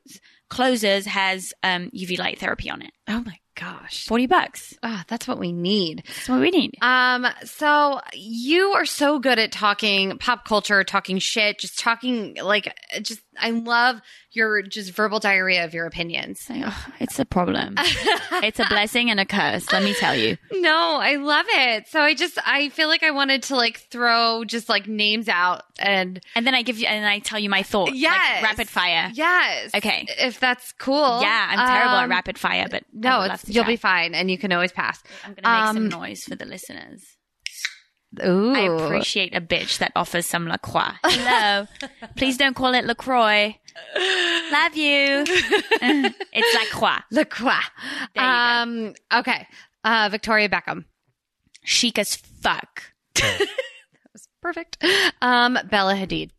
closes 0.49 1.07
has 1.07 1.53
um 1.64 1.90
UV 1.90 2.18
light 2.20 2.38
therapy 2.38 2.70
on 2.70 2.82
it. 2.82 2.93
oh 3.09 3.20
my 3.26 3.36
gosh. 3.55 4.07
40 4.07 4.26
bucks. 4.26 4.74
Ah, 4.82 5.05
that's 5.09 5.28
what 5.28 5.38
we 5.38 5.53
need. 5.53 6.03
That's 6.07 6.28
what 6.28 6.40
we 6.40 6.50
need. 6.50 6.74
Um, 6.82 7.26
so 7.44 8.00
you 8.14 8.68
are 8.72 8.86
so 8.86 9.18
good 9.18 9.38
at 9.38 9.53
talking 9.53 10.16
pop 10.18 10.44
culture, 10.46 10.82
talking 10.84 11.18
shit, 11.18 11.59
just 11.59 11.78
talking 11.78 12.36
like 12.42 12.74
just 13.03 13.20
I 13.40 13.50
love 13.50 14.00
your 14.32 14.62
just 14.62 14.92
verbal 14.92 15.18
diarrhea 15.20 15.64
of 15.64 15.74
your 15.74 15.86
opinions. 15.86 16.46
It's 17.00 17.18
a 17.18 17.24
problem. 17.24 17.74
it's 17.78 18.59
a 18.59 18.64
blessing 18.66 19.11
and 19.11 19.20
a 19.20 19.26
curse, 19.26 19.70
let 19.72 19.82
me 19.82 19.94
tell 19.94 20.14
you. 20.16 20.36
No, 20.53 20.98
I 21.00 21.16
love 21.16 21.46
it. 21.48 21.88
So 21.88 22.00
I 22.00 22.14
just 22.14 22.38
I 22.46 22.68
feel 22.70 22.88
like 22.88 23.03
I 23.03 23.11
wanted 23.11 23.42
to 23.44 23.57
like 23.57 23.78
throw 23.90 24.44
just 24.44 24.68
like 24.68 24.86
names 24.86 25.28
out 25.28 25.62
and 25.78 26.20
And 26.34 26.46
then 26.46 26.55
I 26.55 26.62
give 26.62 26.78
you, 26.78 26.86
and 26.86 27.05
I 27.07 27.18
tell 27.18 27.38
you 27.38 27.50
my 27.50 27.62
thoughts. 27.62 27.90
like 27.90 28.00
Yes. 28.00 28.42
rapid 28.42 28.68
fire. 28.68 29.11
yes. 29.12 29.74
Okay. 29.74 30.07
If 30.09 30.40
that's 30.40 30.72
cool. 30.78 31.20
Yeah, 31.20 31.46
I'm 31.50 31.68
terrible 31.68 31.96
at 31.96 32.05
Um, 32.05 32.11
rapid 32.11 32.38
fire, 32.38 32.66
but 32.70 32.84
No, 32.92 33.22
it's, 33.22 33.48
you'll 33.55 33.64
be 33.64 33.76
fine 33.76 34.14
and 34.14 34.30
you 34.30 34.38
can 34.38 34.53
always 34.53 34.72
pass. 34.72 35.03
I'm 35.24 35.34
going 35.34 35.36
to 35.36 35.42
make 35.42 35.59
Um, 35.68 35.76
some 35.76 35.88
noise 35.88 36.22
for 36.24 36.34
the 36.36 36.44
listeners. 36.44 37.03
Ooh. 38.22 38.53
I 38.55 38.61
appreciate 38.84 39.34
a 39.34 39.40
bitch 39.40 39.78
that 39.78 39.90
offers 39.96 40.26
some 40.26 40.46
LaCroix. 40.46 40.90
Hello. 41.05 41.66
Please 42.16 42.36
don't 42.36 42.55
call 42.55 42.74
it 42.74 42.84
LaCroix. 42.84 43.57
Love 43.96 44.76
you. 44.76 45.24
it's 45.26 46.59
LaCroix. 46.72 46.98
LaCroix. 47.11 47.53
There 48.14 48.16
you 48.16 48.20
go. 48.20 48.22
um, 48.22 48.94
okay. 49.14 49.46
Uh, 49.82 50.09
Victoria 50.11 50.48
Beckham. 50.50 50.84
Chic 51.64 51.98
as 51.98 52.16
fuck. 52.16 52.82
That 53.14 54.12
was 54.12 54.28
perfect. 54.42 54.84
Um, 55.22 55.59
Bella 55.70 55.94
Hadid. 55.94 56.30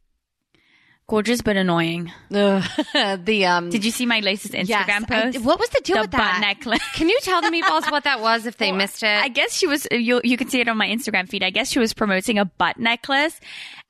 Gorgeous 1.07 1.41
but 1.41 1.57
annoying. 1.57 2.11
the 2.29 3.45
um. 3.45 3.69
Did 3.69 3.83
you 3.83 3.91
see 3.91 4.05
my 4.05 4.21
latest 4.21 4.53
Instagram 4.53 4.67
yes, 4.67 5.03
I- 5.09 5.21
post? 5.31 5.41
what 5.41 5.59
was 5.59 5.69
the 5.69 5.81
deal 5.83 5.97
the 5.97 6.01
with 6.03 6.11
butt 6.11 6.19
that? 6.19 6.39
necklace. 6.41 6.81
Can 6.93 7.09
you 7.09 7.19
tell 7.21 7.41
the 7.41 7.49
meatballs 7.55 7.91
what 7.91 8.05
that 8.05 8.21
was 8.21 8.45
if 8.45 8.57
they 8.57 8.71
missed 8.71 9.03
it? 9.03 9.07
I 9.07 9.27
guess 9.27 9.53
she 9.53 9.67
was. 9.67 9.85
You 9.91 10.21
you 10.23 10.37
can 10.37 10.47
see 10.49 10.61
it 10.61 10.67
on 10.69 10.77
my 10.77 10.87
Instagram 10.87 11.27
feed. 11.27 11.43
I 11.43 11.49
guess 11.49 11.69
she 11.69 11.79
was 11.79 11.93
promoting 11.93 12.39
a 12.39 12.45
butt 12.45 12.79
necklace, 12.79 13.39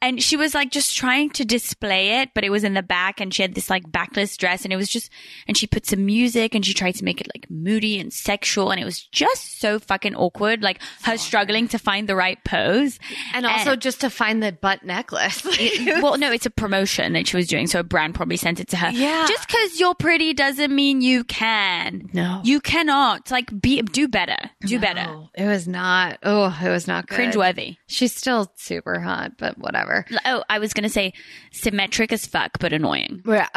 and 0.03 0.21
she 0.21 0.35
was 0.35 0.53
like 0.53 0.69
just 0.69 0.95
trying 0.95 1.29
to 1.31 1.45
display 1.45 2.21
it, 2.21 2.31
but 2.35 2.43
it 2.43 2.49
was 2.49 2.65
in 2.65 2.73
the 2.73 2.83
back, 2.83 3.21
and 3.21 3.33
she 3.33 3.41
had 3.41 3.55
this 3.55 3.69
like 3.69 3.89
backless 3.89 4.35
dress, 4.35 4.65
and 4.65 4.73
it 4.73 4.75
was 4.75 4.89
just, 4.89 5.09
and 5.47 5.55
she 5.55 5.65
put 5.65 5.85
some 5.85 6.05
music, 6.05 6.53
and 6.53 6.65
she 6.65 6.73
tried 6.73 6.95
to 6.95 7.05
make 7.05 7.21
it 7.21 7.27
like 7.33 7.49
moody 7.49 7.99
and 7.99 8.11
sexual, 8.11 8.69
and 8.69 8.81
it 8.81 8.85
was 8.85 9.01
just 9.01 9.59
so 9.61 9.79
fucking 9.79 10.13
awkward. 10.15 10.61
Like 10.61 10.81
her 11.03 11.17
struggling 11.17 11.69
to 11.69 11.79
find 11.79 12.09
the 12.09 12.17
right 12.17 12.37
pose, 12.43 12.99
and 13.33 13.45
also 13.45 13.77
just 13.77 14.01
to 14.01 14.09
find 14.09 14.43
the 14.43 14.51
butt 14.51 14.83
necklace. 14.83 15.41
well, 16.01 16.17
no, 16.17 16.31
it's 16.33 16.45
a 16.45 16.51
promotion 16.51 17.13
that 17.13 17.27
she 17.27 17.37
was 17.37 17.47
doing, 17.47 17.67
so 17.67 17.79
a 17.79 17.83
brand 17.83 18.13
probably 18.13 18.37
sent 18.37 18.59
it 18.59 18.67
to 18.69 18.77
her. 18.77 18.89
Yeah. 18.91 19.25
just 19.27 19.47
because 19.47 19.79
you're 19.79 19.95
pretty 19.95 20.33
doesn't 20.33 20.75
mean 20.75 21.01
you 21.01 21.23
can. 21.23 22.09
No. 22.11 22.41
you 22.43 22.59
cannot. 22.59 23.31
Like, 23.31 23.61
be 23.61 23.81
do 23.81 24.09
better. 24.09 24.37
Do 24.61 24.79
better. 24.79 25.27
It 25.35 25.45
was 25.45 25.65
not. 25.65 26.19
Oh, 26.23 26.55
it 26.61 26.69
was 26.69 26.87
not 26.87 27.07
good. 27.07 27.17
Cringeworthy. 27.17 27.77
She's 27.87 28.13
still 28.13 28.51
super 28.55 28.99
hot, 28.99 29.37
but 29.37 29.57
whatever. 29.57 29.92
Oh, 30.25 30.43
I 30.49 30.59
was 30.59 30.73
gonna 30.73 30.89
say 30.89 31.13
symmetric 31.51 32.11
as 32.11 32.25
fuck, 32.25 32.59
but 32.59 32.73
annoying. 32.73 33.21
Yeah. 33.27 33.47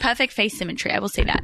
Perfect 0.00 0.32
face 0.32 0.58
symmetry. 0.58 0.90
I 0.92 0.98
will 0.98 1.08
say 1.08 1.24
that. 1.24 1.42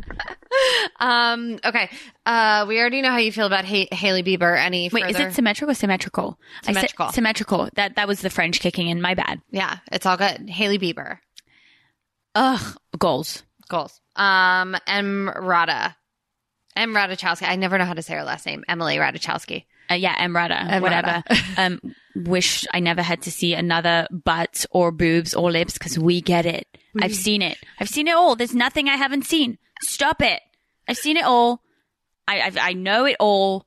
um. 1.01 1.59
Okay. 1.65 1.89
Uh. 2.27 2.67
We 2.69 2.79
already 2.81 3.01
know 3.03 3.11
how 3.11 3.17
you 3.19 3.33
feel 3.33 3.47
about 3.47 3.65
ha- 3.65 3.89
Hailey 3.93 4.23
Bieber. 4.23 4.59
Any 4.59 4.91
Wait, 4.93 5.09
is 5.11 5.19
it 5.19 5.33
symmetrical 5.35 5.71
or 5.71 5.75
symmetrical? 5.75 6.39
Said 6.63 6.75
Symmetrical. 6.75 7.09
symmetrical. 7.13 7.69
That 7.77 7.97
that 7.97 8.07
was 8.09 8.21
the 8.21 8.31
French 8.31 8.61
kicking 8.61 8.89
in. 8.89 9.01
My 9.01 9.15
bad. 9.15 9.41
yeah. 9.51 9.79
It's 9.91 10.05
all 10.07 10.17
good. 10.17 10.51
Hailey 10.51 10.79
Bieber. 10.79 11.19
Ugh, 12.35 12.77
goals. 12.99 13.43
Goals. 13.69 14.01
Um. 14.17 14.77
M. 14.87 15.31
Rada. 15.35 15.97
M. 16.77 16.95
Ratajkowski. 16.95 17.49
I 17.49 17.57
never 17.57 17.79
know 17.79 17.85
how 17.85 17.95
to 17.95 18.03
say 18.03 18.15
her 18.15 18.25
last 18.25 18.47
name. 18.47 18.65
Emily 18.69 18.97
Ratajkowski. 18.97 19.65
Uh, 19.91 19.95
yeah, 19.95 20.15
Emrata, 20.25 20.61
Emrata. 20.69 20.81
whatever. 20.81 21.23
um, 21.57 21.81
wish 22.15 22.65
I 22.73 22.81
never 22.81 23.03
had 23.03 23.23
to 23.23 23.31
see 23.31 23.55
another 23.55 24.07
butt 24.11 24.65
or 24.71 24.93
boobs 24.93 25.35
or 25.35 25.51
lips 25.51 25.75
because 25.75 25.99
we 25.99 26.21
get 26.21 26.47
it. 26.47 26.67
I've 27.01 27.15
seen 27.15 27.43
it. 27.43 27.57
I've 27.81 27.89
seen 27.89 28.09
it 28.09 28.15
all. 28.15 28.37
There's 28.37 28.55
nothing 28.55 28.89
I 28.89 28.97
haven't 28.97 29.25
seen. 29.25 29.59
Stop 29.83 30.23
it. 30.23 30.41
I've 30.89 30.97
seen 30.97 31.17
it 31.17 31.25
all. 31.25 31.63
I 32.29 32.41
I've, 32.43 32.59
I 32.59 32.73
know 32.73 33.05
it 33.05 33.17
all. 33.21 33.67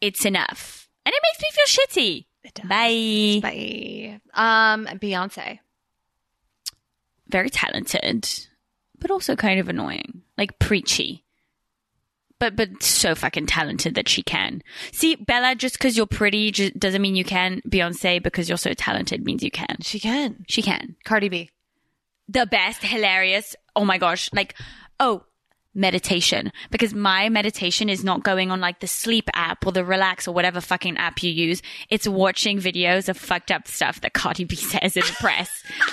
It's 0.00 0.24
enough, 0.24 0.88
and 1.04 1.14
it 1.14 1.22
makes 1.22 1.42
me 1.42 1.48
feel 1.52 2.04
shitty. 2.04 2.26
It 2.44 2.54
does. 2.54 2.68
Bye. 2.68 3.40
Bye. 3.42 4.20
Um. 4.34 4.86
Beyonce. 4.98 5.58
very 7.28 7.50
talented, 7.50 8.28
but 8.98 9.10
also 9.10 9.36
kind 9.36 9.60
of 9.60 9.68
annoying, 9.68 10.22
like 10.38 10.58
preachy. 10.58 11.24
But 12.38 12.54
but 12.54 12.82
so 12.82 13.14
fucking 13.14 13.46
talented 13.46 13.94
that 13.94 14.08
she 14.08 14.22
can. 14.22 14.62
See, 14.92 15.14
Bella, 15.16 15.54
just 15.54 15.78
because 15.78 15.96
you're 15.96 16.06
pretty 16.06 16.50
ju- 16.50 16.70
doesn't 16.72 17.00
mean 17.00 17.16
you 17.16 17.24
can. 17.24 17.62
Beyonce, 17.68 18.22
because 18.22 18.48
you're 18.48 18.58
so 18.58 18.74
talented, 18.74 19.24
means 19.24 19.42
you 19.42 19.50
can. 19.50 19.76
She 19.80 19.98
can. 19.98 20.44
She 20.48 20.60
can. 20.60 20.96
Cardi 21.04 21.28
B. 21.30 21.50
The 22.28 22.44
best, 22.44 22.82
hilarious. 22.82 23.56
Oh 23.74 23.84
my 23.84 23.98
gosh! 23.98 24.28
Like, 24.32 24.54
oh, 25.00 25.24
meditation. 25.76 26.50
Because 26.70 26.94
my 26.94 27.28
meditation 27.28 27.88
is 27.88 28.02
not 28.02 28.22
going 28.24 28.50
on 28.50 28.60
like 28.60 28.80
the 28.80 28.86
sleep 28.86 29.28
app 29.34 29.64
or 29.66 29.72
the 29.72 29.84
relax 29.84 30.26
or 30.26 30.34
whatever 30.34 30.60
fucking 30.60 30.96
app 30.96 31.22
you 31.22 31.30
use. 31.30 31.62
It's 31.90 32.08
watching 32.08 32.58
videos 32.58 33.08
of 33.08 33.16
fucked 33.16 33.50
up 33.52 33.68
stuff 33.68 34.00
that 34.00 34.14
Cardi 34.14 34.44
B 34.44 34.56
says 34.56 34.96
in 34.96 35.02
the 35.02 35.16
press. 35.20 35.50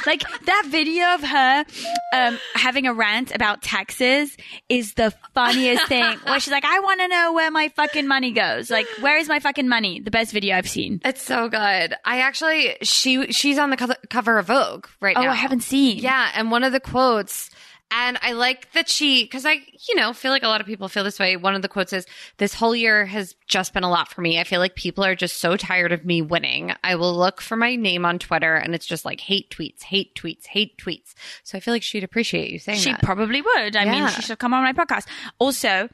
like 0.07 0.23
that 0.45 0.63
video 0.67 1.13
of 1.13 1.21
her 1.23 1.65
um, 2.13 2.39
having 2.55 2.87
a 2.87 2.93
rant 2.93 3.35
about 3.35 3.61
taxes 3.61 4.35
is 4.69 4.93
the 4.95 5.13
funniest 5.35 5.87
thing. 5.87 6.17
Where 6.25 6.39
she's 6.39 6.51
like, 6.53 6.65
I 6.65 6.79
want 6.79 7.01
to 7.01 7.07
know 7.09 7.33
where 7.33 7.51
my 7.51 7.69
fucking 7.69 8.07
money 8.07 8.31
goes. 8.31 8.69
Like, 8.71 8.87
where 9.01 9.17
is 9.17 9.27
my 9.27 9.39
fucking 9.39 9.67
money? 9.67 9.99
The 9.99 10.11
best 10.11 10.31
video 10.31 10.55
I've 10.57 10.69
seen. 10.69 11.01
It's 11.03 11.21
so 11.21 11.49
good. 11.49 11.93
I 12.05 12.19
actually 12.21 12.77
she 12.81 13.31
she's 13.31 13.57
on 13.57 13.69
the 13.69 13.77
co- 13.77 13.93
cover 14.09 14.37
of 14.37 14.47
Vogue 14.47 14.87
right 15.01 15.17
Oh, 15.17 15.21
now. 15.21 15.27
Oh, 15.27 15.31
I 15.31 15.35
haven't 15.35 15.61
seen. 15.61 15.97
Yeah, 15.97 16.31
and 16.35 16.49
one 16.51 16.63
of 16.63 16.71
the 16.71 16.79
quotes, 16.79 17.49
and 17.95 18.17
I 18.21 18.31
like 18.33 18.71
that 18.73 18.89
she 18.89 19.23
because 19.23 19.45
I 19.45 19.53
you 19.87 19.95
know 19.95 20.13
feel 20.13 20.31
like 20.31 20.43
a 20.43 20.47
lot 20.47 20.61
of 20.61 20.67
people 20.67 20.87
feel 20.89 21.03
this 21.03 21.19
way. 21.19 21.35
One 21.37 21.55
of 21.55 21.61
the 21.61 21.67
quotes 21.67 21.93
is, 21.93 22.05
"This 22.37 22.53
whole 22.53 22.75
year 22.75 23.05
has 23.05 23.35
just 23.47 23.73
been 23.73 23.83
a 23.83 23.89
lot 23.89 24.09
for 24.11 24.21
me. 24.21 24.39
I 24.39 24.43
feel 24.43 24.59
like 24.59 24.75
people 24.75 25.03
are 25.03 25.15
just 25.15 25.37
so 25.39 25.55
tired 25.57 25.91
of 25.91 26.03
me 26.05 26.21
winning. 26.21 26.73
I 26.83 26.95
will 26.95 27.15
look 27.15 27.41
for 27.41 27.55
my 27.55 27.75
name 27.75 28.05
on 28.05 28.19
Twitter, 28.19 28.55
and 28.55 28.73
it's 28.73 28.85
just 28.85 29.05
like 29.05 29.19
hate 29.19 29.49
tweets, 29.51 29.83
hate 29.83 30.15
tweets, 30.15 30.47
hate 30.47 30.77
tweets. 30.77 31.13
So 31.43 31.57
I 31.57 31.61
feel 31.61 31.73
like 31.73 31.83
she'd 31.83 32.03
appreciate 32.03 32.49
you 32.49 32.59
saying 32.59 32.79
She 32.79 32.91
that. 32.91 33.01
probably 33.03 33.41
would. 33.41 33.75
I 33.75 33.85
mean, 33.85 34.07
she 34.09 34.21
should 34.23 34.39
come 34.39 34.53
on 34.53 34.63
my 34.63 34.73
podcast. 34.73 35.05
Also, 35.39 35.89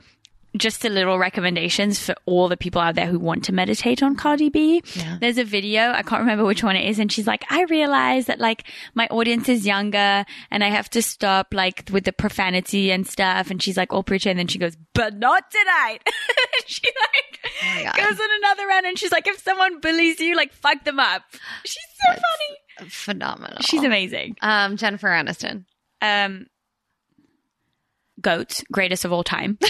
just 0.58 0.84
a 0.84 0.90
little 0.90 1.20
recommendations 1.20 2.00
for 2.04 2.16
all 2.26 2.48
the 2.48 2.58
people 2.58 2.82
out 2.82 2.96
there 2.96 3.06
who 3.06 3.20
want 3.20 3.44
to 3.46 3.54
meditate 3.54 4.02
on 4.02 4.16
Cardi 4.16 4.50
B. 4.50 4.82
There's 5.20 5.38
a 5.38 5.44
video, 5.44 5.92
I 5.92 6.02
can't 6.02 6.22
remember 6.22 6.44
which 6.44 6.64
one 6.64 6.76
it 6.76 6.90
is, 6.90 6.98
and 7.00 7.12
she's 7.12 7.28
like, 7.28 7.46
I 7.50 7.64
realize 7.64 8.26
that 8.26 8.40
like 8.40 8.64
my 8.96 9.08
audience 9.08 9.48
is 9.48 9.66
younger 9.66 10.26
and 10.50 10.64
I 10.64 10.70
have 10.70 10.90
to 10.92 11.02
stop 11.02 11.54
like 11.54 11.88
with 11.92 12.04
the 12.04 12.14
profanity 12.14 12.92
and 12.92 13.06
stuff. 13.06 13.52
And 13.52 13.62
she's 13.62 13.78
like 13.78 13.94
all 13.94 14.04
preacher. 14.04 14.30
and 14.30 14.40
then 14.40 14.48
she 14.48 14.58
goes, 14.58 14.76
but 14.94 15.16
not 15.16 15.52
tonight. 15.52 16.00
she 16.66 16.82
like 16.88 17.40
my 17.64 17.84
God. 17.84 17.96
goes 17.98 18.20
on 18.20 18.30
another 18.40 18.68
round 18.68 18.86
and 18.86 18.98
she's 18.98 19.12
like, 19.12 19.28
if 19.28 19.40
someone 19.40 19.80
bullies 19.80 20.20
you, 20.20 20.36
like 20.36 20.52
fuck 20.54 20.84
them 20.84 21.00
up. 21.00 21.22
She's 21.64 21.78
so 22.06 22.14
funny. 22.14 22.90
Phenomenal. 22.90 23.58
She's 23.62 23.84
amazing. 23.84 24.36
um 24.42 24.78
Jennifer 24.78 25.08
Aniston. 25.10 25.66
Um, 26.02 26.48
goat, 28.22 28.62
greatest 28.72 29.06
of 29.06 29.12
all 29.12 29.24
time. 29.24 29.58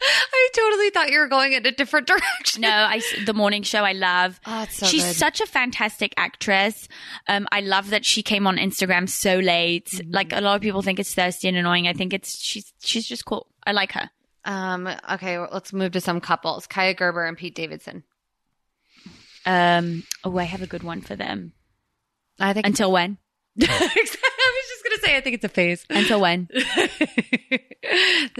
I 0.00 0.48
totally 0.54 0.90
thought 0.90 1.10
you 1.10 1.18
were 1.18 1.26
going 1.28 1.52
in 1.54 1.66
a 1.66 1.72
different 1.72 2.06
direction. 2.06 2.62
No, 2.62 2.68
I 2.70 3.00
the 3.26 3.34
morning 3.34 3.62
show 3.62 3.82
I 3.84 3.92
love. 3.92 4.40
Oh, 4.46 4.62
it's 4.62 4.76
so 4.76 4.86
She's 4.86 5.04
good. 5.04 5.16
such 5.16 5.40
a 5.40 5.46
fantastic 5.46 6.14
actress. 6.16 6.88
Um, 7.26 7.48
I 7.50 7.60
love 7.60 7.90
that 7.90 8.04
she 8.04 8.22
came 8.22 8.46
on 8.46 8.56
Instagram 8.58 9.08
so 9.08 9.38
late. 9.38 9.86
Mm-hmm. 9.86 10.12
Like 10.12 10.32
a 10.32 10.40
lot 10.40 10.54
of 10.56 10.62
people 10.62 10.82
think 10.82 10.98
it's 11.00 11.14
thirsty 11.14 11.48
and 11.48 11.56
annoying. 11.56 11.88
I 11.88 11.92
think 11.94 12.12
it's 12.12 12.38
she's 12.38 12.72
she's 12.80 13.06
just 13.06 13.24
cool. 13.24 13.48
I 13.66 13.72
like 13.72 13.92
her. 13.92 14.10
Um. 14.44 14.88
Okay, 15.12 15.38
let's 15.38 15.72
move 15.72 15.92
to 15.92 16.00
some 16.00 16.20
couples: 16.20 16.66
Kaia 16.66 16.96
Gerber 16.96 17.24
and 17.24 17.36
Pete 17.36 17.54
Davidson. 17.54 18.04
Um, 19.46 20.04
oh, 20.24 20.36
I 20.36 20.44
have 20.44 20.62
a 20.62 20.66
good 20.66 20.82
one 20.82 21.00
for 21.00 21.16
them. 21.16 21.52
I 22.38 22.52
think 22.52 22.66
Until 22.66 22.92
when? 22.92 23.18
I 23.62 23.66
was 23.66 24.10
just 24.10 24.84
gonna 24.84 24.98
say 25.02 25.16
I 25.16 25.20
think 25.20 25.34
it's 25.34 25.44
a 25.44 25.48
phase. 25.48 25.84
Until 25.90 26.20
when? 26.20 26.48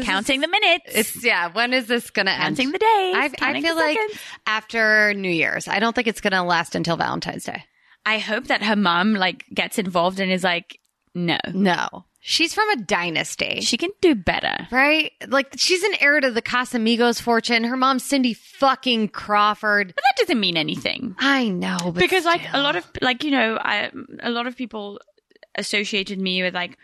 Counting 0.03 0.37
is- 0.37 0.43
the 0.43 0.49
minutes. 0.49 0.85
It's 0.89 1.25
yeah. 1.25 1.49
When 1.53 1.73
is 1.73 1.87
this 1.87 2.11
gonna 2.11 2.35
counting 2.35 2.67
end? 2.67 2.75
the 2.75 2.79
days. 2.79 3.15
I, 3.17 3.25
I 3.25 3.29
counting 3.31 3.63
feel 3.63 3.75
the 3.75 3.81
like 3.81 3.99
seconds. 3.99 4.21
after 4.47 5.15
New 5.15 5.31
Year's. 5.31 5.69
I 5.69 5.79
don't 5.81 5.95
think 5.95 6.07
it's 6.07 6.21
gonna 6.21 6.45
last 6.45 6.75
until 6.75 6.97
Valentine's 6.97 7.45
Day. 7.45 7.65
I 8.07 8.19
hope 8.19 8.45
that 8.47 8.63
her 8.63 8.77
mom 8.77 9.15
like 9.15 9.45
gets 9.53 9.79
involved 9.79 10.21
and 10.21 10.31
is 10.33 10.45
like, 10.45 10.79
no, 11.15 11.39
No, 11.53 12.05
she's 12.21 12.53
from 12.55 12.69
a 12.71 12.77
dynasty. 12.77 13.61
she 13.61 13.77
can 13.77 13.91
do 14.01 14.15
better. 14.15 14.67
Right? 14.71 15.13
Like 15.27 15.55
she's 15.57 15.83
an 15.83 15.93
heir 16.01 16.21
to 16.21 16.31
the 16.31 16.43
Casamigos 16.43 17.21
fortune. 17.21 17.65
Her 17.65 17.77
mom's 17.77 18.05
Cindy 18.05 18.35
fucking 18.35 19.09
Crawford. 19.09 19.89
But 19.95 20.03
that 20.03 20.17
doesn't 20.23 20.41
mean 20.41 20.57
anything. 20.57 21.15
I 21.19 21.49
know, 21.49 21.77
but 21.85 21.95
because 21.97 22.25
like 22.25 22.43
a 22.53 22.61
lot 22.61 22.77
of 22.77 22.85
like 23.01 23.25
you 23.25 23.31
know 23.31 23.59
I 23.61 23.91
a 24.21 24.31
lot 24.31 24.47
of 24.47 24.57
people 24.57 25.01
associated 25.55 26.21
me 26.21 26.43
with 26.43 26.55
like 26.55 26.79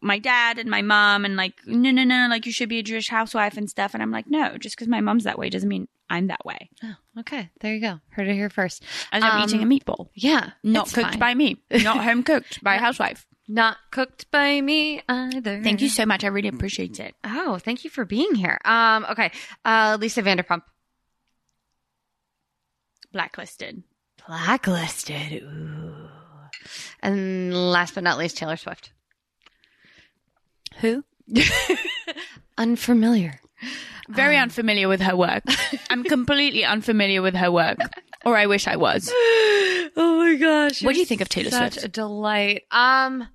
my 0.00 0.18
dad 0.18 0.58
and 0.58 0.70
my 0.70 0.80
mom 0.82 1.24
and 1.24 1.36
like 1.36 1.54
no 1.66 1.90
no 1.90 2.04
no 2.04 2.26
like 2.30 2.46
you 2.46 2.52
should 2.52 2.68
be 2.68 2.78
a 2.78 2.82
Jewish 2.82 3.08
housewife 3.08 3.56
and 3.56 3.68
stuff 3.68 3.92
and 3.92 4.02
I'm 4.02 4.10
like 4.10 4.26
no 4.28 4.56
just 4.56 4.76
because 4.76 4.88
my 4.88 5.00
mom's 5.00 5.24
that 5.24 5.38
way 5.38 5.50
doesn't 5.50 5.68
mean 5.68 5.88
I'm 6.08 6.28
that 6.28 6.44
way. 6.44 6.70
Oh, 6.82 6.94
okay, 7.20 7.50
there 7.60 7.74
you 7.74 7.80
go. 7.80 7.98
Heard 8.10 8.28
it 8.28 8.34
here 8.34 8.50
first. 8.50 8.82
I 9.10 9.18
was 9.18 9.24
Um, 9.24 9.42
eating 9.42 9.62
a 9.62 9.66
meatball, 9.66 10.08
Yeah, 10.14 10.50
not 10.62 10.92
cooked 10.92 11.10
fine. 11.12 11.18
by 11.18 11.34
me, 11.34 11.62
not 11.70 11.96
home 12.04 12.22
cooked 12.22 12.62
by 12.62 12.74
a 12.76 12.78
housewife. 12.78 13.26
Not 13.48 13.76
cooked 13.90 14.30
by 14.30 14.60
me 14.60 15.02
either. 15.08 15.62
Thank 15.62 15.80
you 15.80 15.88
so 15.88 16.06
much. 16.06 16.24
I 16.24 16.28
really 16.28 16.48
appreciate 16.48 16.98
it. 17.00 17.14
Oh, 17.24 17.58
thank 17.58 17.84
you 17.84 17.90
for 17.90 18.04
being 18.04 18.34
here. 18.34 18.58
Um, 18.64 19.06
okay, 19.10 19.30
uh, 19.64 19.98
Lisa 20.00 20.22
Vanderpump. 20.22 20.62
Blacklisted. 23.12 23.82
Blacklisted. 24.26 25.42
Ooh. 25.42 26.08
And 27.02 27.54
last 27.72 27.94
but 27.94 28.02
not 28.02 28.18
least, 28.18 28.36
Taylor 28.36 28.56
Swift. 28.56 28.92
Who? 30.80 31.04
Unfamiliar. 32.58 33.40
Very 34.08 34.36
unfamiliar 34.36 34.88
with 34.88 35.00
her 35.00 35.16
work. 35.16 35.44
I'm 35.90 36.04
completely 36.04 36.64
unfamiliar 36.64 37.22
with 37.22 37.34
her 37.34 37.50
work. 37.50 37.78
Or 38.24 38.36
I 38.36 38.46
wish 38.46 38.66
I 38.66 38.76
was. 38.76 39.12
Oh 39.96 40.18
my 40.18 40.34
gosh. 40.34 40.82
What 40.82 40.94
do 40.94 40.98
you 40.98 41.04
think 41.04 41.20
of 41.20 41.28
Taylor 41.28 41.50
such 41.50 41.74
Swift? 41.74 41.84
a 41.86 41.88
delight. 41.88 42.62
Um 42.72 43.28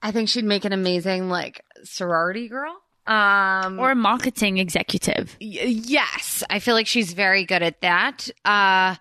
I 0.00 0.10
think 0.12 0.30
she'd 0.30 0.44
make 0.46 0.64
an 0.64 0.72
amazing 0.72 1.28
like 1.28 1.60
sorority 1.84 2.48
girl. 2.48 2.74
Um 3.06 3.78
Or 3.78 3.90
a 3.90 3.94
marketing 3.94 4.56
executive. 4.56 5.36
y- 5.42 5.46
yes, 5.84 6.42
I 6.48 6.58
feel 6.58 6.74
like 6.74 6.86
she's 6.86 7.12
very 7.12 7.44
good 7.44 7.62
at 7.62 7.82
that. 7.82 8.30
Uh 8.46 8.96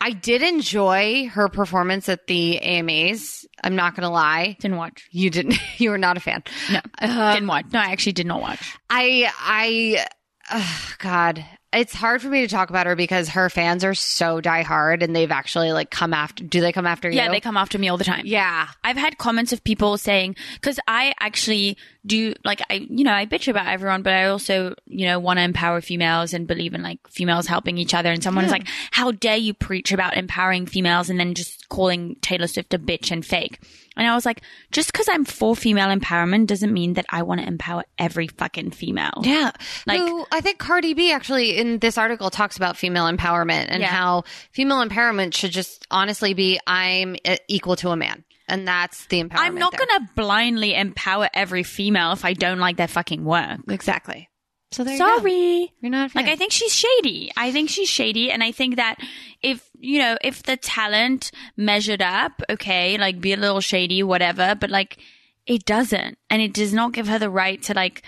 I 0.00 0.10
did 0.12 0.42
enjoy 0.42 1.28
her 1.32 1.48
performance 1.48 2.08
at 2.08 2.28
the 2.28 2.58
AMAs. 2.60 3.44
I'm 3.64 3.74
not 3.74 3.96
going 3.96 4.02
to 4.02 4.10
lie. 4.10 4.56
Didn't 4.60 4.76
watch. 4.76 5.08
You 5.10 5.30
didn't 5.30 5.56
you 5.80 5.90
were 5.90 5.98
not 5.98 6.16
a 6.16 6.20
fan. 6.20 6.44
No. 6.70 6.80
Uh, 7.00 7.32
didn't 7.34 7.48
watch. 7.48 7.64
No, 7.72 7.80
I 7.80 7.86
actually 7.90 8.12
did 8.12 8.26
not 8.26 8.40
watch. 8.42 8.76
I 8.90 9.28
I 9.40 10.06
ugh, 10.50 10.98
God, 10.98 11.44
it's 11.76 11.94
hard 11.94 12.22
for 12.22 12.28
me 12.28 12.40
to 12.40 12.48
talk 12.48 12.70
about 12.70 12.86
her 12.86 12.96
because 12.96 13.28
her 13.30 13.50
fans 13.50 13.84
are 13.84 13.94
so 13.94 14.40
diehard 14.40 15.02
and 15.02 15.14
they've 15.14 15.30
actually 15.30 15.72
like 15.72 15.90
come 15.90 16.14
after. 16.14 16.42
Do 16.42 16.60
they 16.60 16.72
come 16.72 16.86
after 16.86 17.10
you? 17.10 17.16
Yeah, 17.16 17.30
they 17.30 17.40
come 17.40 17.56
after 17.56 17.78
me 17.78 17.88
all 17.88 17.96
the 17.96 18.04
time. 18.04 18.22
Yeah, 18.24 18.68
I've 18.82 18.96
had 18.96 19.18
comments 19.18 19.52
of 19.52 19.62
people 19.62 19.98
saying 19.98 20.36
because 20.54 20.80
I 20.88 21.14
actually 21.20 21.76
do 22.06 22.34
like 22.44 22.60
I 22.70 22.86
you 22.88 23.04
know 23.04 23.12
I 23.12 23.26
bitch 23.26 23.48
about 23.48 23.66
everyone, 23.66 24.02
but 24.02 24.12
I 24.12 24.26
also 24.26 24.74
you 24.86 25.06
know 25.06 25.18
want 25.18 25.38
to 25.38 25.42
empower 25.42 25.80
females 25.80 26.32
and 26.32 26.46
believe 26.46 26.72
in 26.74 26.82
like 26.82 26.98
females 27.08 27.46
helping 27.46 27.78
each 27.78 27.94
other. 27.94 28.10
And 28.12 28.22
someone 28.22 28.44
is 28.44 28.50
like, 28.52 28.68
"How 28.92 29.10
dare 29.10 29.36
you 29.36 29.54
preach 29.54 29.92
about 29.92 30.16
empowering 30.16 30.66
females 30.66 31.10
and 31.10 31.18
then 31.18 31.34
just 31.34 31.68
calling 31.68 32.16
Taylor 32.22 32.46
Swift 32.46 32.72
a 32.74 32.78
bitch 32.78 33.10
and 33.10 33.24
fake?" 33.26 33.58
And 33.98 34.06
I 34.06 34.14
was 34.14 34.26
like, 34.26 34.42
just 34.72 34.92
because 34.92 35.08
I'm 35.10 35.24
for 35.24 35.56
female 35.56 35.88
empowerment 35.88 36.48
doesn't 36.48 36.70
mean 36.70 36.92
that 36.94 37.06
I 37.08 37.22
want 37.22 37.40
to 37.40 37.46
empower 37.46 37.82
every 37.98 38.26
fucking 38.28 38.72
female. 38.72 39.22
yeah. 39.22 39.52
Like- 39.86 40.00
Who, 40.00 40.26
I 40.30 40.42
think 40.42 40.58
Cardi 40.58 40.92
B 40.92 41.12
actually 41.12 41.56
in 41.56 41.78
this 41.78 41.96
article 41.96 42.28
talks 42.28 42.58
about 42.58 42.76
female 42.76 43.10
empowerment 43.10 43.68
and 43.70 43.80
Yeah. 43.80 43.86
how 43.86 44.24
female 44.52 44.86
empowerment 44.86 45.32
should 45.34 45.50
just 45.50 45.86
honestly 45.90 46.34
be 46.34 46.60
I'm 46.66 47.16
uh, 47.24 47.36
equal 47.48 47.74
to 47.76 47.88
a 47.88 47.96
man, 47.96 48.22
and 48.48 48.66
that's 48.66 49.06
the 49.06 49.22
empowerment. 49.22 49.38
I'm 49.38 49.54
not 49.56 49.76
gonna 49.76 50.08
blindly 50.14 50.74
empower 50.74 51.28
every 51.34 51.62
female 51.62 52.12
if 52.12 52.24
I 52.24 52.32
don't 52.32 52.58
like 52.58 52.76
their 52.76 52.88
fucking 52.88 53.24
work. 53.24 53.60
exactly. 53.68 54.28
So 54.72 54.84
there 54.84 54.94
you. 54.94 54.98
Sorry. 54.98 55.72
You're 55.80 55.90
not. 55.90 56.14
Like 56.14 56.26
I 56.26 56.36
think 56.36 56.52
she's 56.52 56.74
shady. 56.74 57.30
I 57.36 57.52
think 57.52 57.70
she's 57.70 57.88
shady 57.88 58.30
and 58.30 58.42
I 58.42 58.52
think 58.52 58.76
that 58.76 58.96
if, 59.40 59.70
you 59.78 60.00
know, 60.00 60.18
if 60.22 60.42
the 60.42 60.56
talent 60.56 61.30
measured 61.56 62.02
up, 62.02 62.42
okay, 62.50 62.98
like 62.98 63.20
be 63.20 63.32
a 63.32 63.36
little 63.36 63.60
shady, 63.60 64.02
whatever, 64.02 64.54
but 64.54 64.70
like 64.70 64.98
it 65.46 65.64
doesn't. 65.64 66.18
And 66.28 66.42
it 66.42 66.52
does 66.52 66.74
not 66.74 66.92
give 66.92 67.06
her 67.08 67.18
the 67.18 67.30
right 67.30 67.62
to 67.62 67.74
like 67.74 68.02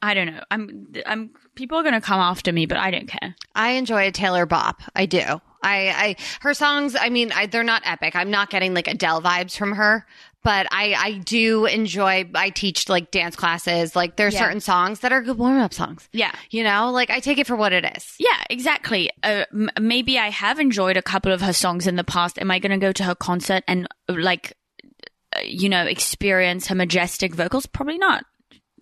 I 0.00 0.14
don't 0.14 0.26
know. 0.26 0.40
I'm 0.50 0.92
I'm 1.06 1.30
people 1.54 1.78
are 1.78 1.82
going 1.82 1.94
to 1.94 2.00
come 2.00 2.18
after 2.18 2.52
me, 2.52 2.66
but 2.66 2.78
I 2.78 2.90
don't 2.90 3.06
care. 3.06 3.36
I 3.54 3.72
enjoy 3.72 4.08
a 4.08 4.10
Taylor 4.10 4.46
Bop. 4.46 4.82
I 4.96 5.06
do. 5.06 5.40
I, 5.62 5.88
I 5.90 6.16
her 6.40 6.54
songs. 6.54 6.96
I 6.98 7.08
mean, 7.08 7.32
I, 7.32 7.46
they're 7.46 7.62
not 7.64 7.82
epic. 7.84 8.16
I'm 8.16 8.30
not 8.30 8.50
getting 8.50 8.74
like 8.74 8.88
Adele 8.88 9.22
vibes 9.22 9.56
from 9.56 9.72
her, 9.72 10.04
but 10.42 10.66
I 10.70 10.94
I 10.94 11.12
do 11.18 11.66
enjoy. 11.66 12.28
I 12.34 12.50
teach 12.50 12.88
like 12.88 13.10
dance 13.10 13.36
classes. 13.36 13.94
Like 13.94 14.16
there's 14.16 14.34
Yeah. 14.34 14.40
certain 14.40 14.60
songs 14.60 15.00
that 15.00 15.12
are 15.12 15.22
good 15.22 15.38
warm 15.38 15.58
up 15.60 15.72
songs. 15.72 16.08
Yeah. 16.12 16.32
You 16.50 16.64
know, 16.64 16.90
like 16.90 17.10
I 17.10 17.20
take 17.20 17.38
it 17.38 17.46
for 17.46 17.54
what 17.56 17.72
it 17.72 17.84
is. 17.96 18.14
Yeah, 18.18 18.36
exactly. 18.50 19.10
Uh, 19.22 19.44
m- 19.52 19.70
maybe 19.80 20.18
I 20.18 20.30
have 20.30 20.58
enjoyed 20.58 20.96
a 20.96 21.02
couple 21.02 21.32
of 21.32 21.40
her 21.42 21.52
songs 21.52 21.86
in 21.86 21.96
the 21.96 22.04
past. 22.04 22.38
Am 22.40 22.50
I 22.50 22.58
going 22.58 22.72
to 22.78 22.84
go 22.84 22.92
to 22.92 23.04
her 23.04 23.14
concert 23.14 23.62
and 23.68 23.86
like, 24.08 24.56
uh, 25.36 25.40
you 25.44 25.68
know, 25.68 25.84
experience 25.86 26.66
her 26.66 26.74
majestic 26.74 27.34
vocals? 27.34 27.66
Probably 27.66 27.98
not. 27.98 28.24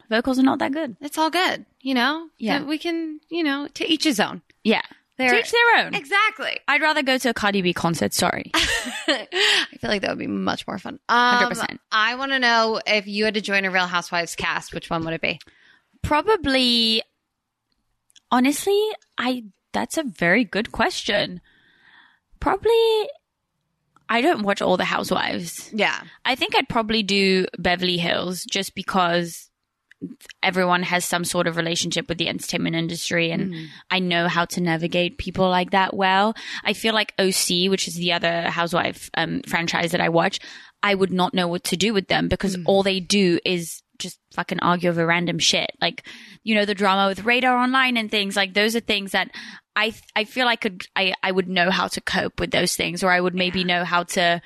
Vocals 0.08 0.38
are 0.38 0.42
not 0.42 0.58
that 0.58 0.72
good. 0.72 0.96
It's 1.00 1.18
all 1.18 1.30
good. 1.30 1.66
You 1.82 1.94
know. 1.94 2.28
Yeah. 2.38 2.62
We 2.64 2.78
can. 2.78 3.20
You 3.28 3.44
know, 3.44 3.68
to 3.74 3.86
each 3.86 4.04
his 4.04 4.18
own. 4.18 4.42
Yeah. 4.64 4.82
They're- 5.20 5.30
to 5.30 5.38
each 5.38 5.52
their 5.52 5.84
own. 5.86 5.94
Exactly. 5.94 6.58
I'd 6.68 6.80
rather 6.82 7.02
go 7.02 7.16
to 7.18 7.30
a 7.30 7.34
Cardi 7.34 7.62
B 7.62 7.72
concert. 7.72 8.12
Sorry. 8.14 8.50
I 8.54 9.26
feel 9.78 9.90
like 9.90 10.02
that 10.02 10.10
would 10.10 10.18
be 10.18 10.26
much 10.26 10.66
more 10.66 10.78
fun. 10.78 10.98
Um, 11.08 11.44
100%. 11.52 11.78
I 11.92 12.14
want 12.16 12.32
to 12.32 12.38
know 12.38 12.80
if 12.86 13.06
you 13.06 13.24
had 13.24 13.34
to 13.34 13.40
join 13.40 13.64
a 13.64 13.70
Real 13.70 13.86
Housewives 13.86 14.34
cast, 14.34 14.74
which 14.74 14.90
one 14.90 15.04
would 15.04 15.14
it 15.14 15.20
be? 15.20 15.38
Probably. 16.02 17.02
Honestly, 18.30 18.80
I. 19.18 19.44
That's 19.72 19.96
a 19.98 20.02
very 20.02 20.44
good 20.44 20.72
question. 20.72 21.40
Probably. 22.40 23.08
I 24.08 24.20
don't 24.22 24.42
watch 24.42 24.60
all 24.60 24.76
the 24.76 24.84
Housewives. 24.84 25.70
Yeah. 25.72 26.00
I 26.24 26.34
think 26.34 26.56
I'd 26.56 26.68
probably 26.68 27.02
do 27.04 27.46
Beverly 27.58 27.96
Hills 27.96 28.44
just 28.44 28.74
because 28.74 29.49
everyone 30.42 30.82
has 30.82 31.05
some 31.05 31.24
sort 31.24 31.46
of 31.46 31.57
relationship 31.57 32.09
with 32.09 32.18
the 32.18 32.28
entertainment 32.28 32.74
industry 32.74 33.30
and 33.30 33.55
I 33.90 33.98
know 33.98 34.28
how 34.28 34.46
to 34.46 34.61
navigate 34.61 35.18
people 35.18 35.48
like 35.48 35.72
that 35.72 35.94
well. 35.94 36.34
I 36.64 36.72
feel 36.72 36.94
like 36.94 37.12
OC, 37.18 37.70
which 37.70 37.86
is 37.86 37.94
the 37.94 38.12
other 38.12 38.42
housewife 38.44 39.11
um, 39.14 39.42
franchise 39.46 39.92
that 39.92 40.01
I 40.01 40.09
watch, 40.09 40.40
I 40.82 40.94
would 40.94 41.12
not 41.12 41.34
know 41.34 41.48
what 41.48 41.64
to 41.64 41.76
do 41.76 41.92
with 41.92 42.09
them 42.09 42.28
because 42.28 42.57
all 42.64 42.82
they 42.82 43.01
do 43.01 43.38
is 43.44 43.82
just 43.98 44.18
fucking 44.32 44.61
argue 44.61 44.88
over 44.88 45.07
random 45.07 45.38
shit. 45.38 45.70
Like, 45.80 46.07
you 46.42 46.55
know, 46.55 46.64
the 46.64 46.74
drama 46.74 47.09
with 47.09 47.24
Radar 47.24 47.57
Online 47.57 47.96
and 47.96 48.11
things 48.11 48.34
like 48.34 48.55
those 48.55 48.74
are 48.74 48.80
things 48.80 49.12
that 49.12 49.30
I 49.76 49.94
I 50.16 50.24
feel 50.24 50.48
I 50.48 50.57
could 50.57 50.86
I 50.96 51.14
I 51.22 51.30
would 51.30 51.48
know 51.48 51.70
how 51.70 51.88
to 51.88 52.01
cope 52.01 52.40
with 52.40 52.51
those 52.51 52.74
things 52.74 53.05
or 53.05 53.11
I 53.11 53.20
would 53.20 53.34
maybe 53.34 53.62
know 53.62 53.84
how 53.84 54.05
to 54.05 54.40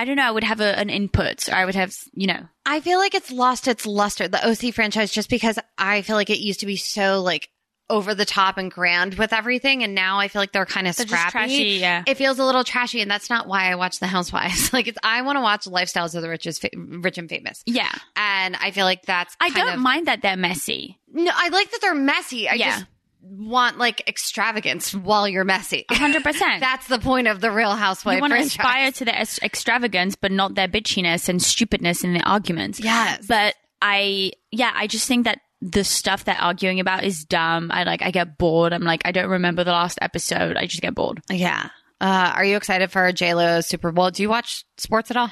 I 0.00 0.04
don't 0.06 0.16
know, 0.16 0.22
I 0.26 0.30
would 0.30 0.44
have 0.44 0.60
a, 0.60 0.78
an 0.78 0.88
input 0.88 1.48
or 1.48 1.54
I 1.54 1.64
would 1.66 1.74
have, 1.74 1.94
you 2.14 2.26
know, 2.26 2.48
I 2.64 2.80
feel 2.80 2.98
like 2.98 3.14
it's 3.14 3.30
lost 3.30 3.68
its 3.68 3.84
luster, 3.84 4.28
the 4.28 4.44
OC 4.48 4.72
franchise, 4.74 5.12
just 5.12 5.28
because 5.28 5.58
I 5.76 6.00
feel 6.02 6.16
like 6.16 6.30
it 6.30 6.38
used 6.38 6.60
to 6.60 6.66
be 6.66 6.76
so 6.76 7.20
like 7.20 7.48
over 7.90 8.14
the 8.14 8.24
top 8.24 8.56
and 8.56 8.70
grand 8.70 9.14
with 9.14 9.32
everything, 9.32 9.82
and 9.82 9.96
now 9.96 10.20
I 10.20 10.28
feel 10.28 10.40
like 10.40 10.52
they're 10.52 10.64
kind 10.64 10.86
of 10.86 10.94
They're 10.94 11.08
scrappy. 11.08 11.30
trashy, 11.32 11.64
yeah. 11.80 12.04
It 12.06 12.16
feels 12.16 12.38
a 12.38 12.44
little 12.44 12.62
trashy, 12.62 13.00
and 13.00 13.10
that's 13.10 13.28
not 13.28 13.48
why 13.48 13.64
I 13.70 13.74
watch 13.74 13.98
The 13.98 14.06
Housewives. 14.06 14.72
like, 14.72 14.86
it's 14.86 14.98
I 15.02 15.22
want 15.22 15.36
to 15.36 15.40
watch 15.40 15.64
lifestyles 15.64 16.14
of 16.14 16.22
the 16.22 16.28
Riches, 16.28 16.60
fa- 16.60 16.70
rich 16.76 17.18
and 17.18 17.28
famous, 17.28 17.62
yeah. 17.66 17.90
and 18.14 18.54
I 18.56 18.70
feel 18.70 18.84
like 18.84 19.02
that's. 19.06 19.36
I 19.40 19.50
don't 19.50 19.74
of- 19.74 19.80
mind 19.80 20.06
that 20.06 20.22
they're 20.22 20.36
messy. 20.36 21.00
No, 21.12 21.32
I 21.34 21.48
like 21.48 21.70
that 21.72 21.80
they're 21.80 21.94
messy. 21.96 22.48
I 22.48 22.54
Yeah. 22.54 22.70
just 22.78 22.86
want 23.22 23.78
like 23.78 24.06
extravagance 24.08 24.94
while 24.94 25.28
you're 25.28 25.44
messy. 25.44 25.84
100%. 25.90 26.22
That's 26.60 26.86
the 26.86 26.98
point 26.98 27.28
of 27.28 27.40
the 27.40 27.50
Real 27.50 27.74
Housewife 27.74 28.16
you 28.16 28.20
want 28.20 28.32
to 28.32 28.40
aspire 28.40 28.90
to 28.92 29.04
their 29.04 29.16
ex- 29.16 29.42
extravagance, 29.42 30.16
but 30.16 30.32
not 30.32 30.54
their 30.54 30.68
bitchiness 30.68 31.28
and 31.28 31.42
stupidness 31.42 32.04
in 32.04 32.14
their 32.14 32.26
arguments. 32.26 32.80
Yes. 32.80 33.26
But 33.26 33.54
I, 33.82 34.32
yeah, 34.50 34.72
I 34.74 34.86
just 34.86 35.06
think 35.06 35.24
that 35.24 35.40
the 35.60 35.84
stuff 35.84 36.24
they're 36.24 36.40
arguing 36.40 36.80
about 36.80 37.04
is 37.04 37.24
dumb. 37.24 37.70
I 37.72 37.84
like, 37.84 38.02
I 38.02 38.10
get 38.10 38.38
bored. 38.38 38.72
I'm 38.72 38.82
like, 38.82 39.02
I 39.04 39.12
don't 39.12 39.28
remember 39.28 39.64
the 39.64 39.72
last 39.72 39.98
episode. 40.00 40.56
I 40.56 40.66
just 40.66 40.80
get 40.82 40.94
bored. 40.94 41.20
Yeah. 41.30 41.68
Uh, 42.00 42.32
are 42.34 42.44
you 42.44 42.56
excited 42.56 42.90
for 42.90 43.12
J 43.12 43.34
Lo 43.34 43.60
Super 43.60 43.92
Bowl? 43.92 44.10
Do 44.10 44.22
you 44.22 44.30
watch 44.30 44.64
sports 44.78 45.10
at 45.10 45.18
all? 45.18 45.30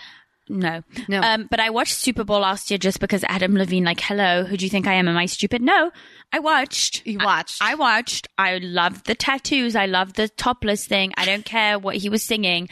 No. 0.48 0.82
No. 1.08 1.20
Um, 1.20 1.46
but 1.50 1.60
I 1.60 1.70
watched 1.70 1.94
Super 1.94 2.24
Bowl 2.24 2.40
last 2.40 2.70
year 2.70 2.78
just 2.78 3.00
because 3.00 3.24
Adam 3.24 3.54
Levine, 3.54 3.84
like, 3.84 4.00
hello, 4.00 4.44
who 4.44 4.56
do 4.56 4.64
you 4.64 4.70
think 4.70 4.86
I 4.86 4.94
am? 4.94 5.08
Am 5.08 5.16
I 5.16 5.26
stupid? 5.26 5.62
No, 5.62 5.90
I 6.32 6.38
watched. 6.38 7.06
You 7.06 7.18
watched. 7.18 7.62
I 7.62 7.74
watched. 7.74 8.28
I 8.36 8.58
loved 8.58 9.06
the 9.06 9.14
tattoos. 9.14 9.76
I 9.76 9.86
loved 9.86 10.16
the 10.16 10.28
topless 10.28 10.86
thing. 10.86 11.12
I 11.16 11.24
don't 11.24 11.44
care 11.44 11.78
what 11.78 11.96
he 11.96 12.08
was 12.08 12.22
singing. 12.22 12.68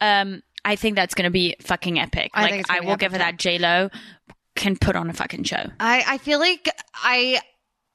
Um, 0.00 0.42
I 0.64 0.76
think 0.76 0.96
that's 0.96 1.14
going 1.14 1.24
to 1.24 1.30
be 1.30 1.56
fucking 1.60 1.98
epic. 1.98 2.30
I 2.34 2.50
like, 2.50 2.70
I 2.70 2.80
will 2.80 2.96
give 2.96 3.12
her 3.12 3.18
that. 3.18 3.38
J 3.38 3.58
Lo 3.58 3.90
can 4.54 4.76
put 4.76 4.96
on 4.96 5.08
a 5.08 5.12
fucking 5.12 5.44
show. 5.44 5.64
I, 5.78 6.04
I 6.06 6.18
feel 6.18 6.38
like 6.38 6.68
I 6.94 7.40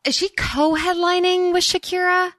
is 0.03 0.15
she 0.15 0.29
co-headlining 0.29 1.53
with 1.53 1.63
Shakira? 1.63 2.31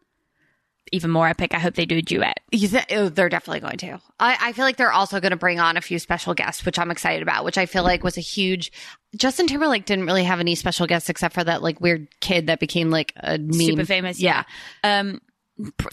Even 0.94 1.10
more 1.10 1.26
epic. 1.28 1.52
I 1.54 1.58
hope 1.58 1.74
they 1.74 1.86
do 1.86 1.96
a 1.96 2.02
duet. 2.02 2.38
You 2.52 2.68
th- 2.68 2.86
oh, 2.92 3.08
they're 3.08 3.28
definitely 3.28 3.60
going 3.60 3.78
to. 3.78 4.00
I, 4.20 4.36
I 4.40 4.52
feel 4.52 4.64
like 4.64 4.76
they're 4.76 4.92
also 4.92 5.18
going 5.20 5.32
to 5.32 5.36
bring 5.36 5.58
on 5.58 5.76
a 5.76 5.80
few 5.80 5.98
special 5.98 6.34
guests, 6.34 6.64
which 6.64 6.78
I'm 6.78 6.90
excited 6.92 7.20
about. 7.22 7.44
Which 7.44 7.58
I 7.58 7.66
feel 7.66 7.82
like 7.82 8.04
was 8.04 8.16
a 8.16 8.20
huge. 8.20 8.70
Justin 9.16 9.46
Timberlake 9.48 9.86
didn't 9.86 10.06
really 10.06 10.22
have 10.24 10.38
any 10.40 10.54
special 10.54 10.86
guests 10.86 11.08
except 11.10 11.34
for 11.34 11.42
that 11.42 11.62
like 11.62 11.80
weird 11.80 12.06
kid 12.20 12.46
that 12.46 12.60
became 12.60 12.90
like 12.90 13.12
a 13.16 13.38
meme. 13.38 13.52
Super 13.52 13.84
famous. 13.84 14.20
Yeah. 14.20 14.44
Um, 14.84 15.20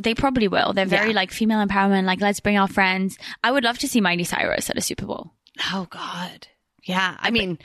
they 0.02 0.14
probably 0.16 0.48
will. 0.48 0.74
They're 0.74 0.86
very 0.86 1.10
Yeah. 1.10 1.16
like 1.16 1.32
female 1.32 1.66
empowerment. 1.66 2.06
Like, 2.06 2.22
let's 2.22 2.40
bring 2.40 2.58
our 2.60 2.68
friends. 2.68 3.18
I 3.44 3.52
would 3.52 3.64
love 3.64 3.78
to 3.80 3.88
see 3.88 4.02
Miley 4.02 4.24
Cyrus 4.24 4.70
at 4.70 4.78
a 4.78 4.82
Super 4.82 5.06
Bowl. 5.06 5.34
Oh 5.74 5.88
God. 5.90 6.48
Yeah. 6.84 7.16
I 7.20 7.30
mean, 7.32 7.60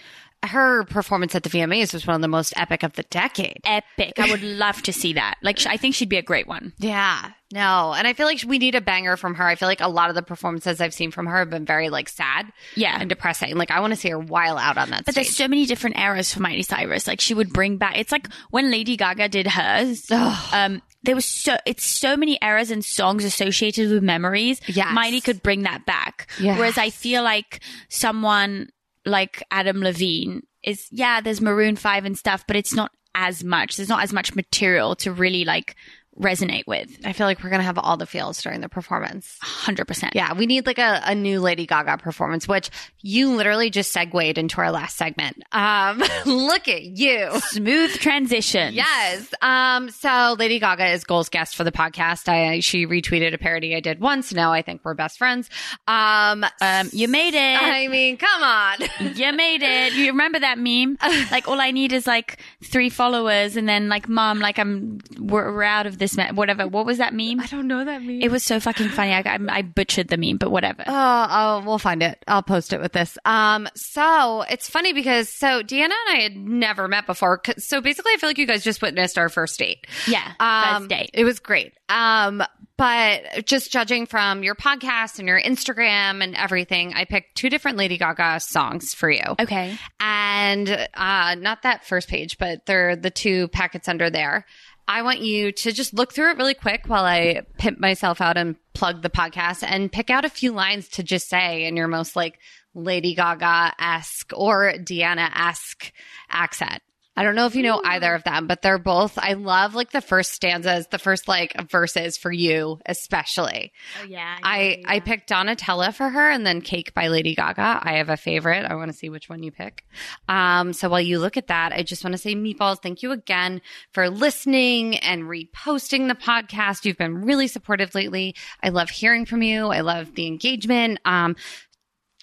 her 0.46 0.84
performance 0.84 1.34
at 1.34 1.42
the 1.42 1.50
VMAs 1.50 1.92
was 1.92 2.06
one 2.06 2.16
of 2.16 2.22
the 2.22 2.28
most 2.28 2.52
epic 2.56 2.82
of 2.82 2.92
the 2.94 3.02
decade. 3.04 3.60
Epic. 3.64 4.14
I 4.18 4.30
would 4.30 4.42
love 4.44 4.82
to 4.82 4.92
see 4.92 5.12
that. 5.14 5.36
Like, 5.42 5.64
I 5.66 5.76
think 5.76 5.94
she'd 5.94 6.08
be 6.08 6.16
a 6.16 6.22
great 6.22 6.46
one. 6.46 6.72
Yeah. 6.78 7.30
No. 7.52 7.94
And 7.96 8.08
I 8.08 8.12
feel 8.12 8.26
like 8.26 8.40
we 8.46 8.58
need 8.58 8.74
a 8.74 8.80
banger 8.80 9.16
from 9.16 9.34
her. 9.36 9.44
I 9.44 9.54
feel 9.54 9.68
like 9.68 9.80
a 9.80 9.88
lot 9.88 10.08
of 10.08 10.16
the 10.16 10.22
performances 10.22 10.80
I've 10.80 10.92
seen 10.94 11.10
from 11.12 11.26
her 11.26 11.38
have 11.38 11.50
been 11.50 11.64
very 11.64 11.90
like 11.90 12.08
sad. 12.08 12.52
Yeah. 12.74 12.96
And 12.98 13.08
depressing. 13.08 13.56
Like 13.56 13.70
I 13.70 13.78
want 13.80 13.92
to 13.92 13.96
see 13.96 14.08
her 14.10 14.18
while 14.18 14.58
out 14.58 14.76
on 14.78 14.90
that 14.90 15.04
But 15.04 15.12
stage. 15.14 15.26
there's 15.26 15.36
so 15.36 15.46
many 15.46 15.64
different 15.66 15.96
eras 15.96 16.34
for 16.34 16.40
Miley 16.40 16.62
Cyrus. 16.62 17.06
Like 17.06 17.20
she 17.20 17.34
would 17.34 17.52
bring 17.52 17.76
back. 17.76 17.96
It's 17.98 18.10
like 18.10 18.26
when 18.50 18.70
Lady 18.72 18.96
Gaga 18.96 19.28
did 19.28 19.46
hers. 19.46 20.10
Um, 20.10 20.82
there 21.04 21.14
was 21.14 21.24
so 21.24 21.56
it's 21.66 21.84
so 21.86 22.16
many 22.16 22.36
eras 22.42 22.72
and 22.72 22.84
songs 22.84 23.24
associated 23.24 23.92
with 23.92 24.02
memories. 24.02 24.60
Yeah, 24.66 24.90
Miley 24.92 25.20
could 25.20 25.40
bring 25.40 25.62
that 25.62 25.86
back. 25.86 26.26
Yes. 26.40 26.58
Whereas 26.58 26.78
I 26.78 26.90
feel 26.90 27.22
like 27.22 27.60
someone 27.88 28.70
like 29.06 29.42
Adam 29.50 29.80
Levine 29.80 30.42
is 30.62 30.88
yeah, 30.90 31.20
there's 31.20 31.40
Maroon 31.40 31.76
Five 31.76 32.04
and 32.04 32.18
stuff, 32.18 32.44
but 32.46 32.56
it's 32.56 32.74
not 32.74 32.90
as 33.14 33.42
much. 33.42 33.76
There's 33.76 33.88
not 33.88 34.02
as 34.02 34.12
much 34.12 34.34
material 34.34 34.94
to 34.96 35.12
really 35.12 35.44
like 35.44 35.76
resonate 36.20 36.66
with. 36.66 36.88
I 37.04 37.12
feel 37.12 37.26
like 37.26 37.42
we're 37.42 37.50
gonna 37.50 37.62
have 37.62 37.78
all 37.78 37.96
the 37.96 38.06
feels 38.06 38.42
during 38.42 38.60
the 38.60 38.68
performance. 38.68 39.38
100%. 39.42 40.10
Yeah, 40.14 40.32
we 40.34 40.46
need 40.46 40.66
like 40.66 40.78
a, 40.78 41.00
a 41.04 41.14
new 41.14 41.40
Lady 41.40 41.66
Gaga 41.66 41.98
performance, 41.98 42.48
which 42.48 42.70
you 43.02 43.34
literally 43.36 43.70
just 43.70 43.92
segued 43.92 44.38
into 44.38 44.60
our 44.60 44.70
last 44.70 44.96
segment. 44.96 45.42
Um, 45.52 46.02
look 46.26 46.68
at 46.68 46.82
you. 46.84 47.28
Smooth 47.50 47.92
transition. 47.98 48.74
Yes. 48.74 49.32
Um, 49.42 49.90
so 49.90 50.36
Lady 50.38 50.58
Gaga 50.58 50.86
is 50.92 51.04
Goals 51.04 51.28
guest 51.28 51.56
for 51.56 51.64
the 51.64 51.72
podcast. 51.72 52.28
I 52.28 52.60
she 52.60 52.86
retweeted 52.86 53.34
a 53.34 53.38
parody 53.38 53.74
I 53.76 53.80
did 53.80 54.00
once. 54.00 54.32
Now 54.32 54.52
I 54.52 54.62
think 54.62 54.80
we're 54.84 54.94
best 54.94 55.18
friends. 55.18 55.50
Um, 55.86 56.44
Um, 56.60 56.88
you 56.92 57.08
made 57.08 57.34
it. 57.34 57.62
I 57.62 57.88
mean, 57.88 58.16
come 58.16 58.42
on. 58.42 58.76
you 59.14 59.32
made 59.32 59.62
it. 59.62 59.92
You 59.94 60.06
remember 60.08 60.38
that 60.40 60.58
meme? 60.58 60.96
Like 61.30 61.48
all 61.48 61.60
I 61.60 61.70
need 61.72 61.92
is 61.92 62.06
like 62.06 62.38
three 62.62 62.88
followers, 62.88 63.56
and 63.56 63.68
then 63.68 63.88
like 63.88 64.08
mom, 64.08 64.38
like 64.38 64.58
I'm 64.58 65.00
we're, 65.18 65.52
we're 65.52 65.62
out 65.64 65.86
of 65.86 65.98
this. 65.98 66.05
Me- 66.14 66.28
whatever. 66.34 66.68
What 66.68 66.84
was 66.84 66.98
that 66.98 67.14
meme? 67.14 67.40
I 67.40 67.46
don't 67.46 67.66
know 67.66 67.82
that 67.82 68.02
meme. 68.02 68.20
It 68.20 68.30
was 68.30 68.42
so 68.44 68.60
fucking 68.60 68.90
funny. 68.90 69.12
I, 69.12 69.20
I, 69.20 69.38
I 69.48 69.62
butchered 69.62 70.08
the 70.08 70.18
meme, 70.18 70.36
but 70.36 70.50
whatever. 70.50 70.84
Oh, 70.86 71.26
oh, 71.30 71.62
we'll 71.64 71.78
find 71.78 72.02
it. 72.02 72.22
I'll 72.28 72.42
post 72.42 72.74
it 72.74 72.80
with 72.80 72.92
this. 72.92 73.16
Um, 73.24 73.66
so 73.74 74.42
it's 74.42 74.68
funny 74.68 74.92
because 74.92 75.30
so 75.30 75.62
Deanna 75.62 75.84
and 75.84 75.92
I 76.10 76.20
had 76.20 76.36
never 76.36 76.86
met 76.88 77.06
before. 77.06 77.40
So 77.56 77.80
basically, 77.80 78.12
I 78.12 78.18
feel 78.18 78.28
like 78.28 78.38
you 78.38 78.46
guys 78.46 78.62
just 78.62 78.82
witnessed 78.82 79.16
our 79.16 79.30
first 79.30 79.58
date. 79.58 79.86
yeah, 80.06 80.32
Um, 80.38 80.82
first 80.82 80.90
date. 80.90 81.10
It 81.14 81.24
was 81.24 81.38
great. 81.40 81.72
Um, 81.88 82.42
but 82.76 83.46
just 83.46 83.72
judging 83.72 84.04
from 84.04 84.42
your 84.42 84.54
podcast 84.54 85.18
and 85.18 85.26
your 85.28 85.40
Instagram 85.40 86.22
and 86.22 86.34
everything, 86.34 86.92
I 86.94 87.06
picked 87.06 87.34
two 87.36 87.48
different 87.48 87.78
Lady 87.78 87.96
Gaga 87.96 88.40
songs 88.40 88.92
for 88.92 89.08
you. 89.10 89.22
Okay. 89.40 89.78
And 89.98 90.88
uh, 90.92 91.36
not 91.36 91.62
that 91.62 91.86
first 91.86 92.08
page, 92.08 92.36
but 92.36 92.66
they're 92.66 92.94
the 92.96 93.10
two 93.10 93.48
packets 93.48 93.88
under 93.88 94.10
there. 94.10 94.44
I 94.88 95.02
want 95.02 95.20
you 95.20 95.50
to 95.50 95.72
just 95.72 95.94
look 95.94 96.12
through 96.12 96.30
it 96.30 96.36
really 96.36 96.54
quick 96.54 96.84
while 96.86 97.04
I 97.04 97.42
pimp 97.58 97.80
myself 97.80 98.20
out 98.20 98.36
and 98.36 98.56
plug 98.72 99.02
the 99.02 99.10
podcast 99.10 99.64
and 99.66 99.90
pick 99.90 100.10
out 100.10 100.24
a 100.24 100.30
few 100.30 100.52
lines 100.52 100.88
to 100.90 101.02
just 101.02 101.28
say 101.28 101.64
in 101.64 101.76
your 101.76 101.88
most 101.88 102.14
like 102.14 102.38
Lady 102.74 103.14
Gaga 103.14 103.74
esque 103.80 104.32
or 104.34 104.74
Deanna 104.74 105.30
esque 105.34 105.92
accent. 106.30 106.82
I 107.16 107.22
don't 107.22 107.34
know 107.34 107.46
if 107.46 107.54
you 107.54 107.62
know 107.62 107.80
either 107.84 108.14
of 108.14 108.24
them, 108.24 108.46
but 108.46 108.62
they're 108.62 108.78
both, 108.78 109.18
I 109.18 109.32
love 109.32 109.74
like 109.74 109.90
the 109.90 110.00
first 110.00 110.32
stanzas, 110.32 110.86
the 110.88 110.98
first 110.98 111.28
like 111.28 111.54
verses 111.70 112.16
for 112.16 112.30
you, 112.30 112.78
especially. 112.84 113.72
Oh 114.00 114.04
yeah. 114.04 114.36
I, 114.42 114.82
I 114.86 115.00
picked 115.00 115.30
Donatella 115.30 115.94
for 115.94 116.08
her 116.08 116.30
and 116.30 116.46
then 116.46 116.60
Cake 116.60 116.92
by 116.94 117.08
Lady 117.08 117.34
Gaga. 117.34 117.80
I 117.82 117.94
have 117.94 118.10
a 118.10 118.16
favorite. 118.16 118.66
I 118.66 118.74
want 118.74 118.90
to 118.90 118.96
see 118.96 119.08
which 119.08 119.28
one 119.28 119.42
you 119.42 119.50
pick. 119.50 119.84
Um, 120.28 120.72
so 120.72 120.88
while 120.88 121.00
you 121.00 121.18
look 121.18 121.36
at 121.36 121.46
that, 121.46 121.72
I 121.72 121.82
just 121.82 122.04
want 122.04 122.12
to 122.12 122.18
say, 122.18 122.34
Meatballs, 122.34 122.82
thank 122.82 123.02
you 123.02 123.12
again 123.12 123.62
for 123.92 124.10
listening 124.10 124.98
and 124.98 125.22
reposting 125.22 126.08
the 126.08 126.14
podcast. 126.14 126.84
You've 126.84 126.98
been 126.98 127.22
really 127.22 127.48
supportive 127.48 127.94
lately. 127.94 128.34
I 128.62 128.68
love 128.68 128.90
hearing 128.90 129.24
from 129.24 129.42
you. 129.42 129.68
I 129.68 129.80
love 129.80 130.14
the 130.14 130.26
engagement. 130.26 130.98
Um, 131.04 131.36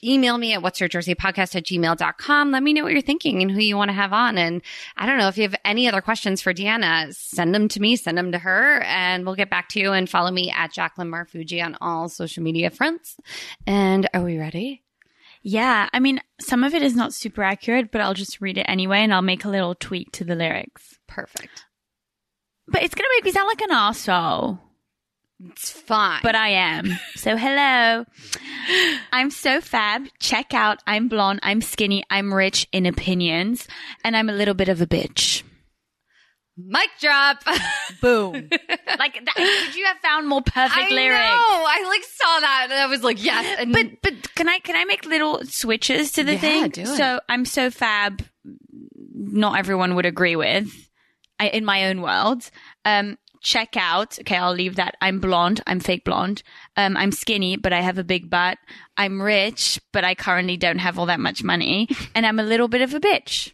email 0.03 0.38
me 0.38 0.53
at 0.53 0.61
what's 0.61 0.80
your 0.80 0.89
jersey 0.89 1.15
podcast 1.15 1.55
at 1.55 1.63
gmail.com. 1.63 2.51
Let 2.51 2.63
me 2.63 2.73
know 2.73 2.84
what 2.84 2.91
you're 2.91 3.01
thinking 3.01 3.41
and 3.41 3.51
who 3.51 3.59
you 3.59 3.77
want 3.77 3.89
to 3.89 3.93
have 3.93 4.13
on. 4.13 4.38
And 4.38 4.61
I 4.97 5.05
don't 5.05 5.17
know 5.17 5.27
if 5.27 5.38
you 5.38 5.43
have 5.43 5.55
any 5.63 5.88
other 5.88 6.01
questions 6.01 6.41
for 6.41 6.53
Deanna, 6.53 7.13
send 7.13 7.53
them 7.53 7.67
to 7.69 7.80
me, 7.80 7.95
send 7.95 8.17
them 8.17 8.31
to 8.31 8.39
her, 8.39 8.81
and 8.81 9.25
we'll 9.25 9.35
get 9.35 9.49
back 9.49 9.69
to 9.69 9.80
you 9.80 9.91
and 9.91 10.09
follow 10.09 10.31
me 10.31 10.51
at 10.51 10.73
Jacqueline 10.73 11.09
Marfuji 11.09 11.63
on 11.63 11.77
all 11.81 12.09
social 12.09 12.43
media 12.43 12.69
fronts. 12.69 13.17
And 13.65 14.09
are 14.13 14.23
we 14.23 14.38
ready? 14.38 14.84
Yeah. 15.41 15.89
I 15.91 15.99
mean, 15.99 16.21
some 16.39 16.63
of 16.63 16.73
it 16.73 16.81
is 16.81 16.95
not 16.95 17.13
super 17.13 17.43
accurate, 17.43 17.91
but 17.91 18.01
I'll 18.01 18.13
just 18.13 18.41
read 18.41 18.57
it 18.57 18.65
anyway, 18.67 18.99
and 18.99 19.13
I'll 19.13 19.21
make 19.21 19.45
a 19.45 19.49
little 19.49 19.75
tweak 19.75 20.11
to 20.13 20.23
the 20.23 20.35
lyrics. 20.35 20.97
Perfect. 21.07 21.65
But 22.67 22.84
it's 22.84 22.95
gonna 22.95 23.09
make 23.17 23.25
me 23.25 23.31
sound 23.31 23.47
like 23.47 23.61
an 23.61 23.71
asshole. 23.71 24.59
It's 25.49 25.72
fine. 25.72 26.19
but 26.23 26.35
I 26.35 26.49
am. 26.49 26.89
So 27.15 27.35
hello. 27.35 28.05
I'm 29.11 29.30
so 29.30 29.60
fab. 29.61 30.07
Check 30.19 30.53
out. 30.53 30.80
I'm 30.88 31.07
blonde. 31.10 31.39
I'm 31.43 31.61
skinny. 31.61 32.03
I'm 32.10 32.34
rich 32.34 32.68
in 32.72 32.85
opinions. 32.85 33.68
And 34.03 34.15
I'm 34.15 34.30
a 34.30 34.34
little 34.34 34.53
bit 34.53 34.69
of 34.69 34.80
a 34.81 34.88
bitch. 34.88 35.43
mic 36.55 36.89
drop. 37.01 37.43
Boom. 38.01 38.34
like, 38.99 39.19
that, 39.26 39.34
could 39.35 39.76
you 39.76 39.85
have 39.85 39.97
found 40.01 40.27
more 40.30 40.41
perfect 40.41 40.77
I 40.77 40.89
lyrics? 40.93 41.19
know. 41.19 41.65
I 41.68 41.84
like 41.89 42.03
saw 42.03 42.39
that 42.39 42.68
and 42.72 42.80
I 42.80 42.85
was 42.88 43.03
like, 43.03 43.22
yes. 43.23 43.57
And 43.60 43.73
But, 43.73 44.01
but 44.01 44.35
can 44.35 44.47
I, 44.47 44.60
can 44.60 44.76
I 44.77 44.85
make 44.85 45.05
little 45.05 45.43
switches 45.45 46.14
to 46.14 46.23
the 46.23 46.34
Yeah, 46.34 46.39
thing? 46.39 46.69
do 46.69 46.81
it. 46.84 46.88
So 46.88 47.19
I'm 47.27 47.43
so 47.45 47.69
fab. 47.69 48.23
Not 49.15 49.57
everyone 49.60 49.95
would 49.95 50.05
agree 50.05 50.35
with 50.35 50.69
I, 51.39 51.47
in 51.49 51.65
my 51.65 51.85
own 51.85 52.01
world. 52.01 52.49
Um, 52.85 53.18
check 53.44 53.76
out. 53.78 54.18
Okay, 54.20 54.38
I'll 54.38 54.53
leave 54.53 54.76
that. 54.78 54.95
I'm 55.02 55.20
blonde. 55.20 55.61
I'm 55.68 55.80
fake 55.80 56.03
blonde. 56.06 56.41
Um, 56.76 56.98
I'm 56.98 57.11
skinny, 57.11 57.57
but 57.57 57.74
I 57.74 57.82
have 57.82 57.98
a 57.98 58.03
big 58.03 58.30
butt. 58.30 58.57
I'm 58.98 59.22
rich, 59.22 59.80
but 59.91 60.03
I 60.03 60.15
currently 60.15 60.57
don't 60.57 60.80
have 60.80 60.98
all 60.98 61.06
that 61.07 61.20
much 61.20 61.44
money. 61.44 61.88
And 62.15 62.26
I'm 62.26 62.40
a 62.40 62.44
little 62.44 62.68
bit 62.68 62.82
of 62.82 62.94
a 62.94 62.99
bitch. 62.99 63.52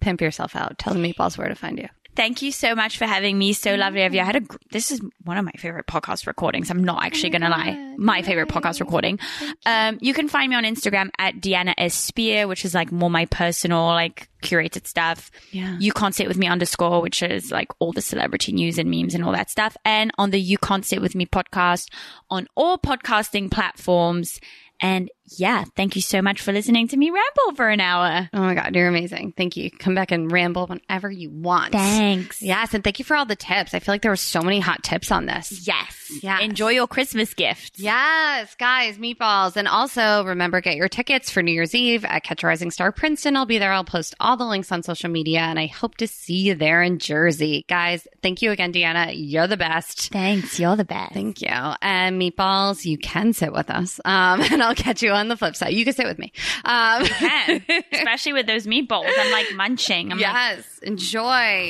pimp 0.00 0.20
yourself 0.20 0.54
out. 0.56 0.78
Tell 0.78 0.94
the 0.94 1.00
meatballs 1.00 1.36
where 1.36 1.48
to 1.48 1.54
find 1.54 1.78
you. 1.78 1.88
Thank 2.16 2.42
you 2.42 2.52
so 2.52 2.74
much 2.74 2.98
for 2.98 3.06
having 3.06 3.36
me. 3.38 3.52
So 3.52 3.74
lovely 3.74 4.04
of 4.04 4.14
you. 4.14 4.20
I 4.20 4.24
had 4.24 4.36
a, 4.36 4.42
this 4.70 4.90
is 4.90 5.00
one 5.24 5.36
of 5.36 5.44
my 5.44 5.52
favorite 5.52 5.86
podcast 5.86 6.26
recordings. 6.26 6.70
I'm 6.70 6.84
not 6.84 7.04
actually 7.04 7.30
going 7.30 7.42
to 7.42 7.48
lie. 7.48 7.94
My 7.98 8.22
favorite 8.22 8.48
podcast 8.48 8.80
recording. 8.80 9.18
Um, 9.66 9.98
you 10.00 10.14
can 10.14 10.28
find 10.28 10.50
me 10.50 10.56
on 10.56 10.64
Instagram 10.64 11.10
at 11.18 11.36
Deanna 11.36 11.74
S. 11.76 11.94
Spear, 11.94 12.46
which 12.46 12.64
is 12.64 12.74
like 12.74 12.92
more 12.92 13.10
my 13.10 13.26
personal, 13.26 13.84
like 13.86 14.28
curated 14.42 14.86
stuff. 14.86 15.30
Yeah. 15.50 15.76
You 15.78 15.92
can't 15.92 16.14
sit 16.14 16.28
with 16.28 16.36
me 16.36 16.46
underscore, 16.46 17.00
which 17.00 17.22
is 17.22 17.50
like 17.50 17.68
all 17.78 17.92
the 17.92 18.02
celebrity 18.02 18.52
news 18.52 18.78
and 18.78 18.90
memes 18.90 19.14
and 19.14 19.24
all 19.24 19.32
that 19.32 19.50
stuff. 19.50 19.76
And 19.84 20.10
on 20.16 20.30
the 20.30 20.40
You 20.40 20.58
Can't 20.58 20.84
Sit 20.84 21.00
With 21.00 21.14
Me 21.14 21.26
podcast 21.26 21.90
on 22.30 22.46
all 22.54 22.78
podcasting 22.78 23.50
platforms. 23.50 24.40
And 24.80 25.10
yeah, 25.26 25.64
thank 25.76 25.96
you 25.96 26.02
so 26.02 26.20
much 26.20 26.40
for 26.42 26.52
listening 26.52 26.88
to 26.88 26.96
me 26.96 27.10
ramble 27.10 27.56
for 27.56 27.68
an 27.68 27.80
hour. 27.80 28.28
Oh 28.32 28.40
my 28.40 28.54
God, 28.54 28.74
you're 28.74 28.88
amazing. 28.88 29.32
Thank 29.36 29.56
you. 29.56 29.70
Come 29.70 29.94
back 29.94 30.10
and 30.10 30.30
ramble 30.30 30.66
whenever 30.66 31.10
you 31.10 31.30
want. 31.30 31.72
Thanks. 31.72 32.42
Yes, 32.42 32.74
and 32.74 32.84
thank 32.84 32.98
you 32.98 33.04
for 33.04 33.16
all 33.16 33.24
the 33.26 33.36
tips. 33.36 33.74
I 33.74 33.78
feel 33.78 33.94
like 33.94 34.02
there 34.02 34.10
were 34.10 34.16
so 34.16 34.42
many 34.42 34.60
hot 34.60 34.82
tips 34.82 35.10
on 35.10 35.26
this. 35.26 35.66
Yes. 35.66 36.20
Yes. 36.22 36.42
Enjoy 36.42 36.70
your 36.70 36.86
Christmas 36.86 37.32
gifts. 37.34 37.78
Yes, 37.78 38.54
guys, 38.56 38.98
meatballs. 38.98 39.56
And 39.56 39.66
also 39.66 40.24
remember, 40.24 40.60
get 40.60 40.76
your 40.76 40.88
tickets 40.88 41.30
for 41.30 41.42
New 41.42 41.52
Year's 41.52 41.74
Eve 41.74 42.04
at 42.04 42.22
Catch 42.24 42.44
a 42.44 42.46
Rising 42.46 42.70
Star 42.70 42.92
Princeton. 42.92 43.36
I'll 43.36 43.46
be 43.46 43.58
there. 43.58 43.72
I'll 43.72 43.84
post 43.84 44.14
all 44.20 44.36
the 44.36 44.44
links 44.44 44.70
on 44.70 44.82
social 44.82 45.10
media 45.10 45.40
and 45.40 45.58
I 45.58 45.66
hope 45.66 45.96
to 45.96 46.06
see 46.06 46.42
you 46.42 46.54
there 46.54 46.82
in 46.82 46.98
Jersey. 46.98 47.64
Guys, 47.68 48.06
thank 48.22 48.42
you 48.42 48.50
again, 48.50 48.72
Deanna. 48.72 49.12
You're 49.14 49.46
the 49.46 49.56
best. 49.56 50.12
Thanks. 50.12 50.58
You're 50.60 50.76
the 50.76 50.84
best. 50.84 51.14
Thank 51.14 51.40
you. 51.40 51.48
And 51.48 52.20
meatballs, 52.20 52.84
you 52.84 52.98
can 52.98 53.32
sit 53.32 53.52
with 53.52 53.70
us. 53.70 54.00
Um, 54.04 54.40
and 54.52 54.62
I'll 54.62 54.74
catch 54.74 55.02
you 55.02 55.13
on 55.14 55.28
the 55.28 55.36
flip 55.36 55.56
side. 55.56 55.72
You 55.74 55.84
can 55.84 55.94
sit 55.94 56.06
with 56.06 56.18
me. 56.18 56.32
Um, 56.64 57.02
you 57.02 57.08
can, 57.08 57.64
especially 57.92 58.32
with 58.34 58.46
those 58.46 58.66
meatballs. 58.66 59.10
I'm 59.18 59.32
like 59.32 59.52
munching. 59.54 60.12
I'm 60.12 60.18
yes, 60.18 60.64
like- 60.80 60.88
enjoy. 60.88 61.20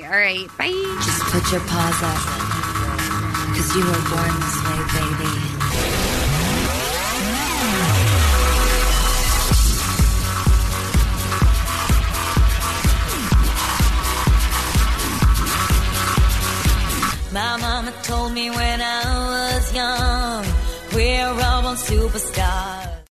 All 0.04 0.10
right, 0.10 0.46
bye. 0.58 1.00
Just 1.04 1.22
put 1.24 1.52
your 1.52 1.60
paws 1.62 2.02
up, 2.02 2.20
because 3.50 3.74
you 3.76 3.84
were 3.84 4.04
born 4.10 4.40
this 4.40 4.56
way, 4.64 5.18
baby. 5.18 6.34
My 17.32 17.56
mama 17.56 17.92
told 18.04 18.32
me 18.32 18.48
when 18.48 18.80
I 18.80 19.02
was 19.56 19.74
young, 19.74 20.44
we're 20.94 21.26
all 21.48 21.66
on 21.66 21.76
superstars. 21.76 22.84